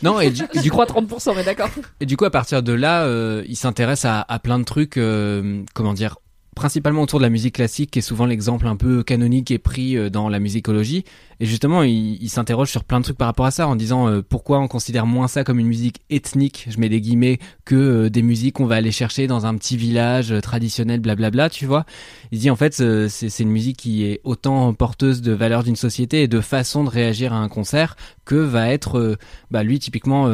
non 0.03 0.19
et 0.19 0.29
du, 0.29 0.43
Du 0.61 0.69
coup 0.71 0.77
crois 0.83 0.85
30%, 0.85 1.35
mais 1.35 1.43
d'accord. 1.43 1.69
Et 1.99 2.05
du 2.05 2.17
coup, 2.17 2.25
à 2.25 2.31
partir 2.31 2.61
de 2.63 2.73
là, 2.73 3.03
euh, 3.05 3.43
il 3.47 3.55
s'intéresse 3.55 4.05
à, 4.05 4.21
à 4.27 4.39
plein 4.39 4.59
de 4.59 4.63
trucs, 4.65 4.97
euh, 4.97 5.63
comment 5.73 5.93
dire, 5.93 6.17
principalement 6.57 7.03
autour 7.03 7.19
de 7.19 7.23
la 7.23 7.29
musique 7.29 7.55
classique, 7.55 7.91
qui 7.91 7.99
est 7.99 8.01
souvent 8.01 8.25
l'exemple 8.25 8.65
un 8.67 8.75
peu 8.75 9.03
canonique 9.03 9.51
et 9.51 9.59
pris 9.59 9.95
euh, 9.95 10.09
dans 10.09 10.27
la 10.27 10.39
musicologie. 10.39 11.05
Et 11.39 11.45
justement, 11.45 11.83
il, 11.83 12.27
s'interroge 12.29 12.71
sur 12.71 12.83
plein 12.83 12.99
de 12.99 13.03
trucs 13.03 13.17
par 13.17 13.27
rapport 13.27 13.45
à 13.45 13.51
ça, 13.51 13.67
en 13.67 13.75
disant 13.75 14.09
euh, 14.09 14.23
pourquoi 14.27 14.59
on 14.59 14.67
considère 14.67 15.05
moins 15.05 15.27
ça 15.27 15.43
comme 15.43 15.59
une 15.59 15.67
musique 15.67 16.01
ethnique, 16.09 16.65
je 16.67 16.79
mets 16.79 16.89
des 16.89 16.99
guillemets, 16.99 17.37
que 17.63 17.75
euh, 17.75 18.09
des 18.09 18.23
musiques 18.23 18.55
qu'on 18.55 18.65
va 18.65 18.75
aller 18.75 18.91
chercher 18.91 19.27
dans 19.27 19.45
un 19.45 19.55
petit 19.55 19.77
village 19.77 20.33
traditionnel, 20.41 20.99
blablabla, 20.99 21.51
tu 21.51 21.67
vois. 21.67 21.85
Il 22.31 22.39
dit 22.39 22.49
en 22.49 22.55
fait, 22.55 22.73
c'est 22.73 23.39
une 23.39 23.51
musique 23.51 23.77
qui 23.77 24.03
est 24.05 24.19
autant 24.23 24.73
porteuse 24.73 25.21
de 25.21 25.33
valeurs 25.33 25.63
d'une 25.63 25.75
société 25.75 26.23
et 26.23 26.27
de 26.27 26.41
façon 26.41 26.83
de 26.83 26.89
réagir 26.89 27.33
à 27.33 27.37
un 27.37 27.49
concert 27.49 27.95
que 28.25 28.35
va 28.35 28.69
être, 28.69 29.17
bah 29.51 29.63
lui 29.63 29.77
typiquement. 29.79 30.27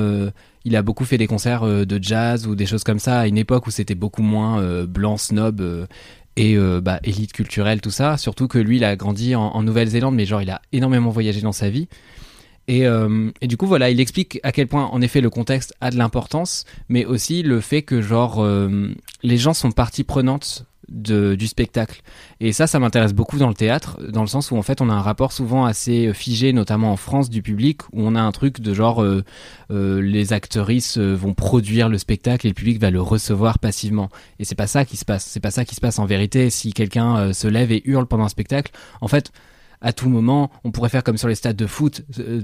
Il 0.66 0.76
a 0.76 0.82
beaucoup 0.82 1.06
fait 1.06 1.18
des 1.18 1.28
concerts 1.28 1.64
euh, 1.64 1.86
de 1.86 2.02
jazz 2.02 2.48
ou 2.48 2.56
des 2.56 2.66
choses 2.66 2.84
comme 2.84 3.00
ça 3.00 3.22
à 3.22 3.28
une 3.28 3.38
époque 3.38 3.68
où 3.68 3.72
c'était 3.72 3.96
beaucoup 3.96 4.22
moins 4.22 4.62
euh, 4.62 4.86
blanc, 4.86 5.18
snob 5.18 5.62
euh, 5.62 5.86
et 6.36 6.58
bah, 6.82 7.00
élite 7.04 7.32
culturelle, 7.32 7.80
tout 7.80 7.92
ça. 7.92 8.18
Surtout 8.18 8.48
que 8.48 8.58
lui, 8.58 8.78
il 8.78 8.84
a 8.84 8.96
grandi 8.96 9.36
en, 9.36 9.50
en 9.50 9.62
Nouvelle-Zélande, 9.62 10.16
mais 10.16 10.26
genre, 10.26 10.42
il 10.42 10.50
a 10.50 10.64
énormément 10.72 11.12
voyagé 11.12 11.42
dans 11.42 11.52
sa 11.52 11.70
vie. 11.70 11.88
Et, 12.68 12.88
euh, 12.88 13.30
et 13.42 13.48
du 13.48 13.58
coup, 13.58 13.68
voilà, 13.68 13.90
il 13.90 14.00
explique 14.00 14.40
à 14.44 14.52
quel 14.52 14.68
point, 14.68 14.86
en 14.86 15.02
effet, 15.02 15.22
le 15.22 15.30
contexte 15.30 15.74
a 15.82 15.92
de 15.92 15.98
l'importance, 15.98 16.66
mais 16.90 17.06
aussi 17.06 17.44
le 17.44 17.60
fait 17.60 17.82
que, 17.82 18.02
genre, 18.02 18.42
euh, 18.42 18.94
les 19.22 19.38
gens 19.38 19.54
sont 19.54 19.72
partie 19.72 20.04
prenante 20.04 20.66
de, 20.90 21.36
du 21.36 21.48
spectacle. 21.48 22.02
Et 22.40 22.52
ça, 22.54 22.68
ça 22.68 22.80
m'intéresse 22.80 23.14
beaucoup 23.14 23.38
dans 23.38 23.48
le 23.48 23.54
théâtre, 23.54 24.00
dans 24.10 24.22
le 24.22 24.28
sens 24.28 24.52
où, 24.52 24.58
en 24.58 24.62
fait, 24.62 24.82
on 24.82 24.90
a 24.90 24.94
un 24.94 25.02
rapport 25.02 25.32
souvent 25.32 25.66
assez 25.66 26.14
figé, 26.14 26.54
notamment 26.54 26.92
en 26.92 26.98
France, 26.98 27.30
du 27.30 27.42
public, 27.42 27.82
où 27.92 28.02
on 28.02 28.16
a 28.16 28.22
un 28.22 28.32
truc 28.32 28.60
de 28.60 28.74
genre, 28.74 29.02
euh, 29.02 29.24
euh, 29.72 30.02
les 30.02 30.34
actrices 30.34 30.98
euh, 30.98 31.14
vont 31.14 31.34
produire 31.34 31.90
le 31.90 31.98
spectacle 31.98 32.48
et 32.48 32.50
le 32.50 32.56
public 32.56 32.80
va 32.80 32.92
le 32.92 33.02
recevoir 33.02 33.60
passivement. 33.60 34.10
Et 34.40 34.46
c'est 34.46 34.56
pas 34.56 34.68
ça 34.68 34.86
qui 34.86 34.98
se 34.98 35.06
passe. 35.06 35.26
C'est 35.26 35.40
pas 35.40 35.52
ça 35.52 35.66
qui 35.66 35.76
se 35.76 35.82
passe 35.82 36.00
en 36.00 36.06
vérité. 36.06 36.50
Si 36.50 36.74
quelqu'un 36.74 37.18
euh, 37.18 37.34
se 37.34 37.48
lève 37.48 37.72
et 37.72 37.82
hurle 37.86 38.06
pendant 38.06 38.26
un 38.26 38.30
spectacle, 38.30 38.72
en 39.02 39.08
fait, 39.08 39.32
à 39.84 39.94
tout 39.94 40.10
moment, 40.10 40.50
on 40.64 40.72
pourrait 40.72 40.90
faire 40.90 41.04
comme 41.04 41.18
sur 41.18 41.28
les 41.28 41.36
stades 41.36 41.56
de 41.56 41.68
foot, 41.68 42.02
euh, 42.20 42.42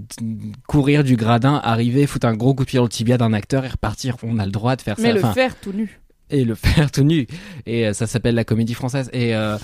courir 0.67 1.03
du 1.03 1.15
gradin, 1.15 1.59
arriver, 1.63 2.05
foutre 2.05 2.27
un 2.27 2.35
gros 2.35 2.53
coup 2.53 2.63
de 2.65 2.69
pied 2.69 2.77
dans 2.77 2.83
le 2.83 2.89
tibia 2.89 3.17
d'un 3.17 3.33
acteur 3.33 3.65
et 3.65 3.69
repartir. 3.69 4.17
On 4.21 4.37
a 4.37 4.45
le 4.45 4.51
droit 4.51 4.75
de 4.75 4.81
faire 4.81 4.95
Mais 4.99 5.07
ça. 5.07 5.13
le 5.13 5.19
Enfin, 5.19 5.33
faire 5.33 5.59
tout 5.59 5.71
nu. 5.73 5.99
et 6.29 6.43
le 6.45 6.53
faire 6.55 6.91
tout 6.91 7.03
nu. 7.03 7.25
Et 7.65 7.87
euh, 7.87 7.93
ça 7.93 8.05
s'appelle 8.05 8.35
la 8.35 8.43
comédie 8.43 8.73
française. 8.75 9.09
Et 9.13 9.33
euh, 9.35 9.57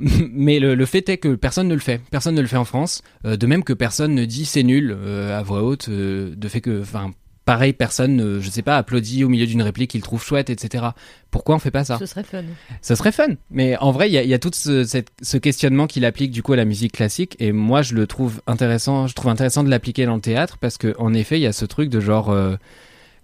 mais 0.00 0.60
le, 0.60 0.74
le 0.74 0.86
fait 0.86 1.08
est 1.08 1.18
que 1.18 1.34
personne 1.34 1.68
ne 1.68 1.74
le 1.74 1.80
fait. 1.80 2.00
Personne 2.10 2.34
ne 2.34 2.40
le 2.40 2.46
fait 2.46 2.56
en 2.56 2.64
France. 2.64 3.02
Euh, 3.24 3.36
de 3.36 3.46
même 3.46 3.64
que 3.64 3.72
personne 3.72 4.14
ne 4.14 4.24
dit 4.24 4.44
c'est 4.44 4.62
nul 4.62 4.96
euh, 4.96 5.38
à 5.38 5.42
voix 5.42 5.62
haute. 5.62 5.88
euh, 5.88 6.34
de 6.36 6.48
fait 6.48 6.60
que, 6.60 6.80
enfin, 6.82 7.10
pareil, 7.48 7.72
personne, 7.72 8.20
euh, 8.20 8.40
je 8.42 8.50
sais 8.50 8.60
pas, 8.60 8.76
applaudit 8.76 9.24
au 9.24 9.30
milieu 9.30 9.46
d'une 9.46 9.62
réplique 9.62 9.92
qu'il 9.92 10.02
trouve 10.02 10.22
chouette, 10.22 10.50
etc. 10.50 10.84
Pourquoi 11.30 11.54
on 11.56 11.58
fait 11.58 11.70
pas 11.70 11.82
ça? 11.82 11.96
Ce 11.98 12.04
serait 12.04 12.22
fun. 12.22 12.42
ça 12.82 12.94
serait 12.94 13.10
fun. 13.10 13.28
Mais 13.50 13.74
en 13.78 13.90
vrai, 13.90 14.10
il 14.10 14.12
y 14.12 14.18
a, 14.18 14.22
il 14.22 14.28
y 14.28 14.34
a 14.34 14.38
tout 14.38 14.50
ce, 14.52 14.84
cette- 14.84 15.08
ce 15.22 15.38
questionnement 15.38 15.86
qu'il 15.86 16.04
applique 16.04 16.30
du 16.30 16.42
coup 16.42 16.52
à 16.52 16.56
la 16.56 16.66
musique 16.66 16.92
classique. 16.92 17.36
Et 17.38 17.52
moi, 17.52 17.80
je 17.80 17.94
le 17.94 18.06
trouve 18.06 18.42
intéressant. 18.46 19.06
Je 19.06 19.14
trouve 19.14 19.30
intéressant 19.30 19.64
de 19.64 19.70
l'appliquer 19.70 20.04
dans 20.04 20.16
le 20.16 20.20
théâtre 20.20 20.58
parce 20.58 20.76
que 20.76 20.94
en 20.98 21.14
effet, 21.14 21.38
il 21.38 21.42
y 21.42 21.46
a 21.46 21.54
ce 21.54 21.64
truc 21.64 21.88
de 21.88 22.00
genre 22.00 22.28
euh, 22.28 22.56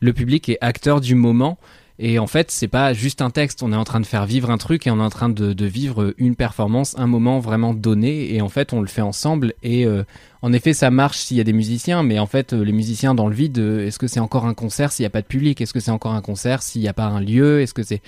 le 0.00 0.12
public 0.14 0.48
est 0.48 0.56
acteur 0.62 1.02
du 1.02 1.14
moment. 1.14 1.58
Et 1.98 2.18
en 2.18 2.26
fait, 2.26 2.50
c'est 2.50 2.68
pas 2.68 2.92
juste 2.92 3.22
un 3.22 3.30
texte. 3.30 3.62
On 3.62 3.72
est 3.72 3.76
en 3.76 3.84
train 3.84 4.00
de 4.00 4.06
faire 4.06 4.26
vivre 4.26 4.50
un 4.50 4.58
truc 4.58 4.86
et 4.86 4.90
on 4.90 4.98
est 4.98 5.02
en 5.02 5.10
train 5.10 5.28
de, 5.28 5.52
de 5.52 5.66
vivre 5.66 6.12
une 6.18 6.34
performance, 6.34 6.96
un 6.98 7.06
moment 7.06 7.38
vraiment 7.38 7.72
donné. 7.72 8.34
Et 8.34 8.42
en 8.42 8.48
fait, 8.48 8.72
on 8.72 8.80
le 8.80 8.88
fait 8.88 9.00
ensemble. 9.00 9.54
Et 9.62 9.86
euh, 9.86 10.02
en 10.42 10.52
effet, 10.52 10.72
ça 10.72 10.90
marche 10.90 11.18
s'il 11.18 11.36
y 11.36 11.40
a 11.40 11.44
des 11.44 11.52
musiciens. 11.52 12.02
Mais 12.02 12.18
en 12.18 12.26
fait, 12.26 12.52
euh, 12.52 12.64
les 12.64 12.72
musiciens 12.72 13.14
dans 13.14 13.28
le 13.28 13.34
vide, 13.34 13.58
euh, 13.58 13.86
est-ce 13.86 14.00
que 14.00 14.08
c'est 14.08 14.20
encore 14.20 14.46
un 14.46 14.54
concert 14.54 14.90
s'il 14.90 15.04
n'y 15.04 15.08
a 15.08 15.10
pas 15.10 15.22
de 15.22 15.26
public? 15.26 15.60
Est-ce 15.60 15.72
que 15.72 15.80
c'est 15.80 15.92
encore 15.92 16.14
un 16.14 16.22
concert 16.22 16.62
s'il 16.62 16.80
n'y 16.80 16.88
a 16.88 16.92
pas 16.92 17.06
un 17.06 17.20
lieu? 17.20 17.60
Est-ce 17.60 17.74
que 17.74 17.84
c'est 17.84 18.02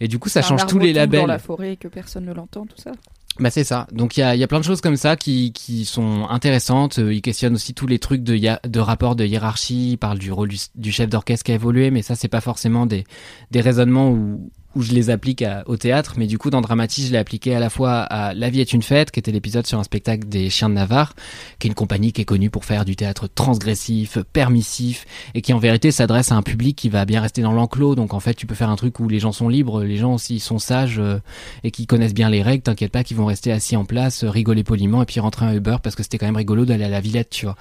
et 0.00 0.08
du 0.08 0.18
coup, 0.18 0.28
ça 0.28 0.42
change 0.42 0.66
tous 0.66 0.78
les 0.78 0.92
labels. 0.92 1.20
dans 1.20 1.26
la 1.26 1.38
forêt 1.38 1.74
et 1.74 1.76
que 1.76 1.88
personne 1.88 2.24
ne 2.24 2.32
l'entend, 2.32 2.66
tout 2.66 2.76
ça. 2.76 2.92
Bah 3.40 3.50
c'est 3.50 3.64
ça. 3.64 3.88
Donc 3.90 4.16
il 4.16 4.20
y 4.20 4.22
a, 4.22 4.36
y 4.36 4.44
a 4.44 4.46
plein 4.46 4.60
de 4.60 4.64
choses 4.64 4.80
comme 4.80 4.96
ça 4.96 5.16
qui, 5.16 5.52
qui 5.52 5.84
sont 5.84 6.26
intéressantes. 6.28 7.00
Euh, 7.00 7.12
Il 7.12 7.20
questionne 7.20 7.54
aussi 7.54 7.74
tous 7.74 7.88
les 7.88 7.98
trucs 7.98 8.22
de, 8.22 8.38
de 8.68 8.80
rapport 8.80 9.16
de 9.16 9.24
hiérarchie. 9.24 9.92
Il 9.92 9.96
parle 9.96 10.18
du 10.18 10.30
rôle 10.30 10.48
du, 10.48 10.58
du 10.76 10.92
chef 10.92 11.08
d'orchestre 11.10 11.44
qui 11.44 11.52
a 11.52 11.56
évolué, 11.56 11.90
mais 11.90 12.02
ça 12.02 12.14
c'est 12.14 12.28
pas 12.28 12.40
forcément 12.40 12.86
des, 12.86 13.04
des 13.50 13.60
raisonnements 13.60 14.10
où, 14.10 14.50
où 14.76 14.82
je 14.82 14.92
les 14.92 15.10
applique 15.10 15.42
à- 15.42 15.62
au 15.66 15.76
théâtre. 15.76 16.14
Mais 16.16 16.26
du 16.26 16.38
coup 16.38 16.50
dans 16.50 16.60
Dramatis 16.60 17.06
je 17.06 17.12
l'ai 17.12 17.18
appliqué 17.18 17.54
à 17.54 17.60
la 17.60 17.70
fois 17.70 18.00
à 18.00 18.34
La 18.34 18.50
vie 18.50 18.60
est 18.60 18.72
une 18.72 18.82
fête, 18.82 19.10
qui 19.10 19.20
était 19.20 19.32
l'épisode 19.32 19.66
sur 19.66 19.78
un 19.78 19.84
spectacle 19.84 20.28
des 20.28 20.50
Chiens 20.50 20.68
de 20.68 20.74
Navarre, 20.74 21.14
qui 21.58 21.66
est 21.66 21.70
une 21.70 21.74
compagnie 21.74 22.12
qui 22.12 22.20
est 22.20 22.24
connue 22.24 22.50
pour 22.50 22.64
faire 22.64 22.84
du 22.84 22.96
théâtre 22.96 23.28
transgressif, 23.34 24.18
permissif, 24.32 25.06
et 25.34 25.42
qui 25.42 25.52
en 25.52 25.58
vérité 25.58 25.90
s'adresse 25.90 26.32
à 26.32 26.34
un 26.36 26.42
public 26.42 26.76
qui 26.76 26.88
va 26.88 27.04
bien 27.04 27.20
rester 27.20 27.42
dans 27.42 27.52
l'enclos. 27.52 27.94
Donc 27.94 28.14
en 28.14 28.20
fait 28.20 28.34
tu 28.34 28.46
peux 28.46 28.54
faire 28.54 28.70
un 28.70 28.76
truc 28.76 29.00
où 29.00 29.08
les 29.08 29.18
gens 29.20 29.32
sont 29.32 29.48
libres, 29.48 29.82
les 29.84 29.96
gens 29.96 30.14
aussi 30.14 30.40
sont 30.40 30.58
sages. 30.58 30.98
euh, 30.98 31.18
et 31.62 31.70
qui 31.70 31.86
connaissent 31.86 32.14
bien 32.14 32.30
les 32.30 32.42
règles, 32.42 32.62
t'inquiète 32.62 32.92
pas 32.92 33.04
qu'ils 33.04 33.16
vont 33.16 33.26
rester 33.26 33.52
assis 33.52 33.76
en 33.76 33.84
place, 33.84 34.24
euh, 34.24 34.30
rigoler 34.30 34.64
poliment 34.64 35.02
et 35.02 35.06
puis 35.06 35.20
rentrer 35.20 35.46
un 35.46 35.54
Uber 35.54 35.76
parce 35.82 35.94
que 35.96 36.02
c'était 36.02 36.18
quand 36.18 36.26
même 36.26 36.36
rigolo 36.36 36.64
d'aller 36.64 36.84
à 36.84 36.88
la 36.88 37.00
Villette, 37.00 37.30
tu 37.30 37.46
vois. 37.46 37.56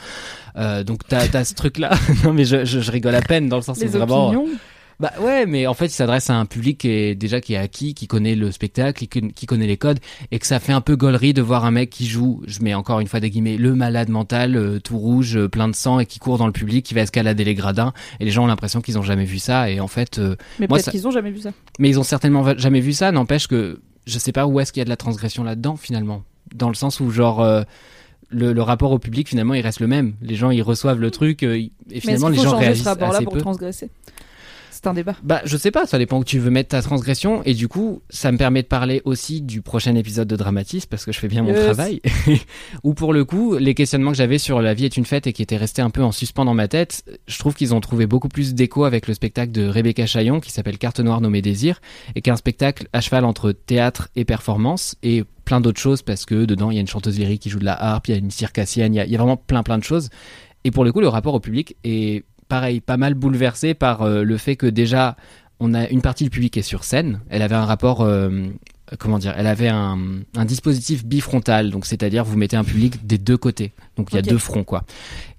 Euh, 0.58 0.84
donc 0.84 1.02
t'as 1.08 1.26
as 1.34 1.46
ce 1.46 1.54
truc-là. 1.54 1.92
non 2.24 2.34
mais 2.34 2.46
je, 2.46 2.66
je, 2.66 2.80
je 2.80 2.92
rigole 2.92 3.16
à 3.16 3.22
peine 3.22 3.50
dans 3.50 3.56
le 3.58 3.62
sens 3.64 3.78
où 3.82 3.88
vraiment. 3.88 4.28
opinions. 4.30 4.46
Bah 5.04 5.12
ouais, 5.20 5.46
mais 5.46 5.68
en 5.68 5.74
fait, 5.74 5.88
il 5.88 5.92
s'adresse 5.92 6.30
à 6.30 6.36
un 6.36 6.46
public 6.46 6.78
qui 6.78 6.88
est 6.90 7.14
déjà 7.14 7.42
qui 7.42 7.56
est 7.56 7.58
acquis, 7.58 7.94
qui 7.94 8.08
connaît 8.08 8.36
le 8.36 8.52
spectacle, 8.54 8.98
qui, 9.06 9.10
con- 9.10 9.32
qui 9.36 9.46
connaît 9.46 9.68
les 9.68 9.76
codes, 9.76 10.00
et 10.32 10.40
que 10.40 10.48
ça 10.48 10.62
fait 10.62 10.72
un 10.72 10.80
peu 10.80 10.96
gaulerie 10.96 11.34
de 11.34 11.42
voir 11.42 11.66
un 11.66 11.72
mec 11.72 11.90
qui 11.90 12.06
joue, 12.08 12.42
je 12.48 12.62
mets 12.62 12.74
encore 12.74 13.02
une 13.02 13.08
fois 13.08 13.20
des 13.20 13.30
guillemets, 13.30 13.58
le 13.58 13.76
malade 13.76 14.08
mental, 14.08 14.56
euh, 14.56 14.80
tout 14.80 14.98
rouge, 14.98 15.36
euh, 15.36 15.50
plein 15.50 15.68
de 15.68 15.76
sang, 15.76 16.00
et 16.00 16.06
qui 16.06 16.20
court 16.20 16.38
dans 16.38 16.48
le 16.48 16.54
public, 16.54 16.86
qui 16.86 16.94
va 16.94 17.02
escalader 17.02 17.44
les 17.44 17.54
gradins, 17.54 17.92
et 18.22 18.24
les 18.26 18.32
gens 18.32 18.46
ont 18.46 18.48
l'impression 18.48 18.80
qu'ils 18.80 18.98
ont 18.98 19.02
jamais 19.04 19.26
vu 19.26 19.40
ça, 19.40 19.70
et 19.70 19.82
en 19.82 19.90
fait, 19.90 20.20
euh, 20.20 20.38
Mais 20.58 20.68
Moi, 20.70 20.78
peut-être 20.78 20.86
ça- 20.86 20.92
qu'ils 20.92 21.06
ont 21.06 21.12
jamais 21.12 21.32
vu 21.32 21.42
ça. 21.42 21.52
mais 21.80 21.90
ils 21.90 22.00
ont 22.00 22.04
certainement 22.04 22.58
jamais 22.58 22.80
vu 22.80 22.94
ça, 22.94 23.12
n'empêche 23.12 23.48
que 23.48 23.82
je 24.06 24.18
sais 24.20 24.32
pas 24.32 24.48
où 24.48 24.60
est-ce 24.62 24.72
qu'il 24.72 24.80
y 24.80 24.84
a 24.84 24.86
de 24.86 24.90
la 24.90 24.96
transgression 24.98 25.44
là-dedans 25.44 25.76
finalement. 25.76 26.24
Dans 26.56 26.70
le 26.70 26.76
sens 26.76 27.02
où 27.02 27.10
genre 27.12 27.42
euh, 27.42 27.64
le, 28.30 28.54
le 28.54 28.62
rapport 28.62 28.92
au 28.94 29.00
public 29.00 29.28
finalement 29.28 29.54
il 29.54 29.62
reste 29.62 29.80
le 29.82 29.88
même. 29.88 30.14
Les 30.22 30.36
gens 30.36 30.50
ils 30.50 30.62
reçoivent 30.62 31.00
le 31.00 31.12
truc 31.12 31.44
euh, 31.44 31.56
et 31.92 32.00
finalement 32.00 32.30
les 32.30 32.38
gens 32.38 32.58
réagissent 32.58 32.84
ce 32.86 32.90
rapport-là 32.90 33.16
assez 33.18 33.24
pour 33.26 33.34
peu. 33.34 33.40
transgresser? 33.42 33.90
C'est 34.84 34.90
un 34.90 34.94
débat. 34.94 35.16
Bah, 35.24 35.42
je 35.46 35.56
sais 35.56 35.72
pas, 35.72 35.86
ça 35.86 35.98
dépend 35.98 36.18
où 36.20 36.26
tu 36.26 36.40
veux 36.40 36.50
mettre 36.50 36.70
ta 36.70 36.82
transgression. 36.82 37.42
Et 37.46 37.54
du 37.54 37.70
coup, 37.70 38.02
ça 38.10 38.34
me 38.34 38.38
permet 38.38 38.64
de 38.64 38.68
parler 38.68 39.02
aussi 39.06 39.42
du 39.42 39.62
prochain 39.62 39.96
épisode 39.96 40.28
de 40.28 40.36
Dramatis, 40.36 40.86
parce 40.86 41.06
que 41.06 41.14
je 41.14 41.20
fais 41.20 41.30
bien 41.30 41.42
mon 41.42 41.54
Yes. 41.54 41.62
travail. 41.64 42.02
Où 42.84 42.94
pour 42.94 43.14
le 43.14 43.24
coup, 43.24 43.56
les 43.58 43.76
questionnements 43.76 44.12
que 44.12 44.18
j'avais 44.18 44.38
sur 44.38 44.62
La 44.62 44.74
vie 44.74 44.84
est 44.84 44.98
une 44.98 45.06
fête 45.06 45.26
et 45.26 45.32
qui 45.32 45.42
étaient 45.42 45.56
restés 45.58 45.82
un 45.82 45.90
peu 45.90 46.04
en 46.04 46.12
suspens 46.12 46.44
dans 46.44 46.54
ma 46.54 46.68
tête, 46.68 47.04
je 47.28 47.38
trouve 47.40 47.54
qu'ils 47.56 47.74
ont 47.74 47.80
trouvé 47.80 48.08
beaucoup 48.08 48.28
plus 48.28 48.54
d'écho 48.54 48.84
avec 48.84 49.08
le 49.08 49.14
spectacle 49.14 49.54
de 49.54 49.66
Rebecca 49.68 50.06
Chaillon, 50.06 50.42
qui 50.42 50.52
s'appelle 50.52 50.78
Carte 50.78 51.00
noire 51.00 51.22
nommée 51.22 51.42
Désir, 51.42 51.80
et 52.16 52.22
qui 52.22 52.30
est 52.30 52.34
un 52.34 52.38
spectacle 52.38 52.88
à 52.92 53.00
cheval 53.00 53.24
entre 53.24 53.54
théâtre 53.54 54.10
et 54.18 54.26
performance, 54.26 54.96
et 55.02 55.24
plein 55.46 55.62
d'autres 55.62 55.80
choses, 55.80 56.02
parce 56.02 56.26
que 56.26 56.44
dedans, 56.44 56.72
il 56.72 56.76
y 56.76 56.78
a 56.78 56.82
une 56.82 56.88
chanteuse 56.88 57.18
lyrique 57.18 57.42
qui 57.42 57.50
joue 57.50 57.60
de 57.60 57.66
la 57.66 57.82
harpe, 57.82 58.10
il 58.10 58.12
y 58.12 58.16
a 58.16 58.18
une 58.18 58.32
circassienne, 58.32 58.94
il 58.94 58.98
y 58.98 59.00
a, 59.00 59.06
il 59.06 59.12
y 59.12 59.16
a 59.16 59.18
vraiment 59.18 59.38
plein 59.38 59.64
plein 59.64 59.78
de 59.78 59.84
choses. 59.84 60.10
Et 60.66 60.72
pour 60.72 60.84
le 60.84 60.92
coup, 60.92 61.00
le 61.02 61.08
rapport 61.10 61.34
au 61.34 61.40
public 61.40 61.76
est 61.86 62.24
pareil, 62.54 62.82
pas 62.82 62.98
mal 62.98 63.16
bouleversé 63.16 63.74
par 63.74 64.04
euh, 64.04 64.22
le 64.22 64.38
fait 64.38 64.56
que 64.56 64.68
déjà, 64.68 65.18
on 65.60 65.74
a 65.74 65.90
une 65.90 66.04
partie 66.04 66.24
du 66.24 66.30
public 66.30 66.56
est 66.56 66.62
sur 66.62 66.84
scène. 66.84 67.20
Elle 67.30 67.42
avait 67.42 67.56
un 67.56 67.66
rapport, 67.66 68.02
euh, 68.02 68.46
comment 69.00 69.18
dire, 69.18 69.34
elle 69.36 69.48
avait 69.48 69.70
un, 69.70 69.98
un 70.36 70.46
dispositif 70.46 71.04
bifrontal, 71.04 71.72
donc 71.72 71.88
c'est-à-dire 71.88 72.24
vous 72.24 72.38
mettez 72.38 72.56
un 72.56 72.64
public 72.64 73.08
des 73.08 73.18
deux 73.18 73.38
côtés, 73.38 73.74
donc 73.98 74.10
il 74.12 74.18
y 74.18 74.20
a 74.20 74.22
deux 74.22 74.38
fronts 74.38 74.64
quoi. 74.64 74.84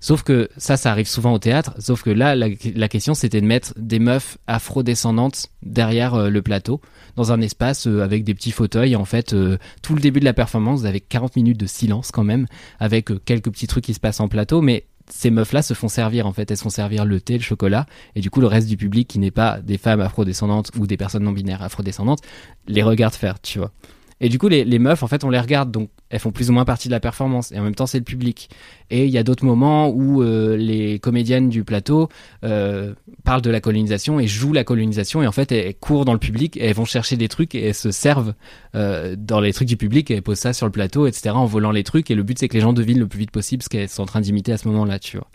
Sauf 0.01 0.25
que 0.25 0.49
ça, 0.57 0.77
ça 0.77 0.91
arrive 0.91 1.07
souvent 1.07 1.33
au 1.33 1.39
théâtre. 1.39 1.75
Sauf 1.79 2.03
que 2.03 2.11
là, 2.11 2.35
la, 2.35 2.49
la 2.75 2.89
question 2.89 3.15
c'était 3.15 3.41
de 3.41 3.47
mettre 3.47 3.75
des 3.77 4.01
meufs 4.01 4.37
afro-descendantes 4.49 5.51
derrière 5.63 6.15
euh, 6.15 6.31
le 6.31 6.43
plateau, 6.43 6.81
dans 7.15 7.31
un 7.31 7.41
espace 7.41 7.87
euh, 7.87 8.03
avec 8.03 8.25
des 8.25 8.35
petits 8.35 8.51
fauteuils. 8.51 8.95
Et 8.95 8.97
en 8.97 9.05
fait, 9.05 9.35
euh, 9.35 9.57
tout 9.83 9.95
le 9.95 10.01
début 10.01 10.19
de 10.19 10.25
la 10.25 10.35
performance, 10.35 10.81
vous 10.81 10.87
avez 10.87 11.01
40 11.01 11.37
minutes 11.37 11.61
de 11.61 11.67
silence 11.67 12.11
quand 12.11 12.25
même, 12.25 12.47
avec 12.81 13.11
quelques 13.25 13.51
petits 13.51 13.69
trucs 13.69 13.85
qui 13.85 13.95
se 13.95 14.01
passent 14.01 14.21
en 14.21 14.27
plateau, 14.27 14.61
mais 14.61 14.85
ces 15.11 15.31
meufs-là 15.31 15.63
se 15.63 15.75
font 15.75 15.89
servir 15.89 16.27
en 16.27 16.33
fait, 16.33 16.51
elles 16.51 16.57
se 16.57 16.63
font 16.63 16.71
servir 16.71 17.05
le 17.05 17.21
thé, 17.21 17.35
le 17.35 17.43
chocolat, 17.43 17.87
et 18.15 18.21
du 18.21 18.31
coup 18.31 18.41
le 18.41 18.47
reste 18.47 18.69
du 18.69 18.77
public 18.77 19.09
qui 19.09 19.19
n'est 19.19 19.31
pas 19.31 19.61
des 19.61 19.79
femmes 19.79 20.01
afrodescendantes 20.01 20.71
ou 20.79 20.87
des 20.87 20.97
personnes 20.97 21.25
non 21.25 21.33
binaires 21.33 21.63
afrodescendantes 21.63 22.21
les 22.67 22.83
regarde 22.83 23.15
faire, 23.15 23.41
tu 23.41 23.59
vois. 23.59 23.73
Et 24.21 24.29
du 24.29 24.39
coup 24.39 24.49
les, 24.49 24.79
meufs 24.79 25.03
en 25.03 25.09
fait 25.09 25.25
on 25.25 25.31
les 25.31 25.39
regarde 25.39 25.71
donc 25.71 25.91
elles 26.09 26.21
font 26.21 26.31
plus 26.31 26.51
ou 26.51 26.53
moins 26.53 26.65
partie 26.65 26.89
de 26.89 26.93
la 26.93 27.01
performance 27.01 27.51
et 27.53 27.59
en 27.59 27.63
même 27.63 27.75
temps 27.75 27.87
c'est 27.87 27.99
le 27.99 28.05
public. 28.05 28.49
Et 28.91 29.05
il 29.07 29.11
y 29.11 29.19
a 29.19 29.23
d'autres 29.23 29.45
moments 29.45 29.89
où 29.89 30.23
euh, 30.23 30.57
les 30.57 30.99
comédiennes 30.99 31.49
du 31.49 31.65
plateau 31.65 32.09
euh, 32.45 32.95
parlent 33.25 33.43
de 33.43 33.51
la 33.51 33.61
colonisation 33.61 34.21
et 34.21 34.27
jouent 34.27 34.53
la 34.53 34.65
colonisation 34.65 35.23
et 35.23 35.27
en 35.27 35.33
fait 35.33 35.51
elles 35.53 35.75
courent 35.75 36.05
dans 36.05 36.13
le 36.13 36.19
public 36.19 36.57
et 36.57 36.67
elles 36.67 36.75
vont 36.75 36.85
chercher 36.85 37.17
des 37.17 37.29
trucs 37.29 37.55
et 37.55 37.67
elles 37.67 37.75
se 37.75 37.91
servent 37.91 38.35
euh, 38.75 39.17
dans 39.19 39.41
les 39.41 39.53
trucs 39.53 39.69
du 39.69 39.77
public 39.77 40.11
et 40.11 40.15
elles 40.15 40.23
posent 40.23 40.39
ça 40.39 40.53
sur 40.53 40.67
le 40.67 40.73
plateau 40.73 41.07
etc 41.07 41.31
en 41.31 41.47
volant 41.47 41.71
les 41.71 41.85
trucs 41.85 42.11
et 42.11 42.15
le 42.15 42.23
but 42.23 42.39
c'est 42.39 42.49
que 42.49 42.55
les 42.55 42.61
gens 42.61 42.73
devinent 42.73 43.01
le 43.01 43.09
plus 43.09 43.19
vite 43.19 43.31
possible 43.31 43.63
ce 43.63 43.69
qu'elles 43.69 43.89
sont 43.89 44.03
en 44.03 44.07
train 44.07 44.21
d'imiter 44.21 44.53
à 44.53 44.59
ce 44.59 44.69
moment-là 44.69 44.99
tu 44.99 45.17
vois. 45.17 45.29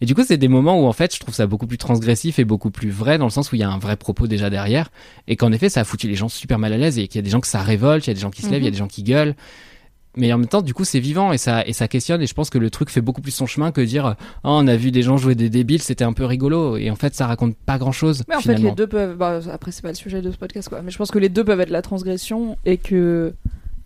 Et 0.00 0.06
du 0.06 0.14
coup, 0.14 0.22
c'est 0.24 0.36
des 0.36 0.48
moments 0.48 0.80
où 0.80 0.86
en 0.86 0.92
fait, 0.92 1.14
je 1.14 1.20
trouve 1.20 1.34
ça 1.34 1.46
beaucoup 1.46 1.66
plus 1.66 1.78
transgressif 1.78 2.38
et 2.38 2.44
beaucoup 2.44 2.70
plus 2.70 2.90
vrai 2.90 3.18
dans 3.18 3.24
le 3.24 3.30
sens 3.30 3.50
où 3.50 3.56
il 3.56 3.58
y 3.58 3.64
a 3.64 3.70
un 3.70 3.78
vrai 3.78 3.96
propos 3.96 4.26
déjà 4.26 4.50
derrière 4.50 4.90
et 5.26 5.36
qu'en 5.36 5.52
effet, 5.52 5.68
ça 5.68 5.80
a 5.80 5.84
foutu 5.84 6.08
les 6.08 6.14
gens 6.14 6.28
super 6.28 6.58
mal 6.58 6.72
à 6.72 6.76
l'aise 6.76 6.98
et 6.98 7.08
qu'il 7.08 7.16
y 7.16 7.18
a 7.18 7.22
des 7.22 7.30
gens 7.30 7.40
que 7.40 7.48
ça 7.48 7.62
révolte, 7.62 8.06
il 8.06 8.10
y 8.10 8.12
a 8.12 8.14
des 8.14 8.20
gens 8.20 8.30
qui 8.30 8.42
se 8.42 8.50
lèvent, 8.50 8.62
il 8.62 8.66
y 8.66 8.68
a 8.68 8.72
des 8.72 8.76
gens 8.76 8.86
qui 8.86 9.02
gueulent. 9.02 9.34
Mais 10.16 10.32
en 10.32 10.38
même 10.38 10.48
temps, 10.48 10.62
du 10.62 10.74
coup, 10.74 10.84
c'est 10.84 11.00
vivant 11.00 11.32
et 11.32 11.38
ça 11.38 11.64
et 11.66 11.72
ça 11.72 11.86
questionne 11.86 12.20
et 12.22 12.26
je 12.26 12.34
pense 12.34 12.50
que 12.50 12.58
le 12.58 12.70
truc 12.70 12.90
fait 12.90 13.00
beaucoup 13.00 13.20
plus 13.20 13.30
son 13.30 13.46
chemin 13.46 13.70
que 13.70 13.80
dire 13.80 14.16
oh, 14.18 14.48
on 14.50 14.66
a 14.66 14.74
vu 14.74 14.90
des 14.90 15.02
gens 15.02 15.16
jouer 15.16 15.34
des 15.34 15.50
débiles, 15.50 15.82
c'était 15.82 16.04
un 16.04 16.12
peu 16.12 16.24
rigolo 16.24 16.76
et 16.76 16.90
en 16.90 16.96
fait, 16.96 17.14
ça 17.14 17.26
raconte 17.26 17.56
pas 17.56 17.78
grand-chose 17.78 18.24
Mais 18.28 18.34
en 18.34 18.40
fait, 18.40 18.56
les 18.56 18.72
deux 18.72 18.86
peuvent. 18.86 19.16
bah, 19.16 19.40
après, 19.52 19.70
c'est 19.70 19.82
pas 19.82 19.90
le 19.90 19.94
sujet 19.94 20.22
de 20.22 20.30
ce 20.32 20.36
podcast, 20.36 20.68
quoi. 20.68 20.82
Mais 20.82 20.90
je 20.90 20.98
pense 20.98 21.10
que 21.10 21.18
les 21.18 21.28
deux 21.28 21.44
peuvent 21.44 21.60
être 21.60 21.70
la 21.70 21.82
transgression 21.82 22.56
et 22.64 22.78
que, 22.78 23.34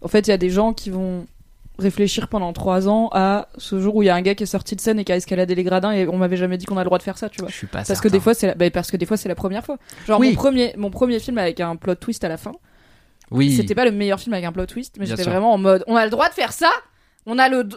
en 0.01 0.09
fait, 0.09 0.27
il 0.27 0.31
y 0.31 0.35
a 0.35 0.39
des 0.39 0.51
gens 0.51 0.73
qui 0.73 0.89
vont 0.91 1.27
réfléchir 1.79 2.29
pendant 2.29 2.53
trois 2.53 2.89
ans 2.89 3.09
à 3.13 3.49
ce 3.57 3.81
jour 3.81 3.97
où 3.97 4.03
il 4.03 4.07
y 4.07 4.09
a 4.11 4.15
un 4.15 4.23
gars 4.23 4.35
qui 4.35 4.43
est 4.43 4.47
sorti 4.47 4.77
de 4.77 4.81
scène 4.81 4.99
et 4.99 5.05
qui 5.05 5.13
a 5.13 5.17
escaladé 5.17 5.55
les 5.55 5.65
gradins 5.65 5.91
et 5.93 6.07
on 6.07 6.17
m'avait 6.19 6.37
jamais 6.37 6.59
dit 6.59 6.67
qu'on 6.67 6.77
a 6.77 6.81
le 6.81 6.85
droit 6.87 6.99
de 6.99 7.03
faire 7.03 7.19
ça, 7.19 7.29
tu 7.29 7.41
vois. 7.41 7.49
Je 7.51 7.55
suis 7.55 7.67
pas 7.67 7.83
Parce 7.83 8.01
que 8.01 8.09
des 8.09 8.21
fois, 8.21 8.35
c'est 8.35 8.49
la... 8.49 8.55
bah, 8.55 8.71
parce 8.71 8.91
que 8.91 8.97
des 8.97 9.07
fois, 9.07 9.17
c'est 9.17 9.29
la 9.29 9.35
première 9.35 9.65
fois. 9.65 9.79
Genre 10.07 10.21
Oui. 10.21 10.31
mon 10.31 10.35
premier, 10.35 10.75
mon 10.77 10.91
premier 10.91 11.19
film 11.19 11.39
avec 11.39 11.61
un 11.61 11.77
plot 11.77 11.95
twist 11.97 12.23
à 12.25 12.29
la 12.29 12.37
fin. 12.37 12.53
oui. 13.31 13.53
C'était 13.57 13.75
pas 13.75 13.85
le 13.85 13.91
meilleur 13.93 14.21
film 14.21 14.35
avec 14.35 14.45
un 14.45 14.53
plot 14.53 14.67
twist, 14.67 14.97
mais 14.99 15.07
j'étais 15.07 15.25
vraiment 15.25 15.53
en 15.53 15.59
mode, 15.59 15.83
on 15.87 15.97
a 15.97 16.05
le 16.05 16.11
droit 16.11 16.29
de 16.29 16.35
faire 16.35 16.53
ça? 16.53 16.71
On 17.27 17.39
a 17.39 17.49
le, 17.49 17.69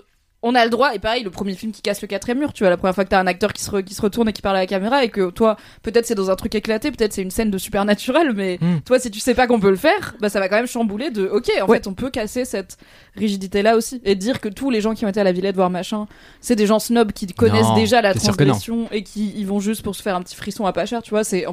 on 0.47 0.55
a 0.55 0.63
le 0.63 0.69
droit. 0.69 0.93
Et 0.95 0.99
pareil, 0.99 1.23
le 1.23 1.29
premier 1.31 1.53
film 1.55 1.71
qui 1.71 1.81
casse 1.81 2.01
le 2.01 2.07
quatrième 2.07 2.39
mur. 2.39 2.53
Tu 2.53 2.63
vois, 2.63 2.69
la 2.69 2.77
première 2.77 2.95
fois 2.95 3.03
que 3.03 3.09
t'as 3.09 3.19
un 3.19 3.27
acteur 3.27 3.51
qui 3.51 3.63
se, 3.63 3.71
re- 3.71 3.83
qui 3.83 3.93
se 3.95 4.01
retourne 4.01 4.29
et 4.29 4.33
qui 4.33 4.41
parle 4.41 4.55
à 4.57 4.59
la 4.59 4.67
caméra 4.67 5.03
et 5.03 5.09
que 5.09 5.29
toi, 5.31 5.57
peut-être 5.83 6.05
c'est 6.05 6.15
dans 6.15 6.29
un 6.31 6.35
truc 6.35 6.53
éclaté, 6.55 6.91
peut-être 6.91 7.11
c'est 7.13 7.21
une 7.23 7.31
scène 7.31 7.51
de 7.51 7.57
supernatural, 7.57 8.31
mais 8.33 8.57
Hmm. 8.61 8.79
toi, 8.85 8.99
si 8.99 9.09
tu 9.11 9.19
sais 9.19 9.33
pas 9.33 9.47
qu'on 9.47 9.59
peut 9.59 9.69
le 9.71 9.75
faire, 9.75 10.15
bah 10.21 10.29
ça 10.29 10.39
va 10.39 10.47
quand 10.47 10.55
même 10.55 10.67
chambouler 10.67 11.09
de, 11.09 11.27
ok, 11.27 11.49
en 11.61 11.65
Ouais. 11.67 11.77
fait, 11.77 11.87
on 11.87 11.93
peut 11.93 12.09
casser 12.09 12.45
cette 12.45 12.77
rigidité 13.15 13.61
là 13.63 13.75
aussi 13.75 14.01
et 14.05 14.15
dire 14.15 14.39
que 14.39 14.47
tous 14.49 14.69
les 14.69 14.81
gens 14.81 14.93
qui 14.93 15.03
ont 15.05 15.09
été 15.09 15.19
à 15.19 15.23
la 15.23 15.31
Villette 15.31 15.55
voir 15.55 15.69
machin, 15.69 16.07
c'est 16.41 16.55
des 16.55 16.67
gens 16.67 16.79
snobs 16.79 17.11
qui 17.11 17.25
connaissent 17.27 17.63
Non, 17.67 17.75
déjà 17.75 18.01
la 18.01 18.13
transgression 18.13 18.87
et 18.91 19.03
qui 19.03 19.29
y 19.31 19.43
vont 19.43 19.59
juste 19.59 19.81
pour 19.81 19.95
se 19.95 20.01
faire 20.01 20.15
un 20.15 20.21
petit 20.21 20.35
frisson 20.35 20.65
à 20.65 20.73
pas 20.73 20.85
cher. 20.85 21.01
Tu 21.01 21.09
vois, 21.09 21.23
c'est 21.23 21.45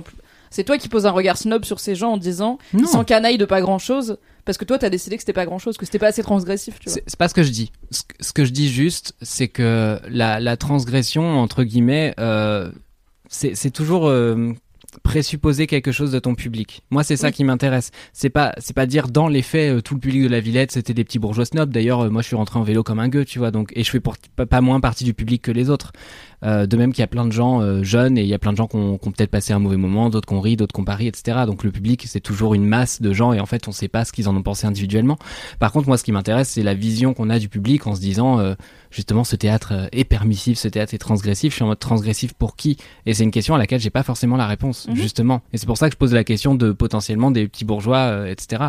c'est 0.51 0.65
toi 0.65 0.77
qui 0.77 0.89
poses 0.91 1.07
un 1.07 1.11
regard 1.13 1.39
snob 1.39 1.65
sur 1.65 1.81
ces 1.81 1.95
gens 1.95 2.13
en 2.13 2.17
disant 2.19 2.59
Non. 2.75 2.81
ils 2.83 2.87
s'encanaillent 2.87 3.39
de 3.39 3.47
pas 3.47 3.63
grand 3.63 3.79
chose 3.79 4.19
parce 4.45 4.59
que 4.59 4.65
toi 4.65 4.79
t'as 4.79 4.91
décidé 4.91 5.17
que 5.17 5.23
c'était 5.23 5.33
pas 5.33 5.47
grand 5.47 5.59
chose, 5.59 5.77
que 5.77 5.85
c'était 5.87 5.99
pas 5.99 6.09
assez 6.09 6.23
transgressif, 6.23 6.79
tu 6.81 6.89
vois. 6.91 6.99
C'est 7.07 7.17
pas 7.19 7.29
ce 7.29 7.35
que 7.35 7.43
je 7.43 7.51
dis. 7.51 7.73
Ce, 7.91 8.03
que- 8.03 8.15
ce 8.25 8.33
que 8.33 8.45
je 8.45 8.51
dis 8.53 8.71
juste, 8.71 9.15
c'est 9.23 9.49
que 9.49 10.01
la, 10.09 10.41
la 10.41 10.57
transgression, 10.57 11.39
entre 11.41 11.63
guillemets, 11.65 12.15
euh, 12.19 12.71
c'est 13.29 13.71
toujours 13.71 14.09
euh, 14.09 14.53
présupposer 15.03 15.67
quelque 15.67 15.91
chose 15.91 16.13
de 16.13 16.19
ton 16.19 16.35
public. 16.35 16.83
Moi, 16.91 17.03
c'est 17.03 17.17
ça 17.17 17.29
Oui. 17.29 17.33
qui 17.33 17.45
m'intéresse. 17.45 17.91
C'est 18.13 18.29
pas, 18.31 18.53
c'est 18.59 18.75
pas 18.77 18.85
dire 18.87 19.09
dans 19.09 19.27
les 19.29 19.41
faits, 19.43 19.77
euh, 19.79 19.81
tout 19.81 19.95
le 19.95 20.01
public 20.01 20.23
de 20.25 20.29
la 20.29 20.41
Villette, 20.41 20.71
c'était 20.73 20.93
des 20.93 21.03
petits 21.05 21.19
bourgeois 21.19 21.47
snobs. 21.47 21.71
D'ailleurs, 21.71 22.11
moi, 22.11 22.21
je 22.21 22.27
suis 22.27 22.37
rentré 22.37 22.59
en 22.59 22.63
vélo 22.63 22.83
comme 22.83 22.99
un 23.01 23.09
gueux, 23.09 23.25
tu 23.25 23.39
vois. 23.39 23.51
Donc, 23.51 23.73
et 23.75 23.85
je 23.85 23.91
fais 23.91 24.01
pour, 24.01 24.17
pas, 24.37 24.45
pas 24.45 24.61
moins 24.61 24.81
partie 24.81 25.05
du 25.05 25.15
public 25.15 25.41
que 25.43 25.51
les 25.51 25.71
autres. 25.71 25.93
Euh, 26.45 26.67
de 26.67 26.77
même 26.77 26.93
qu'il 26.93 27.01
y 27.01 27.05
a 27.05 27.09
plein 27.09 27.25
de 27.25 27.31
gens 27.33 27.61
euh, 27.61 27.83
jeunes 27.85 28.19
et 28.19 28.23
il 28.23 28.27
y 28.27 28.35
a 28.35 28.39
plein 28.39 28.53
de 28.53 28.57
gens 28.57 28.67
qui 28.67 28.77
ont, 28.77 28.99
peut-être 28.99 29.31
passé 29.31 29.53
un 29.53 29.61
mauvais 29.61 29.77
moment, 29.77 30.11
d'autres 30.11 30.27
qui 30.27 30.35
ont 30.35 30.41
ri, 30.41 30.57
d'autres 30.57 30.75
qui 30.75 30.81
ont 30.81 30.85
pas 30.85 30.97
ri, 30.97 31.07
etc. 31.07 31.41
Donc 31.47 31.63
le 31.63 31.71
public, 31.71 32.05
c'est 32.09 32.21
toujours 32.21 32.55
une 32.55 32.65
masse 32.65 33.01
de 33.01 33.13
gens 33.13 33.33
et 33.33 33.39
en 33.41 33.47
fait, 33.47 33.69
on 33.69 33.73
sait 33.73 33.89
pas 33.89 34.05
ce 34.05 34.13
qu'ils 34.13 34.29
en 34.29 34.37
ont 34.37 34.43
pensé 34.43 34.67
individuellement. 34.67 35.19
Par 35.61 35.71
contre, 35.73 35.87
moi, 35.89 35.97
ce 35.99 36.05
qui 36.05 36.11
m'intéresse, 36.13 36.49
c'est 36.49 36.63
la 36.63 36.75
vision 36.75 37.15
qu'on 37.15 37.31
a 37.31 37.39
du 37.39 37.49
public 37.49 37.87
en 37.87 37.95
se 37.95 38.01
disant, 38.01 38.41
euh, 38.41 38.55
justement, 38.91 39.23
ce 39.25 39.37
théâtre 39.37 39.89
est 39.93 40.05
permissif, 40.05 40.59
ce 40.59 40.69
théâtre 40.69 40.95
est 40.95 40.99
transgressif. 40.99 41.53
Je 41.53 41.57
suis 41.57 41.65
en 41.65 41.69
mode 41.69 41.79
transgressif 41.79 42.33
pour 42.35 42.57
qui? 42.57 42.77
Et 43.07 43.15
c'est 43.15 43.23
une 43.25 43.31
question 43.31 43.55
à 43.55 43.59
laquelle 43.59 43.81
j'ai 43.81 43.91
pas 43.91 44.03
forcément 44.03 44.37
la 44.37 44.47
réponse, 44.49 44.89
Mhm. 44.89 44.97
justement. 44.97 45.43
Et 45.53 45.59
c'est 45.59 45.67
pour 45.67 45.79
ça 45.79 45.89
que 45.89 45.95
je 45.95 45.99
pose 45.99 46.13
la 46.13 46.25
question 46.25 46.55
de 46.57 46.73
potentiellement 46.73 47.31
des 47.31 47.47
petits 47.47 47.65
bourgeois, 47.65 48.29
etc. 48.29 48.65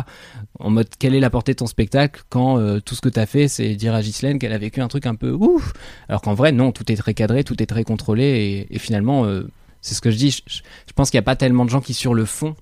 En 0.60 0.70
mode, 0.70 0.88
quelle 0.98 1.14
est 1.14 1.20
la 1.20 1.30
portée 1.30 1.52
de 1.52 1.58
ton 1.58 1.66
spectacle 1.66 2.22
quand 2.28 2.58
tout 2.84 2.94
ce 2.94 3.00
que 3.00 3.08
t'as 3.08 3.26
fait, 3.26 3.48
c'est 3.48 3.74
dire 3.74 3.94
à 3.94 4.00
Ghislaine 4.02 4.38
qu'elle 4.38 4.52
a 4.52 4.58
vécu 4.58 4.80
un 4.80 4.88
truc 4.88 5.06
un 5.06 5.14
peu 5.16 5.30
ouf? 5.32 5.72
Alors 6.08 6.22
qu'en 6.22 6.34
vrai, 6.34 6.52
non, 6.52 6.70
tout 6.72 6.90
est 6.92 6.96
très 6.96 7.14
cadré, 7.14 7.42
tout 7.44 7.60
est 7.62 7.63
très 7.66 7.84
contrôlé 7.84 8.24
et, 8.70 8.74
et 8.74 8.78
finalement, 8.78 9.24
euh, 9.24 9.48
c'est 9.80 9.94
ce 9.94 10.00
que 10.00 10.10
je 10.10 10.16
dis. 10.16 10.30
Je, 10.46 10.92
pense 10.94 11.10
qu'il 11.10 11.18
n'y 11.18 11.24
a 11.24 11.26
pas 11.26 11.36
tellement 11.36 11.64
de 11.64 11.70
gens 11.70 11.80
qui, 11.80 11.94
sur 11.94 12.14
le 12.14 12.24
fond, 12.24 12.54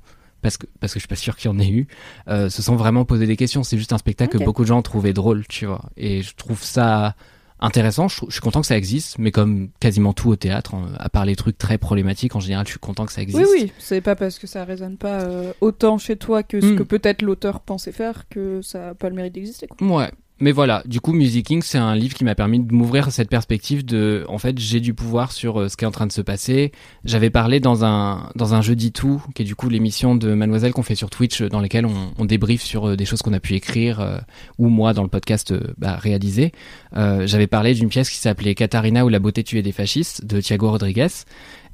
parce 0.42 0.57
que, 0.57 0.66
parce 0.80 0.92
que 0.92 0.98
je 0.98 1.03
suis 1.03 1.09
pas 1.09 1.14
sûr 1.16 1.36
qu'il 1.36 1.50
y 1.50 1.55
en 1.55 1.59
ait 1.61 1.68
eu, 1.70 1.86
euh, 2.28 2.48
se 2.50 2.62
sont 2.62 2.74
vraiment 2.76 3.05
posé 3.05 3.26
des 3.26 3.36
questions. 3.36 3.62
C'est 3.62 3.78
juste 3.78 3.92
un 3.92 3.98
spectacle 3.98 4.38
que 4.38 4.44
beaucoup 4.44 4.62
de 4.62 4.68
gens 4.68 4.82
trouvé 4.82 5.12
drôle, 5.12 5.46
tu 5.48 5.66
vois. 5.66 5.82
Et 5.96 6.22
je 6.22 6.34
trouve 6.34 6.62
ça 6.62 7.14
intéressant. 7.61 8.09
Je, 8.09 8.16
suis 8.28 8.40
content 8.40 8.61
que 8.61 8.66
ça 8.66 8.76
existe, 8.76 9.20
mais 9.20 9.30
comme 9.30 9.68
quasiment 9.78 10.12
tout 10.12 10.30
au 10.30 10.34
théâtre, 10.34 10.74
en- 10.74 10.86
à 10.98 11.09
part 11.09 11.24
les 11.26 11.36
trucs 11.36 11.57
très 11.59 11.78
problématiques, 11.78 12.34
en 12.34 12.40
général, 12.40 12.66
je 12.66 12.70
suis 12.72 12.80
content 12.80 13.07
que 13.07 13.12
ça 13.12 13.22
existe. 13.22 13.38
Oui, 13.38 13.46
oui, 13.66 13.72
c'est 13.78 14.00
pas 14.00 14.16
parce 14.16 14.40
que 14.40 14.48
ça 14.48 14.64
résonne 14.64 14.96
pas 14.96 15.20
euh, 15.20 15.53
autant 15.61 15.96
chez 15.96 16.16
toi 16.16 16.42
que 16.42 16.61
ce 16.61 16.66
Hmm. 16.66 16.76
que 16.78 16.82
peut-être 16.82 17.22
l'auteur 17.22 17.61
pensait 17.61 17.92
faire 17.92 18.28
que 18.28 18.62
ça 18.62 18.88
a 18.88 18.94
pas 18.94 19.09
le 19.11 19.14
mérite 19.14 19.34
d'exister. 19.34 19.68
quoi. 19.68 19.86
Ouais. 19.86 20.11
Mais 20.43 20.51
voilà, 20.51 20.82
du 20.86 21.01
coup, 21.01 21.12
Musicking, 21.12 21.62
c'est 21.62 21.78
un 21.78 21.95
livre 21.95 22.14
qui 22.16 22.24
m'a 22.24 22.34
permis 22.34 22.59
de 22.59 22.74
m'ouvrir 22.74 23.12
cette 23.12 23.28
perspective 23.28 23.84
de, 23.84 24.24
en 24.26 24.38
fait, 24.38 24.59
j'ai 24.59 24.80
du 24.80 24.93
pouvoir 24.93 25.30
sur 25.30 25.61
euh, 25.61 25.68
ce 25.68 25.76
qui 25.76 25.84
est 25.84 25.86
en 25.86 25.93
train 25.93 26.09
de 26.09 26.11
se 26.11 26.20
passer. 26.20 26.72
J'avais 27.05 27.30
parlé 27.30 27.61
dans 27.61 27.84
un, 27.84 28.28
dans 28.34 28.53
un 28.53 28.61
jeudi 28.61 28.90
tout, 28.90 29.22
qui 29.36 29.43
est 29.43 29.45
du 29.45 29.55
coup 29.55 29.68
l'émission 29.68 30.16
de 30.16 30.34
Mademoiselle 30.34 30.72
qu'on 30.72 30.82
fait 30.82 30.97
sur 30.97 31.11
Twitch, 31.11 31.43
euh, 31.43 31.49
dans 31.49 31.61
lesquelles 31.61 31.86
on, 31.86 32.11
on 32.18 32.24
débriefe 32.24 32.62
sur 32.62 32.88
euh, 32.88 32.97
des 32.97 33.05
choses 33.05 33.22
qu'on 33.22 33.32
a 33.34 33.38
pu 33.38 33.55
écrire, 33.55 34.20
ou 34.59 34.66
moi 34.68 34.95
dans 34.95 35.05
le 35.05 35.09
podcast 35.09 35.55
bah, 35.78 35.95
réalisé. 35.95 36.51
J'avais 36.93 37.47
parlé 37.47 37.74
d'une 37.74 37.88
pièce 37.88 38.11
qui 38.11 38.16
s'appelait 38.16 38.57
Katharina 38.57 39.05
ou 39.05 39.09
la 39.09 39.20
beauté 39.20 39.45
tuée 39.45 39.62
des 39.62 39.70
fascistes 39.70 40.24
de 40.24 40.40
Thiago 40.40 40.72
Rodriguez. 40.72 41.07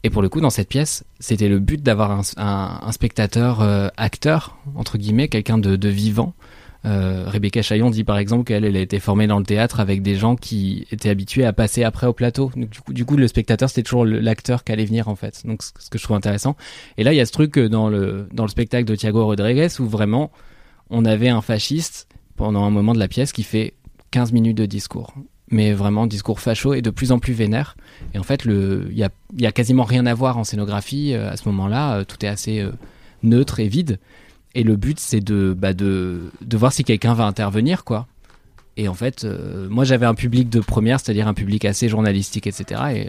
Et 0.05 0.11
pour 0.11 0.21
le 0.21 0.29
coup, 0.29 0.43
dans 0.43 0.51
cette 0.51 0.69
pièce, 0.69 1.05
c'était 1.21 1.49
le 1.49 1.59
but 1.59 1.83
d'avoir 1.83 2.21
un, 2.37 2.93
spectateur 2.93 3.63
acteur, 3.97 4.59
entre 4.77 4.99
guillemets, 4.99 5.29
quelqu'un 5.29 5.57
de 5.57 5.89
vivant. 5.89 6.35
Euh, 6.85 7.25
Rebecca 7.27 7.61
Chaillon 7.61 7.91
dit 7.91 8.05
par 8.05 8.19
exemple 8.19 8.45
qu'elle 8.45 8.65
elle 8.65 8.77
a 8.77 8.81
été 8.81 9.01
formée 9.01 9.27
dans 9.27 9.39
le 9.39 9.45
théâtre 9.45 9.81
avec 9.81 10.01
des 10.01 10.15
gens 10.15 10.37
qui 10.37 10.87
étaient 10.93 11.11
habitués 11.11 11.45
à 11.45 11.53
passer 11.53 11.83
après 11.83 12.07
au 12.07 12.13
plateau. 12.13 12.53
Du, 12.55 13.05
coup, 13.05 13.17
du 13.17 13.21
le 13.21 13.29
spectateur, 13.29 13.69
c'était 13.69 13.83
toujours 13.83 14.05
l'acteur 14.05 14.63
qui 14.63 14.73
allait 14.73 14.85
venir 14.85 15.09
en 15.09 15.17
fait. 15.17 15.43
Donc 15.45 15.63
ce 15.63 15.91
que 15.91 15.99
je 15.99 16.03
trouve 16.05 16.17
intéressant. 16.17 16.57
Et 16.97 17.05
là, 17.05 17.13
il 17.13 17.17
y 17.17 17.21
a 17.21 17.27
ce 17.27 17.33
truc 17.33 17.59
euh, 17.59 17.69
dans 17.69 17.89
le, 17.89 18.29
dans 18.33 18.45
le 18.45 18.49
spectacle 18.49 18.85
de 18.85 18.95
Thiago 18.95 19.25
Rodriguez 19.25 19.69
où 19.81 19.87
vraiment 19.87 20.31
on 20.91 21.05
avait 21.05 21.29
un 21.29 21.41
fasciste 21.41 22.07
pendant 22.37 22.65
un 22.65 22.71
moment 22.71 22.95
de 22.95 22.99
la 22.99 23.09
pièce 23.09 23.33
qui 23.33 23.43
fait 23.43 23.75
15 24.13 24.33
minutes 24.33 24.57
de 24.57 24.67
discours. 24.67 25.15
Mais 25.51 25.73
vraiment 25.73 26.07
discours 26.07 26.41
facho 26.41 26.75
et 26.75 26.83
de 26.83 26.91
plus 26.91 27.11
en 27.11 27.19
plus 27.19 27.33
vénère. 27.33 27.77
Et 28.15 28.19
en 28.19 28.23
fait, 28.23 28.45
il 28.45 28.93
y 28.93 29.05
y 29.39 29.47
a 29.47 29.53
quasiment 29.53 29.85
rien 29.85 30.07
à 30.07 30.15
voir 30.15 30.37
en 30.37 30.45
scénographie 30.45 31.15
euh, 31.15 31.31
à 31.31 31.37
ce 31.37 31.49
moment-là. 31.49 32.05
Tout 32.05 32.25
est 32.25 32.29
assez 32.29 32.65
neutre 33.23 33.59
et 33.59 33.67
vide. 33.67 33.99
Et 34.55 34.63
le 34.63 34.77
but, 34.77 34.99
c'est 34.99 35.21
de, 35.21 35.55
bah, 35.57 35.73
de, 35.75 36.31
de 36.41 36.57
voir 36.57 36.73
si 36.73 36.85
quelqu'un 36.85 37.15
va 37.15 37.25
intervenir, 37.27 37.85
quoi. 37.85 38.07
Et 38.77 38.89
en 38.89 38.95
fait, 38.95 39.25
euh, 39.25 39.69
moi 39.69 39.85
j'avais 39.85 40.07
un 40.07 40.15
public 40.15 40.49
de 40.49 40.61
première, 40.61 41.01
c'est-à-dire 41.01 41.27
un 41.29 41.35
public 41.35 41.65
assez 41.65 41.89
journalistique, 41.89 42.47
etc. 42.47 42.81
Et 42.95 43.09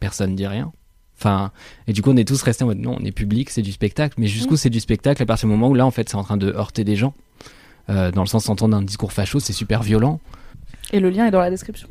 personne 0.00 0.34
dit 0.34 0.46
rien. 0.46 0.72
Enfin, 1.18 1.52
et 1.86 1.92
du 1.92 2.02
coup, 2.02 2.10
on 2.10 2.16
est 2.16 2.26
tous 2.26 2.42
restés 2.42 2.64
en 2.64 2.68
mode 2.68 2.78
non, 2.78 2.96
on 3.00 3.04
est 3.04 3.12
public, 3.12 3.50
c'est 3.50 3.62
du 3.62 3.72
spectacle. 3.72 4.14
Mais 4.18 4.26
jusqu'où 4.26 4.56
c'est 4.56 4.70
du 4.70 4.80
spectacle 4.80 5.22
à 5.22 5.26
partir 5.26 5.48
du 5.48 5.52
moment 5.54 5.68
où 5.68 5.74
là, 5.74 5.86
en 5.86 5.90
fait, 5.90 6.08
c'est 6.08 6.16
en 6.16 6.24
train 6.24 6.36
de 6.38 6.48
heurter 6.48 6.82
des 6.84 6.96
gens. 6.96 7.14
Euh, 7.90 8.10
dans 8.10 8.22
le 8.22 8.26
sens 8.26 8.46
d'entendre 8.46 8.76
un 8.76 8.82
discours 8.82 9.12
facho, 9.12 9.38
c'est 9.38 9.52
super 9.52 9.82
violent. 9.82 10.18
Et 10.92 10.98
le 11.00 11.10
lien 11.10 11.26
est 11.26 11.30
dans 11.30 11.40
la 11.40 11.50
description. 11.50 11.88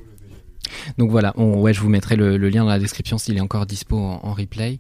Donc 0.98 1.12
voilà, 1.12 1.34
on- 1.38 1.60
ouais, 1.62 1.74
je 1.74 1.80
vous 1.82 1.90
mettrai 1.90 2.16
le, 2.16 2.38
le 2.38 2.50
lien 2.50 2.64
dans 2.64 2.70
la 2.70 2.80
description 2.80 3.18
s'il 3.18 3.38
est 3.38 3.42
encore 3.42 3.66
dispo 3.66 3.98
en, 3.98 4.20
en 4.24 4.34
replay. 4.34 4.80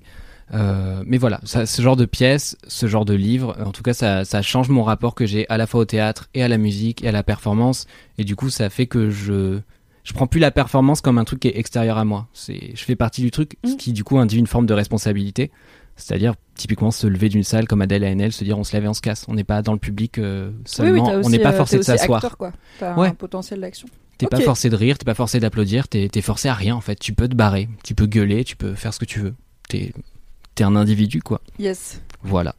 Euh, 0.54 1.04
mais 1.06 1.18
voilà, 1.18 1.40
ça, 1.44 1.66
ce 1.66 1.82
genre 1.82 1.96
de 1.96 2.06
pièce, 2.06 2.58
ce 2.68 2.86
genre 2.88 3.06
de 3.06 3.14
livre, 3.14 3.56
en 3.66 3.72
tout 3.72 3.84
cas, 3.84 3.94
ça, 3.94 4.26
ça 4.26 4.42
change 4.42 4.70
mon 4.70 4.84
rapport 4.84 5.16
que 5.16 5.26
j'ai 5.26 5.48
à 5.50 5.58
la 5.58 5.66
fois 5.68 5.82
au 5.82 5.86
théâtre 5.86 6.30
et 6.34 6.44
à 6.44 6.48
la 6.48 6.58
musique 6.58 7.04
et 7.04 7.08
à 7.08 7.12
la 7.12 7.24
performance. 7.24 7.86
Et 8.18 8.24
du 8.24 8.36
coup, 8.36 8.50
ça 8.50 8.70
fait 8.70 8.88
que 8.88 9.10
je 9.10 9.60
je 10.04 10.14
prends 10.14 10.26
plus 10.26 10.40
la 10.40 10.50
performance 10.52 11.00
comme 11.00 11.20
un 11.20 11.24
truc 11.26 11.42
qui 11.42 11.48
est 11.48 11.58
extérieur 11.58 11.98
à 11.98 12.06
moi. 12.06 12.28
C'est 12.34 12.72
je 12.76 12.84
fais 12.84 12.96
partie 12.96 13.22
du 13.22 13.32
truc, 13.32 13.58
ce 13.64 13.76
qui 13.76 13.94
du 13.94 14.04
coup 14.04 14.18
induit 14.18 14.40
une 14.40 14.48
forme 14.48 14.66
de 14.66 14.74
responsabilité. 14.74 15.52
C'est-à-dire 15.96 16.34
typiquement 16.56 16.90
se 16.90 17.06
lever 17.06 17.30
d'une 17.30 17.44
salle 17.44 17.68
comme 17.68 17.82
Adèle 17.82 18.04
ANL, 18.04 18.32
se 18.32 18.44
dire 18.44 18.58
on 18.58 18.64
se 18.64 18.74
lève 18.74 18.86
et 18.86 18.88
on 18.88 18.94
se 18.94 19.02
casse. 19.02 19.26
On 19.28 19.36
n'est 19.36 19.44
pas 19.44 19.62
dans 19.62 19.74
le 19.74 19.80
public 19.80 20.18
euh, 20.18 20.52
seulement, 20.66 21.10
on 21.10 21.20
aussi, 21.20 21.30
n'est 21.30 21.40
pas 21.40 21.54
euh, 21.54 21.58
forcé 21.58 21.78
de 21.78 21.84
s'asseoir. 21.84 22.22
T'as 22.80 22.96
Ouais. 22.98 23.10
un 23.10 23.14
potentiel 23.14 23.62
d'action. 23.62 23.88
T'es 24.18 24.26
pas 24.28 24.38
Ok. 24.40 24.44
forcé 24.44 24.70
de 24.70 24.76
rire, 24.76 24.98
t'es 24.98 25.06
pas 25.06 25.14
forcé 25.14 25.40
d'applaudir, 25.40 25.88
t'es 25.88 26.10
es 26.14 26.22
forcé 26.22 26.50
à 26.50 26.54
rien 26.56 26.76
en 26.76 26.82
fait. 26.82 26.96
Tu 27.00 27.14
peux 27.14 27.28
te 27.28 27.36
barrer, 27.36 27.70
tu 27.84 27.94
peux 27.94 28.06
gueuler, 28.08 28.44
tu 28.44 28.56
peux 28.56 28.74
faire 28.74 28.94
ce 28.94 29.00
que 29.00 29.06
tu 29.06 29.20
veux. 29.20 29.36
T'es 29.70 29.94
es 30.60 30.64
un 30.64 30.76
individu 30.76 31.22
quoi. 31.22 31.42
Yes. 31.60 32.02
Voilà. 32.24 32.56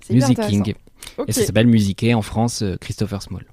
C'est 0.00 0.14
hyper 0.14 0.28
Musiking. 0.28 0.60
intéressant. 0.60 0.78
Ok. 1.18 1.28
Et 1.28 1.32
ça 1.32 1.44
s'appelle 1.44 1.66
Musiquer 1.66 2.14
en 2.14 2.22
France, 2.22 2.62
euh, 2.62 2.76
Christopher 2.80 3.22
Small. 3.22 3.44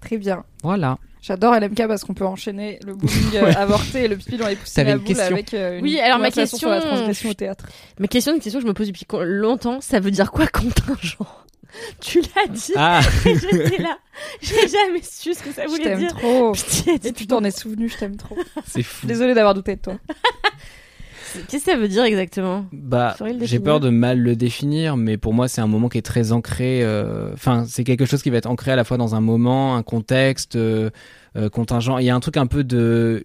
Très 0.00 0.16
bien. 0.18 0.44
Voilà. 0.62 0.98
J'adore 1.20 1.54
LMK 1.58 1.88
parce 1.88 2.04
qu'on 2.04 2.14
peut 2.14 2.24
enchaîner 2.26 2.78
le 2.86 2.94
bowling 2.94 3.16
euh, 3.34 3.44
Ouais. 3.46 3.56
avorté 3.56 4.04
et 4.04 4.08
le 4.08 4.16
pipi 4.16 4.36
dans 4.36 4.46
les 4.46 4.54
poussines 4.56 4.74
T'avais 4.76 4.90
à 4.92 4.94
une 4.94 4.98
boule 5.00 5.06
question 5.08 5.34
avec 5.34 5.52
euh, 5.54 5.78
une 5.78 5.82
Oui, 5.82 5.98
alors 5.98 6.18
ma 6.18 6.30
conversation 6.30 6.58
sur 6.58 6.68
la 6.68 6.76
question- 6.76 6.90
transgression 6.94 7.30
au 7.30 7.34
théâtre. 7.34 7.66
Ma 7.98 8.06
question, 8.06 8.34
une 8.34 8.40
question 8.40 8.60
que 8.60 8.62
je 8.64 8.68
me 8.68 8.74
pose 8.74 8.86
depuis 8.86 9.06
longtemps, 9.24 9.80
ça 9.80 9.98
veut 10.00 10.10
dire 10.12 10.30
quoi 10.30 10.46
contingent? 10.46 11.26
Tu 12.00 12.20
l'as 12.22 12.46
dit. 12.48 12.72
Ah. 12.76 13.00
et 13.26 13.34
J'étais 13.38 13.82
là. 13.82 13.98
J'ai 14.40 14.68
jamais 14.68 15.02
su 15.02 15.34
ce 15.34 15.42
que 15.42 15.52
ça 15.52 15.64
Je 15.64 15.68
voulait 15.68 15.82
t'aime 15.84 15.98
dire. 15.98 16.16
trop. 16.16 16.52
Pitié, 16.52 16.94
Et 17.04 17.12
tu 17.12 17.26
t'en 17.26 17.44
es 17.44 17.50
souvenu, 17.50 17.88
je 17.90 17.98
t'aime 17.98 18.16
trop. 18.16 18.36
C'est 18.66 18.82
fou. 18.82 19.06
Désolée 19.06 19.34
d'avoir 19.34 19.52
douté 19.54 19.76
de 19.76 19.80
toi. 19.82 19.94
Qu'est-ce 21.48 21.64
que 21.64 21.70
ça 21.72 21.76
veut 21.76 21.88
dire 21.88 22.04
exactement 22.04 22.66
Bah, 22.72 23.16
j'ai 23.42 23.60
peur 23.60 23.80
de 23.80 23.90
mal 23.90 24.18
le 24.20 24.36
définir, 24.36 24.96
mais 24.96 25.16
pour 25.16 25.34
moi, 25.34 25.48
c'est 25.48 25.60
un 25.60 25.66
moment 25.66 25.88
qui 25.88 25.98
est 25.98 26.02
très 26.02 26.32
ancré. 26.32 26.82
euh, 26.82 27.32
Enfin, 27.34 27.64
c'est 27.68 27.84
quelque 27.84 28.04
chose 28.04 28.22
qui 28.22 28.30
va 28.30 28.36
être 28.38 28.46
ancré 28.46 28.72
à 28.72 28.76
la 28.76 28.84
fois 28.84 28.96
dans 28.96 29.14
un 29.14 29.20
moment, 29.20 29.76
un 29.76 29.82
contexte, 29.82 30.56
euh, 30.56 30.90
euh, 31.36 31.48
contingent. 31.48 31.98
Il 31.98 32.04
y 32.06 32.10
a 32.10 32.14
un 32.14 32.20
truc 32.20 32.36
un 32.36 32.46
peu 32.46 32.64
de. 32.64 33.22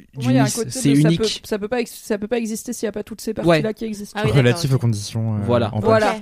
C'est 0.68 0.90
de 0.92 0.96
ça 0.96 1.08
unique. 1.08 1.22
peut- 1.22 1.28
Ça 1.44 1.58
peut, 1.60 1.68
pas, 1.68 1.78
ça 1.86 2.18
peut 2.18 2.28
pas 2.28 2.38
exister 2.38 2.74
s'il 2.74 2.86
n'y 2.86 2.90
a 2.90 2.94
pas 2.94 3.04
toutes 3.04 3.22
ces 3.22 3.34
parties-là 3.34 3.68
Ouais. 3.70 3.74
qui 3.74 3.86
existent. 3.86 4.20
Ah 4.22 4.24
oui, 4.26 4.32
Relatif 4.32 4.74
aux 4.74 4.78
conditions. 4.80 5.36
euh, 5.36 5.40
Voilà. 5.46 5.74
en. 5.74 5.80
Voilà. 5.80 6.16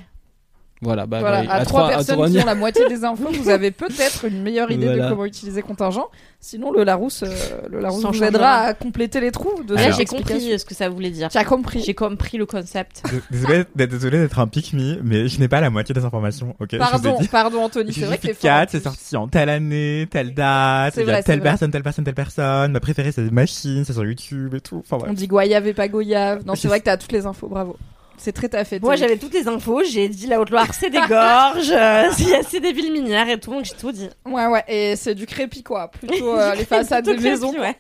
Voilà, 0.84 1.06
bah, 1.06 1.20
Voilà, 1.20 1.44
bah, 1.44 1.53
à, 1.53 1.66
trois, 1.66 1.86
à 1.86 1.90
personnes 1.90 2.16
trois- 2.16 2.30
qui 2.30 2.40
ont 2.40 2.45
la 2.45 2.56
moitié 2.56 2.88
des 2.88 3.03
infos, 3.03 3.30
vous 3.32 3.49
avez 3.49 3.70
peut-être 3.70 4.26
une 4.26 4.41
meilleure 4.41 4.72
idée 4.72 4.88
de 4.88 5.10
comment 5.10 5.26
utiliser 5.26 5.62
contingent. 5.62 6.08
Sinon, 6.40 6.72
le 6.72 6.84
Larousse, 6.84 7.22
euh, 7.22 7.28
le 7.70 7.80
Larousse 7.80 8.03
vous 8.03 8.24
aidera 8.24 8.62
à 8.62 8.74
compléter 8.74 9.20
les 9.20 9.30
trous 9.30 9.62
de 9.64 9.78
cette 9.78 9.94
j'ai 9.95 10.06
compris 10.06 10.58
ce 10.58 10.66
que 10.66 10.74
ça 10.74 10.90
voulait 10.90 11.12
dire. 11.12 11.30
As 11.36 11.44
compris. 11.45 11.84
J'ai 11.84 11.94
compris 11.94 12.40
le 12.40 12.48
concept. 12.48 13.03
Désolé 13.30 13.64
d'être 13.76 13.91
désolé 13.91 14.18
d'être 14.18 14.40
un 14.40 14.48
pick 14.48 14.74
me, 14.74 14.99
mais 15.03 15.28
je 15.28 15.40
n'ai 15.40 15.48
pas 15.48 15.62
la 15.62 15.70
moitié 15.70 15.94
des 15.94 16.03
informations. 16.03 16.56
Ok. 16.60 16.76
Pardon, 16.80 17.18
pardon 17.32 17.62
Anthony, 17.64 17.94
c'est 17.94 17.99
J'ai 17.99 18.06
vrai 18.08 18.18
que 18.18 18.28
fort. 18.34 18.41
4, 18.41 18.70
c'est 18.72 18.84
sorti 18.84 19.16
en 19.16 19.28
telle 19.28 19.49
année, 19.49 20.08
telle 20.10 20.34
date, 20.34 20.95
C'est 20.95 21.02
il 21.02 21.06
y 21.08 21.10
a 21.10 21.14
vrai, 21.14 21.22
c'est 21.22 21.32
telle 21.32 21.41
personne, 21.41 21.70
telle 21.70 21.84
personne, 21.84 22.06
telle 22.06 22.16
personne. 22.16 22.72
Ma 22.72 22.80
préférée 22.80 23.12
c'est 23.12 23.32
Machine, 23.32 23.86
c'est 23.86 23.94
sur 23.94 24.03
YouTube 24.03 24.56
et 24.56 24.62
tout. 24.62 24.84
Enfin 24.90 25.06
On 25.08 25.14
dit 25.14 25.28
Goyave 25.28 25.68
et 25.68 25.74
pas 25.76 25.88
Goyave. 25.88 26.44
Non, 26.45 26.56
c'est 26.56 26.68
vrai 26.68 26.80
que 26.80 26.86
t'as 26.86 26.98
toutes 26.98 27.12
les 27.12 27.28
infos, 27.28 27.48
bravo. 27.48 27.78
C'est 28.23 28.34
très 28.34 28.49
taffé. 28.49 28.80
Moi, 28.80 28.95
j'avais 28.98 29.18
toutes 29.18 29.34
les 29.34 29.48
infos. 29.48 29.81
J'ai 29.84 30.07
dit 30.07 30.27
la 30.27 30.39
Haute-Loire, 30.39 30.72
c'est 30.76 30.91
des 30.91 30.99
gorges. 30.99 31.72
euh, 31.72 32.03
Il 32.19 32.30
y 32.30 32.35
a 32.35 32.43
c'est 32.43 32.60
des 32.60 32.72
villes 32.72 32.91
minières 32.93 33.27
et 33.27 33.39
tout, 33.39 33.49
donc 33.52 33.65
j'ai 33.65 33.73
tout 33.73 33.91
dit. 33.91 34.10
Ouais, 34.27 34.45
ouais, 34.45 34.64
et 34.68 34.95
c'est 34.95 35.15
du 35.15 35.26
crépi, 35.26 35.64
quoi. 35.64 35.88
Plutôt 35.89 36.30
euh, 36.38 36.53
les 36.53 36.65
façades 36.65 37.03
des 37.06 37.18
maisons. 37.18 37.52
crépi, 37.52 37.64
ouais. 37.64 37.76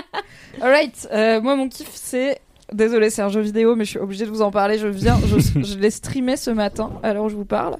Alright, 0.62 1.08
euh, 1.12 1.42
moi, 1.42 1.56
mon 1.56 1.68
kiff, 1.68 1.90
c'est. 1.92 2.40
Désolé, 2.72 3.10
c'est 3.10 3.20
un 3.20 3.28
jeu 3.28 3.42
vidéo, 3.42 3.76
mais 3.76 3.84
je 3.84 3.90
suis 3.90 3.98
obligée 3.98 4.24
de 4.24 4.30
vous 4.30 4.40
en 4.40 4.50
parler. 4.50 4.78
Je 4.78 4.86
viens, 4.88 5.18
je, 5.26 5.60
je 5.62 5.78
l'ai 5.78 5.90
streamé 5.90 6.38
ce 6.38 6.50
matin, 6.50 6.90
à 7.02 7.12
l'heure 7.12 7.24
où 7.24 7.28
je 7.28 7.36
vous 7.36 7.44
parle. 7.44 7.76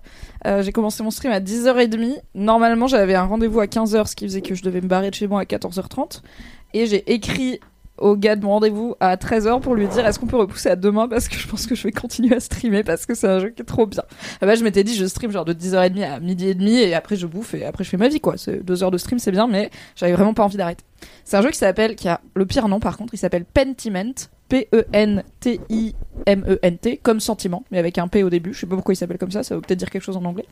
Euh, 0.47 0.63
j'ai 0.63 0.71
commencé 0.73 1.03
mon 1.03 1.11
stream 1.11 1.33
à 1.33 1.41
10h30. 1.41 2.19
Normalement, 2.35 2.89
j'avais 2.89 3.15
un 3.15 3.25
rendez-vous 3.25 3.61
à 3.61 3.65
15h, 3.67 4.07
ce 4.07 4.15
qui 4.15 4.27
faisait 4.27 4.43
que 4.43 4.55
je 4.55 4.63
devais 4.63 4.83
me 4.83 4.89
barrer 4.89 5.09
de 5.09 5.15
chez 5.15 5.27
moi 5.29 5.41
à 5.41 5.45
14h30. 5.45 6.21
Et 6.75 6.85
j'ai 6.85 7.11
écrit 7.11 7.59
au 7.99 8.17
gars 8.17 8.37
de 8.37 8.45
mon 8.45 8.51
rendez-vous 8.51 8.95
à 9.01 9.17
13h 9.17 9.61
pour 9.61 9.75
lui 9.75 9.87
dire 9.87 10.07
est-ce 10.07 10.19
qu'on 10.19 10.27
peut 10.27 10.37
repousser 10.37 10.71
à 10.71 10.77
demain 10.77 11.09
parce 11.09 11.29
que 11.29 11.37
je 11.37 11.47
pense 11.47 11.67
que 11.67 11.75
je 11.75 11.83
vais 11.83 11.93
continuer 11.93 12.35
à 12.35 12.41
streamer 12.41 12.83
parce 12.83 13.07
que 13.07 13.15
c'est 13.15 13.29
un 13.29 13.39
jeu 13.39 13.51
qui 13.51 13.63
est 13.63 13.67
trop 13.67 13.87
bien. 13.87 14.03
Ah 14.41 14.47
bah, 14.47 14.55
je 14.55 14.65
m'étais 14.65 14.85
dit 14.85 14.95
je 14.95 15.05
stream 15.07 15.31
genre 15.31 15.45
de 15.45 15.53
10h30 15.53 16.03
à 16.05 16.21
midi 16.21 16.49
et 16.49 16.55
demi 16.55 16.77
et 16.77 16.95
après 16.95 17.17
je 17.17 17.27
bouffe 17.27 17.55
et 17.55 17.65
après 17.65 17.85
je 17.85 17.91
fais 17.91 17.97
ma 17.97 18.09
vie 18.09 18.21
quoi. 18.21 18.35
C'est 18.37 18.65
deux 18.65 18.83
heures 18.83 18.91
de 18.91 18.99
stream 18.99 19.19
c'est 19.19 19.33
bien 19.33 19.47
mais 19.47 19.71
j'avais 19.97 20.13
vraiment 20.13 20.35
pas 20.35 20.45
envie 20.45 20.57
d'arrêter. 20.57 20.85
C'est 21.25 21.37
un 21.37 21.43
jeu 21.43 21.51
qui 21.51 21.59
s'appelle, 21.59 21.97
qui 21.97 22.09
a 22.09 22.21
le 22.35 22.47
pire 22.47 22.69
nom 22.69 22.81
par 22.81 22.97
contre, 22.97 23.15
il 23.15 23.19
s'appelle 23.19 23.45
Pentiment. 23.45 24.15
P-E-N-T-I-M-E-N-T, 24.53 25.97
comme 27.03 27.21
sentiment, 27.21 27.65
mais 27.71 27.79
avec 27.79 27.97
un 27.97 28.07
P 28.07 28.23
au 28.23 28.29
début. 28.29 28.53
Je 28.53 28.61
sais 28.61 28.67
pas 28.67 28.75
pourquoi 28.75 28.93
il 28.93 28.99
s'appelle 28.99 29.17
comme 29.17 29.31
ça, 29.31 29.43
ça 29.43 29.55
veut 29.55 29.63
peut-être 29.63 29.79
dire 29.79 29.89
quelque 29.89 30.03
chose 30.03 30.19
en 30.19 30.25
anglais. 30.27 30.45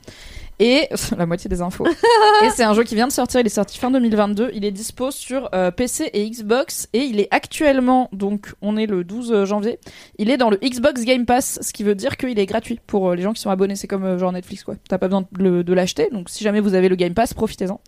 Et 0.58 0.88
la 1.18 1.26
moitié 1.26 1.50
des 1.50 1.60
infos. 1.60 1.86
et 2.42 2.48
c'est 2.48 2.64
un 2.64 2.72
jeu 2.72 2.82
qui 2.84 2.94
vient 2.94 3.08
de 3.08 3.12
sortir, 3.12 3.40
il 3.40 3.46
est 3.46 3.50
sorti 3.50 3.78
fin 3.78 3.90
2022. 3.90 4.52
Il 4.54 4.64
est 4.64 4.70
dispo 4.70 5.10
sur 5.10 5.50
euh, 5.54 5.70
PC 5.70 6.08
et 6.14 6.30
Xbox 6.30 6.88
et 6.94 7.00
il 7.00 7.20
est 7.20 7.28
actuellement, 7.30 8.08
donc 8.14 8.54
on 8.62 8.78
est 8.78 8.86
le 8.86 9.04
12 9.04 9.44
janvier, 9.44 9.78
il 10.16 10.30
est 10.30 10.38
dans 10.38 10.48
le 10.48 10.56
Xbox 10.56 11.04
Game 11.04 11.26
Pass, 11.26 11.58
ce 11.60 11.70
qui 11.74 11.84
veut 11.84 11.94
dire 11.94 12.16
qu'il 12.16 12.38
est 12.38 12.46
gratuit 12.46 12.80
pour 12.86 13.10
euh, 13.10 13.14
les 13.14 13.22
gens 13.22 13.34
qui 13.34 13.42
sont 13.42 13.50
abonnés. 13.50 13.76
C'est 13.76 13.86
comme 13.86 14.04
euh, 14.04 14.16
genre 14.18 14.32
Netflix 14.32 14.64
quoi. 14.64 14.76
T'as 14.88 14.96
pas 14.96 15.08
besoin 15.08 15.26
de, 15.30 15.72
l'acheter, 15.74 16.08
donc 16.10 16.30
si 16.30 16.42
jamais 16.42 16.60
vous 16.60 16.72
avez 16.72 16.88
le 16.88 16.96
Game 16.96 17.12
Pass, 17.12 17.34
profitez-en. 17.34 17.82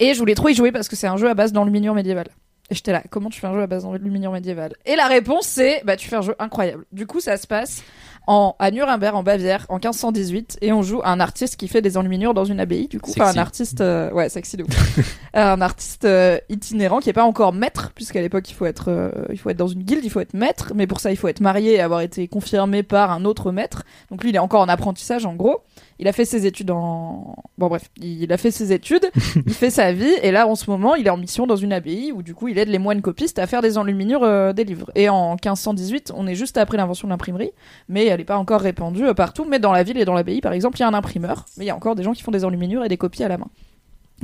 Et 0.00 0.12
je 0.12 0.18
voulais 0.18 0.34
trop 0.34 0.48
y 0.48 0.54
jouer 0.54 0.72
parce 0.72 0.88
que 0.88 0.96
c'est 0.96 1.06
un 1.06 1.16
jeu 1.16 1.30
à 1.30 1.34
base 1.34 1.52
d'enluminure 1.52 1.94
médiévale. 1.94 2.30
Et 2.70 2.74
j'étais 2.74 2.92
là, 2.92 3.02
comment 3.10 3.30
tu 3.30 3.40
fais 3.40 3.46
un 3.46 3.54
jeu 3.54 3.62
à 3.62 3.66
base 3.66 3.84
d'enluminure 3.84 4.32
médiévale 4.32 4.74
Et 4.86 4.96
la 4.96 5.06
réponse 5.06 5.46
c'est, 5.46 5.82
bah 5.84 5.96
tu 5.96 6.08
fais 6.08 6.16
un 6.16 6.22
jeu 6.22 6.34
incroyable. 6.38 6.84
Du 6.92 7.06
coup 7.06 7.20
ça 7.20 7.36
se 7.36 7.46
passe 7.46 7.82
en, 8.26 8.56
à 8.58 8.70
Nuremberg 8.70 9.14
en 9.14 9.22
Bavière 9.22 9.66
en 9.68 9.76
1518 9.76 10.58
et 10.60 10.72
on 10.72 10.82
joue 10.82 11.00
un 11.04 11.20
artiste 11.20 11.56
qui 11.56 11.68
fait 11.68 11.80
des 11.80 11.96
enluminures 11.96 12.34
dans 12.34 12.44
une 12.44 12.58
abbaye 12.58 12.88
du 12.88 13.00
coup. 13.00 13.12
Enfin 13.12 13.28
un 13.28 13.38
artiste 13.38 13.80
euh, 13.80 14.10
ouais 14.10 14.28
sexy 14.28 14.56
de 14.56 14.64
ouf. 14.64 14.98
un 15.34 15.60
artiste 15.60 16.04
euh, 16.06 16.38
itinérant 16.48 16.98
qui 16.98 17.08
est 17.08 17.12
pas 17.12 17.24
encore 17.24 17.52
maître 17.52 17.92
puisqu'à 17.94 18.20
l'époque 18.20 18.50
il 18.50 18.54
faut 18.54 18.66
être 18.66 18.88
euh, 18.88 19.10
il 19.30 19.38
faut 19.38 19.50
être 19.50 19.56
dans 19.56 19.68
une 19.68 19.82
guilde 19.82 20.04
il 20.04 20.10
faut 20.10 20.20
être 20.20 20.34
maître 20.34 20.72
mais 20.74 20.88
pour 20.88 20.98
ça 20.98 21.12
il 21.12 21.16
faut 21.16 21.28
être 21.28 21.40
marié 21.40 21.74
et 21.74 21.80
avoir 21.80 22.00
été 22.00 22.26
confirmé 22.26 22.82
par 22.82 23.12
un 23.12 23.24
autre 23.24 23.52
maître. 23.52 23.84
Donc 24.10 24.22
lui 24.22 24.30
il 24.30 24.36
est 24.36 24.40
encore 24.40 24.60
en 24.60 24.68
apprentissage 24.68 25.24
en 25.24 25.34
gros 25.34 25.62
il 25.98 26.08
a 26.08 26.12
fait 26.12 26.24
ses 26.24 26.46
études 26.46 26.70
en 26.70 27.36
bon 27.58 27.68
bref 27.68 27.90
il 28.00 28.32
a 28.32 28.36
fait 28.36 28.50
ses 28.50 28.72
études 28.72 29.10
il 29.46 29.54
fait 29.54 29.70
sa 29.70 29.92
vie 29.92 30.12
et 30.22 30.30
là 30.30 30.46
en 30.46 30.54
ce 30.54 30.70
moment 30.70 30.94
il 30.94 31.06
est 31.06 31.10
en 31.10 31.16
mission 31.16 31.46
dans 31.46 31.56
une 31.56 31.72
abbaye 31.72 32.12
où 32.12 32.22
du 32.22 32.34
coup 32.34 32.48
il 32.48 32.58
aide 32.58 32.68
les 32.68 32.78
moines 32.78 33.02
copistes 33.02 33.38
à 33.38 33.46
faire 33.46 33.62
des 33.62 33.78
enluminures 33.78 34.24
euh, 34.24 34.52
des 34.52 34.64
livres 34.64 34.90
et 34.94 35.08
en 35.08 35.30
1518 35.32 36.12
on 36.14 36.26
est 36.26 36.34
juste 36.34 36.58
après 36.58 36.76
l'invention 36.76 37.08
de 37.08 37.12
l'imprimerie 37.12 37.52
mais 37.88 38.06
elle 38.06 38.18
n'est 38.18 38.24
pas 38.24 38.36
encore 38.36 38.60
répandue 38.60 39.06
euh, 39.06 39.14
partout. 39.14 39.44
Mais 39.44 39.58
dans 39.58 39.72
la 39.72 39.82
ville 39.82 39.98
et 39.98 40.04
dans 40.04 40.14
l'abbaye, 40.14 40.40
par 40.40 40.52
exemple, 40.52 40.78
il 40.78 40.80
y 40.80 40.84
a 40.84 40.88
un 40.88 40.94
imprimeur, 40.94 41.46
mais 41.56 41.64
il 41.64 41.68
y 41.68 41.70
a 41.70 41.76
encore 41.76 41.94
des 41.94 42.02
gens 42.02 42.12
qui 42.12 42.22
font 42.22 42.30
des 42.30 42.44
enluminures 42.44 42.84
et 42.84 42.88
des 42.88 42.96
copies 42.96 43.24
à 43.24 43.28
la 43.28 43.38
main. 43.38 43.48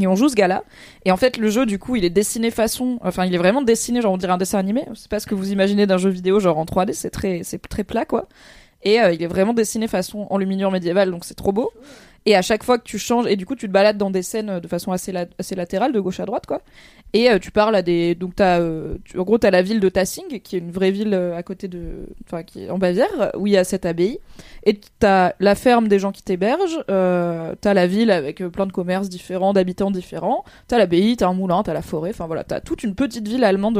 Et 0.01 0.07
on 0.07 0.17
joue 0.17 0.29
ce 0.29 0.35
gars-là. 0.35 0.65
Et 1.05 1.13
en 1.13 1.19
fait, 1.19 1.37
le 1.37 1.51
jeu, 1.51 1.67
du 1.67 1.79
coup, 1.79 1.97
il 1.97 2.05
est 2.05 2.11
dessiné 2.11 2.51
façon, 2.51 2.99
enfin, 3.03 3.27
il 3.27 3.35
est 3.35 3.39
vraiment 3.39 3.61
dessiné, 3.61 4.01
genre, 4.01 4.13
on 4.13 4.17
dirait 4.17 4.33
un 4.33 4.39
dessin 4.39 4.59
animé. 4.59 4.87
C'est 4.95 5.11
pas 5.11 5.21
ce 5.21 5.27
que 5.27 5.35
vous 5.35 5.53
imaginez 5.53 5.87
d'un 5.87 5.99
jeu 5.99 6.09
vidéo, 6.09 6.41
genre 6.41 6.57
en 6.59 6.65
3D, 6.65 6.95
c'est 6.95 7.11
très, 7.11 7.43
c'est 7.45 7.59
très 7.59 7.85
plat, 7.85 8.07
quoi. 8.07 8.27
Et 8.83 9.01
euh, 9.01 9.13
il 9.13 9.23
est 9.23 9.27
vraiment 9.27 9.55
dessiné 9.55 9.89
façon 9.89 10.27
enluminure 10.31 10.71
médiévale, 10.71 11.11
donc 11.11 11.25
c'est 11.25 11.35
trop 11.35 11.53
beau. 11.53 11.71
Et 12.27 12.37
à 12.37 12.43
chaque 12.43 12.63
fois 12.63 12.79
que 12.79 12.85
tu 12.85 12.99
changes, 12.99 13.27
et 13.27 13.37
du 13.37 13.47
coup, 13.47 13.57
tu 13.57 13.67
te 13.67 13.73
balades 13.73 13.99
dans 13.99 14.11
des 14.11 14.23
scènes 14.23 14.51
euh, 14.51 14.61
de 14.61 14.69
façon 14.69 14.93
assez, 14.93 15.13
assez 15.39 15.55
latérale, 15.55 15.93
de 15.93 16.01
gauche 16.01 16.21
à 16.21 16.25
droite, 16.25 16.47
quoi. 16.47 16.61
Et 17.15 17.31
euh, 17.31 17.39
tu 17.39 17.51
parles 17.51 17.75
à 17.77 17.83
des. 17.83 18.15
Donc, 18.15 18.37
t'as, 18.37 18.61
euh, 18.61 18.97
tu- 19.05 19.19
en 19.19 19.23
gros, 19.25 19.37
t'as 19.39 19.51
la 19.51 19.61
ville 19.61 19.81
de 19.81 19.89
Tassing, 19.89 20.41
qui 20.41 20.57
est 20.57 20.61
une 20.61 20.71
vraie 20.71 20.91
ville 20.93 21.13
euh, 21.13 21.37
à 21.37 21.43
côté 21.43 21.69
de. 21.69 22.07
Enfin, 22.27 22.43
qui 22.43 22.65
est 22.65 22.71
en 22.71 22.79
Bavière, 22.79 23.33
où 23.37 23.47
il 23.47 23.53
y 23.53 23.57
a 23.59 23.65
cette 23.65 23.85
abbaye. 23.85 24.19
Et 24.65 24.81
t'as 24.99 25.33
la 25.41 25.55
ferme 25.55 25.89
des 25.89 25.99
gens 25.99 26.13
qui 26.13 26.23
t'hébergent, 26.23 26.83
euh, 26.91 27.55
t'as 27.61 27.75
la 27.75 27.87
ville 27.87 28.11
avec 28.11 28.39
plein 28.49 28.67
de 28.67 28.73
commerces 28.73 29.09
différents, 29.09 29.53
d'habitants 29.53 29.91
différents, 29.91 30.45
t'as 30.69 30.79
l'abbaye, 30.79 31.17
t'as 31.17 31.27
un 31.29 31.35
moulin, 31.35 31.63
t'as 31.65 31.75
la 31.75 31.83
forêt, 31.83 32.11
enfin 32.11 32.27
voilà, 32.29 32.45
t'as 32.45 32.61
toute 32.61 32.83
une 32.85 32.95
petite 32.95 33.27
ville 33.27 33.43
allemande 33.45 33.75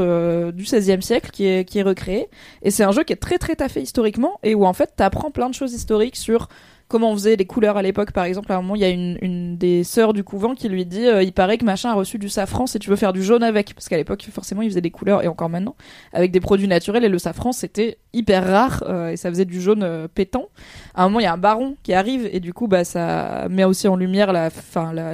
du 0.53 0.63
XVIe 0.63 1.01
siècle 1.01 1.31
qui 1.31 1.45
est, 1.47 1.63
qui 1.67 1.79
est 1.79 1.83
recréée. 1.83 2.27
Et 2.63 2.69
c'est 2.69 2.83
un 2.83 2.91
jeu 2.91 3.03
qui 3.03 3.13
est 3.13 3.17
très 3.17 3.37
très 3.37 3.55
taffé 3.55 3.81
historiquement 3.81 4.39
et 4.43 4.53
où 4.55 4.65
en 4.65 4.73
fait 4.73 4.91
t'apprends 4.95 5.31
plein 5.31 5.49
de 5.49 5.55
choses 5.55 5.73
historiques 5.73 6.17
sur 6.17 6.49
comment 6.87 7.11
on 7.11 7.13
faisait 7.13 7.35
les 7.35 7.45
couleurs 7.45 7.77
à 7.77 7.81
l'époque. 7.81 8.11
Par 8.11 8.25
exemple, 8.25 8.51
à 8.51 8.55
un 8.55 8.61
moment, 8.61 8.75
il 8.75 8.81
y 8.81 8.85
a 8.85 8.89
une, 8.89 9.57
des 9.57 9.83
sœurs 9.83 10.13
du 10.13 10.23
couvent 10.23 10.55
qui 10.55 10.69
lui 10.69 10.85
dit, 10.85 11.05
euh, 11.05 11.23
il 11.23 11.33
paraît 11.33 11.57
que 11.57 11.65
machin 11.65 11.89
a 11.89 11.93
reçu 11.93 12.17
du 12.17 12.29
safran 12.29 12.67
si 12.67 12.79
tu 12.79 12.89
veux 12.89 12.95
faire 12.95 13.13
du 13.13 13.23
jaune 13.23 13.43
avec, 13.43 13.73
parce 13.73 13.89
qu'à 13.89 13.97
l'époque, 13.97 14.27
forcément, 14.31 14.61
il 14.61 14.69
faisait 14.69 14.81
des 14.81 14.91
couleurs 14.91 15.23
et 15.23 15.27
encore 15.27 15.49
maintenant 15.49 15.75
avec 16.11 16.31
des 16.31 16.39
produits 16.39 16.67
naturels 16.67 17.03
et 17.03 17.09
le 17.09 17.17
safran 17.17 17.51
c'était 17.51 17.97
hyper 18.13 18.45
rare 18.45 18.83
euh, 18.87 19.09
et 19.09 19.17
ça 19.17 19.29
faisait 19.29 19.45
du 19.45 19.61
jaune 19.61 19.83
euh, 19.83 20.07
pétant. 20.13 20.49
À 20.93 21.03
un 21.03 21.07
moment, 21.07 21.19
il 21.19 21.23
y 21.23 21.27
a 21.27 21.33
un 21.33 21.37
baron 21.37 21.75
qui 21.83 21.93
arrive 21.93 22.29
et 22.31 22.39
du 22.39 22.53
coup, 22.53 22.67
bah 22.67 22.83
ça 22.83 23.47
met 23.49 23.63
aussi 23.63 23.87
en 23.87 23.95
lumière 23.95 24.31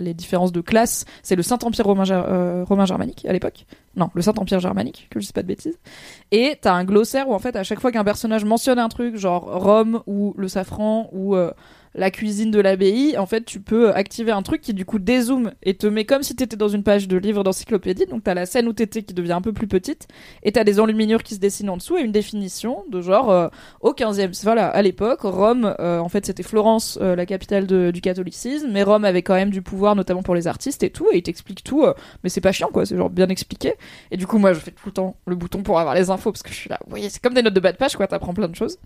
les 0.02 0.14
différences 0.14 0.52
de 0.52 0.62
classe. 0.62 1.06
C'est 1.24 1.36
le 1.36 1.44
Saint 1.44 1.60
Empire 1.64 1.86
romain, 1.86 2.64
romain 2.64 2.86
germanique 2.86 3.26
à 3.26 3.34
l'époque. 3.34 3.66
Non, 4.00 4.10
le 4.14 4.22
Saint 4.22 4.34
Empire 4.38 4.62
germanique, 4.62 5.08
que 5.12 5.20
je 5.20 5.28
dis 5.28 5.34
pas 5.34 5.42
de 5.42 5.48
bêtises. 5.48 5.78
Et 6.32 6.58
t'as 6.62 6.74
un 6.74 6.86
glossaire 6.86 7.28
où 7.28 7.34
en 7.34 7.40
fait 7.40 7.58
à 7.58 7.64
chaque 7.64 7.82
fois 7.82 7.92
qu'un 7.92 8.06
personnage 8.06 8.46
mentionne 8.46 8.80
un 8.80 8.88
truc, 8.88 9.18
genre 9.18 9.44
Rome 9.62 10.02
ou 10.08 10.34
le 10.38 10.48
safran 10.48 11.10
ou 11.12 11.36
euh, 11.36 11.52
la 12.00 12.12
cuisine 12.12 12.50
de 12.50 12.62
l'abbaye, 12.62 13.18
en 13.18 13.26
fait 13.26 13.44
tu 13.44 13.60
peux 13.60 13.94
activer 13.94 14.32
un 14.32 14.42
truc 14.42 14.62
qui 14.62 14.74
du 14.74 14.86
coup 14.86 15.00
dézoome 15.00 15.52
et 15.64 15.76
te 15.76 15.86
met 15.86 16.06
comme 16.06 16.24
si 16.24 16.34
t'étais 16.34 16.56
dans 16.56 16.70
une 16.70 16.82
page 16.82 17.10
de 17.10 17.18
livre 17.18 17.44
d'encyclopédie. 17.44 18.06
Donc 18.06 18.24
t'as 18.24 18.34
la 18.34 18.46
scène 18.46 18.68
où 18.68 18.74
t'étais 18.74 19.04
qui 19.04 19.14
devient 19.14 19.34
un 19.34 19.42
peu 19.42 19.52
plus 19.52 19.68
petite 19.68 20.08
et 20.44 20.54
t'as 20.54 20.64
des 20.64 20.80
enluminures 20.80 21.24
qui 21.24 21.36
se 21.36 21.40
dessinent 21.40 21.70
en 21.70 21.78
dessous 21.78 21.98
et 21.98 22.02
une 22.02 22.14
définition 22.14 22.86
de 22.90 23.02
genre 23.02 23.30
euh, 23.30 23.50
au 23.82 23.92
15e, 23.92 24.42
voilà, 24.44 24.68
à 24.70 24.82
l'époque, 24.82 25.22
Rome, 25.24 25.76
euh, 25.80 26.00
en 26.00 26.08
fait 26.08 26.26
c'était 26.26 26.44
Florence, 26.44 26.98
euh, 27.02 27.18
la 27.18 27.26
capitale 27.26 27.68
du 27.68 28.02
catholicisme, 28.02 28.70
mais 28.72 28.84
Rome 28.84 29.04
avait 29.04 29.22
quand 29.22 29.36
même 29.36 29.50
du 29.50 29.62
pouvoir 29.62 29.96
notamment 29.98 30.24
pour 30.24 30.36
les 30.36 30.48
artistes 30.48 30.84
et 30.84 30.90
tout, 30.90 31.08
et 31.12 31.18
il 31.18 31.24
t'explique 31.24 31.64
tout, 31.64 31.86
mais 32.24 32.30
c'est 32.30 32.42
pas 32.42 32.54
chiant 32.54 32.70
quoi, 32.72 32.86
c'est 32.86 32.96
genre 32.96 33.10
bien 33.10 33.28
expliqué. 33.28 33.74
Et 34.12 34.18
du 34.18 34.26
coup, 34.26 34.38
moi, 34.38 34.54
je 34.54 34.60
fais 34.60 34.72
tout 34.72 34.88
le 34.88 34.92
temps 34.92 35.18
le 35.26 35.36
bouton 35.36 35.64
pour 35.64 35.80
avoir 35.80 35.96
les 35.96 36.10
infos 36.10 36.32
parce 36.32 36.44
que 36.44 36.50
je 36.50 36.56
suis 36.56 36.70
là. 36.70 36.80
Voyez, 36.88 37.10
c'est 37.10 37.22
comme 37.22 37.34
des 37.34 37.42
notes 37.42 37.54
de 37.54 37.60
bas 37.60 37.72
de 37.72 37.78
page, 37.78 37.96
quoi. 37.96 38.08
T'apprends 38.08 38.34
plein 38.34 38.48
de 38.48 38.56
choses. 38.56 38.78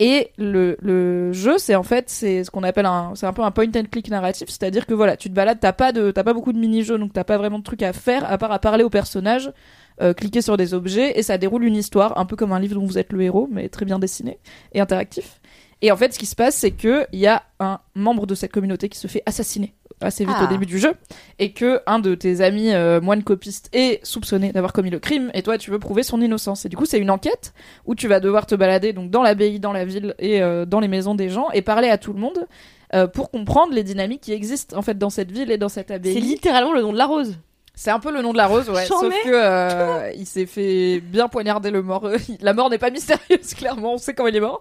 Et 0.00 0.30
le, 0.38 1.32
jeu, 1.32 1.58
c'est 1.58 1.74
en 1.74 1.82
fait, 1.82 2.08
c'est 2.08 2.44
ce 2.44 2.50
qu'on 2.50 2.62
appelle 2.62 2.86
un, 2.86 3.12
c'est 3.16 3.26
un 3.26 3.32
peu 3.32 3.42
un 3.42 3.50
point 3.50 3.66
and 3.74 3.84
click 3.90 4.08
narratif, 4.10 4.48
c'est-à-dire 4.48 4.86
que 4.86 4.94
voilà, 4.94 5.16
tu 5.16 5.28
te 5.28 5.34
balades, 5.34 5.58
t'as 5.60 5.72
pas 5.72 5.90
de, 5.90 6.12
t'as 6.12 6.22
pas 6.22 6.34
beaucoup 6.34 6.52
de 6.52 6.58
mini-jeux, 6.58 6.98
donc 6.98 7.12
t'as 7.12 7.24
pas 7.24 7.36
vraiment 7.36 7.58
de 7.58 7.64
trucs 7.64 7.82
à 7.82 7.92
faire 7.92 8.30
à 8.30 8.38
part 8.38 8.52
à 8.52 8.60
parler 8.60 8.84
aux 8.84 8.90
personnages, 8.90 9.52
euh, 10.00 10.14
cliquer 10.14 10.40
sur 10.40 10.56
des 10.56 10.72
objets, 10.72 11.18
et 11.18 11.24
ça 11.24 11.36
déroule 11.36 11.64
une 11.64 11.74
histoire, 11.74 12.16
un 12.16 12.26
peu 12.26 12.36
comme 12.36 12.52
un 12.52 12.60
livre 12.60 12.76
dont 12.76 12.86
vous 12.86 12.98
êtes 12.98 13.12
le 13.12 13.22
héros, 13.22 13.48
mais 13.50 13.68
très 13.68 13.84
bien 13.84 13.98
dessiné 13.98 14.38
et 14.72 14.80
interactif. 14.80 15.40
Et 15.82 15.90
en 15.90 15.96
fait, 15.96 16.12
ce 16.12 16.18
qui 16.18 16.26
se 16.26 16.36
passe, 16.36 16.56
c'est 16.56 16.72
que 16.72 17.06
il 17.12 17.18
y 17.18 17.26
a 17.26 17.42
un 17.58 17.80
membre 17.94 18.26
de 18.26 18.36
cette 18.36 18.52
communauté 18.52 18.88
qui 18.88 18.98
se 18.98 19.08
fait 19.08 19.22
assassiner 19.26 19.74
assez 20.00 20.24
vite 20.24 20.34
Ah. 20.38 20.44
au 20.44 20.46
début 20.46 20.66
du 20.66 20.78
jeu, 20.78 20.92
et 21.38 21.52
que 21.52 21.80
un 21.86 21.98
de 21.98 22.14
tes 22.14 22.40
amis 22.40 22.72
euh, 22.72 23.00
moines 23.00 23.22
copistes 23.22 23.68
est 23.72 24.04
soupçonné 24.04 24.52
d'avoir 24.52 24.72
commis 24.72 24.90
le 24.90 24.98
crime, 24.98 25.30
et 25.34 25.42
toi 25.42 25.58
tu 25.58 25.70
veux 25.70 25.78
prouver 25.78 26.02
son 26.02 26.20
innocence. 26.20 26.64
Et 26.64 26.68
du 26.68 26.76
coup, 26.76 26.86
c'est 26.86 26.98
une 26.98 27.10
enquête 27.10 27.52
où 27.86 27.94
tu 27.94 28.08
vas 28.08 28.20
devoir 28.20 28.46
te 28.46 28.54
balader 28.54 28.92
donc 28.92 29.10
dans 29.10 29.22
l'abbaye, 29.22 29.58
dans 29.60 29.72
la 29.72 29.84
ville 29.84 30.14
et 30.18 30.42
euh, 30.42 30.64
dans 30.64 30.80
les 30.80 30.88
maisons 30.88 31.14
des 31.14 31.28
gens 31.28 31.50
et 31.52 31.62
parler 31.62 31.88
à 31.88 31.98
tout 31.98 32.12
le 32.12 32.20
monde 32.20 32.46
euh, 32.94 33.06
pour 33.06 33.30
comprendre 33.30 33.72
les 33.74 33.82
dynamiques 33.84 34.22
qui 34.22 34.32
existent 34.32 34.76
en 34.76 34.82
fait 34.82 34.96
dans 34.96 35.10
cette 35.10 35.30
ville 35.30 35.50
et 35.50 35.58
dans 35.58 35.68
cette 35.68 35.90
abbaye. 35.90 36.14
C'est 36.14 36.20
littéralement 36.20 36.72
le 36.72 36.80
nom 36.82 36.92
de 36.92 36.98
la 36.98 37.06
rose. 37.06 37.36
C'est 37.74 37.90
un 37.92 38.00
peu 38.00 38.10
le 38.12 38.22
nom 38.22 38.32
de 38.32 38.36
la 38.38 38.48
rose, 38.48 38.68
ouais. 38.70 38.86
Sauf 38.86 39.14
que 39.22 39.30
euh, 39.32 40.10
il 40.16 40.26
s'est 40.26 40.46
fait 40.46 40.98
bien 41.00 41.28
poignarder 41.28 41.70
le 41.70 41.80
mort. 41.80 42.08
la 42.40 42.52
mort 42.52 42.70
n'est 42.70 42.78
pas 42.78 42.90
mystérieuse, 42.90 43.54
clairement. 43.56 43.94
On 43.94 43.98
sait 43.98 44.14
comment 44.14 44.28
il 44.28 44.34
est 44.34 44.40
mort. 44.40 44.60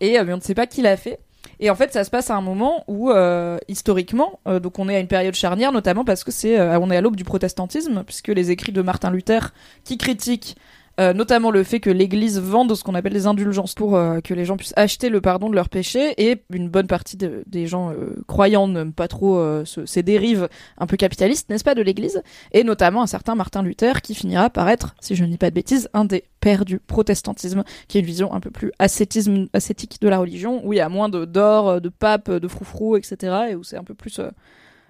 Et 0.00 0.18
euh, 0.18 0.24
mais 0.24 0.32
on 0.32 0.36
ne 0.38 0.42
sait 0.42 0.54
pas 0.54 0.66
qui 0.66 0.80
l'a 0.80 0.96
fait. 0.96 1.18
Et 1.60 1.70
en 1.70 1.74
fait, 1.74 1.92
ça 1.92 2.04
se 2.04 2.10
passe 2.10 2.30
à 2.30 2.34
un 2.34 2.40
moment 2.40 2.84
où, 2.88 3.10
euh, 3.10 3.58
historiquement, 3.68 4.40
euh, 4.46 4.60
donc 4.60 4.78
on 4.78 4.88
est 4.88 4.96
à 4.96 5.00
une 5.00 5.08
période 5.08 5.34
charnière, 5.34 5.72
notamment 5.72 6.04
parce 6.04 6.24
que 6.24 6.30
c'est, 6.30 6.58
euh, 6.58 6.78
on 6.78 6.90
est 6.90 6.96
à 6.96 7.00
l'aube 7.00 7.16
du 7.16 7.24
protestantisme, 7.24 8.04
puisque 8.04 8.28
les 8.28 8.50
écrits 8.50 8.72
de 8.72 8.82
Martin 8.82 9.10
Luther, 9.10 9.52
qui 9.84 9.98
critiquent 9.98 10.56
notamment 10.98 11.50
le 11.50 11.64
fait 11.64 11.80
que 11.80 11.90
l'Église 11.90 12.38
vende 12.40 12.74
ce 12.74 12.84
qu'on 12.84 12.94
appelle 12.94 13.12
des 13.12 13.26
indulgences 13.26 13.74
pour 13.74 13.96
euh, 13.96 14.20
que 14.20 14.32
les 14.34 14.44
gens 14.44 14.56
puissent 14.56 14.72
acheter 14.76 15.08
le 15.08 15.20
pardon 15.20 15.48
de 15.50 15.54
leurs 15.54 15.68
péchés, 15.68 16.14
et 16.18 16.42
une 16.52 16.68
bonne 16.68 16.86
partie 16.86 17.16
de- 17.16 17.42
des 17.46 17.66
gens 17.66 17.90
euh, 17.90 18.14
croyants 18.28 18.68
n'aiment 18.68 18.92
pas 18.92 19.08
trop 19.08 19.38
euh, 19.38 19.64
ce- 19.64 19.86
ces 19.86 20.02
dérives 20.02 20.48
un 20.78 20.86
peu 20.86 20.96
capitalistes, 20.96 21.50
n'est-ce 21.50 21.64
pas, 21.64 21.74
de 21.74 21.82
l'Église, 21.82 22.22
et 22.52 22.62
notamment 22.64 23.02
un 23.02 23.06
certain 23.08 23.34
Martin 23.34 23.62
Luther 23.62 24.02
qui 24.02 24.14
finira 24.14 24.50
par 24.50 24.68
être, 24.68 24.94
si 25.00 25.16
je 25.16 25.24
ne 25.24 25.30
dis 25.30 25.38
pas 25.38 25.50
de 25.50 25.54
bêtises, 25.54 25.88
un 25.94 26.04
des 26.04 26.24
pères 26.40 26.64
du 26.64 26.78
protestantisme, 26.78 27.64
qui 27.88 27.98
est 27.98 28.00
une 28.00 28.06
vision 28.06 28.32
un 28.32 28.40
peu 28.40 28.50
plus 28.50 28.70
ascétisme, 28.78 29.46
ascétique 29.52 29.98
de 30.00 30.08
la 30.08 30.18
religion, 30.18 30.64
où 30.64 30.72
il 30.72 30.76
y 30.76 30.80
a 30.80 30.88
moins 30.88 31.08
de 31.08 31.24
d'or, 31.24 31.68
euh, 31.68 31.80
de 31.80 31.88
pape, 31.88 32.30
de 32.30 32.48
froufrou, 32.48 32.96
etc., 32.96 33.16
et 33.50 33.54
où 33.56 33.64
c'est 33.64 33.76
un 33.76 33.84
peu 33.84 33.94
plus 33.94 34.18
euh, 34.20 34.28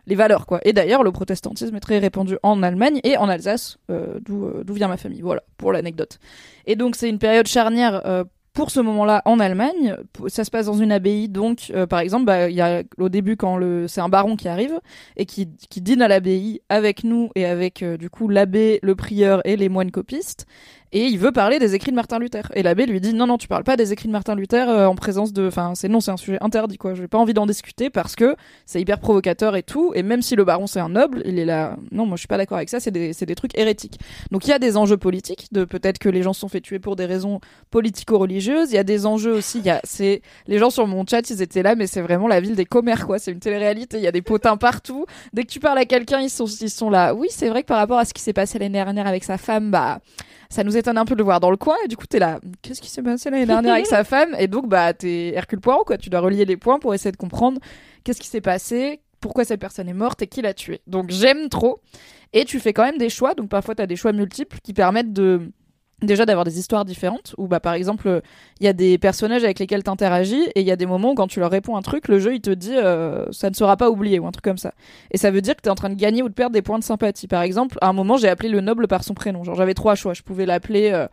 les 0.07 0.15
valeurs, 0.15 0.47
quoi. 0.47 0.61
Et 0.65 0.73
d'ailleurs, 0.73 1.03
le 1.03 1.13
protestantisme 1.13 1.75
est 1.77 1.81
très 1.81 1.99
répandu 1.99 2.37
en 2.43 2.63
Allemagne 2.63 3.01
et 3.05 3.17
en 3.17 3.29
Alsace, 3.29 3.79
euh, 3.91 4.19
d'où 4.25 4.45
euh, 4.45 4.63
d'où 4.65 4.75
vient 4.75 4.89
ma 4.89 4.97
famille. 4.97 5.23
Voilà, 5.23 5.43
pour 5.57 5.73
l'anecdote. 5.73 6.19
Et 6.67 6.77
donc, 6.77 6.97
c'est 6.97 7.09
une 7.09 7.19
période 7.19 7.47
charnière 7.47 8.03
euh, 8.07 8.25
pour 8.55 8.71
ce 8.71 8.81
moment-là 8.81 9.21
en 9.25 9.41
Allemagne. 9.41 9.97
Ça 10.29 10.45
se 10.45 10.51
passe 10.51 10.67
dans 10.67 10.79
une 10.79 10.93
abbaye, 10.93 11.29
donc, 11.29 11.73
euh, 11.75 11.87
par 11.87 11.99
exemple, 11.99 12.25
bah, 12.25 12.49
y 12.49 12.61
a 12.61 12.85
au 12.99 13.09
début 13.09 13.37
quand 13.37 13.57
le 13.57 13.89
c'est 13.89 14.01
un 14.01 14.09
baron 14.09 14.37
qui 14.37 14.49
arrive 14.49 14.81
et 15.17 15.27
qui, 15.27 15.49
qui 15.69 15.81
dîne 15.81 16.01
à 16.01 16.09
l'abbaye 16.09 16.61
avec 16.69 17.05
nous 17.05 17.31
et 17.35 17.45
avec 17.45 17.83
euh, 17.83 17.97
du 17.97 18.09
coup 18.09 18.29
l'abbé, 18.29 18.79
le 18.83 18.95
prieur 18.95 19.43
et 19.45 19.57
les 19.57 19.69
moines 19.69 19.91
copistes. 19.91 20.47
Et 20.97 21.07
il 21.07 21.19
veut 21.19 21.33
parler 21.33 21.59
des 21.59 21.75
écrits 21.75 21.91
de 21.91 21.97
Martin 21.97 22.21
Luther. 22.21 22.53
Et 22.55 22.63
l'abbé 22.63 22.87
lui 22.87 23.01
dit 23.01 23.15
non 23.15 23.27
non 23.27 23.37
tu 23.37 23.49
parles 23.49 23.65
pas 23.65 23.77
des 23.77 23.93
écrits 23.93 24.07
de 24.07 24.13
Martin 24.13 24.37
Luther 24.37 24.69
euh, 24.69 24.87
en 24.87 24.95
présence 24.95 25.33
de, 25.33 25.49
enfin 25.49 25.73
c'est 25.75 25.89
non 25.89 25.99
c'est 25.99 26.13
un 26.13 26.17
sujet 26.17 26.39
interdit 26.41 26.79
quoi. 26.79 26.95
J'ai 26.95 27.09
pas 27.09 27.19
envie 27.19 27.35
d'en 27.35 27.47
discuter 27.47 27.91
parce 27.91 28.15
que 28.15 28.37
c'est 28.65 28.81
hyper 28.81 29.01
provocateur 29.01 29.57
et 29.57 29.65
tout. 29.65 29.91
Et 29.97 30.05
même 30.05 30.23
si 30.23 30.37
le 30.37 30.45
baron 30.45 30.69
c'est 30.69 30.79
un 30.79 30.91
noble, 30.91 31.23
il 31.25 31.41
est 31.41 31.45
là. 31.45 31.77
Non 31.91 32.07
moi 32.07 32.15
je 32.15 32.21
suis 32.21 32.29
pas 32.29 32.37
d'accord 32.37 32.59
avec 32.59 32.69
ça. 32.69 32.79
C'est 32.79 32.93
des 32.93 33.13
des 33.13 33.35
trucs 33.35 33.59
hérétiques. 33.59 33.99
Donc 34.31 34.47
il 34.47 34.51
y 34.51 34.53
a 34.53 34.61
des 34.61 34.77
enjeux 34.77 34.97
politiques 34.97 35.49
de 35.51 35.65
peut-être 35.65 35.99
que 35.99 36.09
les 36.09 36.23
gens 36.23 36.33
se 36.33 36.39
sont 36.39 36.49
fait 36.49 36.61
tuer 36.61 36.79
pour 36.79 36.95
des 36.95 37.07
raisons 37.07 37.41
politico-religieuses. 37.73 38.71
Il 38.71 38.77
y 38.77 38.79
a 38.79 38.85
des 38.85 39.05
enjeux 39.05 39.33
aussi. 39.33 39.59
Il 39.59 39.67
y 39.67 39.71
a 39.71 39.81
c'est 39.83 40.23
les 40.47 40.59
gens 40.61 40.71
sur 40.71 40.87
mon 40.87 41.05
chat 41.05 41.29
ils 41.29 41.43
étaient 41.43 41.65
là 41.65 41.75
mais 41.75 41.89
c'est 41.89 42.03
vraiment 42.03 42.29
la 42.29 42.39
ville 42.39 42.55
des 42.55 42.67
commères 42.67 43.05
quoi. 43.05 43.19
C'est 43.19 43.33
une 43.33 43.41
télé-réalité. 43.41 43.97
Il 43.97 44.05
y 44.05 44.07
a 44.07 44.13
des 44.13 44.23
potins 44.23 44.57
partout. 44.57 45.07
Dès 45.33 45.43
que 45.43 45.51
tu 45.51 45.59
parles 45.59 45.79
à 45.79 45.87
quelqu'un 45.87 46.21
ils 46.21 46.31
sont 46.31 46.47
ils 46.47 46.71
sont 46.71 46.89
là. 46.89 47.15
Oui 47.15 47.27
c'est 47.31 47.49
vrai 47.49 47.63
que 47.63 47.69
par 47.69 47.79
rapport 47.79 47.99
à 47.99 48.05
ce 48.05 48.15
qui 48.15 48.23
s'est 48.23 48.33
passé 48.33 48.61
l'année 48.61 48.75
dernière 48.79 49.09
avec 49.09 49.25
sa 49.25 49.39
femme 49.39 49.73
bah 49.73 49.99
ça 50.55 50.63
nous 50.63 50.77
un 50.89 51.05
peu 51.05 51.15
de 51.15 51.19
le 51.19 51.25
voir 51.25 51.41
dans 51.41 51.51
le 51.51 51.57
coin 51.57 51.77
et 51.85 51.89
du 51.89 51.97
coup 51.97 52.07
t'es 52.07 52.19
là 52.19 52.41
qu'est-ce 52.63 52.81
qui 52.81 52.91
s'est 52.91 53.03
passé 53.03 53.31
l'année 53.31 53.47
dernière 53.47 53.75
avec 53.75 53.87
sa 53.87 54.05
femme? 54.05 54.35
Et 54.39 54.49
donc 54.49 54.69
bah 54.69 54.93
t'es 54.93 55.33
Hercule 55.35 55.61
Poirot 55.61 55.85
quoi. 55.85 55.99
Tu 55.99 56.11
dois 56.11 56.21
relier 56.21 56.45
les 56.45 56.57
points 56.57 56.79
pour 56.79 56.95
essayer 56.95 57.13
de 57.13 57.17
comprendre 57.17 57.61
qu'est-ce 58.05 58.21
qui 58.21 58.29
s'est 58.29 58.41
passé 58.41 59.01
pourquoi 59.21 59.47
cette 59.47 59.61
personne 59.61 59.89
est 59.89 59.95
morte 59.95 60.21
et 60.21 60.27
qui 60.27 60.43
l'a 60.43 60.53
tuée. 60.53 60.83
Donc 60.87 61.11
j'aime 61.11 61.49
trop. 61.49 61.81
Et 62.35 62.45
tu 62.45 62.61
fais 62.61 62.75
quand 62.75 62.85
même 62.85 62.99
des 62.99 63.09
choix. 63.09 63.35
Donc 63.35 63.49
parfois 63.49 63.75
t'as 63.75 63.87
des 63.87 63.97
choix 63.97 64.13
multiples 64.13 64.59
qui 64.63 64.75
permettent 64.75 65.15
de 65.15 65.51
déjà 66.05 66.27
d'avoir 66.27 66.45
des 66.45 66.59
histoires 66.59 66.85
différentes 66.85 67.35
où 67.39 67.47
bah 67.47 67.61
par 67.61 67.75
exemple 67.75 68.23
il 68.61 68.65
y 68.65 68.69
a 68.69 68.73
des 68.73 68.99
personnages 68.99 69.45
avec 69.45 69.59
lesquels 69.59 69.83
t'interagis 69.83 70.43
et 70.55 70.61
il 70.61 70.67
y 70.67 70.71
a 70.71 70.77
des 70.77 70.87
moments 70.87 71.13
où 71.13 71.15
quand 71.15 71.27
tu 71.27 71.41
leur 71.41 71.51
réponds 71.51 71.77
un 71.77 71.83
truc 71.83 72.09
le 72.09 72.19
jeu 72.19 72.35
il 72.35 72.41
te 72.41 72.51
dit 72.51 72.75
euh, 72.75 73.27
ça 73.33 73.51
ne 73.51 73.55
sera 73.55 73.77
pas 73.77 73.91
oublié 73.91 74.19
ou 74.19 74.27
un 74.27 74.31
truc 74.31 74.45
comme 74.45 74.59
ça. 74.59 74.73
Et 75.11 75.19
ça 75.19 75.31
veut 75.31 75.41
dire 75.41 75.57
que 75.57 75.63
t'es 75.63 75.71
en 75.71 75.75
train 75.75 75.91
de 75.91 75.95
gagner 75.95 76.23
ou 76.23 76.29
de 76.29 76.35
perdre 76.35 76.53
des 76.53 76.63
points 76.63 76.79
de 76.79 76.85
sympathie. 76.85 77.29
Par 77.29 77.43
exemple 77.43 77.79
à 77.81 77.89
un 77.89 77.93
moment 77.93 78.17
j'ai 78.17 78.29
appelé 78.29 78.49
le 78.49 78.61
noble 78.61 78.89
par 78.89 79.05
son 79.05 79.15
prénom. 79.15 79.45
Genre 79.45 79.55
j'avais 79.55 79.75
trois 79.75 79.95
choix. 79.95 80.15
Je 80.15 80.23
pouvais 80.23 80.47
l'appeler 80.47 80.91
euh, 80.93 81.07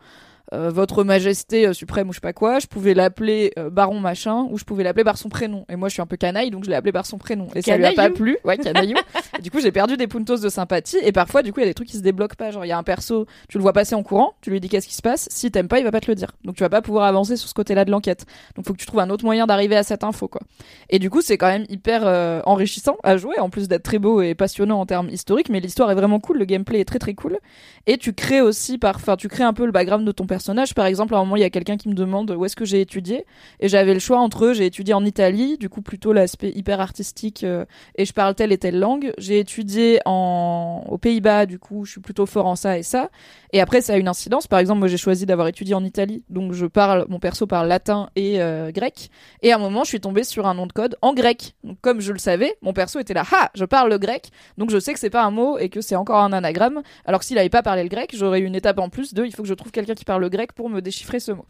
euh, 0.52 0.70
votre 0.70 1.02
majesté 1.02 1.66
euh, 1.66 1.72
suprême 1.72 2.10
ou 2.10 2.12
je 2.12 2.16
sais 2.16 2.20
pas 2.20 2.34
quoi, 2.34 2.58
je 2.58 2.66
pouvais 2.66 2.92
l'appeler 2.92 3.52
euh, 3.58 3.70
baron 3.70 4.00
machin 4.00 4.46
ou 4.50 4.58
je 4.58 4.64
pouvais 4.64 4.84
l'appeler 4.84 5.04
par 5.04 5.16
son 5.16 5.30
prénom. 5.30 5.64
Et 5.70 5.76
moi 5.76 5.88
je 5.88 5.94
suis 5.94 6.02
un 6.02 6.06
peu 6.06 6.18
canaille 6.18 6.50
donc 6.50 6.64
je 6.64 6.70
l'ai 6.70 6.76
appelé 6.76 6.92
par 6.92 7.06
son 7.06 7.16
prénom. 7.16 7.48
Et 7.54 7.62
ça 7.62 7.78
lui 7.78 7.86
a 7.86 7.92
pas 7.92 8.10
plu. 8.10 8.36
Ouais, 8.44 8.58
canaillou. 8.58 8.96
Du 9.42 9.50
coup 9.50 9.60
j'ai 9.60 9.72
perdu 9.72 9.96
des 9.96 10.06
puntos 10.06 10.36
de 10.36 10.48
sympathie 10.50 10.98
et 11.02 11.10
parfois 11.10 11.42
du 11.42 11.52
coup 11.54 11.60
il 11.60 11.62
y 11.62 11.66
a 11.66 11.70
des 11.70 11.74
trucs 11.74 11.88
qui 11.88 11.96
se 11.96 12.02
débloquent 12.02 12.36
pas. 12.36 12.50
Genre 12.50 12.66
il 12.66 12.68
y 12.68 12.72
a 12.72 12.76
un 12.76 12.82
perso, 12.82 13.26
tu 13.48 13.56
le 13.56 13.62
vois 13.62 13.72
passer 13.72 13.94
en 13.94 14.02
courant, 14.02 14.34
tu 14.42 14.50
lui 14.50 14.60
dis 14.60 14.68
qu'est-ce 14.68 14.88
qui 14.88 14.94
se 14.94 15.02
passe, 15.02 15.26
si 15.30 15.50
t'aimes 15.50 15.68
pas 15.68 15.78
il 15.78 15.84
va 15.84 15.90
pas 15.90 16.00
te 16.00 16.10
le 16.10 16.16
dire. 16.16 16.32
Donc 16.44 16.56
tu 16.56 16.62
vas 16.62 16.68
pas 16.68 16.82
pouvoir 16.82 17.06
avancer 17.06 17.36
sur 17.36 17.48
ce 17.48 17.54
côté-là 17.54 17.86
de 17.86 17.90
l'enquête. 17.90 18.26
Donc 18.54 18.66
faut 18.66 18.74
que 18.74 18.78
tu 18.78 18.86
trouves 18.86 19.00
un 19.00 19.08
autre 19.08 19.24
moyen 19.24 19.46
d'arriver 19.46 19.76
à 19.76 19.82
cette 19.82 20.04
info 20.04 20.28
quoi. 20.28 20.42
Et 20.90 20.98
du 20.98 21.08
coup 21.08 21.22
c'est 21.22 21.38
quand 21.38 21.48
même 21.48 21.64
hyper 21.70 22.42
enrichissant 22.44 22.96
à 23.02 23.16
jouer 23.16 23.38
en 23.38 23.48
plus 23.48 23.68
d'être 23.68 23.84
très 23.84 23.98
beau 23.98 24.20
et 24.20 24.34
passionnant 24.34 24.80
en 24.80 24.86
termes 24.86 25.08
historiques 25.08 25.48
mais 25.48 25.60
l'histoire 25.60 25.90
est 25.90 25.94
vraiment 25.94 26.20
cool, 26.20 26.38
le 26.38 26.44
gameplay 26.44 26.80
est 26.80 26.84
très 26.84 26.98
très 26.98 27.14
cool 27.14 27.38
et 27.86 27.96
tu 27.96 28.12
crées 28.12 28.42
aussi 28.42 28.76
par 28.76 28.96
enfin 28.96 29.16
tu 29.16 29.28
crées 29.28 29.44
un 29.44 29.54
peu 29.54 29.64
le 29.64 29.72
background 29.72 30.06
de 30.06 30.12
ton 30.12 30.26
personnage 30.26 30.41
par 30.74 30.86
exemple 30.86 31.14
à 31.14 31.18
un 31.18 31.20
moment 31.20 31.36
il 31.36 31.42
y 31.42 31.44
a 31.44 31.50
quelqu'un 31.50 31.76
qui 31.76 31.88
me 31.88 31.94
demande 31.94 32.30
où 32.30 32.44
est-ce 32.44 32.56
que 32.56 32.64
j'ai 32.64 32.80
étudié. 32.80 33.24
Et 33.60 33.68
j'avais 33.68 33.94
le 33.94 34.00
choix 34.00 34.18
entre 34.18 34.46
eux 34.46 34.54
j'ai 34.54 34.66
étudié 34.66 34.94
en 34.94 35.04
Italie 35.04 35.58
du 35.58 35.68
coup 35.68 35.82
plutôt 35.82 36.12
l'aspect 36.12 36.50
hyper 36.50 36.80
artistique 36.80 37.44
euh, 37.44 37.64
et 37.96 38.04
je 38.04 38.12
parle 38.12 38.34
telle 38.34 38.52
et 38.52 38.58
telle 38.58 38.78
langue. 38.78 39.12
J'ai 39.18 39.38
étudié 39.38 40.00
en 40.04 40.84
aux 40.88 40.98
Pays-Bas 40.98 41.46
du 41.46 41.58
coup 41.58 41.84
je 41.84 41.92
suis 41.92 42.00
plutôt 42.00 42.26
fort 42.26 42.46
en 42.46 42.56
ça 42.56 42.78
et 42.78 42.82
ça. 42.82 43.10
Et 43.52 43.60
après 43.60 43.80
ça 43.80 43.94
a 43.94 43.96
une 43.96 44.08
incidence. 44.08 44.46
Par 44.46 44.58
exemple 44.58 44.80
moi 44.80 44.88
j'ai 44.88 44.96
choisi 44.96 45.26
d'avoir 45.26 45.48
étudié 45.48 45.74
en 45.74 45.84
Italie. 45.84 46.24
Donc 46.28 46.52
je 46.52 46.66
parle 46.66 47.06
mon 47.08 47.18
perso 47.18 47.46
parle 47.46 47.68
latin 47.68 48.10
et 48.16 48.40
euh, 48.40 48.70
grec. 48.70 49.10
Et 49.42 49.52
à 49.52 49.56
un 49.56 49.58
moment 49.58 49.84
je 49.84 49.88
suis 49.88 50.00
tombée 50.00 50.24
sur 50.24 50.46
un 50.46 50.54
nom 50.54 50.66
de 50.66 50.72
code 50.72 50.96
en 51.02 51.14
grec. 51.14 51.54
Donc 51.64 51.78
comme 51.80 52.00
je 52.00 52.12
le 52.12 52.18
savais 52.18 52.56
mon 52.62 52.72
perso 52.72 52.98
était 52.98 53.14
là. 53.14 53.24
Ah 53.32 53.50
je 53.54 53.64
parle 53.64 53.90
le 53.90 53.98
grec. 53.98 54.30
Donc 54.58 54.70
je 54.70 54.78
sais 54.78 54.92
que 54.92 54.98
c'est 54.98 55.10
pas 55.10 55.24
un 55.24 55.30
mot 55.30 55.58
et 55.58 55.68
que 55.68 55.80
c'est 55.80 55.96
encore 55.96 56.20
un 56.20 56.32
anagramme. 56.32 56.82
Alors 57.04 57.20
que 57.20 57.26
s'il 57.26 57.38
avait 57.38 57.48
pas 57.48 57.62
parlé 57.62 57.82
le 57.82 57.88
grec, 57.88 58.12
j'aurais 58.14 58.40
eu 58.40 58.44
une 58.44 58.54
étape 58.54 58.78
en 58.78 58.88
plus 58.88 59.14
de 59.14 59.24
il 59.24 59.34
faut 59.34 59.42
que 59.42 59.48
je 59.48 59.54
trouve 59.54 59.72
quelqu'un 59.72 59.94
qui 59.94 60.04
parle 60.04 60.20
le 60.20 60.28
grec 60.32 60.52
pour 60.52 60.68
me 60.68 60.80
déchiffrer 60.80 61.20
ce 61.20 61.32
mot. 61.32 61.46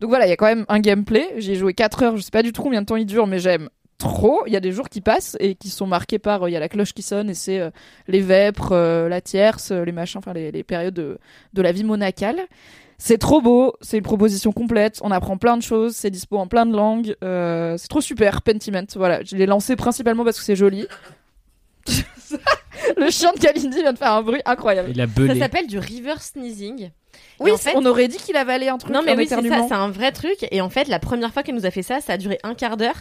Donc 0.00 0.10
voilà, 0.10 0.26
il 0.26 0.30
y 0.30 0.32
a 0.32 0.36
quand 0.36 0.46
même 0.46 0.66
un 0.68 0.80
gameplay. 0.80 1.26
J'y 1.38 1.52
ai 1.52 1.54
joué 1.54 1.72
4 1.72 2.02
heures, 2.02 2.16
je 2.16 2.22
sais 2.22 2.30
pas 2.30 2.42
du 2.42 2.52
tout 2.52 2.62
combien 2.62 2.82
de 2.82 2.86
temps 2.86 2.96
il 2.96 3.06
dure, 3.06 3.26
mais 3.26 3.38
j'aime 3.38 3.70
trop. 3.96 4.42
Il 4.46 4.52
y 4.52 4.56
a 4.56 4.60
des 4.60 4.72
jours 4.72 4.88
qui 4.88 5.00
passent 5.00 5.36
et 5.40 5.54
qui 5.54 5.70
sont 5.70 5.86
marqués 5.86 6.18
par 6.18 6.42
euh, 6.42 6.50
il 6.50 6.52
y 6.52 6.56
a 6.56 6.60
la 6.60 6.68
cloche 6.68 6.92
qui 6.92 7.02
sonne 7.02 7.30
et 7.30 7.34
c'est 7.34 7.60
euh, 7.60 7.70
les 8.08 8.20
vêpres, 8.20 8.72
euh, 8.72 9.08
la 9.08 9.20
tierce, 9.20 9.70
les 9.70 9.92
machins, 9.92 10.18
enfin 10.18 10.32
les, 10.34 10.50
les 10.50 10.64
périodes 10.64 10.94
de, 10.94 11.18
de 11.52 11.62
la 11.62 11.72
vie 11.72 11.84
monacale. 11.84 12.40
C'est 12.98 13.18
trop 13.18 13.40
beau, 13.40 13.74
c'est 13.80 13.96
une 13.98 14.04
proposition 14.04 14.52
complète, 14.52 15.00
on 15.02 15.10
apprend 15.10 15.36
plein 15.36 15.56
de 15.56 15.62
choses, 15.62 15.96
c'est 15.96 16.10
dispo 16.10 16.38
en 16.38 16.46
plein 16.46 16.64
de 16.64 16.74
langues, 16.74 17.16
euh, 17.24 17.76
c'est 17.76 17.88
trop 17.88 18.00
super, 18.00 18.42
Pentiment, 18.42 18.86
voilà, 18.94 19.22
je 19.24 19.36
l'ai 19.36 19.46
lancé 19.46 19.74
principalement 19.76 20.24
parce 20.24 20.38
que 20.38 20.44
c'est 20.44 20.56
joli. 20.56 20.86
Le 22.96 23.10
chien 23.10 23.32
de 23.32 23.38
Kalindi 23.38 23.82
vient 23.82 23.92
de 23.92 23.98
faire 23.98 24.12
un 24.12 24.22
bruit 24.22 24.42
incroyable. 24.44 24.90
Il 24.90 25.00
a 25.00 25.06
Ça 25.06 25.34
s'appelle 25.38 25.66
du 25.66 25.78
river 25.78 26.14
sneezing. 26.20 26.90
Oui, 27.40 27.50
en 27.50 27.56
fait- 27.56 27.72
on 27.74 27.84
aurait 27.84 28.08
dit 28.08 28.16
qu'il 28.18 28.36
avalait 28.36 28.68
un 28.68 28.78
truc 28.78 28.92
Non 28.92 29.02
mais 29.04 29.16
oui 29.16 29.26
c'est 29.28 29.34
ça, 29.48 29.66
c'est 29.68 29.74
un 29.74 29.88
vrai 29.90 30.12
truc. 30.12 30.46
Et 30.50 30.60
en 30.60 30.70
fait 30.70 30.86
la 30.88 30.98
première 30.98 31.32
fois 31.32 31.42
qu'elle 31.42 31.54
nous 31.56 31.66
a 31.66 31.70
fait 31.70 31.82
ça, 31.82 32.00
ça 32.00 32.12
a 32.14 32.16
duré 32.16 32.38
un 32.44 32.54
quart 32.54 32.76
d'heure. 32.76 32.96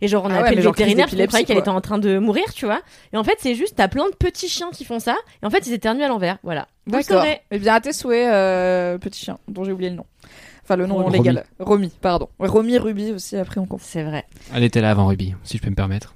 Et 0.00 0.08
genre 0.08 0.24
on 0.24 0.30
a 0.30 0.34
Ah 0.34 0.36
ouais, 0.36 0.40
appelé 0.42 0.56
mais 0.56 0.62
le 0.62 0.68
vétérinaire 0.68 1.06
d'épilepsie, 1.06 1.28
croyait 1.28 1.44
qu'elle 1.44 1.58
était 1.58 1.68
en 1.68 1.80
train 1.80 1.98
de 1.98 2.18
mourir, 2.18 2.44
tu 2.54 2.64
vois. 2.66 2.80
Et 3.12 3.16
en 3.16 3.24
fait 3.24 3.36
c'est 3.38 3.54
juste 3.54 3.74
t'as 3.76 3.88
plein 3.88 4.08
de 4.08 4.14
petits 4.14 4.48
chiens 4.48 4.70
qui 4.72 4.84
font 4.84 4.98
ça. 5.00 5.16
Et 5.42 5.46
en 5.46 5.50
fait 5.50 5.66
ils 5.66 5.72
éternuent 5.72 6.02
à 6.04 6.08
l'envers, 6.08 6.38
voilà. 6.42 6.68
D'accord. 6.86 7.24
Eh 7.52 7.58
bien, 7.58 7.74
à 7.74 7.80
tes 7.80 7.92
souhaits, 7.92 8.28
euh, 8.32 8.98
petit 8.98 9.24
chien, 9.24 9.38
dont 9.46 9.62
j'ai 9.64 9.70
oublié 9.72 9.90
le 9.90 9.96
nom. 9.96 10.06
Enfin, 10.64 10.76
le 10.76 10.86
nom 10.86 10.96
Romy. 10.96 11.18
légal. 11.18 11.44
Romy, 11.58 11.92
pardon. 12.00 12.28
Ouais, 12.38 12.48
Romy, 12.48 12.78
Ruby 12.78 13.12
aussi, 13.12 13.36
après 13.36 13.60
on 13.60 13.66
confond. 13.66 13.84
C'est 13.88 14.02
vrai, 14.04 14.24
Elle 14.54 14.62
était 14.64 14.80
là 14.80 14.90
avant 14.90 15.06
Ruby, 15.06 15.34
si 15.44 15.58
je 15.58 15.62
peux 15.62 15.70
me 15.70 15.74
permettre. 15.76 16.14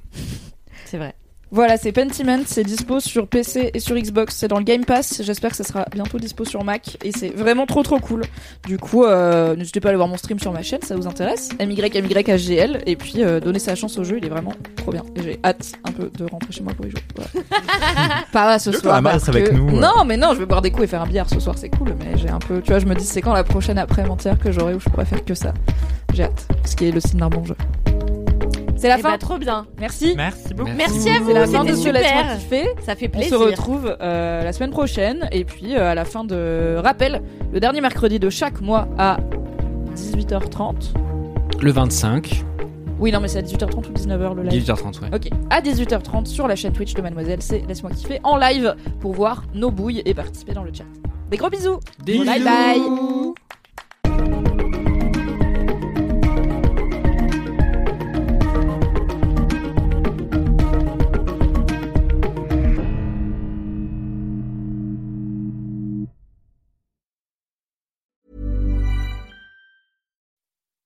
c'est 0.85 0.99
vrai. 0.99 1.15
Voilà, 1.53 1.77
c'est 1.77 1.93
Pentiment, 1.93 2.41
c'est 2.45 2.65
dispo 2.65 2.99
sur 2.99 3.29
PC 3.29 3.71
et 3.73 3.79
sur 3.79 3.95
Xbox, 3.97 4.35
c'est 4.35 4.49
dans 4.49 4.59
le 4.59 4.65
Game 4.65 4.85
Pass, 4.85 5.23
j'espère 5.23 5.51
que 5.53 5.57
ça 5.57 5.63
sera 5.63 5.87
bientôt 5.93 6.19
dispo 6.19 6.45
sur 6.45 6.65
Mac, 6.65 6.99
et 7.05 7.13
c'est 7.13 7.29
vraiment 7.29 7.67
trop 7.67 7.85
trop 7.85 8.01
cool. 8.01 8.23
Du 8.67 8.79
coup, 8.79 9.05
euh, 9.05 9.55
n'hésitez 9.55 9.79
pas 9.79 9.89
à 9.89 9.91
aller 9.91 9.97
voir 9.97 10.09
mon 10.09 10.17
stream 10.17 10.41
sur 10.41 10.53
ma 10.53 10.63
chaîne, 10.63 10.83
ça 10.83 10.97
vous 10.97 11.07
intéresse, 11.07 11.51
MYMYHGL, 11.61 12.83
et 12.87 12.97
puis 12.97 13.23
euh, 13.23 13.39
donnez 13.39 13.61
sa 13.61 13.77
chance 13.77 13.97
au 13.97 14.03
jeu, 14.03 14.19
il 14.19 14.27
est 14.27 14.29
vraiment 14.29 14.55
trop 14.75 14.91
bien. 14.91 15.05
Et 15.15 15.23
j'ai 15.23 15.41
hâte 15.45 15.73
un 15.85 15.93
peu 15.93 16.11
de 16.13 16.25
rentrer 16.25 16.51
chez 16.53 16.65
moi 16.65 16.73
pour 16.75 16.85
y 16.87 16.91
jouer. 16.91 17.01
Voilà. 17.15 17.31
Pas 18.33 18.59
ce 18.59 18.71
veux 18.71 18.79
soir. 18.79 19.01
parce 19.01 19.29
avec 19.29 19.45
que- 19.51 19.55
nous, 19.55 19.67
ouais. 19.67 19.81
Non, 19.81 20.05
mais 20.05 20.17
non, 20.17 20.31
je 20.35 20.41
vais 20.41 20.47
boire 20.47 20.63
des 20.63 20.73
coups 20.73 20.85
et 20.85 20.89
faire 20.89 21.03
un 21.03 21.07
billard 21.07 21.31
ce 21.31 21.39
soir, 21.39 21.57
c'est 21.57 21.69
cool, 21.71 21.95
mais 22.01 22.19
j'ai 22.19 22.29
un 22.29 22.41
peu, 22.41 22.61
tu 22.61 22.71
vois, 22.71 22.81
je 22.81 22.87
me 22.87 22.95
dis 22.97 23.05
c'est 23.05 23.23
quand 23.23 23.33
la 23.33 23.45
prochaine 23.45 23.79
après-mentière 23.79 24.37
que 24.37 24.51
j'aurai 24.51 24.75
où 24.75 24.81
je 24.81 24.89
pourrais 24.89 25.07
faire 25.07 25.25
que 25.25 25.35
ça. 25.35 25.55
J'ai 26.13 26.25
hâte, 26.25 26.49
ce 26.65 26.75
qui 26.75 26.87
est 26.89 26.93
le 26.93 26.99
signe 27.01 27.21
d'un 27.21 27.29
bon 27.31 27.45
jeu. 27.45 27.55
C'est 28.77 28.89
la 28.89 28.99
Eh 28.99 29.03
fin. 29.03 29.11
bah, 29.13 29.19
trop 29.19 29.39
bien. 29.39 29.67
Merci. 29.81 30.13
Merci 30.17 30.53
beaucoup. 30.55 30.71
Merci 30.77 31.09
à 31.11 31.19
vous. 31.21 31.29
C'est 31.29 31.33
la 31.35 31.47
fin 31.47 31.65
de 31.65 31.75
ce 31.75 31.89
Laisse-moi 31.89 32.23
kiffer. 32.37 32.67
Ça 32.85 32.95
fait 32.95 33.07
On 33.07 33.19
plaisir. 33.19 33.39
se 33.39 33.43
retrouve 33.43 33.97
euh, 34.01 34.45
la 34.45 34.53
semaine 34.53 34.71
prochaine 34.71 35.29
et 35.33 35.45
puis 35.45 35.75
euh, 35.77 35.91
à 35.91 35.95
la 35.95 36.05
fin 36.05 36.25
de 36.25 36.77
rappel 36.83 37.23
le 37.53 37.59
dernier 37.61 37.81
mercredi 37.81 38.19
de 38.19 38.29
chaque 38.31 38.61
mois 38.61 38.87
à 38.99 39.17
18h30. 39.95 40.93
Le 41.63 41.73
25, 41.73 42.45
Oui 42.99 43.13
non 43.13 43.21
mais 43.21 43.29
c'est 43.29 43.39
à 43.39 43.43
18h30 43.43 43.77
ou 43.89 43.93
19h 43.93 44.35
le 44.35 44.43
live. 44.43 44.63
18h30, 44.63 45.01
ouais. 45.03 45.09
Ok, 45.15 45.29
à 45.49 45.61
18h30 45.63 46.27
sur 46.27 46.47
la 46.47 46.55
chaîne 46.55 46.73
Twitch 46.73 46.93
de 46.93 47.01
Mademoiselle, 47.01 47.41
c'est 47.41 47.63
Laisse-moi 47.67 47.93
kiffer 47.93 48.21
en 48.25 48.37
live 48.37 48.75
pour 49.01 49.13
voir 49.15 49.45
nos 49.55 49.71
bouilles 49.71 50.03
et 50.05 50.13
participer 50.13 50.53
dans 50.53 50.65
le 50.65 50.73
chat. 50.75 50.85
Des 51.31 51.39
gros 51.39 51.49
bisous. 51.49 51.81
Des 52.05 52.19
bye 52.19 52.39
bisous. 52.39 52.45
bye. 52.45 53.46